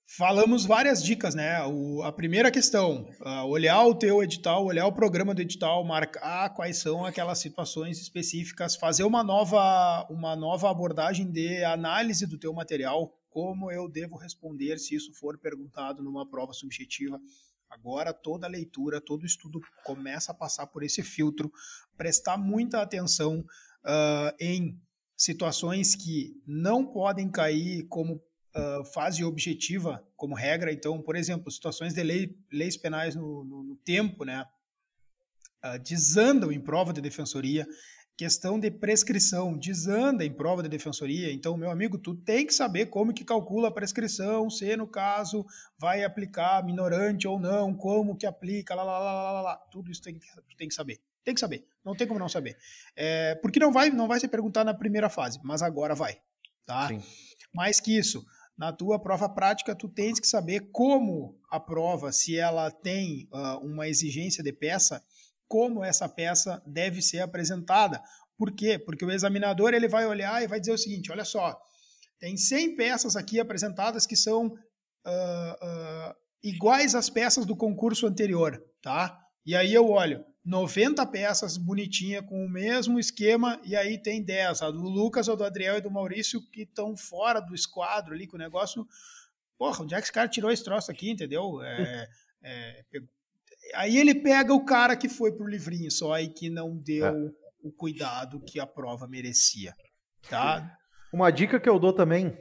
Falamos 0.07 0.67
várias 0.67 1.03
dicas, 1.03 1.35
né? 1.35 1.65
O, 1.67 2.03
a 2.03 2.13
primeira 2.13 2.51
questão, 2.51 3.09
uh, 3.21 3.47
olhar 3.47 3.85
o 3.87 3.95
teu 3.95 4.23
edital, 4.23 4.65
olhar 4.65 4.87
o 4.87 4.93
programa 4.93 5.35
do 5.35 5.41
edital, 5.41 5.83
marcar 5.83 6.51
quais 6.51 6.77
são 6.77 7.05
aquelas 7.05 7.39
situações 7.39 7.99
específicas, 7.99 8.77
fazer 8.77 9.03
uma 9.05 9.25
nova, 9.25 10.07
uma 10.11 10.37
nova 10.37 10.71
abordagem 10.71 11.31
de 11.31 11.65
análise 11.65 12.27
do 12.27 12.39
teu 12.39 12.53
material, 12.53 13.19
como 13.31 13.73
eu 13.73 13.89
devo 13.89 14.17
responder 14.17 14.79
se 14.79 14.95
isso 14.95 15.13
for 15.15 15.39
perguntado 15.39 16.03
numa 16.03 16.29
prova 16.29 16.53
subjetiva. 16.53 17.19
Agora 17.69 18.13
toda 18.13 18.47
leitura, 18.47 19.01
todo 19.01 19.25
estudo 19.25 19.59
começa 19.85 20.33
a 20.33 20.35
passar 20.35 20.67
por 20.67 20.85
esse 20.85 21.03
filtro, 21.03 21.51
prestar 21.97 22.37
muita 22.37 22.81
atenção 22.83 23.41
uh, 23.41 24.37
em 24.39 24.79
situações 25.17 25.97
que 25.97 26.35
não 26.47 26.85
podem 26.85 27.29
cair 27.31 27.85
como 27.89 28.23
uh, 28.55 28.85
fase 28.85 29.25
objetiva 29.25 30.07
como 30.17 30.35
regra. 30.35 30.73
Então, 30.73 31.01
por 31.01 31.17
exemplo, 31.17 31.51
situações 31.51 31.95
de 31.95 32.03
lei, 32.03 32.37
leis 32.53 32.77
penais 32.77 33.15
no, 33.15 33.45
no, 33.45 33.63
no 33.63 33.77
tempo, 33.77 34.25
né, 34.25 34.47
uh, 35.65 35.79
desandam 35.79 36.53
em 36.53 36.61
prova 36.61 36.93
de 36.93 37.01
defensoria. 37.01 37.67
Questão 38.17 38.61
de 38.61 38.71
prescrição 38.71 39.59
desanda 39.59 40.25
em 40.25 40.33
prova 40.33 40.63
de 40.63 40.69
defensoria. 40.69 41.33
Então, 41.33 41.57
meu 41.57 41.69
amigo, 41.69 41.99
tu 41.99 42.15
tem 42.15 42.47
que 42.47 42.55
saber 42.55 42.87
como 42.87 43.13
que 43.13 43.25
calcula 43.25 43.69
a 43.69 43.73
prescrição, 43.73 44.49
se 44.49 44.77
no 44.77 44.87
caso 44.87 45.45
vai 45.77 46.05
aplicar 46.05 46.65
minorante 46.65 47.27
ou 47.27 47.41
não, 47.41 47.75
como 47.75 48.17
que 48.17 48.25
aplica, 48.25 48.73
lá, 48.73 48.85
lá, 48.85 49.01
lá, 49.01 49.33
lá, 49.33 49.41
lá. 49.41 49.57
Tudo 49.69 49.91
isso 49.91 50.01
tem 50.01 50.15
que, 50.15 50.21
tem 50.57 50.69
que 50.69 50.75
saber. 50.75 51.01
Tem 51.25 51.35
que 51.35 51.41
saber. 51.41 51.67
Não 51.85 51.97
tem 51.97 52.07
como 52.07 52.21
não 52.21 52.29
saber. 52.29 52.57
É, 52.95 53.35
porque 53.37 53.59
não 53.59 53.73
vai, 53.73 53.91
não 53.91 54.07
vai 54.07 54.21
ser 54.21 54.29
perguntado 54.29 54.67
na 54.67 54.75
primeira 54.75 55.09
fase, 55.09 55.41
mas 55.43 55.61
agora 55.61 55.95
vai. 55.95 56.17
Tá? 56.65 56.87
Sim. 56.87 57.03
Mais 57.53 57.81
que 57.81 57.97
isso, 57.97 58.25
na 58.57 58.73
tua 58.73 58.99
prova 58.99 59.29
prática, 59.29 59.75
tu 59.75 59.89
tens 59.89 60.21
que 60.21 60.27
saber 60.27 60.71
como 60.73 61.39
a 61.51 61.59
prova, 61.59 62.13
se 62.13 62.39
ela 62.39 62.71
tem 62.71 63.29
uh, 63.33 63.59
uma 63.65 63.89
exigência 63.89 64.43
de 64.43 64.53
peça, 64.53 65.03
como 65.49 65.85
essa 65.85 66.09
peça 66.09 66.63
deve 66.67 67.03
ser 67.03 67.21
apresentada. 67.21 68.01
Por 68.37 68.53
quê? 68.53 68.79
Porque 68.79 69.05
o 69.05 69.11
examinador 69.11 69.75
ele 69.75 69.89
vai 69.89 70.07
olhar 70.07 70.43
e 70.43 70.47
vai 70.47 70.61
dizer 70.61 70.73
o 70.73 70.79
seguinte: 70.79 71.11
olha 71.11 71.25
só, 71.25 71.57
tem 72.19 72.37
100 72.37 72.77
peças 72.77 73.17
aqui 73.17 73.41
apresentadas 73.41 74.07
que 74.07 74.17
são 74.17 74.47
uh, 74.47 74.51
uh, 74.51 76.15
iguais 76.43 76.95
às 76.95 77.11
peças 77.11 77.45
do 77.45 77.57
concurso 77.57 78.07
anterior, 78.07 78.63
tá? 78.83 79.19
E 79.45 79.55
aí 79.55 79.75
eu 79.75 79.89
olho, 79.89 80.25
90 80.45 81.07
peças 81.07 81.57
bonitinha 81.57 82.23
com 82.23 82.45
o 82.45 82.49
mesmo 82.49 82.99
esquema 82.99 83.59
e 83.65 83.75
aí 83.75 83.97
tem 83.97 84.23
10, 84.23 84.63
a 84.63 84.71
do 84.71 84.83
Lucas, 84.83 85.29
a 85.29 85.35
do 85.35 85.45
Adriel 85.45 85.79
e 85.79 85.81
do 85.81 85.91
Maurício 85.91 86.41
que 86.51 86.63
estão 86.63 86.97
fora 86.97 87.41
do 87.41 87.55
esquadro 87.55 88.13
ali 88.13 88.27
com 88.27 88.37
o 88.37 88.39
negócio. 88.39 88.87
Porra, 89.57 89.83
onde 89.83 89.95
é 89.95 89.99
que 89.99 90.05
esse 90.05 90.13
cara 90.13 90.29
tirou 90.29 90.51
esse 90.51 90.63
troço 90.63 90.91
aqui, 90.91 91.11
entendeu? 91.11 91.63
É, 91.63 92.09
é, 92.43 92.85
aí 93.75 93.97
ele 93.97 94.15
pega 94.15 94.53
o 94.53 94.65
cara 94.65 94.97
que 94.97 95.09
foi 95.09 95.33
pro 95.33 95.47
livrinho 95.47 95.91
só 95.91 96.19
e 96.19 96.29
que 96.29 96.51
não 96.51 96.77
deu 96.77 97.07
é. 97.07 97.31
o 97.63 97.73
cuidado 97.73 98.41
que 98.41 98.61
a 98.61 98.67
prova 98.67 99.09
merecia, 99.09 99.75
tá? 100.29 100.77
Uma 101.11 101.31
dica 101.31 101.59
que 101.59 101.69
eu 101.69 101.79
dou 101.79 101.93
também, 101.93 102.37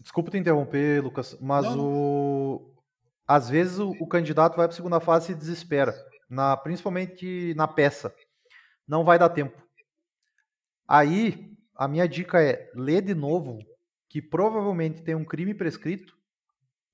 desculpa 0.00 0.30
te 0.30 0.38
interromper, 0.38 1.02
Lucas, 1.02 1.36
mas 1.40 1.64
não, 1.64 1.80
o 1.80 2.74
às 3.26 3.50
vezes 3.50 3.78
o, 3.78 3.90
o 4.00 4.06
candidato 4.06 4.56
vai 4.56 4.66
para 4.66 4.72
a 4.72 4.76
segunda 4.76 5.00
fase 5.00 5.24
e 5.24 5.34
se 5.34 5.38
desespera, 5.38 5.92
na, 6.28 6.56
principalmente 6.56 7.54
na 7.54 7.66
peça. 7.66 8.14
Não 8.86 9.04
vai 9.04 9.18
dar 9.18 9.28
tempo. 9.28 9.60
Aí, 10.86 11.52
a 11.76 11.86
minha 11.86 12.08
dica 12.08 12.42
é 12.42 12.70
ler 12.74 13.02
de 13.02 13.14
novo 13.14 13.58
que 14.08 14.22
provavelmente 14.22 15.02
tem 15.02 15.14
um 15.14 15.24
crime 15.24 15.54
prescrito 15.54 16.16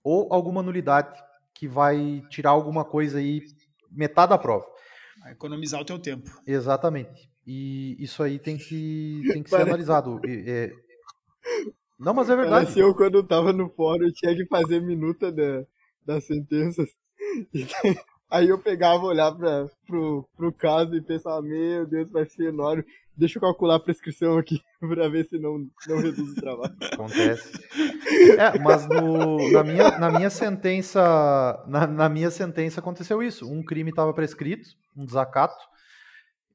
ou 0.03 0.33
alguma 0.33 0.63
nulidade 0.63 1.23
que 1.55 1.69
vai 1.69 2.23
tirar 2.29 2.51
alguma 2.51 2.85
coisa 2.85 3.19
aí, 3.19 3.43
metade 3.91 4.31
da 4.31 4.39
prova. 4.39 4.67
Vai 5.21 5.33
economizar 5.33 5.81
o 5.81 5.85
teu 5.85 5.99
tempo. 5.99 6.29
Exatamente. 6.47 7.31
E 7.47 7.97
isso 8.03 8.23
aí 8.23 8.39
tem 8.39 8.57
que, 8.57 9.23
tem 9.33 9.43
que 9.43 9.51
ser 9.51 9.63
analisado. 9.63 10.21
É... 10.27 10.73
Não, 11.99 12.13
mas 12.13 12.29
é 12.29 12.37
verdade. 12.37 12.65
Parecia 12.65 12.83
eu 12.83 12.95
quando 12.95 13.19
eu 13.19 13.27
tava 13.27 13.53
no 13.53 13.71
fórum, 13.71 14.05
eu 14.05 14.13
tinha 14.13 14.35
que 14.35 14.47
fazer 14.47 14.81
minuta 14.81 15.31
da, 15.31 15.65
das 16.05 16.25
sentenças. 16.25 16.89
Aí 18.31 18.49
eu 18.49 18.59
pegava, 18.59 19.05
olhar 19.05 19.33
para 19.33 19.69
pro, 19.87 20.29
pro 20.37 20.53
caso 20.53 20.95
e 20.95 21.01
pensava, 21.01 21.41
meu 21.43 21.87
Deus, 21.87 22.11
vai 22.11 22.25
ser 22.27 22.49
enorme. 22.49 22.85
Deixa 23.17 23.39
eu 23.39 23.43
calcular 23.43 23.77
a 23.77 23.81
prescrição 23.81 24.39
aqui 24.39 24.61
para 24.81 25.09
ver 25.09 25.25
se 25.27 25.39
não, 25.39 25.59
não 25.87 25.99
reduz 25.99 26.31
o 26.31 26.35
trabalho. 26.35 26.75
Acontece. 26.93 27.53
É, 28.39 28.59
mas 28.59 28.89
no, 28.89 29.53
na, 29.53 29.63
minha, 29.63 29.99
na 29.99 30.11
minha 30.11 30.31
sentença, 30.31 31.65
na, 31.69 31.87
na 31.87 32.09
minha 32.09 32.31
sentença 32.31 32.81
aconteceu 32.81 33.23
isso. 33.23 33.49
Um 33.49 33.63
crime 33.63 33.91
estava 33.91 34.13
prescrito, 34.13 34.69
um 34.97 35.05
desacato, 35.05 35.65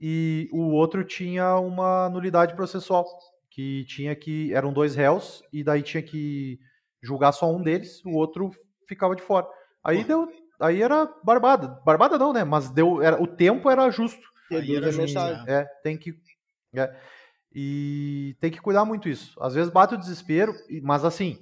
e 0.01 0.49
o 0.51 0.71
outro 0.71 1.03
tinha 1.03 1.57
uma 1.57 2.09
nulidade 2.09 2.55
processual, 2.55 3.05
que 3.49 3.85
tinha 3.85 4.15
que 4.15 4.53
eram 4.53 4.71
dois 4.71 4.95
réus 4.95 5.43
e 5.51 5.63
daí 5.63 5.81
tinha 5.81 6.01
que 6.01 6.57
julgar 7.01 7.31
só 7.31 7.53
um 7.53 7.61
deles, 7.61 8.03
o 8.05 8.15
outro 8.15 8.51
ficava 8.87 9.15
de 9.15 9.21
fora. 9.21 9.47
Aí 9.83 10.03
deu, 10.03 10.27
aí 10.59 10.81
era 10.81 11.09
barbada, 11.23 11.79
barbada 11.85 12.17
não, 12.17 12.33
né? 12.33 12.43
Mas 12.43 12.69
deu, 12.69 13.01
era, 13.01 13.21
o 13.21 13.27
tempo 13.27 13.69
era 13.69 13.89
justo. 13.89 14.27
Aí 14.51 14.75
era 14.75 14.91
justo, 14.91 15.19
é. 15.19 15.43
é, 15.47 15.65
tem 15.83 15.97
que 15.97 16.15
é, 16.75 16.95
e 17.53 18.35
tem 18.39 18.51
que 18.51 18.61
cuidar 18.61 18.85
muito 18.85 19.09
isso. 19.09 19.35
Às 19.41 19.55
vezes 19.55 19.71
bate 19.71 19.95
o 19.95 19.97
desespero, 19.97 20.53
mas 20.83 21.03
assim, 21.03 21.39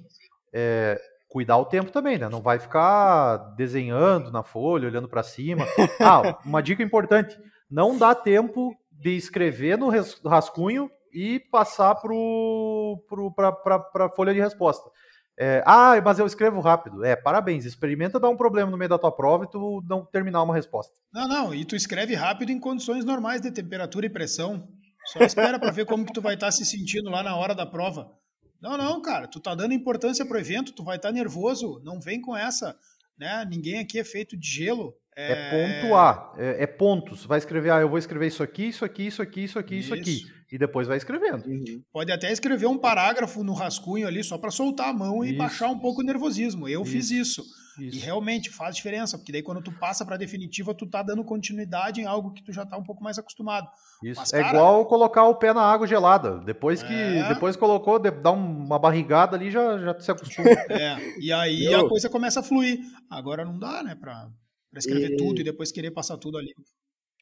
é, 0.52 0.98
cuidar 1.28 1.58
o 1.58 1.66
tempo 1.66 1.90
também, 1.90 2.18
né? 2.18 2.28
Não 2.28 2.40
vai 2.40 2.58
ficar 2.58 3.36
desenhando 3.56 4.30
na 4.30 4.42
folha, 4.42 4.88
olhando 4.88 5.08
para 5.08 5.22
cima. 5.22 5.66
Ah, 6.00 6.38
uma 6.44 6.62
dica 6.62 6.82
importante: 6.82 7.38
não 7.70 7.98
dá 7.98 8.14
tempo 8.14 8.74
de 8.90 9.16
escrever 9.16 9.76
no 9.76 9.90
rascunho 10.24 10.90
e 11.12 11.38
passar 11.38 11.94
para 11.94 14.06
a 14.06 14.10
folha 14.10 14.32
de 14.32 14.40
resposta. 14.40 14.90
É, 15.40 15.62
ah, 15.64 16.00
mas 16.04 16.18
eu 16.18 16.26
escrevo 16.26 16.60
rápido. 16.60 17.04
É, 17.04 17.14
parabéns. 17.14 17.64
Experimenta 17.64 18.18
dar 18.18 18.28
um 18.28 18.36
problema 18.36 18.70
no 18.70 18.76
meio 18.76 18.88
da 18.88 18.98
tua 18.98 19.12
prova 19.12 19.44
e 19.44 19.50
tu 19.50 19.82
não 19.88 20.04
terminar 20.04 20.42
uma 20.42 20.54
resposta. 20.54 20.92
Não, 21.12 21.28
não. 21.28 21.54
E 21.54 21.64
tu 21.64 21.76
escreve 21.76 22.14
rápido 22.14 22.50
em 22.50 22.58
condições 22.58 23.04
normais 23.04 23.40
de 23.40 23.52
temperatura 23.52 24.06
e 24.06 24.10
pressão. 24.10 24.66
Só 25.06 25.20
espera 25.20 25.58
para 25.58 25.70
ver 25.70 25.86
como 25.86 26.04
que 26.04 26.12
tu 26.12 26.20
vai 26.20 26.34
estar 26.34 26.48
tá 26.48 26.52
se 26.52 26.64
sentindo 26.64 27.08
lá 27.08 27.22
na 27.22 27.36
hora 27.36 27.54
da 27.54 27.64
prova. 27.64 28.10
Não, 28.60 28.76
não, 28.76 29.00
cara. 29.00 29.28
Tu 29.28 29.38
tá 29.38 29.54
dando 29.54 29.72
importância 29.72 30.26
pro 30.26 30.40
evento. 30.40 30.72
Tu 30.72 30.82
vai 30.82 30.96
estar 30.96 31.10
tá 31.10 31.14
nervoso. 31.14 31.80
Não 31.84 32.00
vem 32.00 32.20
com 32.20 32.36
essa. 32.36 32.76
Né? 33.16 33.46
Ninguém 33.48 33.78
aqui 33.78 34.00
é 34.00 34.04
feito 34.04 34.36
de 34.36 34.48
gelo. 34.48 34.92
É, 35.18 35.32
é 35.32 35.50
pontuar. 35.50 36.32
É, 36.38 36.62
é 36.62 36.66
pontos. 36.66 37.26
Vai 37.26 37.38
escrever. 37.38 37.70
Ah, 37.70 37.80
eu 37.80 37.88
vou 37.88 37.98
escrever 37.98 38.28
isso 38.28 38.42
aqui, 38.42 38.68
isso 38.68 38.84
aqui, 38.84 39.06
isso 39.06 39.20
aqui, 39.20 39.44
isso 39.44 39.58
aqui, 39.58 39.78
isso, 39.78 39.94
isso 39.94 39.94
aqui 39.94 40.38
e 40.50 40.56
depois 40.56 40.88
vai 40.88 40.96
escrevendo. 40.96 41.46
Uhum. 41.46 41.82
Pode 41.92 42.10
até 42.10 42.32
escrever 42.32 42.66
um 42.66 42.78
parágrafo 42.78 43.44
no 43.44 43.52
rascunho 43.52 44.06
ali 44.06 44.24
só 44.24 44.38
para 44.38 44.50
soltar 44.50 44.88
a 44.88 44.92
mão 44.92 45.22
e 45.22 45.30
isso. 45.30 45.38
baixar 45.38 45.68
um 45.68 45.78
pouco 45.78 46.00
o 46.00 46.04
nervosismo. 46.04 46.66
Eu 46.66 46.82
isso. 46.82 46.92
fiz 46.92 47.10
isso. 47.10 47.44
E 47.78 47.98
realmente 47.98 48.50
faz 48.50 48.74
diferença, 48.74 49.16
porque 49.16 49.30
daí 49.30 49.42
quando 49.42 49.62
tu 49.62 49.70
passa 49.70 50.04
para 50.04 50.16
definitiva, 50.16 50.74
tu 50.74 50.84
tá 50.84 51.00
dando 51.00 51.22
continuidade 51.22 52.00
em 52.00 52.06
algo 52.06 52.32
que 52.32 52.42
tu 52.42 52.52
já 52.52 52.66
tá 52.66 52.76
um 52.76 52.82
pouco 52.82 53.04
mais 53.04 53.18
acostumado. 53.18 53.68
Isso. 54.02 54.20
Mas, 54.20 54.32
é 54.32 54.42
cara, 54.42 54.48
é 54.48 54.60
igual 54.60 54.86
colocar 54.86 55.24
o 55.24 55.36
pé 55.36 55.52
na 55.52 55.62
água 55.62 55.86
gelada. 55.86 56.38
Depois 56.40 56.82
que 56.82 56.92
é... 56.92 57.28
depois 57.28 57.54
colocou, 57.54 58.00
dá 58.00 58.32
uma 58.32 58.80
barrigada 58.80 59.36
ali, 59.36 59.48
já, 59.48 59.78
já 59.78 60.00
se 60.00 60.10
acostuma. 60.10 60.50
É. 60.70 61.18
E 61.20 61.32
aí 61.32 61.66
Eu... 61.66 61.86
a 61.86 61.88
coisa 61.88 62.08
começa 62.08 62.40
a 62.40 62.42
fluir. 62.42 62.80
Agora 63.08 63.44
não 63.44 63.58
dá, 63.58 63.82
né, 63.82 63.94
para 63.94 64.28
escrever 64.76 65.12
e... 65.12 65.16
tudo 65.16 65.40
e 65.40 65.44
depois 65.44 65.72
querer 65.72 65.90
passar 65.90 66.16
tudo 66.16 66.38
ali. 66.38 66.54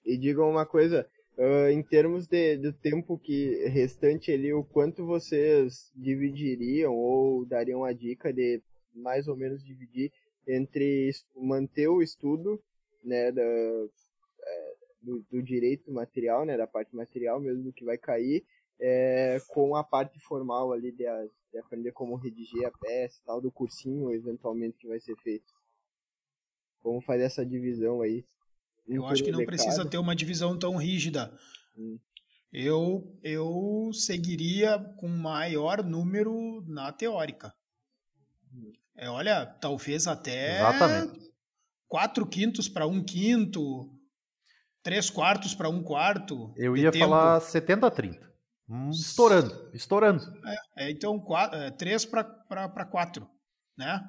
E 0.04 0.16
digam 0.16 0.48
uma 0.48 0.66
coisa, 0.66 1.08
Uh, 1.38 1.68
em 1.68 1.82
termos 1.82 2.26
de, 2.26 2.56
do 2.56 2.72
tempo 2.72 3.18
que 3.18 3.66
restante 3.66 4.32
ali, 4.32 4.54
o 4.54 4.64
quanto 4.64 5.04
vocês 5.04 5.92
dividiriam 5.94 6.94
ou 6.94 7.44
dariam 7.44 7.84
a 7.84 7.92
dica 7.92 8.32
de 8.32 8.62
mais 8.94 9.28
ou 9.28 9.36
menos 9.36 9.62
dividir 9.62 10.10
entre 10.48 11.10
manter 11.34 11.88
o 11.88 12.00
estudo 12.00 12.58
né, 13.04 13.30
da, 13.30 13.42
é, 13.42 14.74
do, 15.02 15.22
do, 15.30 15.42
direito 15.42 15.92
material, 15.92 16.46
né, 16.46 16.56
da 16.56 16.66
parte 16.66 16.96
material 16.96 17.38
mesmo 17.38 17.70
que 17.70 17.84
vai 17.84 17.98
cair, 17.98 18.42
é, 18.80 19.38
com 19.48 19.76
a 19.76 19.84
parte 19.84 20.18
formal 20.20 20.72
ali 20.72 20.90
de, 20.90 21.04
de 21.52 21.58
aprender 21.58 21.92
como 21.92 22.16
redigir 22.16 22.64
a 22.64 22.70
peça 22.70 23.18
e 23.20 23.24
tal, 23.26 23.42
do 23.42 23.52
cursinho 23.52 24.10
eventualmente 24.10 24.78
que 24.78 24.88
vai 24.88 25.00
ser 25.00 25.16
feito. 25.16 25.52
Como 26.86 27.00
fazer 27.00 27.24
essa 27.24 27.44
divisão 27.44 28.00
aí? 28.00 28.24
Eu 28.86 29.04
acho 29.08 29.24
que 29.24 29.32
não 29.32 29.44
precisa 29.44 29.84
ter 29.84 29.98
uma 29.98 30.14
divisão 30.14 30.56
tão 30.56 30.76
rígida. 30.76 31.36
Hum. 31.76 31.98
Eu, 32.52 33.18
eu 33.24 33.90
seguiria 33.92 34.78
com 34.96 35.08
maior 35.08 35.82
número 35.82 36.62
na 36.64 36.92
teórica. 36.92 37.52
Hum. 38.54 38.72
É, 38.96 39.10
olha, 39.10 39.44
talvez 39.60 40.06
até 40.06 40.60
Exatamente. 40.60 41.32
quatro 41.88 42.24
quintos 42.24 42.68
para 42.68 42.86
um 42.86 43.02
quinto, 43.02 43.90
três 44.80 45.10
quartos 45.10 45.56
para 45.56 45.68
um 45.68 45.82
quarto. 45.82 46.54
Eu 46.56 46.76
ia 46.76 46.92
tempo. 46.92 47.04
falar 47.04 47.40
70 47.40 47.84
a 47.84 47.90
30. 47.90 48.32
Hum, 48.68 48.90
estourando, 48.90 49.70
estourando. 49.74 50.22
É, 50.76 50.86
é 50.86 50.90
então, 50.92 51.18
quatro, 51.18 51.58
é, 51.58 51.68
três 51.72 52.04
para 52.04 52.86
quatro, 52.88 53.28
né? 53.76 54.00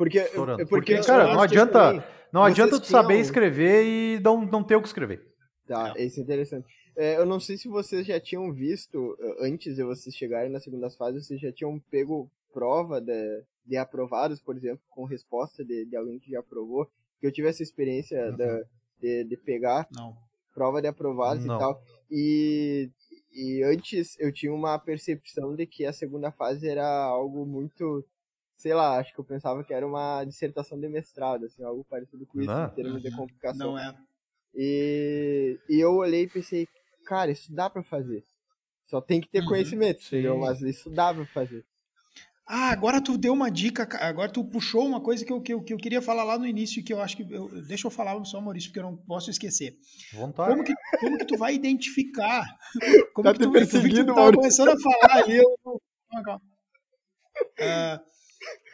Porque, 0.00 0.20
porque, 0.20 0.66
porque 0.66 1.00
cara, 1.02 1.34
não 1.34 1.42
adianta, 1.42 2.02
não 2.32 2.44
adianta 2.44 2.80
tu 2.80 2.86
saber 2.86 3.18
escrever 3.18 3.84
e 3.84 4.20
não, 4.20 4.44
não 4.44 4.62
ter 4.62 4.76
o 4.76 4.82
que 4.82 4.88
escrever. 4.88 5.26
Tá, 5.66 5.94
é. 5.96 6.04
isso 6.04 6.20
é 6.20 6.22
interessante. 6.22 6.66
É, 6.96 7.16
eu 7.16 7.24
não 7.24 7.40
sei 7.40 7.56
se 7.56 7.68
vocês 7.68 8.06
já 8.06 8.20
tinham 8.20 8.52
visto, 8.52 9.16
antes 9.40 9.76
de 9.76 9.84
vocês 9.84 10.14
chegarem 10.14 10.50
nas 10.50 10.64
segundas 10.64 10.96
fases, 10.96 11.26
vocês 11.26 11.40
já 11.40 11.52
tinham 11.52 11.78
pego 11.90 12.30
prova 12.52 13.00
de, 13.00 13.44
de 13.64 13.76
aprovados, 13.76 14.40
por 14.40 14.56
exemplo, 14.56 14.82
com 14.90 15.04
resposta 15.04 15.64
de, 15.64 15.84
de 15.86 15.96
alguém 15.96 16.18
que 16.18 16.30
já 16.30 16.40
aprovou. 16.40 16.86
Que 17.20 17.26
eu 17.26 17.32
tive 17.32 17.48
essa 17.48 17.62
experiência 17.62 18.30
uhum. 18.30 18.36
de, 18.36 18.64
de, 19.00 19.24
de, 19.24 19.36
pegar 19.36 19.86
não. 19.92 20.16
prova 20.54 20.80
de 20.80 20.88
aprovados 20.88 21.44
não. 21.44 21.56
e 21.56 21.58
tal. 21.58 21.82
E, 22.10 22.90
e 23.32 23.62
antes 23.62 24.18
eu 24.18 24.32
tinha 24.32 24.52
uma 24.52 24.78
percepção 24.78 25.54
de 25.54 25.66
que 25.66 25.84
a 25.84 25.92
segunda 25.92 26.32
fase 26.32 26.68
era 26.68 26.86
algo 26.86 27.46
muito 27.46 28.04
sei 28.60 28.74
lá, 28.74 28.98
acho 28.98 29.14
que 29.14 29.18
eu 29.18 29.24
pensava 29.24 29.64
que 29.64 29.72
era 29.72 29.86
uma 29.86 30.22
dissertação 30.24 30.78
de 30.78 30.86
mestrado, 30.86 31.46
assim, 31.46 31.64
algo 31.64 31.82
parecido 31.88 32.26
com 32.26 32.42
isso, 32.42 32.50
não. 32.50 32.66
em 32.66 32.70
termos 32.70 33.02
de 33.02 33.10
complicação. 33.10 33.72
Não 33.72 33.78
é. 33.78 33.96
E, 34.54 35.58
e 35.66 35.80
eu 35.80 35.94
olhei 35.94 36.24
e 36.24 36.28
pensei, 36.28 36.68
cara, 37.06 37.30
isso 37.30 37.50
dá 37.54 37.70
para 37.70 37.82
fazer. 37.82 38.22
Só 38.86 39.00
tem 39.00 39.18
que 39.18 39.28
ter 39.28 39.40
uhum, 39.40 39.48
conhecimento, 39.48 40.04
entendeu? 40.04 40.36
Mas 40.36 40.60
isso 40.60 40.90
dá 40.90 41.14
pra 41.14 41.24
fazer. 41.24 41.64
Ah, 42.46 42.70
agora 42.70 43.00
tu 43.00 43.16
deu 43.16 43.32
uma 43.32 43.50
dica, 43.50 43.88
agora 43.98 44.30
tu 44.30 44.44
puxou 44.44 44.84
uma 44.84 45.00
coisa 45.00 45.24
que 45.24 45.32
eu, 45.32 45.40
que 45.40 45.54
eu, 45.54 45.62
que 45.62 45.72
eu 45.72 45.78
queria 45.78 46.02
falar 46.02 46.24
lá 46.24 46.36
no 46.36 46.46
início, 46.46 46.84
que 46.84 46.92
eu 46.92 47.00
acho 47.00 47.16
que. 47.16 47.22
Eu, 47.32 47.48
deixa 47.62 47.86
eu 47.86 47.90
falar 47.90 48.22
só, 48.24 48.40
Maurício, 48.40 48.68
porque 48.70 48.80
eu 48.80 48.90
não 48.90 48.96
posso 48.96 49.30
esquecer. 49.30 49.78
Vontade. 50.12 50.50
Como 50.50 50.64
que, 50.64 50.74
como 50.98 51.16
que 51.16 51.24
tu 51.24 51.38
vai 51.38 51.54
identificar? 51.54 52.44
Como 53.14 53.24
tá 53.24 53.32
que 53.32 53.38
tu, 53.38 53.52
perseguindo, 53.52 54.12
tu 54.12 54.14
tá 54.14 54.32
começando 54.32 54.70
a 54.70 54.76
falar 54.78 55.22
ali. 55.22 55.36
Eu, 55.36 55.56
uh, 57.60 58.10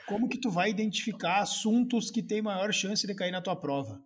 como 0.07 0.28
que 0.28 0.38
tu 0.38 0.50
vai 0.50 0.70
identificar 0.70 1.40
assuntos 1.40 2.11
que 2.11 2.22
têm 2.22 2.40
maior 2.40 2.72
chance 2.72 3.07
de 3.07 3.14
cair 3.14 3.32
na 3.32 3.42
tua 3.42 3.57
prova? 3.57 4.02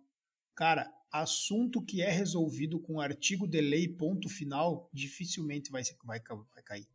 Cara, 0.55 0.91
assunto 1.11 1.83
que 1.83 2.01
é 2.01 2.09
resolvido 2.09 2.79
com 2.79 2.99
artigo 2.99 3.47
de 3.47 3.61
lei 3.61 3.87
ponto 3.87 4.27
final, 4.27 4.89
dificilmente 4.93 5.71
vai, 5.71 5.83
vai, 6.03 6.19
vai 6.53 6.63
cair. 6.63 6.87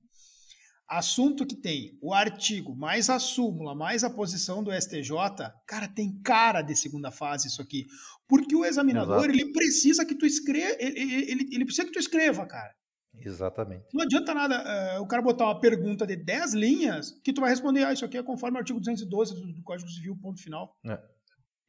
Assunto 0.88 1.44
que 1.44 1.57
tem 1.57 1.98
o 2.00 2.14
artigo, 2.14 2.76
mais 2.76 3.11
a 3.11 3.18
súmula, 3.18 3.74
mais 3.74 4.04
a 4.04 4.11
posição 4.11 4.62
do 4.62 4.72
STJ, 4.72 5.11
cara, 5.66 5.88
tem 5.88 6.20
cara 6.22 6.62
de 6.62 6.76
segunda 6.76 7.11
fase 7.11 7.48
isso 7.48 7.61
aqui. 7.61 7.86
Porque 8.28 8.54
o 8.54 8.64
examinador, 8.64 9.24
Exato. 9.24 9.30
ele 9.30 9.52
precisa 9.52 10.04
que 10.04 10.14
tu 10.14 10.24
escreva, 10.24 10.76
ele, 10.78 11.30
ele, 11.30 11.48
ele 11.52 11.64
precisa 11.64 11.86
que 11.86 11.92
tu 11.92 11.98
escreva, 11.98 12.46
cara. 12.46 12.72
Exatamente. 13.24 13.84
Não 13.92 14.04
adianta 14.04 14.34
nada 14.34 14.98
uh, 14.98 15.02
o 15.02 15.06
cara 15.06 15.22
botar 15.22 15.44
uma 15.44 15.60
pergunta 15.60 16.06
de 16.06 16.16
10 16.16 16.54
linhas 16.54 17.12
que 17.22 17.32
tu 17.32 17.40
vai 17.40 17.50
responder, 17.50 17.84
ah, 17.84 17.92
isso 17.92 18.04
aqui 18.04 18.16
é 18.16 18.22
conforme 18.22 18.56
o 18.56 18.60
artigo 18.60 18.78
212 18.78 19.34
do, 19.34 19.52
do 19.52 19.62
Código 19.62 19.90
Civil, 19.90 20.16
ponto 20.16 20.40
final. 20.40 20.76
É. 20.84 20.98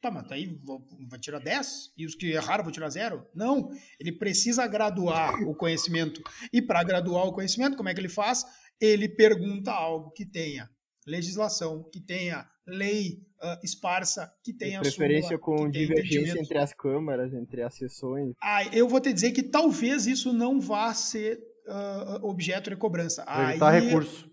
Tá, 0.00 0.12
mas 0.12 0.30
aí 0.30 0.60
vai 1.08 1.18
tirar 1.18 1.40
10 1.40 1.94
e 1.96 2.06
os 2.06 2.14
que 2.14 2.30
erraram 2.30 2.62
vão 2.62 2.72
tirar 2.72 2.88
zero? 2.88 3.26
Não, 3.34 3.70
ele 3.98 4.12
precisa 4.12 4.64
graduar 4.66 5.42
o 5.42 5.56
conhecimento. 5.56 6.22
E 6.52 6.62
para 6.62 6.84
graduar 6.84 7.26
o 7.26 7.32
conhecimento, 7.32 7.76
como 7.76 7.88
é 7.88 7.94
que 7.94 8.00
ele 8.00 8.08
faz? 8.08 8.44
Ele 8.80 9.08
pergunta 9.08 9.72
algo 9.72 10.12
que 10.12 10.24
tenha 10.24 10.70
legislação, 11.04 11.82
que 11.90 12.00
tenha 12.00 12.48
lei 12.68 13.22
uh, 13.42 13.64
esparsa, 13.64 14.30
que 14.44 14.52
tenha 14.52 14.80
preferência 14.80 15.38
súmula, 15.38 15.58
com 15.58 15.70
divergência 15.70 16.38
entre 16.38 16.58
as 16.58 16.72
câmaras, 16.72 17.32
entre 17.32 17.62
as 17.62 17.74
sessões. 17.74 18.34
Ah, 18.42 18.64
eu 18.66 18.88
vou 18.88 19.00
te 19.00 19.12
dizer 19.12 19.32
que 19.32 19.42
talvez 19.42 20.06
isso 20.06 20.32
não 20.32 20.60
vá 20.60 20.92
ser 20.94 21.38
uh, 21.66 22.26
objeto 22.26 22.70
de 22.70 22.76
cobrança. 22.76 23.22
Evitar 23.22 23.74
aí, 23.74 23.80
recurso. 23.80 24.30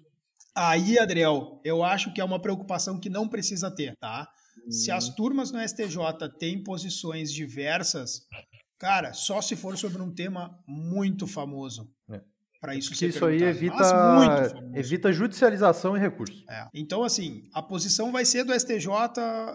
Aí, 0.55 0.97
Adriel, 0.97 1.59
eu 1.65 1.83
acho 1.83 2.13
que 2.13 2.21
é 2.21 2.23
uma 2.23 2.41
preocupação 2.41 2.99
que 2.99 3.09
não 3.09 3.27
precisa 3.27 3.69
ter, 3.69 3.95
tá? 3.97 4.27
Se 4.69 4.89
as 4.89 5.09
uhum. 5.09 5.15
turmas 5.15 5.51
no 5.51 5.59
STJ 5.59 6.29
têm 6.39 6.63
posições 6.63 7.31
diversas, 7.31 8.21
cara, 8.79 9.13
só 9.13 9.41
se 9.41 9.55
for 9.55 9.77
sobre 9.77 10.01
um 10.01 10.13
tema 10.13 10.57
muito 10.65 11.27
famoso. 11.27 11.91
É. 12.09 12.21
Para 12.65 12.75
isso 12.75 12.89
Porque 12.89 13.05
isso 13.05 13.23
aí 13.23 13.43
evita, 13.43 14.55
evita 14.73 15.13
judicialização 15.13 15.95
e 15.95 15.99
recurso. 15.99 16.43
É. 16.49 16.67
Então, 16.73 17.03
assim, 17.03 17.47
a 17.53 17.61
posição 17.61 18.11
vai 18.11 18.25
ser 18.25 18.43
do 18.43 18.59
STJ, 18.59 18.89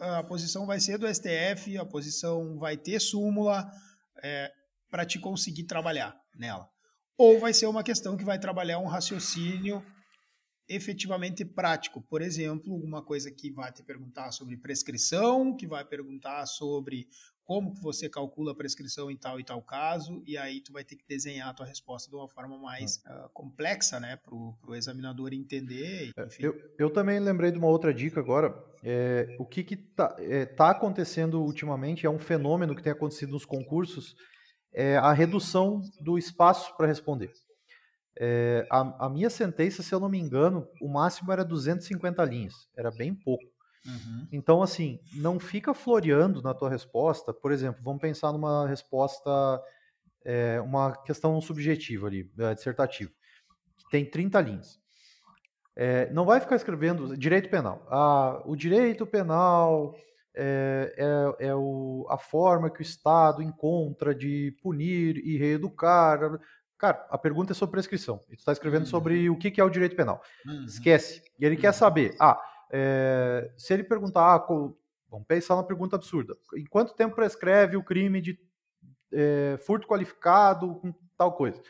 a 0.01 0.23
posição 0.23 0.65
vai 0.65 0.79
ser 0.79 0.97
do 0.97 1.13
STF, 1.13 1.77
a 1.77 1.85
posição 1.85 2.57
vai 2.57 2.77
ter 2.77 3.01
súmula 3.01 3.69
é, 4.23 4.49
para 4.89 5.05
te 5.05 5.19
conseguir 5.19 5.65
trabalhar 5.65 6.17
nela. 6.39 6.69
Ou 7.19 7.41
vai 7.41 7.53
ser 7.53 7.67
uma 7.67 7.83
questão 7.83 8.17
que 8.17 8.25
vai 8.25 8.39
trabalhar 8.39 8.79
um 8.79 8.87
raciocínio 8.87 9.85
efetivamente 10.69 11.45
prático. 11.45 12.01
Por 12.03 12.23
exemplo, 12.23 12.73
uma 12.77 13.03
coisa 13.05 13.29
que 13.29 13.51
vai 13.51 13.73
te 13.73 13.83
perguntar 13.83 14.31
sobre 14.31 14.57
prescrição, 14.57 15.57
que 15.57 15.67
vai 15.67 15.85
perguntar 15.85 16.47
sobre 16.47 17.09
como 17.51 17.75
que 17.75 17.83
você 17.83 18.09
calcula 18.09 18.53
a 18.53 18.55
prescrição 18.55 19.11
em 19.11 19.17
tal 19.17 19.41
e 19.41 19.43
tal 19.43 19.61
caso, 19.61 20.23
e 20.25 20.39
aí 20.39 20.61
tu 20.61 20.73
vai 20.73 20.85
ter 20.85 20.95
que 20.95 21.05
desenhar 21.05 21.49
a 21.49 21.53
tua 21.53 21.67
resposta 21.67 22.09
de 22.09 22.15
uma 22.15 22.29
forma 22.29 22.57
mais 22.57 22.99
uh, 22.99 23.29
complexa, 23.35 23.99
né, 23.99 24.15
para 24.15 24.33
o 24.33 24.73
examinador 24.73 25.33
entender. 25.33 26.13
É, 26.17 26.29
eu, 26.39 26.55
eu 26.79 26.89
também 26.93 27.19
lembrei 27.19 27.51
de 27.51 27.59
uma 27.59 27.67
outra 27.67 27.93
dica 27.93 28.21
agora. 28.21 28.55
É, 28.85 29.35
o 29.37 29.45
que 29.45 29.63
está 29.63 30.15
é, 30.21 30.47
tá 30.47 30.71
acontecendo 30.71 31.43
ultimamente 31.43 32.07
é 32.07 32.09
um 32.09 32.21
fenômeno 32.21 32.73
que 32.73 32.85
tem 32.85 32.93
acontecido 32.93 33.33
nos 33.33 33.45
concursos, 33.45 34.15
é 34.73 34.97
a 34.97 35.13
redução 35.13 35.83
do 36.01 36.17
espaço 36.17 36.77
para 36.77 36.87
responder. 36.87 37.33
É, 38.17 38.65
a, 38.71 39.07
a, 39.07 39.11
minha 39.11 39.29
sentença, 39.29 39.83
se 39.83 39.93
eu 39.93 39.99
não 39.99 40.09
me 40.09 40.21
engano, 40.21 40.69
o 40.81 40.89
máximo 40.89 41.33
era 41.33 41.45
250 41.45 42.25
linhas, 42.27 42.55
era 42.77 42.93
bem 42.93 43.13
pouco. 43.13 43.43
Uhum. 43.87 44.29
Então, 44.31 44.63
assim, 44.63 45.01
não 45.15 45.39
fica 45.39 45.73
floreando 45.73 46.43
na 46.43 46.55
tua 46.55 46.69
resposta. 46.69 47.33
Por 47.33 47.53
exemplo, 47.53 47.83
vamos 47.83 48.01
pensar 48.01 48.33
numa 48.33 48.67
resposta, 48.67 49.31
é, 50.25 50.61
uma 50.61 50.97
questão 51.03 51.41
subjetiva 51.41 52.07
ali, 52.07 52.31
é, 52.39 52.55
dissertativa, 52.55 53.11
que 53.79 53.91
tem 53.91 54.05
30 54.05 54.41
linhas. 54.41 54.81
É, 55.77 56.11
não 56.13 56.25
vai 56.25 56.41
ficar 56.41 56.57
escrevendo 56.57 57.17
direito 57.17 57.49
penal. 57.49 57.87
Ah, 57.89 58.43
o 58.45 58.55
direito 58.55 59.07
penal 59.07 59.95
é, 60.35 60.95
é, 61.41 61.49
é 61.49 61.55
o, 61.55 62.07
a 62.11 62.19
forma 62.19 62.71
que 62.71 62.81
o 62.81 62.83
Estado 62.83 63.43
encontra 63.43 64.15
de 64.15 64.55
punir 64.63 65.17
e 65.19 65.39
reeducar. 65.39 66.39
Cara, 66.77 67.07
a 67.11 67.17
pergunta 67.17 67.53
é 67.53 67.55
sobre 67.55 67.73
prescrição. 67.73 68.21
E 68.29 68.37
tu 68.37 68.41
está 68.41 68.53
escrevendo 68.53 68.83
uhum. 68.83 68.91
sobre 68.91 69.31
o 69.31 69.37
que, 69.37 69.51
que 69.51 69.61
é 69.61 69.65
o 69.65 69.71
direito 69.71 69.97
penal. 69.97 70.23
Uhum. 70.45 70.65
Esquece. 70.65 71.23
E 71.39 71.45
ele 71.45 71.55
uhum. 71.55 71.61
quer 71.61 71.73
saber, 71.73 72.15
ah, 72.21 72.39
é, 72.71 73.51
se 73.57 73.75
ele 73.75 73.85
perguntar, 73.85 74.35
ah, 74.35 74.47
vamos 75.09 75.27
pensar 75.27 75.55
uma 75.55 75.67
pergunta 75.67 75.97
absurda. 75.97 76.37
Em 76.57 76.65
quanto 76.65 76.95
tempo 76.95 77.15
prescreve 77.15 77.77
o 77.77 77.83
crime 77.83 78.21
de 78.21 78.39
é, 79.13 79.59
furto 79.65 79.87
qualificado 79.87 80.77
com 80.77 80.95
tal 81.17 81.33
coisa? 81.33 81.61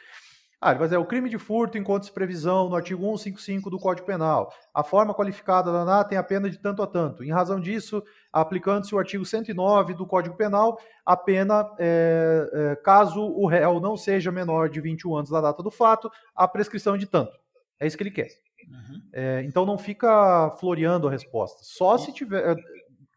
Ah, 0.62 0.72
ele 0.72 0.78
vai 0.78 0.88
dizer, 0.88 0.98
o 0.98 1.07
crime 1.07 1.30
de 1.30 1.38
furto 1.38 1.78
encontra-se 1.78 2.12
previsão 2.12 2.68
no 2.68 2.76
artigo 2.76 3.01
155 3.01 3.70
do 3.70 3.78
Código 3.78 4.07
Penal. 4.07 4.53
A 4.74 4.84
forma 4.84 5.14
qualificada 5.14 5.72
da 5.72 5.86
NA 5.86 6.05
tem 6.05 6.18
a 6.18 6.22
pena 6.22 6.51
de 6.51 6.59
tanto 6.59 6.82
a 6.82 6.86
tanto. 6.86 7.24
Em 7.24 7.30
razão 7.30 7.59
disso, 7.59 8.05
aplicando-se 8.30 8.94
o 8.94 8.98
artigo 8.98 9.24
109 9.24 9.94
do 9.94 10.07
Código 10.07 10.36
Penal, 10.36 10.78
a 11.07 11.16
pena, 11.16 11.66
é, 11.78 12.51
é, 12.53 12.76
caso 12.76 13.22
o 13.22 13.46
réu 13.46 13.80
não 13.80 13.96
seja 13.96 14.30
menor 14.30 14.68
de 14.68 14.82
21 14.82 15.16
anos 15.16 15.30
da 15.30 15.40
data 15.40 15.62
do 15.62 15.70
fato, 15.70 16.11
a 16.36 16.46
prescrição 16.46 16.98
de 16.98 17.07
tanto. 17.07 17.32
É 17.78 17.86
isso 17.86 17.96
que 17.96 18.03
ele 18.03 18.11
quer. 18.11 18.28
Uhum. 18.71 19.03
É, 19.12 19.43
então 19.45 19.66
não 19.66 19.77
fica 19.77 20.51
floreando 20.61 21.09
a 21.09 21.11
resposta. 21.11 21.59
Só 21.62 21.99
se 21.99 22.12
tiver. 22.12 22.53
É, 22.53 22.57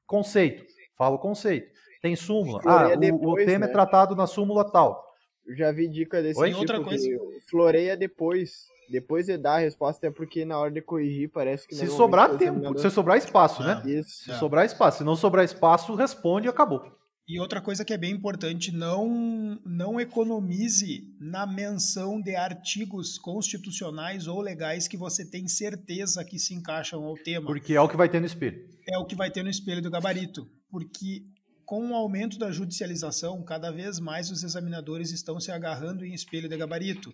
conceito. 0.05 0.65
Fala 0.97 1.15
o 1.15 1.19
conceito. 1.19 1.71
Tem 2.01 2.15
súmula. 2.15 2.61
Ah, 2.65 2.89
o, 3.13 3.31
o 3.31 3.35
tema 3.35 3.51
é 3.51 3.59
né? 3.59 3.65
é 3.67 3.69
tratado 3.69 4.15
na 4.15 4.27
súmula 4.27 4.69
tal 4.69 5.13
já 5.47 5.71
vi 5.71 5.87
dica 5.87 6.21
desse 6.21 6.39
Oi? 6.39 6.49
tipo. 6.49 6.59
Outra 6.61 6.81
coisa. 6.81 7.07
Floreia 7.49 7.97
depois. 7.97 8.71
Depois 8.89 9.25
de 9.25 9.37
dar 9.37 9.55
a 9.55 9.59
resposta, 9.59 10.07
é 10.07 10.11
porque 10.11 10.43
na 10.43 10.59
hora 10.59 10.69
de 10.69 10.81
corrigir 10.81 11.29
parece 11.29 11.67
que. 11.67 11.73
Se 11.73 11.87
sobrar 11.87 12.37
tempo, 12.37 12.77
se 12.77 12.89
sobrar 12.89 13.17
espaço, 13.17 13.63
né? 13.63 13.81
Isso. 13.85 14.25
Se 14.25 14.31
é. 14.31 14.35
sobrar 14.35 14.65
espaço. 14.65 14.99
Se 14.99 15.03
não 15.03 15.15
sobrar 15.15 15.45
espaço, 15.45 15.95
responde 15.95 16.47
e 16.47 16.49
acabou. 16.49 16.83
E 17.27 17.39
outra 17.39 17.61
coisa 17.61 17.85
que 17.85 17.93
é 17.93 17.97
bem 17.97 18.11
importante, 18.11 18.71
não, 18.71 19.57
não 19.65 19.99
economize 19.99 21.03
na 21.21 21.47
menção 21.47 22.21
de 22.21 22.35
artigos 22.35 23.17
constitucionais 23.17 24.27
ou 24.27 24.41
legais 24.41 24.89
que 24.89 24.97
você 24.97 25.29
tem 25.29 25.47
certeza 25.47 26.25
que 26.25 26.37
se 26.37 26.53
encaixam 26.53 27.01
ao 27.03 27.15
tema. 27.15 27.45
Porque 27.45 27.75
é 27.75 27.81
o 27.81 27.87
que 27.87 27.95
vai 27.95 28.09
ter 28.09 28.19
no 28.19 28.25
espelho. 28.25 28.67
É 28.87 28.97
o 28.97 29.05
que 29.05 29.15
vai 29.15 29.31
ter 29.31 29.41
no 29.41 29.49
espelho 29.49 29.81
do 29.81 29.89
gabarito. 29.89 30.45
Porque 30.69 31.23
com 31.65 31.91
o 31.91 31.95
aumento 31.95 32.37
da 32.37 32.51
judicialização, 32.51 33.41
cada 33.43 33.71
vez 33.71 33.99
mais 33.99 34.29
os 34.29 34.43
examinadores 34.43 35.11
estão 35.11 35.39
se 35.39 35.51
agarrando 35.51 36.05
em 36.05 36.13
espelho 36.13 36.49
de 36.49 36.57
gabarito. 36.57 37.13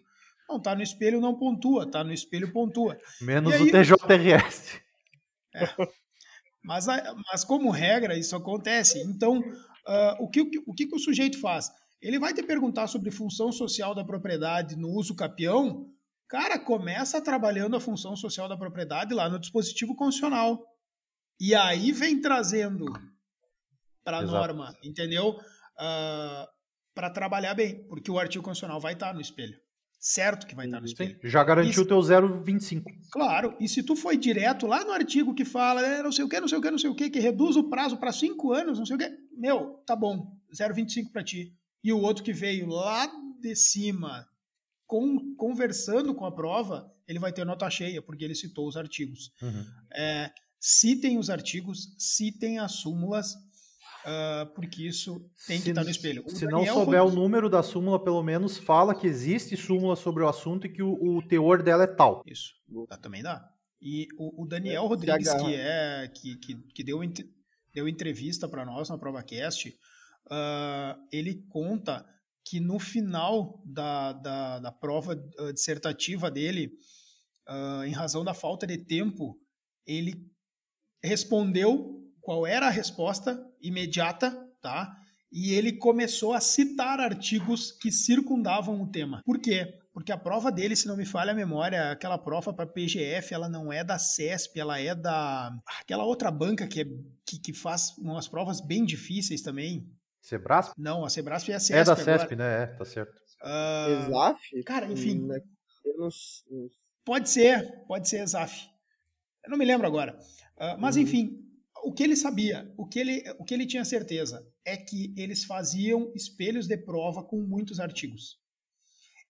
Não 0.50 0.58
está 0.58 0.74
no 0.76 0.82
espelho, 0.82 1.22
não 1.22 1.38
pontua, 1.38 1.84
está 1.84 2.04
no 2.04 2.12
espelho, 2.12 2.52
pontua. 2.52 2.98
Menos 3.22 3.54
aí, 3.54 3.62
o 3.62 3.72
TJRS. 3.72 4.82
É, 5.54 5.68
mas, 6.64 6.88
mas, 7.32 7.44
como 7.44 7.70
regra, 7.70 8.18
isso 8.18 8.36
acontece. 8.36 9.00
Então, 9.04 9.42
uh, 9.90 10.24
o, 10.24 10.30
que, 10.30 10.42
o, 10.42 10.74
que, 10.74 10.88
o 10.94 11.00
sujeito 11.00 11.40
faz? 11.40 11.72
Ele 12.02 12.20
vai 12.20 12.34
te 12.34 12.44
perguntar 12.44 12.88
sobre 12.88 13.12
função 13.12 13.52
social 13.52 13.96
da 13.96 14.06
propriedade 14.06 14.76
no 14.76 14.90
uso 14.90 15.16
capião. 15.16 15.90
Cara, 16.28 16.60
começa 16.60 17.22
trabalhando 17.22 17.76
a 17.76 17.80
função 17.80 18.16
social 18.16 18.48
da 18.48 18.56
propriedade 18.56 19.14
lá 19.14 19.28
no 19.28 19.40
dispositivo 19.40 19.96
constitucional. 19.96 20.64
E 21.40 21.56
aí 21.56 21.92
vem 21.92 22.22
trazendo 22.22 22.86
para 24.04 24.20
a 24.20 24.22
norma, 24.22 24.76
entendeu? 24.84 25.32
Uh, 25.32 25.40
ah, 25.78 26.50
para 26.94 27.10
trabalhar 27.10 27.54
bem, 27.54 27.86
porque 27.88 28.12
o 28.12 28.20
artigo 28.20 28.44
constitucional 28.44 28.80
vai 28.80 28.94
estar 28.94 29.14
no 29.14 29.22
espelho. 29.22 29.58
Certo 30.00 30.48
que 30.48 30.56
vai 30.56 30.66
estar 30.66 30.80
no 30.80 30.86
espelho. 30.86 31.20
já 31.24 31.44
garantiu 31.44 31.84
o 31.84 31.86
teu 31.86 31.98
0,25. 32.00 32.84
Claro, 33.12 33.58
e 33.60 33.68
se 33.68 33.84
tu 33.84 33.98
foi 33.98 34.16
direto 34.16 34.66
lá 34.66 34.86
no 34.86 34.94
artigo 34.94 35.36
que 35.36 35.44
fala, 35.44 35.86
é, 35.86 36.02
não 36.02 36.12
sei 36.12 36.24
o 36.24 36.30
que, 36.30 36.40
não 36.40 36.48
sei 36.48 36.58
o 36.58 36.62
que, 36.62 36.72
não 36.72 36.78
sei 36.78 36.90
o 36.90 36.96
que, 36.96 37.10
que 37.10 37.20
reduz 37.20 37.58
o 37.58 37.70
prazo 37.70 37.98
para 37.98 38.14
5 38.14 38.54
anos, 38.54 38.80
não 38.80 38.86
sei 38.86 38.96
o 38.96 39.00
que, 39.00 39.12
meu, 39.38 39.84
tá 39.86 39.98
bom, 39.98 40.38
0,25 40.54 41.12
para 41.12 41.24
ti. 41.24 41.54
E 41.84 41.92
o 41.92 42.00
outro 42.00 42.24
que 42.24 42.32
veio 42.32 42.68
lá 42.68 43.12
de 43.42 43.54
cima, 43.56 44.26
com, 44.88 45.36
conversando 45.36 46.16
com 46.16 46.26
a 46.26 46.32
prova, 46.32 46.90
ele 47.06 47.20
vai 47.20 47.34
ter 47.34 47.46
nota 47.46 47.70
cheia, 47.70 48.02
porque 48.02 48.24
ele 48.24 48.36
citou 48.36 48.68
os 48.68 48.78
artigos. 48.78 49.32
Uhum. 49.42 49.66
É, 49.94 50.32
citem 50.60 51.18
os 51.18 51.30
artigos, 51.30 51.94
citem 51.98 52.58
as 52.58 52.74
súmulas, 52.74 53.36
Uh, 54.10 54.46
porque 54.56 54.88
isso 54.88 55.30
tem 55.46 55.58
se, 55.58 55.66
que 55.66 55.70
estar 55.70 55.84
no 55.84 55.90
espelho. 55.90 56.24
O 56.26 56.30
se 56.32 56.48
Daniel 56.48 56.74
não 56.74 56.74
souber 56.74 57.04
o 57.04 57.12
número 57.12 57.48
da 57.48 57.62
súmula, 57.62 58.04
pelo 58.04 58.24
menos 58.24 58.58
fala 58.58 58.96
que 58.96 59.06
existe 59.06 59.56
súmula 59.56 59.96
sobre 59.96 60.24
o 60.24 60.28
assunto 60.28 60.66
e 60.66 60.70
que 60.70 60.82
o, 60.82 60.94
o 60.94 61.22
teor 61.22 61.62
dela 61.62 61.84
é 61.84 61.88
tal. 61.88 62.24
Isso, 62.26 62.56
também 63.02 63.22
dá. 63.22 63.48
E 63.80 64.08
o, 64.18 64.44
o 64.44 64.48
Daniel 64.48 64.86
é, 64.86 64.88
Rodrigues, 64.88 65.32
que 65.32 65.54
é 65.54 66.12
que, 66.12 66.36
que, 66.38 66.56
que 66.74 66.84
deu, 66.84 67.02
deu 67.72 67.88
entrevista 67.88 68.48
para 68.48 68.66
nós 68.66 68.90
na 68.90 68.98
ProvaCast, 68.98 69.70
uh, 69.70 71.00
ele 71.12 71.46
conta 71.48 72.04
que 72.44 72.60
no 72.60 72.80
final 72.80 73.62
da, 73.64 74.14
da, 74.14 74.60
da 74.60 74.72
prova 74.72 75.14
uh, 75.14 75.54
dissertativa 75.54 76.32
dele, 76.32 76.72
em 77.84 77.92
razão 77.92 78.24
da 78.24 78.36
falta 78.36 78.68
de 78.68 78.78
tempo, 78.78 79.36
ele 79.84 80.14
respondeu 81.04 82.00
qual 82.22 82.46
era 82.46 82.68
a 82.68 82.70
resposta 82.70 83.44
imediata, 83.62 84.32
tá? 84.62 84.96
E 85.32 85.54
ele 85.54 85.74
começou 85.74 86.34
a 86.34 86.40
citar 86.40 87.00
artigos 87.00 87.72
que 87.72 87.92
circundavam 87.92 88.82
o 88.82 88.88
tema. 88.88 89.22
Por 89.26 89.40
quê? 89.40 89.80
Porque 89.94 90.12
a 90.12 90.18
prova 90.18 90.52
dele, 90.52 90.76
se 90.76 90.88
não 90.88 90.96
me 90.96 91.06
falha 91.06 91.32
a 91.32 91.36
memória, 91.36 91.92
aquela 91.92 92.18
prova 92.18 92.54
para 92.54 92.66
PGF, 92.66 93.34
ela 93.34 93.50
não 93.50 93.72
é 93.72 93.84
da 93.84 94.00
CESP, 94.00 94.60
ela 94.60 94.80
é 94.80 94.96
da 94.96 95.52
aquela 95.82 96.04
outra 96.06 96.32
banca 96.32 96.68
que, 96.68 96.82
é, 96.82 96.86
que, 97.26 97.40
que 97.40 97.54
faz 97.54 97.96
umas 97.98 98.28
provas 98.28 98.62
bem 98.62 98.86
difíceis 98.86 99.42
também. 99.42 99.88
Sebrasp? 100.22 100.74
Não, 100.78 101.06
a 101.06 101.10
Sebrasp 101.10 101.52
é 101.52 101.56
a 101.56 101.60
CESP. 101.60 101.80
É 101.80 101.84
da 101.84 101.96
CESP, 101.96 102.36
né? 102.36 102.64
É, 102.64 102.66
tá 102.68 102.86
certo. 102.86 103.14
Uh, 103.42 104.08
Exaf? 104.08 104.64
Cara, 104.64 104.92
enfim. 104.92 105.28
Não... 105.98 106.10
Pode 107.04 107.30
ser, 107.30 107.86
pode 107.88 108.08
ser 108.08 108.22
Exaf. 108.22 108.68
Eu 109.44 109.52
não 109.52 109.58
me 109.58 109.66
lembro 109.66 109.88
agora. 109.88 110.18
Uh, 110.58 110.80
mas, 110.80 110.96
uhum. 110.96 111.02
enfim, 111.02 111.49
o 111.84 111.94
que 111.94 112.04
ele 112.04 112.16
sabia, 112.16 112.72
o 112.78 112.86
que 112.86 113.00
ele, 113.00 113.24
o 113.38 113.44
que 113.44 113.54
ele 113.54 113.66
tinha 113.66 113.86
certeza 113.86 114.46
é 114.66 114.78
que 114.78 115.14
eles 115.18 115.44
faziam 115.44 116.12
espelhos 116.16 116.68
de 116.68 116.78
prova 116.78 117.24
com 117.24 117.42
muitos 117.42 117.80
artigos. 117.80 118.40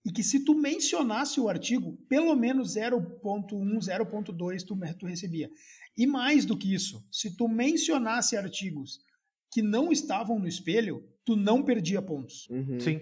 E 0.06 0.12
que 0.12 0.24
se 0.24 0.45
tu 0.45 0.56
mencionasse 0.56 1.39
o 1.39 1.50
artigo, 1.50 1.97
pelo 2.08 2.36
menos 2.36 2.76
0.1, 2.76 3.50
0.2 3.50 4.64
tu, 4.66 4.78
tu 4.97 5.06
recebia. 5.06 5.50
E 5.97 6.08
mais 6.08 6.45
do 6.45 6.58
que 6.58 6.74
isso, 6.74 7.06
se 7.12 7.36
tu 7.36 7.47
mencionasse 7.47 8.38
artigos 8.38 9.00
que 9.52 9.62
não 9.62 9.91
estavam 9.91 10.39
no 10.39 10.47
espelho, 10.47 11.04
tu 11.26 11.36
não 11.36 11.64
perdia 11.64 12.02
pontos. 12.02 12.47
Uhum. 12.50 12.80
Sim. 12.80 13.02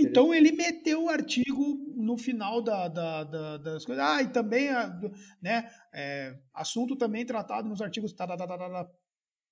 Então 0.00 0.34
ele 0.34 0.52
meteu 0.52 1.04
o 1.04 1.08
artigo 1.08 1.78
no 1.96 2.16
final 2.16 2.62
da, 2.62 2.88
da, 2.88 3.24
da, 3.24 3.56
das 3.58 3.84
coisas. 3.84 4.04
Ah, 4.04 4.22
e 4.22 4.28
também, 4.28 4.68
né, 5.42 5.70
é, 5.92 6.38
assunto 6.54 6.96
também 6.96 7.26
tratado 7.26 7.68
nos 7.68 7.80
artigos. 7.80 8.12
Tá, 8.12 8.26
tá, 8.26 8.36
tá, 8.36 8.46
tá, 8.46 8.58
tá. 8.58 8.68
tá. 8.68 8.90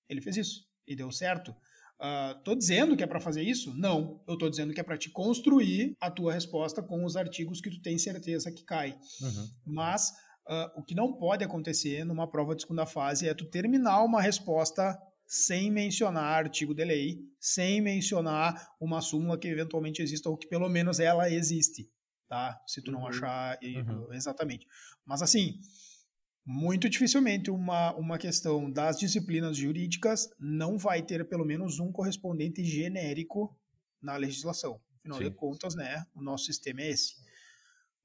Ele 0.08 0.20
fez 0.20 0.36
isso 0.36 0.66
e 0.86 0.94
deu 0.94 1.10
certo. 1.10 1.54
Uh, 1.98 2.38
tô 2.44 2.54
dizendo 2.54 2.94
que 2.94 3.02
é 3.02 3.06
para 3.06 3.20
fazer 3.20 3.42
isso? 3.42 3.74
Não. 3.74 4.22
Eu 4.28 4.36
tô 4.36 4.48
dizendo 4.50 4.74
que 4.74 4.80
é 4.80 4.84
para 4.84 4.98
te 4.98 5.10
construir 5.10 5.96
a 6.00 6.10
tua 6.10 6.32
resposta 6.32 6.82
com 6.82 7.04
os 7.04 7.16
artigos 7.16 7.60
que 7.60 7.70
tu 7.70 7.80
tem 7.80 7.98
certeza 7.98 8.52
que 8.52 8.64
cai. 8.64 8.98
Uhum. 9.20 9.48
Mas 9.64 10.10
uh, 10.46 10.78
o 10.78 10.82
que 10.82 10.94
não 10.94 11.14
pode 11.14 11.42
acontecer 11.42 12.04
numa 12.04 12.30
prova 12.30 12.54
de 12.54 12.62
segunda 12.62 12.84
fase 12.84 13.28
é 13.28 13.34
tu 13.34 13.46
terminar 13.46 14.04
uma 14.04 14.20
resposta 14.20 14.96
sem 15.26 15.70
mencionar 15.70 16.44
artigo 16.44 16.72
de 16.72 16.84
lei, 16.84 17.18
sem 17.40 17.80
mencionar 17.80 18.68
uma 18.80 19.00
súmula 19.00 19.38
que 19.38 19.48
eventualmente 19.48 20.00
exista 20.00 20.30
ou 20.30 20.36
que 20.36 20.46
pelo 20.46 20.68
menos 20.68 21.00
ela 21.00 21.28
existe, 21.28 21.90
tá? 22.28 22.62
Se 22.66 22.80
tu 22.80 22.92
não 22.92 23.00
uhum. 23.00 23.08
achar 23.08 23.58
uhum. 23.62 24.12
exatamente. 24.12 24.66
Mas 25.04 25.22
assim, 25.22 25.58
muito 26.44 26.88
dificilmente 26.88 27.50
uma, 27.50 27.92
uma 27.96 28.18
questão 28.18 28.70
das 28.70 29.00
disciplinas 29.00 29.56
jurídicas 29.56 30.30
não 30.38 30.78
vai 30.78 31.02
ter 31.02 31.28
pelo 31.28 31.44
menos 31.44 31.80
um 31.80 31.90
correspondente 31.90 32.64
genérico 32.64 33.58
na 34.00 34.16
legislação. 34.16 34.80
Afinal 35.00 35.18
Sim. 35.18 35.24
de 35.24 35.30
contas, 35.32 35.74
né, 35.74 36.06
o 36.14 36.22
nosso 36.22 36.44
sistema 36.44 36.82
é 36.82 36.90
esse. 36.90 37.14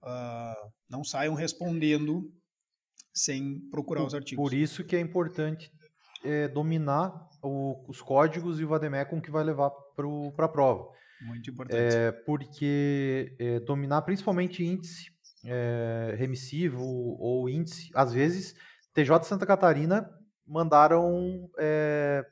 Uh, 0.02 0.72
não 0.90 1.04
saiam 1.04 1.36
respondendo 1.36 2.34
sem 3.14 3.60
procurar 3.70 4.02
por, 4.02 4.08
os 4.08 4.16
artigos. 4.16 4.44
Por 4.44 4.54
isso 4.56 4.84
que 4.84 4.96
é 4.96 5.00
importante 5.00 5.72
é, 6.24 6.48
dominar 6.48 7.30
o, 7.42 7.84
os 7.88 8.02
códigos 8.02 8.60
e 8.60 8.64
o 8.64 8.68
vademecum 8.68 9.20
que 9.20 9.32
vai 9.32 9.44
levar 9.44 9.72
para 10.36 10.46
a 10.46 10.50
prova. 10.50 10.88
Muito 11.22 11.50
importante. 11.50 11.80
É, 11.80 12.12
porque 12.12 13.36
é, 13.40 13.60
dominar 13.60 14.02
principalmente 14.02 14.64
índice 14.64 15.12
é, 15.46 16.16
remissivo 16.18 16.84
ou 17.20 17.50
índice. 17.50 17.90
Às 17.94 18.14
vezes, 18.14 18.56
TJ 18.94 19.24
Santa 19.24 19.46
Catarina 19.46 20.10
mandaram 20.46 21.50
é, 21.58 22.26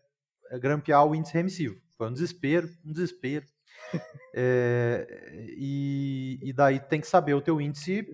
grampear 0.60 1.06
o 1.06 1.16
índice 1.16 1.34
remissivo. 1.34 1.80
Foi 1.98 2.08
um 2.08 2.14
desespero, 2.14 2.68
um 2.86 2.92
desespero. 2.92 3.46
é, 4.36 5.06
e, 5.58 6.40
e, 6.42 6.54
daí 6.54 6.80
tem 6.80 7.02
que 7.02 7.08
saber 7.08 7.34
o 7.34 7.42
teu 7.42 7.62
índice. 7.62 8.06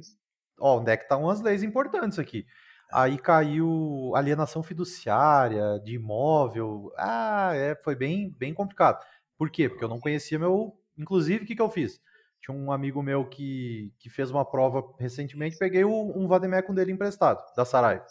Ó, 0.60 0.80
onde 0.80 0.92
é 0.92 0.98
que 0.98 1.04
estão 1.04 1.20
tá 1.20 1.26
umas 1.26 1.42
leis 1.42 1.64
importantes 1.64 2.20
aqui? 2.20 2.46
Aí 2.92 3.18
caiu 3.18 4.14
alienação 4.16 4.64
fiduciária 4.64 5.80
de 5.84 5.96
imóvel. 5.96 6.92
Ah, 6.98 7.52
é, 7.54 7.76
foi 7.76 7.96
bem, 7.96 8.30
bem 8.38 8.54
complicado. 8.54 9.04
Por 9.38 9.50
quê? 9.50 9.68
Porque 9.68 9.84
eu 9.84 9.90
não 9.90 10.00
conhecia 10.00 10.40
meu. 10.40 10.78
Inclusive, 10.98 11.44
o 11.44 11.48
que, 11.48 11.56
que 11.56 11.62
eu 11.62 11.70
fiz? 11.70 12.02
Tinha 12.40 12.56
um 12.56 12.72
amigo 12.72 13.02
meu 13.02 13.28
que, 13.28 13.92
que 13.98 14.10
fez 14.10 14.30
uma 14.30 14.46
prova 14.46 14.84
recentemente, 15.00 15.58
peguei 15.58 15.84
um 15.84 16.28
vademecum 16.28 16.74
dele 16.74 16.92
emprestado, 16.92 17.44
da 17.56 17.66
Saraiva. 17.66 18.06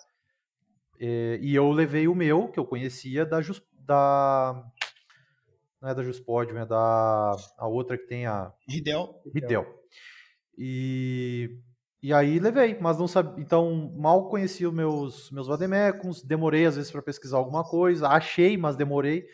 E, 0.98 1.38
e, 1.40 1.54
eu 1.54 1.70
levei 1.70 2.08
o 2.08 2.14
meu, 2.14 2.48
que 2.48 2.58
eu 2.58 2.64
conhecia, 2.64 3.24
da, 3.24 3.40
Just, 3.40 3.62
da 3.78 4.64
não 5.80 5.88
é 5.88 5.94
da 5.94 6.02
Juspodium, 6.02 6.58
é 6.58 6.66
da 6.66 7.36
a 7.58 7.66
outra 7.66 7.98
que 7.98 8.06
tem 8.06 8.26
a 8.26 8.52
Ridel. 8.68 9.22
Ridel. 9.34 9.66
E 10.56 11.58
e 12.04 12.12
aí 12.12 12.38
levei, 12.38 12.78
mas 12.78 12.98
não 12.98 13.08
sabia, 13.08 13.42
então 13.42 13.90
mal 13.96 14.28
conhecia 14.28 14.68
os 14.68 14.74
meus 14.74 15.30
meus 15.30 15.46
vademecums, 15.46 16.22
demorei 16.22 16.66
às 16.66 16.76
vezes 16.76 16.92
para 16.92 17.00
pesquisar 17.00 17.38
alguma 17.38 17.64
coisa, 17.64 18.08
achei, 18.08 18.58
mas 18.58 18.76
demorei. 18.76 19.26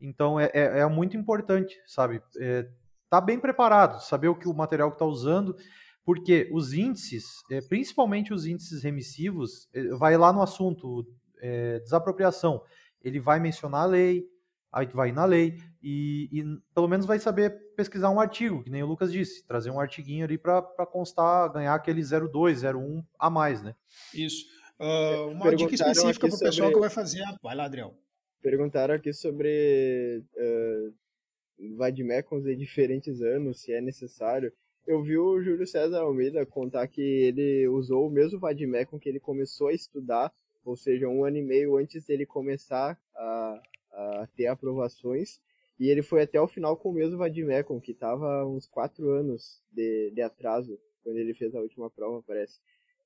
Então 0.00 0.38
é, 0.38 0.48
é, 0.54 0.78
é 0.78 0.86
muito 0.86 1.16
importante, 1.16 1.76
sabe? 1.84 2.22
É, 2.38 2.68
tá 3.10 3.20
bem 3.20 3.40
preparado, 3.40 4.00
saber 4.04 4.28
o 4.28 4.36
que 4.36 4.48
o 4.48 4.54
material 4.54 4.90
que 4.90 4.94
está 4.94 5.04
usando, 5.04 5.56
porque 6.04 6.48
os 6.52 6.72
índices, 6.72 7.42
é, 7.50 7.60
principalmente 7.60 8.32
os 8.32 8.46
índices 8.46 8.84
remissivos, 8.84 9.68
é, 9.74 9.88
vai 9.96 10.16
lá 10.16 10.32
no 10.32 10.42
assunto 10.42 11.04
é, 11.40 11.80
desapropriação, 11.80 12.62
ele 13.02 13.18
vai 13.18 13.40
mencionar 13.40 13.82
a 13.82 13.86
lei, 13.86 14.24
aí 14.72 14.86
vai 14.86 15.10
na 15.10 15.24
lei 15.24 15.58
e, 15.88 16.28
e, 16.32 16.44
pelo 16.74 16.88
menos 16.88 17.06
vai 17.06 17.16
saber 17.20 17.50
pesquisar 17.76 18.10
um 18.10 18.18
artigo, 18.18 18.64
que 18.64 18.70
nem 18.70 18.82
o 18.82 18.86
Lucas 18.86 19.12
disse, 19.12 19.46
trazer 19.46 19.70
um 19.70 19.78
artiguinho 19.78 20.24
ali 20.24 20.36
para 20.36 20.60
constar, 20.90 21.52
ganhar 21.52 21.76
aquele 21.76 22.02
02, 22.02 22.64
01 22.64 23.04
a 23.16 23.30
mais, 23.30 23.62
né? 23.62 23.72
Isso. 24.12 24.46
Uh, 24.80 25.28
uma 25.28 25.54
dica 25.54 25.76
específica 25.76 26.26
para 26.26 26.34
o 26.34 26.38
pessoal 26.40 26.52
sobre... 26.52 26.74
que 26.74 26.80
vai 26.80 26.90
fazer. 26.90 27.22
Vai 27.40 27.54
lá, 27.54 27.66
Adriel. 27.66 27.94
Perguntaram 28.42 28.96
aqui 28.96 29.12
sobre 29.12 30.24
uh, 30.34 31.76
vademecums 31.76 32.42
de 32.42 32.56
diferentes 32.56 33.22
anos, 33.22 33.60
se 33.60 33.72
é 33.72 33.80
necessário. 33.80 34.52
Eu 34.84 35.04
vi 35.04 35.16
o 35.16 35.40
Júlio 35.40 35.68
César 35.68 36.00
Almeida 36.00 36.44
contar 36.44 36.88
que 36.88 37.00
ele 37.00 37.68
usou 37.68 38.08
o 38.08 38.10
mesmo 38.10 38.40
vademecum 38.40 38.98
que 38.98 39.08
ele 39.08 39.20
começou 39.20 39.68
a 39.68 39.72
estudar, 39.72 40.32
ou 40.64 40.76
seja, 40.76 41.06
um 41.06 41.24
ano 41.24 41.36
e 41.36 41.42
meio 41.42 41.76
antes 41.76 42.06
dele 42.06 42.26
começar 42.26 42.98
a, 43.14 43.62
a 43.92 44.28
ter 44.34 44.48
aprovações, 44.48 45.38
e 45.78 45.88
ele 45.88 46.02
foi 46.02 46.22
até 46.22 46.40
o 46.40 46.48
final 46.48 46.76
com 46.76 46.90
o 46.90 46.94
mesmo 46.94 47.18
vademecum, 47.18 47.80
que 47.80 47.92
estava 47.92 48.46
uns 48.46 48.66
quatro 48.66 49.10
anos 49.10 49.62
de, 49.70 50.10
de 50.10 50.22
atraso, 50.22 50.78
quando 51.02 51.18
ele 51.18 51.34
fez 51.34 51.54
a 51.54 51.60
última 51.60 51.90
prova, 51.90 52.22
parece. 52.26 52.58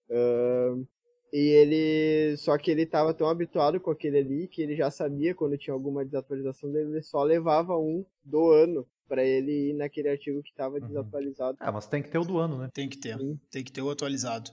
Uh, 0.08 0.86
e 1.32 1.38
ele. 1.38 2.36
Só 2.36 2.56
que 2.58 2.70
ele 2.70 2.82
estava 2.82 3.14
tão 3.14 3.28
habituado 3.28 3.80
com 3.80 3.90
aquele 3.90 4.18
ali 4.18 4.48
que 4.48 4.62
ele 4.62 4.76
já 4.76 4.90
sabia 4.90 5.34
quando 5.34 5.58
tinha 5.58 5.74
alguma 5.74 6.04
desatualização 6.04 6.70
dele, 6.72 6.90
ele 6.90 7.02
só 7.02 7.22
levava 7.22 7.76
um 7.76 8.04
do 8.24 8.50
ano 8.50 8.86
para 9.08 9.24
ele 9.24 9.70
ir 9.70 9.74
naquele 9.74 10.08
artigo 10.08 10.42
que 10.42 10.50
estava 10.50 10.76
uhum. 10.76 10.86
desatualizado. 10.86 11.58
Ah, 11.60 11.72
mas 11.72 11.86
tem 11.86 12.02
que 12.02 12.10
ter 12.10 12.18
o 12.18 12.24
do 12.24 12.38
ano, 12.38 12.58
né? 12.58 12.70
Tem 12.72 12.88
que 12.88 12.98
ter. 12.98 13.18
Sim. 13.18 13.38
Tem 13.50 13.64
que 13.64 13.72
ter 13.72 13.82
o 13.82 13.90
atualizado. 13.90 14.50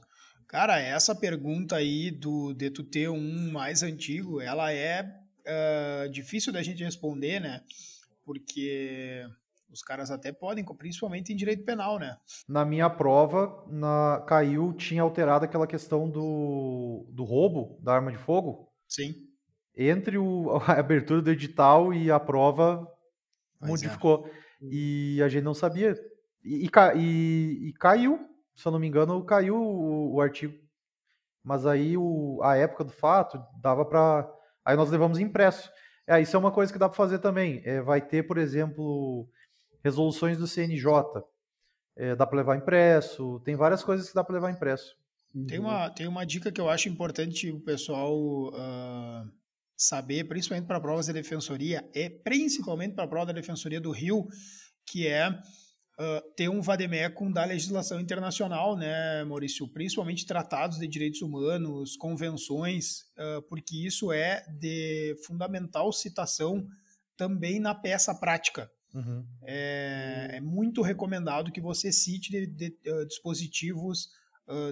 Cara, 0.48 0.80
essa 0.80 1.14
pergunta 1.14 1.76
aí 1.76 2.10
do 2.10 2.54
de 2.54 2.70
tu 2.72 2.84
ter 2.84 3.10
um 3.10 3.52
mais 3.52 3.84
antigo, 3.84 4.40
ela 4.40 4.72
é 4.72 5.04
uh, 5.04 6.10
difícil 6.10 6.54
da 6.54 6.64
gente 6.64 6.84
responder, 6.84 7.40
né? 7.40 7.62
Porque 8.28 9.26
os 9.72 9.82
caras 9.82 10.12
até 10.12 10.34
podem, 10.34 10.66
principalmente 10.78 11.32
em 11.32 11.36
direito 11.38 11.64
penal, 11.64 11.98
né? 11.98 12.18
Na 12.46 12.66
minha 12.66 12.90
prova, 12.90 13.64
na, 13.70 14.22
caiu, 14.28 14.74
tinha 14.74 15.02
alterado 15.02 15.46
aquela 15.46 15.66
questão 15.66 16.10
do, 16.10 17.08
do 17.10 17.24
roubo 17.24 17.80
da 17.82 17.94
arma 17.94 18.12
de 18.12 18.18
fogo. 18.18 18.70
Sim. 18.86 19.16
Entre 19.74 20.18
o, 20.18 20.60
a 20.68 20.74
abertura 20.74 21.22
do 21.22 21.32
edital 21.32 21.94
e 21.94 22.12
a 22.12 22.20
prova, 22.20 22.86
pois 23.60 23.72
modificou. 23.72 24.28
É. 24.28 24.32
E 24.62 25.22
a 25.24 25.30
gente 25.30 25.46
não 25.46 25.54
sabia. 25.54 25.96
E, 26.44 26.66
e, 26.66 26.70
e, 26.98 27.70
e, 27.70 27.74
caiu, 27.80 28.20
se 28.58 28.68
eu 28.68 28.74
não 28.74 28.80
me 28.80 28.88
engano, 28.90 29.24
caiu 29.24 29.56
o, 29.56 30.16
o 30.16 30.22
artigo. 30.22 30.54
Mas 31.42 31.66
aí 31.66 31.96
o, 31.96 32.42
a 32.44 32.58
época 32.58 32.84
do 32.84 32.92
fato 32.92 33.42
dava 33.62 33.86
para. 33.86 34.30
Aí 34.66 34.76
nós 34.76 34.92
levamos 34.92 35.18
impresso. 35.18 35.72
É, 36.08 36.22
isso 36.22 36.36
é 36.36 36.40
uma 36.40 36.52
coisa 36.52 36.72
que 36.72 36.80
dá 36.80 36.88
para 36.88 36.96
fazer 36.96 37.20
também. 37.20 37.62
É, 37.66 37.82
vai 37.82 38.02
ter, 38.02 38.24
por 38.24 38.38
exemplo, 38.38 39.28
resoluções 39.84 40.38
do 40.38 40.48
CNJ. 40.48 40.90
É, 41.98 42.16
dá 42.16 42.26
para 42.26 42.38
levar 42.38 42.56
impresso, 42.56 43.42
tem 43.44 43.56
várias 43.56 43.84
coisas 43.84 44.08
que 44.08 44.16
dá 44.16 44.24
para 44.24 44.36
levar 44.36 44.52
impresso. 44.52 44.96
Tem 45.48 45.60
uma, 45.60 45.90
tem 45.90 46.08
uma 46.08 46.26
dica 46.26 46.52
que 46.52 46.62
eu 46.62 46.70
acho 46.70 46.88
importante 46.88 47.52
o 47.52 47.60
pessoal 47.60 48.16
uh, 48.50 49.30
saber, 49.76 50.24
principalmente 50.24 50.68
para 50.68 50.80
provas 50.80 51.08
da 51.08 51.14
defensoria, 51.14 51.88
e 51.94 52.10
principalmente 52.10 52.96
para 52.96 53.04
a 53.04 53.08
prova 53.08 53.28
da 53.28 53.34
defensoria 53.34 53.82
do 53.82 53.92
Rio, 53.92 54.28
que 54.86 55.08
é 55.08 55.30
uh, 56.00 56.34
ter 56.36 56.50
um 56.50 56.62
vademecum 56.62 57.32
da 57.32 57.44
legislação 57.44 58.00
internacional, 58.00 58.78
né, 58.78 59.24
Maurício? 59.24 59.68
Principalmente 59.68 60.26
tratados 60.26 60.80
de 60.80 60.88
direitos 60.88 61.22
humanos, 61.22 61.96
convenções, 61.96 63.02
uh, 63.18 63.42
porque 63.48 63.76
isso 63.86 64.12
é 64.12 64.46
de 64.60 65.16
fundamental 65.26 65.92
citação 65.92 66.66
também 67.16 67.60
na 67.60 67.74
peça 67.74 68.14
prática. 68.14 68.70
Uhum. 68.94 69.26
É, 69.44 70.30
é, 70.34 70.42
muito 70.42 70.82
recomendado 70.82 71.52
que 71.52 71.62
você 71.62 71.92
cite 71.92 72.32
de, 72.32 72.48
de, 72.48 72.70
de 72.70 73.06
dispositivos 73.06 74.10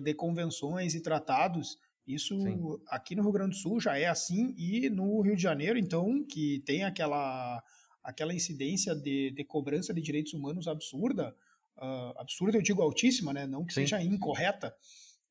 de 0.01 0.13
convenções 0.13 0.95
e 0.95 1.01
tratados. 1.01 1.77
Isso 2.07 2.39
Sim. 2.39 2.79
aqui 2.87 3.13
no 3.13 3.23
Rio 3.23 3.31
Grande 3.31 3.57
do 3.57 3.61
Sul 3.61 3.81
já 3.81 3.97
é 3.97 4.05
assim 4.05 4.53
e 4.57 4.89
no 4.89 5.21
Rio 5.21 5.35
de 5.35 5.41
Janeiro, 5.41 5.77
então, 5.77 6.23
que 6.23 6.63
tem 6.65 6.83
aquela, 6.83 7.61
aquela 8.05 8.33
incidência 8.33 8.95
de, 8.95 9.31
de 9.31 9.43
cobrança 9.43 9.93
de 9.93 10.01
direitos 10.01 10.33
humanos 10.33 10.67
absurda, 10.67 11.35
uh, 11.77 12.17
absurda 12.17 12.57
eu 12.57 12.61
digo 12.61 12.81
altíssima, 12.81 13.33
né? 13.33 13.47
não 13.47 13.65
que 13.65 13.73
Sim. 13.73 13.81
seja 13.81 14.01
incorreta, 14.01 14.73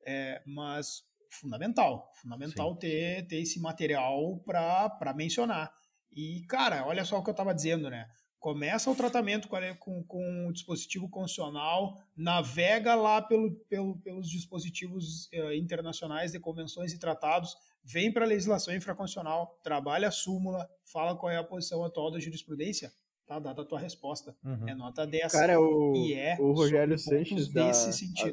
é, 0.05 0.43
mas 0.45 1.05
fundamental. 1.31 2.12
Fundamental 2.14 2.77
ter, 2.77 3.27
ter 3.27 3.41
esse 3.41 3.61
material 3.61 4.39
para 4.45 5.14
mencionar. 5.14 5.72
E, 6.12 6.45
cara, 6.49 6.87
olha 6.87 7.05
só 7.05 7.18
o 7.18 7.22
que 7.22 7.31
eu 7.31 7.33
estava 7.33 7.55
dizendo, 7.55 7.89
né? 7.89 8.09
Começa 8.39 8.91
o 8.91 8.95
tratamento 8.95 9.49
com, 9.49 10.05
com, 10.05 10.47
o 10.49 10.53
dispositivo 10.53 11.09
constitucional, 11.09 11.99
navega 12.14 12.95
lá 12.95 13.22
pelo, 13.22 13.51
pelo, 13.68 13.97
pelos 14.01 14.29
dispositivos 14.29 15.29
uh, 15.33 15.55
internacionais 15.55 16.33
de 16.33 16.39
convenções 16.39 16.93
e 16.93 16.99
tratados, 16.99 17.57
vem 17.85 18.12
para 18.12 18.24
a 18.24 18.28
legislação 18.28 18.74
infraconstitucional, 18.74 19.59
trabalha 19.62 20.09
a 20.09 20.12
súmula, 20.12 20.68
fala 20.91 21.16
qual 21.16 21.30
é 21.30 21.37
a 21.37 21.45
posição 21.45 21.85
atual 21.85 22.11
da 22.11 22.18
jurisprudência, 22.18 22.91
tá 23.26 23.39
dada 23.39 23.62
a 23.62 23.64
tua 23.64 23.78
resposta. 23.78 24.35
Uhum. 24.45 24.68
É 24.68 24.74
nota 24.74 25.07
10. 25.07 25.32
Cara, 25.32 25.61
o, 25.61 25.95
e 25.97 26.14
é 26.14 26.37
o 26.41 26.53
Rogério 26.53 26.99
Sanches 26.99 27.53
da, 27.53 27.70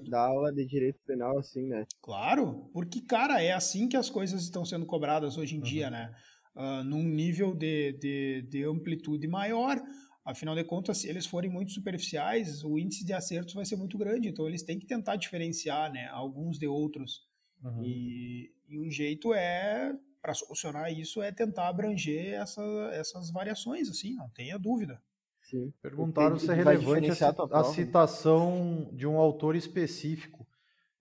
da 0.10 0.20
aula 0.20 0.52
de 0.52 0.66
direito 0.66 1.00
penal, 1.06 1.38
assim, 1.38 1.68
né? 1.68 1.86
Claro, 2.02 2.70
porque, 2.74 3.02
cara, 3.02 3.42
é 3.42 3.52
assim 3.52 3.88
que 3.88 3.98
as 3.98 4.10
coisas 4.10 4.44
estão 4.44 4.64
sendo 4.64 4.86
cobradas 4.86 5.38
hoje 5.38 5.56
em 5.56 5.60
uhum. 5.60 5.64
dia, 5.64 5.90
né? 5.90 6.14
uh, 6.56 6.84
num 6.84 7.04
nível 7.04 7.54
de, 7.54 7.94
de, 7.94 8.42
de 8.50 8.64
amplitude 8.64 9.28
maior. 9.28 9.82
Afinal 10.24 10.56
de 10.56 10.64
contas, 10.64 11.00
se 11.00 11.10
eles 11.10 11.26
forem 11.26 11.50
muito 11.50 11.72
superficiais, 11.72 12.64
o 12.64 12.78
índice 12.78 13.04
de 13.04 13.14
acertos 13.14 13.54
vai 13.54 13.66
ser 13.66 13.76
muito 13.76 13.98
grande. 13.98 14.30
Então, 14.30 14.48
eles 14.48 14.64
têm 14.64 14.78
que 14.78 14.86
tentar 14.86 15.16
diferenciar 15.16 15.92
né, 15.92 16.08
alguns 16.10 16.60
de 16.60 16.68
outros. 16.68 17.22
Uhum. 17.64 17.84
E, 17.84 18.52
e 18.68 18.80
o 18.80 18.90
jeito 18.90 19.34
é, 19.34 19.94
para 20.22 20.34
solucionar 20.34 20.92
isso, 20.92 21.22
é 21.22 21.32
tentar 21.32 21.68
abranger 21.68 22.34
essa, 22.34 22.62
essas 22.94 23.32
variações, 23.32 23.90
assim, 23.90 24.16
não 24.16 24.30
tenha 24.30 24.58
dúvida. 24.58 25.02
Sim. 25.42 25.74
Perguntaram 25.82 26.38
se 26.38 26.50
é 26.50 26.54
relevante 26.54 27.12
a, 27.24 27.60
a, 27.60 27.64
citação 27.64 28.90
de 28.94 29.06
um 29.08 29.18
autor 29.18 29.56
específico. 29.56 30.48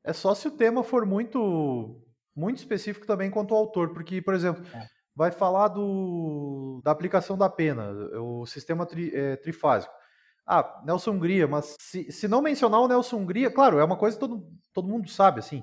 É 0.02 0.12
só 0.12 0.34
se 0.34 0.48
o 0.48 0.50
tema 0.50 0.82
for 0.82 1.04
muito 1.04 2.02
muito 2.34 2.58
específico 2.58 3.06
também 3.06 3.30
quanto 3.30 3.54
ao 3.54 3.60
autor, 3.60 3.92
porque, 3.92 4.22
por 4.22 4.32
exemplo, 4.32 4.64
é 4.74 4.88
vai 5.20 5.30
falar 5.30 5.68
do, 5.68 6.80
da 6.82 6.90
aplicação 6.90 7.36
da 7.36 7.48
pena, 7.48 7.90
o 8.18 8.46
sistema 8.46 8.86
tri, 8.86 9.14
é, 9.14 9.36
trifásico. 9.36 9.92
Ah, 10.46 10.82
Nelson 10.84 11.12
Hungria, 11.12 11.46
mas 11.46 11.76
se, 11.78 12.10
se 12.10 12.26
não 12.26 12.40
mencionar 12.40 12.80
o 12.80 12.88
Nelson 12.88 13.18
Hungria, 13.18 13.50
claro, 13.50 13.78
é 13.78 13.84
uma 13.84 13.98
coisa 13.98 14.16
que 14.16 14.20
todo, 14.20 14.48
todo 14.72 14.88
mundo 14.88 15.10
sabe, 15.10 15.40
assim, 15.40 15.62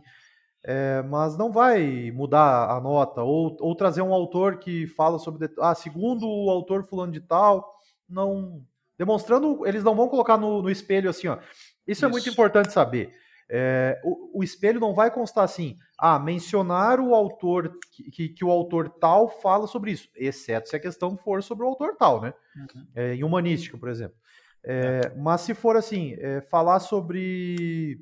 é, 0.63 1.01
mas 1.03 1.37
não 1.37 1.51
vai 1.51 2.11
mudar 2.11 2.69
a 2.69 2.81
nota, 2.81 3.21
ou, 3.21 3.55
ou 3.59 3.75
trazer 3.75 4.01
um 4.01 4.13
autor 4.13 4.57
que 4.57 4.87
fala 4.87 5.19
sobre, 5.19 5.49
ah, 5.59 5.75
segundo 5.75 6.27
o 6.27 6.49
autor 6.49 6.83
fulano 6.83 7.11
de 7.11 7.21
tal, 7.21 7.75
não, 8.07 8.61
demonstrando, 8.97 9.65
eles 9.65 9.83
não 9.83 9.95
vão 9.95 10.09
colocar 10.09 10.37
no, 10.37 10.61
no 10.61 10.69
espelho 10.69 11.09
assim, 11.09 11.27
ó, 11.27 11.37
isso, 11.37 11.45
isso. 11.87 12.05
é 12.05 12.09
muito 12.09 12.29
importante 12.29 12.71
saber. 12.71 13.13
É, 13.49 14.01
o, 14.03 14.39
o, 14.39 14.43
espelho 14.43 14.77
não 14.77 14.93
vai 14.93 15.09
constar 15.09 15.45
assim, 15.45 15.77
ah, 15.97 16.19
mencionar 16.19 16.99
o 16.99 17.15
autor, 17.15 17.79
que, 17.89 18.11
que, 18.11 18.29
que, 18.29 18.43
o 18.43 18.51
autor 18.51 18.89
tal 18.89 19.29
fala 19.29 19.67
sobre 19.67 19.91
isso, 19.91 20.09
exceto 20.17 20.67
se 20.67 20.75
a 20.75 20.79
questão 20.81 21.15
for 21.15 21.41
sobre 21.41 21.63
o 21.63 21.69
autor 21.69 21.95
tal, 21.95 22.21
né? 22.21 22.33
Uhum. 22.57 22.87
É, 22.93 23.13
em 23.13 23.23
humanística, 23.23 23.77
por 23.77 23.87
exemplo. 23.87 24.17
É, 24.65 25.13
mas 25.15 25.41
se 25.41 25.53
for 25.53 25.77
assim, 25.77 26.17
falar 26.49 26.79
sobre 26.79 28.01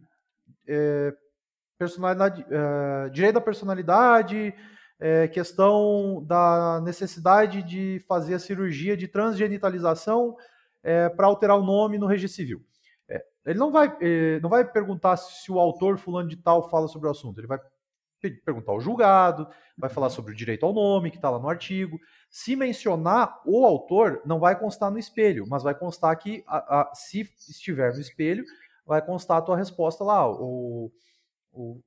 personalidade, 1.78 2.46
direito 3.12 3.36
da 3.36 3.42
personalidade, 3.42 4.54
questão 5.34 6.24
da 6.26 6.82
necessidade 6.82 7.62
de 7.64 8.04
fazer 8.08 8.36
a 8.36 8.40
cirurgia 8.40 8.96
de 8.96 9.08
transgenitalização 9.08 10.36
para 11.16 11.28
alterar 11.28 11.58
o 11.58 11.66
nome 11.66 11.98
no 11.98 12.08
registro 12.08 12.38
civil. 12.38 12.66
Ele 13.46 13.60
não 13.60 13.72
vai, 13.72 13.96
eh, 14.02 14.40
não 14.42 14.50
vai 14.50 14.66
perguntar 14.66 15.16
se 15.18 15.52
o 15.52 15.60
autor 15.60 15.98
fulano 15.98 16.28
de 16.28 16.36
tal 16.36 16.68
fala 16.68 16.88
sobre 16.88 17.08
o 17.08 17.12
assunto. 17.12 17.40
Ele 17.40 17.48
vai 17.48 17.60
perguntar 18.44 18.72
ao 18.72 18.82
julgado, 18.82 19.48
vai 19.78 19.88
falar 19.88 20.10
sobre 20.10 20.32
o 20.32 20.36
direito 20.36 20.66
ao 20.66 20.74
nome, 20.74 21.12
que 21.12 21.18
está 21.18 21.30
lá 21.30 21.38
no 21.38 21.48
artigo. 21.48 22.00
Se 22.28 22.56
mencionar 22.56 23.40
o 23.46 23.64
autor, 23.64 24.20
não 24.26 24.40
vai 24.40 24.58
constar 24.58 24.90
no 24.90 24.98
espelho, 24.98 25.46
mas 25.48 25.62
vai 25.62 25.76
constar 25.76 26.18
que, 26.18 26.44
a, 26.48 26.82
a, 26.82 26.96
se 26.96 27.22
estiver 27.48 27.94
no 27.94 28.02
espelho, 28.02 28.44
vai 28.84 29.00
constar 29.00 29.38
a 29.38 29.42
tua 29.42 29.56
resposta 29.56 30.04
lá. 30.04 30.28
O, 30.28 30.92
o, 31.56 31.82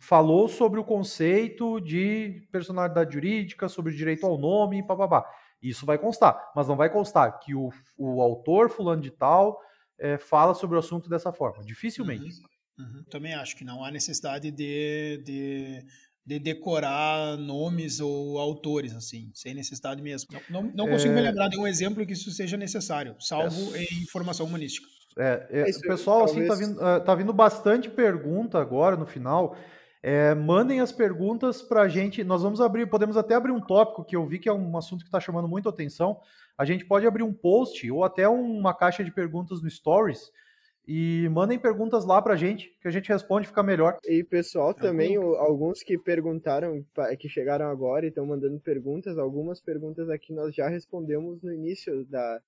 falou 0.00 0.48
sobre 0.48 0.80
o 0.80 0.84
conceito 0.84 1.80
de 1.80 2.46
personalidade 2.50 3.14
jurídica, 3.14 3.68
sobre 3.68 3.92
o 3.92 3.96
direito 3.96 4.26
ao 4.26 4.38
nome, 4.38 4.86
papapá. 4.86 5.24
Isso 5.62 5.86
vai 5.86 5.96
constar, 5.96 6.50
mas 6.56 6.66
não 6.66 6.76
vai 6.76 6.90
constar 6.90 7.38
que 7.38 7.54
o, 7.54 7.70
o 7.96 8.20
autor 8.20 8.68
fulano 8.68 9.00
de 9.00 9.10
tal 9.10 9.58
é, 9.98 10.18
fala 10.18 10.54
sobre 10.54 10.76
o 10.76 10.80
assunto 10.80 11.08
dessa 11.08 11.32
forma. 11.32 11.64
Dificilmente. 11.64 12.24
Uhum, 12.78 12.84
uhum. 12.84 13.04
Também 13.08 13.34
acho 13.34 13.56
que 13.56 13.64
não 13.64 13.84
há 13.84 13.90
necessidade 13.90 14.50
de, 14.50 15.22
de, 15.24 15.86
de, 16.26 16.38
decorar 16.40 17.36
nomes 17.36 18.00
ou 18.00 18.38
autores, 18.38 18.94
assim, 18.94 19.30
sem 19.32 19.54
necessidade 19.54 20.02
mesmo. 20.02 20.28
Não, 20.50 20.62
não, 20.62 20.72
não 20.72 20.88
consigo 20.88 21.12
é... 21.12 21.16
me 21.16 21.22
lembrar 21.22 21.48
de 21.48 21.58
um 21.58 21.66
exemplo 21.66 22.04
que 22.04 22.12
isso 22.12 22.30
seja 22.32 22.56
necessário, 22.56 23.14
salvo 23.20 23.76
é... 23.76 23.84
em 23.84 24.02
informação 24.02 24.46
humanística. 24.46 24.91
É, 25.18 25.46
é, 25.50 25.62
o 25.70 25.80
pessoal 25.80 26.26
talvez... 26.26 26.50
assim, 26.50 26.74
tá 26.74 26.84
vindo, 26.84 27.04
tá 27.04 27.14
vindo 27.14 27.32
bastante 27.32 27.90
pergunta 27.90 28.58
agora 28.58 28.96
no 28.96 29.06
final. 29.06 29.56
É, 30.02 30.34
mandem 30.34 30.80
as 30.80 30.90
perguntas 30.90 31.62
para 31.62 31.82
a 31.82 31.88
gente. 31.88 32.24
Nós 32.24 32.42
vamos 32.42 32.60
abrir, 32.60 32.86
podemos 32.86 33.16
até 33.16 33.34
abrir 33.34 33.52
um 33.52 33.60
tópico 33.60 34.04
que 34.04 34.16
eu 34.16 34.26
vi 34.26 34.38
que 34.38 34.48
é 34.48 34.52
um 34.52 34.76
assunto 34.76 35.00
que 35.00 35.08
está 35.08 35.20
chamando 35.20 35.46
muito 35.46 35.68
atenção. 35.68 36.18
A 36.58 36.64
gente 36.64 36.84
pode 36.84 37.06
abrir 37.06 37.22
um 37.22 37.32
post 37.32 37.88
ou 37.90 38.04
até 38.04 38.28
uma 38.28 38.74
caixa 38.74 39.04
de 39.04 39.12
perguntas 39.12 39.62
no 39.62 39.70
Stories 39.70 40.32
e 40.86 41.28
mandem 41.30 41.58
perguntas 41.58 42.04
lá 42.04 42.20
para 42.20 42.34
a 42.34 42.36
gente, 42.36 42.76
que 42.80 42.88
a 42.88 42.90
gente 42.90 43.08
responde 43.08 43.46
fica 43.46 43.62
melhor. 43.62 43.98
E 44.04 44.24
pessoal 44.24 44.74
também, 44.74 45.16
alguns 45.16 45.82
que 45.82 45.96
perguntaram, 45.96 46.84
que 47.18 47.28
chegaram 47.28 47.66
agora 47.66 48.04
e 48.04 48.08
estão 48.08 48.26
mandando 48.26 48.58
perguntas, 48.58 49.16
algumas 49.16 49.60
perguntas 49.60 50.10
aqui 50.10 50.32
nós 50.32 50.52
já 50.52 50.68
respondemos 50.68 51.40
no 51.40 51.52
início 51.52 52.04
da, 52.06 52.40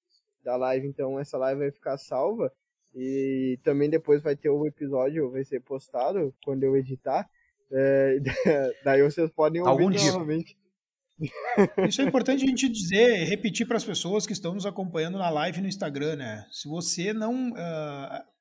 da 0.45 0.57
live, 0.57 0.87
então 0.87 1.19
essa 1.19 1.39
live 1.39 1.61
vai 1.61 1.71
ficar 1.71 1.97
salva. 1.97 2.53
E 2.95 3.59
também 3.65 3.91
depois 3.91 4.23
vai 4.23 4.37
ter 4.37 4.51
o 4.51 4.67
episódio, 4.67 5.31
vai 5.31 5.45
ser 5.45 5.61
postado 5.61 6.33
quando 6.45 6.63
eu 6.63 6.77
editar. 6.77 7.29
É, 7.73 8.19
daí 8.85 9.03
vocês 9.03 9.31
podem 9.31 9.61
ouvir 9.61 9.71
Algum 9.71 9.91
dia. 9.91 10.13
novamente. 10.13 10.57
Isso 11.89 12.03
é 12.03 12.05
importante 12.05 12.45
a 12.45 12.47
gente 12.47 12.69
dizer, 12.69 13.25
repetir 13.25 13.67
para 13.67 13.77
as 13.77 13.85
pessoas 13.85 14.27
que 14.27 14.33
estão 14.33 14.55
nos 14.55 14.67
acompanhando 14.67 15.19
na 15.19 15.31
live 15.31 15.61
no 15.61 15.69
Instagram, 15.69 16.17
né? 16.17 16.47
Se 16.51 16.69
você 16.69 17.13
não. 17.13 17.51
Uh, 17.51 18.34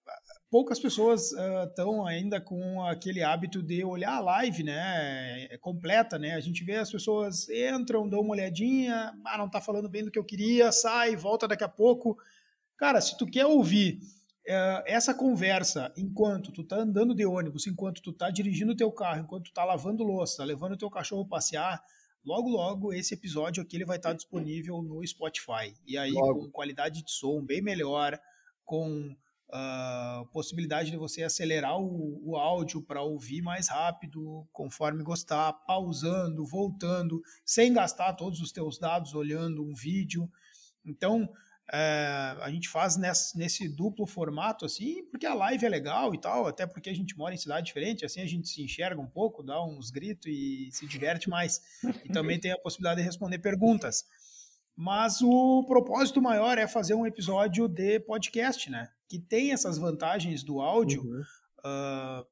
poucas 0.54 0.80
pessoas 0.80 1.32
estão 1.68 2.02
uh, 2.02 2.06
ainda 2.06 2.40
com 2.40 2.86
aquele 2.86 3.24
hábito 3.24 3.60
de 3.64 3.84
olhar 3.84 4.14
a 4.18 4.20
live, 4.20 4.64
né? 4.64 5.48
É 5.50 5.58
completa, 5.58 6.20
né? 6.20 6.36
A 6.36 6.40
gente 6.40 6.64
vê 6.64 6.76
as 6.76 6.92
pessoas 6.92 7.50
entram, 7.50 8.08
dão 8.08 8.22
uma 8.22 8.34
olhadinha, 8.34 9.12
ah, 9.26 9.36
não 9.40 9.48
está 9.48 9.60
falando 9.60 9.90
bem 9.90 10.06
do 10.06 10.12
que 10.12 10.20
eu 10.20 10.24
queria, 10.24 10.72
sai, 10.72 11.16
volta 11.16 11.48
daqui 11.48 11.64
a 11.64 11.68
pouco. 11.68 12.16
Cara, 12.78 13.02
se 13.02 13.18
tu 13.18 13.26
quer 13.26 13.48
ouvir 13.48 14.00
é, 14.48 14.84
essa 14.86 15.12
conversa 15.12 15.92
enquanto 15.98 16.52
tu 16.52 16.64
tá 16.64 16.76
andando 16.76 17.16
de 17.16 17.26
ônibus, 17.26 17.66
enquanto 17.66 18.00
tu 18.04 18.14
tá 18.14 18.30
dirigindo 18.30 18.74
o 18.74 18.78
teu 18.78 18.92
carro, 18.92 19.22
enquanto 19.22 19.46
tu 19.46 19.54
tá 19.54 19.66
lavando 19.66 20.04
louça, 20.04 20.38
tá 20.38 20.44
levando 20.44 20.74
o 20.74 20.78
teu 20.78 20.90
cachorro 20.92 21.28
passear, 21.28 21.82
logo 22.24 22.48
logo 22.48 22.94
esse 22.94 23.16
episódio 23.16 23.64
aqui 23.64 23.76
ele 23.76 23.86
vai 23.86 23.98
estar 23.98 24.10
tá 24.10 24.16
disponível 24.16 24.84
no 24.84 25.04
Spotify. 25.04 25.74
E 25.84 25.98
aí 25.98 26.12
logo. 26.12 26.42
com 26.42 26.52
qualidade 26.52 27.04
de 27.04 27.12
som 27.12 27.44
bem 27.44 27.60
melhor, 27.60 28.20
com 28.64 29.16
uh, 29.54 30.26
possibilidade 30.28 30.90
de 30.90 30.98
você 30.98 31.24
acelerar 31.24 31.80
o, 31.80 32.32
o 32.32 32.36
áudio 32.36 32.82
para 32.82 33.02
ouvir 33.02 33.42
mais 33.42 33.68
rápido, 33.68 34.48
conforme 34.52 35.04
gostar, 35.04 35.54
pausando, 35.54 36.46
voltando, 36.46 37.22
sem 37.46 37.72
gastar 37.72 38.14
todos 38.14 38.42
os 38.42 38.52
teus 38.52 38.80
dados 38.80 39.14
olhando 39.14 39.64
um 39.64 39.74
vídeo. 39.74 40.30
Então, 40.84 41.30
é, 41.72 42.36
a 42.42 42.50
gente 42.50 42.68
faz 42.68 42.98
nesse, 42.98 43.38
nesse, 43.38 43.70
duplo 43.70 44.06
formato, 44.06 44.66
assim, 44.66 45.04
porque 45.10 45.26
a 45.26 45.34
live 45.34 45.66
é 45.66 45.70
legal 45.70 46.14
e 46.14 46.20
tal, 46.20 46.46
até 46.48 46.66
porque 46.66 46.90
a 46.90 46.94
gente 46.94 47.18
mora 47.18 47.34
em 47.34 47.38
cidade 47.38 47.68
diferente, 47.68 48.04
assim 48.04 48.22
a 48.22 48.26
gente 48.26 48.50
se 48.50 48.62
enxerga 48.62 49.00
um 49.00 49.08
pouco, 49.08 49.42
dá 49.42 49.64
uns 49.64 49.90
gritos 49.90 50.26
e 50.28 50.70
se 50.72 50.86
diverte 50.88 51.30
mais. 51.30 51.62
E 52.04 52.10
também 52.12 52.40
tem 52.40 52.52
a 52.52 52.58
possibilidade 52.58 53.00
de 53.00 53.06
responder 53.06 53.40
perguntas. 53.40 54.04
Mas 54.76 55.22
o 55.22 55.64
propósito 55.68 56.22
maior 56.22 56.58
é 56.58 56.68
fazer 56.68 56.96
um 56.96 57.06
episódio 57.06 57.68
de 57.68 58.00
podcast, 58.00 58.70
né? 58.70 58.90
Que 59.14 59.20
tem 59.20 59.54
essas 59.54 59.78
vantagens 59.78 60.42
do 60.42 60.60
áudio, 60.60 61.04
uhum. 61.04 61.22
uh, 61.60 62.26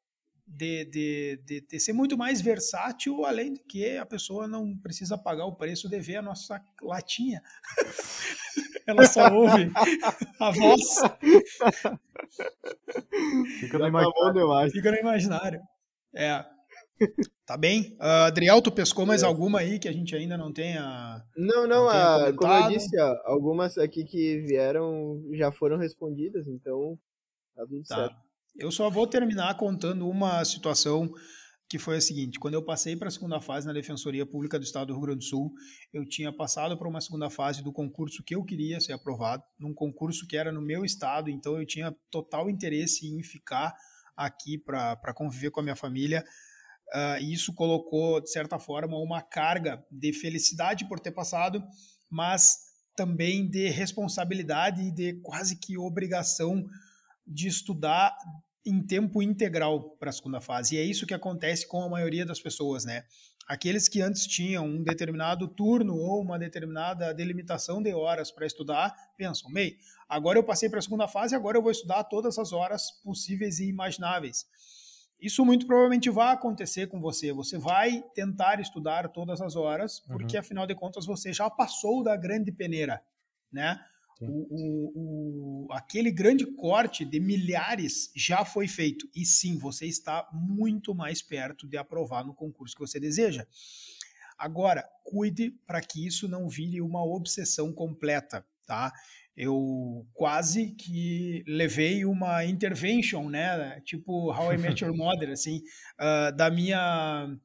de, 0.47 0.83
de, 0.85 1.43
de, 1.45 1.61
de, 1.61 1.79
ser 1.79 1.93
muito 1.93 2.17
mais 2.17 2.41
versátil, 2.41 3.23
além 3.23 3.53
de 3.53 3.59
que 3.59 3.97
a 3.97 4.03
pessoa 4.03 4.47
não 4.47 4.75
precisa 4.75 5.15
pagar 5.15 5.45
o 5.45 5.55
preço 5.55 5.87
de 5.87 5.99
ver 5.99 6.15
a 6.15 6.23
nossa 6.23 6.59
latinha. 6.81 7.39
Ela 8.87 9.05
só 9.05 9.31
ouve 9.31 9.71
a 10.39 10.49
voz. 10.49 10.81
Fica 13.59 13.77
no, 13.77 13.87
imaginário. 13.87 14.71
Fica 14.71 14.91
no 14.91 14.97
imaginário. 14.97 15.61
É. 16.15 16.43
Tá 17.45 17.57
bem. 17.57 17.97
Uh, 17.99 18.27
Adriel, 18.27 18.61
tu 18.61 18.71
pescou 18.71 19.05
mais 19.05 19.23
é. 19.23 19.25
alguma 19.25 19.59
aí 19.59 19.77
que 19.77 19.87
a 19.87 19.91
gente 19.91 20.15
ainda 20.15 20.37
não 20.37 20.53
tenha. 20.53 21.21
Não, 21.35 21.67
não, 21.67 21.89
a, 21.89 22.31
como 22.33 22.53
eu 22.53 22.69
disse, 22.69 22.97
algumas 23.25 23.77
aqui 23.77 24.05
que 24.05 24.39
vieram 24.47 25.21
já 25.33 25.51
foram 25.51 25.77
respondidas, 25.77 26.47
então 26.47 26.97
tá 27.53 27.65
tudo 27.65 27.83
tá. 27.83 27.95
certo. 27.95 28.15
Eu 28.55 28.71
só 28.71 28.89
vou 28.89 29.07
terminar 29.07 29.57
contando 29.57 30.07
uma 30.07 30.45
situação 30.45 31.11
que 31.71 31.79
foi 31.79 31.97
a 31.97 32.01
seguinte: 32.01 32.37
quando 32.37 32.53
eu 32.53 32.63
passei 32.63 32.97
para 32.97 33.07
a 33.07 33.11
segunda 33.11 33.39
fase 33.39 33.65
na 33.65 33.71
Defensoria 33.71 34.25
Pública 34.25 34.59
do 34.59 34.63
Estado 34.63 34.87
do 34.87 34.93
Rio 34.93 35.03
Grande 35.03 35.19
do 35.19 35.23
Sul, 35.23 35.53
eu 35.93 36.05
tinha 36.05 36.31
passado 36.31 36.77
para 36.77 36.87
uma 36.87 36.99
segunda 36.99 37.29
fase 37.29 37.63
do 37.63 37.71
concurso 37.71 38.23
que 38.23 38.35
eu 38.35 38.43
queria 38.43 38.81
ser 38.81 38.91
aprovado, 38.91 39.43
num 39.57 39.73
concurso 39.73 40.27
que 40.27 40.35
era 40.35 40.51
no 40.51 40.61
meu 40.61 40.83
estado, 40.83 41.29
então 41.29 41.57
eu 41.57 41.65
tinha 41.65 41.95
total 42.09 42.49
interesse 42.49 43.07
em 43.07 43.23
ficar 43.23 43.73
aqui 44.17 44.57
para 44.57 45.13
conviver 45.13 45.49
com 45.51 45.61
a 45.61 45.63
minha 45.63 45.75
família. 45.75 46.23
Uh, 46.93 47.23
isso 47.23 47.53
colocou, 47.53 48.19
de 48.19 48.29
certa 48.29 48.59
forma, 48.59 48.97
uma 48.97 49.21
carga 49.21 49.83
de 49.89 50.11
felicidade 50.11 50.87
por 50.87 50.99
ter 50.99 51.11
passado, 51.11 51.63
mas 52.09 52.57
também 52.95 53.49
de 53.49 53.69
responsabilidade 53.69 54.81
e 54.81 54.91
de 54.91 55.13
quase 55.21 55.57
que 55.57 55.77
obrigação 55.77 56.65
de 57.25 57.47
estudar 57.47 58.15
em 58.65 58.85
tempo 58.85 59.23
integral 59.23 59.91
para 59.97 60.09
a 60.09 60.13
segunda 60.13 60.41
fase. 60.41 60.75
E 60.75 60.79
é 60.79 60.83
isso 60.83 61.07
que 61.07 61.13
acontece 61.13 61.67
com 61.67 61.81
a 61.81 61.89
maioria 61.89 62.25
das 62.25 62.39
pessoas, 62.39 62.85
né? 62.85 63.05
Aqueles 63.47 63.87
que 63.87 64.01
antes 64.01 64.27
tinham 64.27 64.65
um 64.65 64.83
determinado 64.83 65.47
turno 65.47 65.95
ou 65.95 66.21
uma 66.21 66.37
determinada 66.37 67.13
delimitação 67.13 67.81
de 67.81 67.93
horas 67.93 68.31
para 68.31 68.45
estudar, 68.45 68.95
pensam, 69.17 69.49
mei, 69.49 69.77
agora 70.07 70.37
eu 70.37 70.43
passei 70.43 70.69
para 70.69 70.79
a 70.79 70.81
segunda 70.81 71.07
fase, 71.07 71.35
agora 71.35 71.57
eu 71.57 71.61
vou 71.61 71.71
estudar 71.71 72.03
todas 72.03 72.37
as 72.37 72.53
horas 72.53 72.91
possíveis 73.03 73.59
e 73.59 73.67
imagináveis. 73.67 74.45
Isso 75.21 75.45
muito 75.45 75.67
provavelmente 75.67 76.09
vai 76.09 76.33
acontecer 76.33 76.87
com 76.87 76.99
você. 76.99 77.31
Você 77.31 77.57
vai 77.57 78.03
tentar 78.15 78.59
estudar 78.59 79.07
todas 79.09 79.39
as 79.39 79.55
horas, 79.55 79.99
porque 79.99 80.35
uhum. 80.35 80.39
afinal 80.39 80.65
de 80.65 80.73
contas 80.73 81.05
você 81.05 81.31
já 81.31 81.47
passou 81.47 82.03
da 82.03 82.17
grande 82.17 82.51
peneira, 82.51 83.03
né? 83.51 83.79
O, 84.19 84.47
o, 84.51 85.65
o, 85.65 85.73
aquele 85.73 86.11
grande 86.11 86.45
corte 86.45 87.03
de 87.03 87.19
milhares 87.19 88.11
já 88.15 88.45
foi 88.45 88.67
feito. 88.67 89.07
E 89.15 89.25
sim, 89.25 89.57
você 89.57 89.87
está 89.87 90.27
muito 90.31 90.93
mais 90.93 91.23
perto 91.23 91.67
de 91.67 91.75
aprovar 91.75 92.23
no 92.23 92.33
concurso 92.33 92.75
que 92.75 92.81
você 92.81 92.99
deseja. 92.99 93.47
Agora, 94.37 94.87
cuide 95.03 95.51
para 95.65 95.81
que 95.81 96.05
isso 96.05 96.27
não 96.27 96.47
vire 96.47 96.81
uma 96.81 97.03
obsessão 97.03 97.73
completa, 97.73 98.45
tá? 98.65 98.91
Eu 99.35 100.05
quase 100.13 100.71
que 100.71 101.43
levei 101.47 102.05
uma 102.05 102.43
intervention, 102.45 103.29
né? 103.29 103.79
Tipo 103.81 104.31
How 104.31 104.53
I 104.53 104.57
Met 104.57 104.83
Your 104.83 104.95
Mother, 104.95 105.29
assim, 105.33 105.61
uh, 105.99 106.35
da 106.35 106.49
minha 106.49 107.37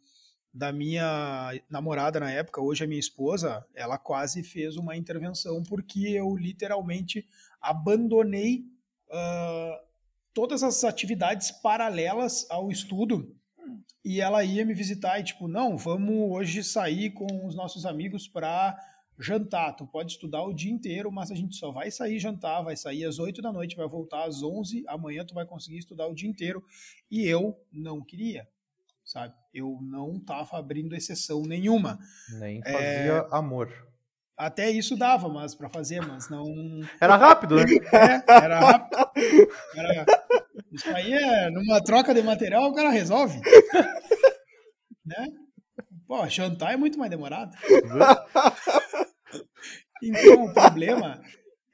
da 0.52 0.72
minha 0.72 1.52
namorada 1.68 2.18
na 2.18 2.30
época, 2.30 2.62
hoje 2.62 2.82
a 2.82 2.86
minha 2.86 2.98
esposa, 2.98 3.62
ela 3.74 3.98
quase 3.98 4.42
fez 4.42 4.78
uma 4.78 4.96
intervenção 4.96 5.62
porque 5.62 6.08
eu 6.08 6.34
literalmente 6.34 7.26
abandonei 7.60 8.64
uh, 9.10 9.86
todas 10.32 10.62
as 10.62 10.82
atividades 10.82 11.50
paralelas 11.50 12.46
ao 12.48 12.70
estudo 12.70 13.36
e 14.04 14.20
ela 14.20 14.44
ia 14.44 14.64
me 14.64 14.72
visitar 14.72 15.18
e 15.18 15.24
tipo, 15.24 15.48
não, 15.48 15.76
vamos 15.76 16.30
hoje 16.30 16.62
sair 16.62 17.10
com 17.10 17.44
os 17.44 17.56
nossos 17.56 17.84
amigos 17.84 18.28
para 18.28 18.78
jantar. 19.18 19.74
Tu 19.74 19.86
pode 19.86 20.12
estudar 20.12 20.42
o 20.42 20.52
dia 20.52 20.70
inteiro, 20.70 21.10
mas 21.10 21.30
a 21.30 21.34
gente 21.34 21.56
só 21.56 21.70
vai 21.70 21.90
sair 21.90 22.18
jantar, 22.18 22.62
vai 22.62 22.76
sair 22.76 23.04
às 23.04 23.18
8 23.18 23.40
da 23.42 23.52
noite, 23.52 23.76
vai 23.76 23.88
voltar 23.88 24.24
às 24.24 24.42
11, 24.42 24.84
amanhã 24.86 25.24
tu 25.24 25.34
vai 25.34 25.46
conseguir 25.46 25.78
estudar 25.78 26.06
o 26.06 26.14
dia 26.14 26.28
inteiro. 26.28 26.62
E 27.10 27.26
eu 27.26 27.58
não 27.72 28.02
queria 28.02 28.46
sabe? 29.06 29.32
Eu 29.54 29.78
não 29.80 30.16
estava 30.16 30.58
abrindo 30.58 30.94
exceção 30.94 31.42
nenhuma. 31.42 31.98
Nem 32.38 32.60
fazia 32.60 32.78
é... 32.78 33.26
amor. 33.30 33.72
Até 34.36 34.68
isso 34.68 34.96
dava, 34.96 35.30
mas 35.30 35.54
para 35.54 35.70
fazer, 35.70 36.04
mas 36.04 36.28
não. 36.28 36.44
Era 37.00 37.16
rápido, 37.16 37.56
né? 37.56 37.64
É, 37.90 38.34
era 38.44 38.60
rápido. 38.60 39.10
Era... 39.74 40.06
Isso 40.70 40.90
aí 40.90 41.14
é 41.14 41.48
numa 41.48 41.82
troca 41.82 42.12
de 42.12 42.20
material 42.22 42.64
o 42.64 42.74
cara 42.74 42.90
resolve. 42.90 43.40
né? 45.06 45.28
Pô, 46.06 46.28
jantar 46.28 46.74
é 46.74 46.76
muito 46.76 46.98
mais 46.98 47.10
demorado. 47.10 47.56
Então, 50.02 50.44
o 50.44 50.52
problema 50.52 51.22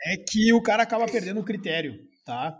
é 0.05 0.16
que 0.16 0.53
o 0.53 0.62
cara 0.62 0.82
acaba 0.82 1.07
perdendo 1.07 1.40
o 1.40 1.44
critério, 1.44 1.99
tá? 2.24 2.59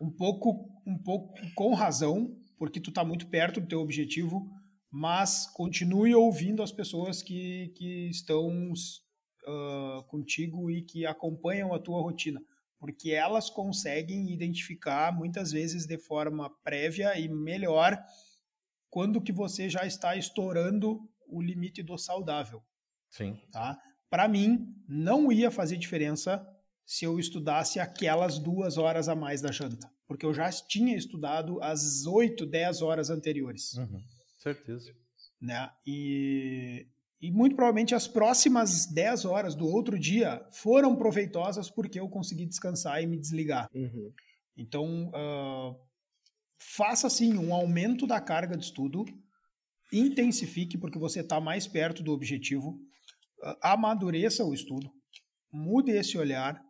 Um 0.00 0.10
pouco, 0.10 0.68
um 0.86 0.96
pouco 0.96 1.34
com 1.54 1.74
razão, 1.74 2.36
porque 2.56 2.80
tu 2.80 2.90
está 2.90 3.04
muito 3.04 3.28
perto 3.28 3.60
do 3.60 3.66
teu 3.66 3.80
objetivo, 3.80 4.48
mas 4.90 5.46
continue 5.52 6.14
ouvindo 6.14 6.62
as 6.62 6.72
pessoas 6.72 7.22
que, 7.22 7.72
que 7.76 8.08
estão 8.08 8.72
uh, 8.72 10.02
contigo 10.06 10.70
e 10.70 10.82
que 10.82 11.04
acompanham 11.04 11.74
a 11.74 11.78
tua 11.78 12.00
rotina, 12.00 12.40
porque 12.78 13.10
elas 13.10 13.50
conseguem 13.50 14.32
identificar 14.32 15.12
muitas 15.12 15.50
vezes 15.52 15.86
de 15.86 15.98
forma 15.98 16.50
prévia 16.62 17.18
e 17.18 17.28
melhor 17.28 17.98
quando 18.90 19.20
que 19.20 19.32
você 19.32 19.68
já 19.68 19.84
está 19.84 20.16
estourando 20.16 21.00
o 21.26 21.42
limite 21.42 21.82
do 21.82 21.98
saudável. 21.98 22.62
Sim. 23.10 23.38
Tá? 23.52 23.78
Para 24.10 24.28
mim, 24.28 24.74
não 24.88 25.30
ia 25.30 25.50
fazer 25.50 25.76
diferença 25.76 26.46
se 26.84 27.04
eu 27.04 27.18
estudasse 27.18 27.78
aquelas 27.78 28.38
duas 28.38 28.78
horas 28.78 29.08
a 29.08 29.14
mais 29.14 29.40
da 29.40 29.52
janta 29.52 29.90
porque 30.08 30.24
eu 30.24 30.32
já 30.32 30.50
tinha 30.50 30.96
estudado 30.96 31.62
as 31.62 32.06
8, 32.06 32.46
10 32.46 32.80
horas 32.80 33.10
anteriores. 33.10 33.74
Uhum, 33.74 34.02
certeza. 34.38 34.90
Né? 35.38 35.70
E, 35.86 36.86
e 37.20 37.30
muito 37.30 37.54
provavelmente 37.54 37.94
as 37.94 38.08
próximas 38.08 38.86
10 38.86 39.26
horas 39.26 39.54
do 39.54 39.68
outro 39.68 39.98
dia 39.98 40.44
foram 40.50 40.96
proveitosas 40.96 41.70
porque 41.70 42.00
eu 42.00 42.08
consegui 42.08 42.46
descansar 42.46 43.02
e 43.02 43.06
me 43.06 43.18
desligar. 43.18 43.68
Uhum. 43.74 44.10
Então, 44.56 45.08
uh, 45.10 45.78
faça 46.58 47.10
sim 47.10 47.36
um 47.36 47.52
aumento 47.52 48.06
da 48.06 48.18
carga 48.18 48.56
de 48.56 48.64
estudo, 48.64 49.04
intensifique 49.92 50.78
porque 50.78 50.98
você 50.98 51.20
está 51.20 51.38
mais 51.38 51.66
perto 51.66 52.02
do 52.02 52.12
objetivo, 52.12 52.80
amadureça 53.62 54.44
o 54.44 54.54
estudo, 54.54 54.90
mude 55.52 55.90
esse 55.92 56.18
olhar, 56.18 56.60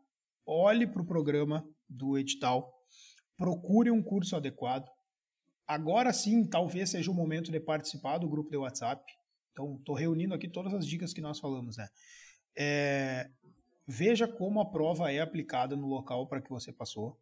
olhe 0.47 0.87
para 0.87 1.03
o 1.03 1.07
programa 1.07 1.67
do 1.89 2.19
edital 2.19 2.79
procure 3.39 3.91
um 3.91 4.03
curso 4.03 4.37
adequado. 4.37 4.91
Agora 5.67 6.13
sim, 6.13 6.45
talvez 6.45 6.91
seja 6.91 7.11
o 7.11 7.15
momento 7.15 7.53
de 7.53 7.61
participar 7.61 8.19
do 8.19 8.29
grupo 8.29 8.51
de 8.51 8.57
WhatsApp. 8.57 9.01
Então, 9.53 9.77
estou 9.77 9.95
reunindo 9.95 10.35
aqui 10.35 10.49
todas 10.49 10.75
as 10.75 10.87
dicas 10.87 11.15
que 11.15 11.21
nós 11.21 11.39
falamos, 11.39 11.77
né? 11.77 11.89
É, 12.57 13.31
veja 13.87 14.27
como 14.27 14.61
a 14.61 14.69
prova 14.69 15.13
é 15.13 15.21
aplicada 15.21 15.77
no 15.77 15.87
local 15.87 16.27
para 16.27 16.43
que 16.43 16.51
você 16.51 16.73
passou. 16.73 17.17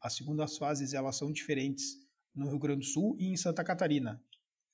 As 0.00 0.14
segundas 0.14 0.56
fases 0.56 0.94
elas 0.94 1.16
são 1.16 1.30
diferentes 1.30 1.96
no 2.34 2.48
Rio 2.48 2.58
Grande 2.58 2.80
do 2.80 2.86
Sul 2.86 3.16
e 3.18 3.26
em 3.26 3.36
Santa 3.36 3.62
Catarina. 3.62 4.22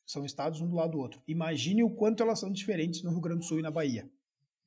São 0.06 0.24
estados 0.24 0.60
um 0.60 0.68
do 0.68 0.76
lado 0.76 0.92
do 0.92 0.98
outro. 0.98 1.22
Imagine 1.26 1.82
o 1.82 1.90
quanto 1.90 2.22
elas 2.22 2.38
são 2.38 2.52
diferentes 2.52 3.02
no 3.02 3.10
Rio 3.10 3.20
Grande 3.20 3.40
do 3.40 3.44
Sul 3.44 3.58
e 3.58 3.62
na 3.62 3.70
Bahia. 3.70 4.10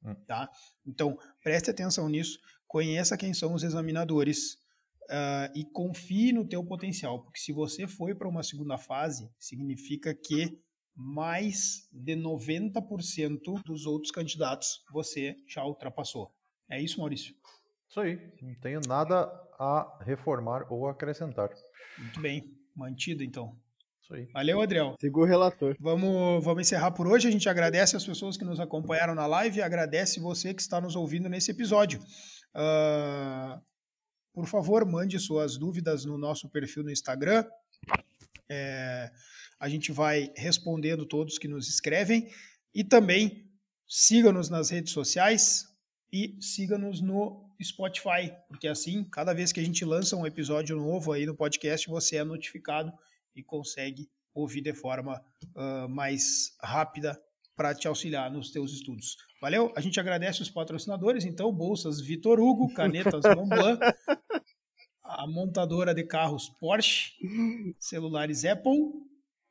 Hum. 0.04 0.16
Tá? 0.26 0.50
Então, 0.86 1.18
preste 1.44 1.70
atenção 1.70 2.10
nisso. 2.10 2.40
Conheça 2.68 3.18
quem 3.18 3.34
são 3.34 3.54
os 3.54 3.64
examinadores 3.64 4.56
uh, 5.08 5.52
e 5.56 5.64
confie 5.66 6.32
no 6.32 6.46
teu 6.46 6.64
potencial, 6.64 7.24
porque 7.24 7.40
se 7.40 7.52
você 7.52 7.88
foi 7.88 8.14
para 8.14 8.28
uma 8.28 8.44
segunda 8.44 8.78
fase, 8.78 9.30
significa 9.40 10.14
que 10.14 10.60
mais 10.96 11.88
de 11.92 12.16
90% 12.16 13.64
dos 13.64 13.86
outros 13.86 14.12
candidatos 14.12 14.84
você 14.92 15.36
já 15.48 15.64
ultrapassou. 15.64 16.34
É 16.70 16.82
isso, 16.82 17.00
Maurício? 17.00 17.36
Isso 17.88 18.00
aí. 18.00 18.20
Não 18.42 18.56
tenho 18.56 18.82
nada 18.88 19.26
a 19.60 20.04
reformar 20.04 20.72
ou 20.72 20.88
acrescentar. 20.88 21.50
Muito 21.98 22.20
bem. 22.20 22.52
Mantido, 22.76 23.24
então. 23.24 23.58
Isso 24.08 24.14
aí. 24.14 24.26
Valeu, 24.32 24.62
Adriel. 24.62 24.96
Siga 25.02 25.20
o 25.20 25.26
relator. 25.26 25.76
Vamos, 25.82 26.42
vamos 26.42 26.62
encerrar 26.62 26.92
por 26.92 27.06
hoje. 27.08 27.28
A 27.28 27.32
gente 27.32 27.50
agradece 27.50 27.98
as 27.98 28.06
pessoas 28.06 28.38
que 28.38 28.46
nos 28.46 28.58
acompanharam 28.58 29.14
na 29.14 29.28
live 29.28 29.58
e 29.58 29.62
agradece 29.62 30.18
você 30.22 30.54
que 30.54 30.62
está 30.62 30.80
nos 30.80 30.96
ouvindo 30.96 31.28
nesse 31.28 31.52
episódio. 31.52 32.00
Uh, 32.56 33.62
por 34.34 34.48
favor, 34.48 34.86
mande 34.86 35.20
suas 35.20 35.58
dúvidas 35.58 36.06
no 36.06 36.18
nosso 36.18 36.50
perfil 36.50 36.84
no 36.84 36.92
Instagram. 36.92 37.44
É, 38.50 39.12
a 39.60 39.68
gente 39.68 39.92
vai 39.92 40.32
respondendo 40.38 41.06
todos 41.06 41.38
que 41.38 41.50
nos 41.50 41.68
escrevem. 41.68 42.32
E 42.74 42.86
também 42.86 43.52
siga-nos 43.86 44.50
nas 44.50 44.70
redes 44.70 44.94
sociais 44.94 45.66
e 46.14 46.38
siga-nos 46.40 47.02
no 47.02 47.46
Spotify, 47.62 48.32
porque 48.48 48.68
assim, 48.68 49.04
cada 49.04 49.34
vez 49.34 49.52
que 49.52 49.60
a 49.60 49.64
gente 49.64 49.84
lança 49.84 50.16
um 50.16 50.26
episódio 50.26 50.78
novo 50.78 51.12
aí 51.12 51.26
no 51.26 51.36
podcast, 51.36 51.90
você 51.90 52.18
é 52.18 52.24
notificado 52.24 52.94
e 53.38 53.44
consegue 53.44 54.10
ouvir 54.34 54.62
de 54.62 54.74
forma 54.74 55.24
uh, 55.56 55.90
mais 55.90 56.56
rápida 56.62 57.20
para 57.56 57.74
te 57.74 57.88
auxiliar 57.88 58.32
nos 58.32 58.52
teus 58.52 58.72
estudos. 58.72 59.18
Valeu? 59.42 59.74
A 59.76 59.82
gente 59.82 60.00
agradece 60.00 60.42
os 60.44 60.50
patrocinadores, 60.50 61.26
então, 61.26 61.52
bolsas 61.52 62.00
Vitor 62.00 62.40
Hugo, 62.40 62.72
canetas 62.74 63.24
Montblanc, 63.36 63.80
a 65.04 65.28
montadora 65.28 65.94
de 65.94 66.04
carros 66.04 66.50
Porsche, 66.60 67.14
celulares 67.80 68.46
Apple. 68.46 68.78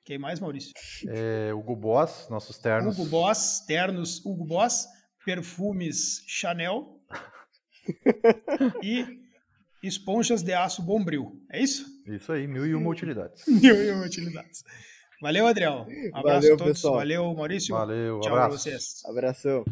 Quem 0.04 0.18
mais, 0.18 0.38
Maurício? 0.38 0.72
É, 1.08 1.52
Hugo 1.52 1.74
Boss, 1.74 2.28
nossos 2.30 2.58
ternos. 2.58 2.96
Hugo 2.96 3.10
Boss, 3.10 3.64
ternos 3.66 4.24
Hugo 4.24 4.44
Boss, 4.44 4.86
perfumes 5.24 6.22
Chanel 6.28 7.00
e 8.80 9.04
esponjas 9.82 10.42
de 10.42 10.52
aço 10.52 10.80
Bombril. 10.80 11.44
É 11.50 11.60
isso? 11.60 11.95
Isso 12.06 12.32
aí, 12.32 12.46
mil 12.46 12.66
e 12.66 12.74
uma 12.74 12.90
utilidades. 12.90 13.42
mil 13.48 13.74
e 13.74 13.90
uma 13.90 14.04
utilidades. 14.06 14.64
Valeu, 15.20 15.46
Adriel. 15.46 15.86
Um 15.88 16.16
abraço 16.18 16.40
Valeu, 16.40 16.54
a 16.54 16.58
todos. 16.58 16.72
Pessoal. 16.74 16.94
Valeu, 16.96 17.34
Maurício. 17.34 17.74
Valeu, 17.74 18.20
Tchau 18.20 18.32
abraço. 18.32 18.48
pra 18.50 18.58
vocês. 18.58 19.02
Abração. 19.06 19.64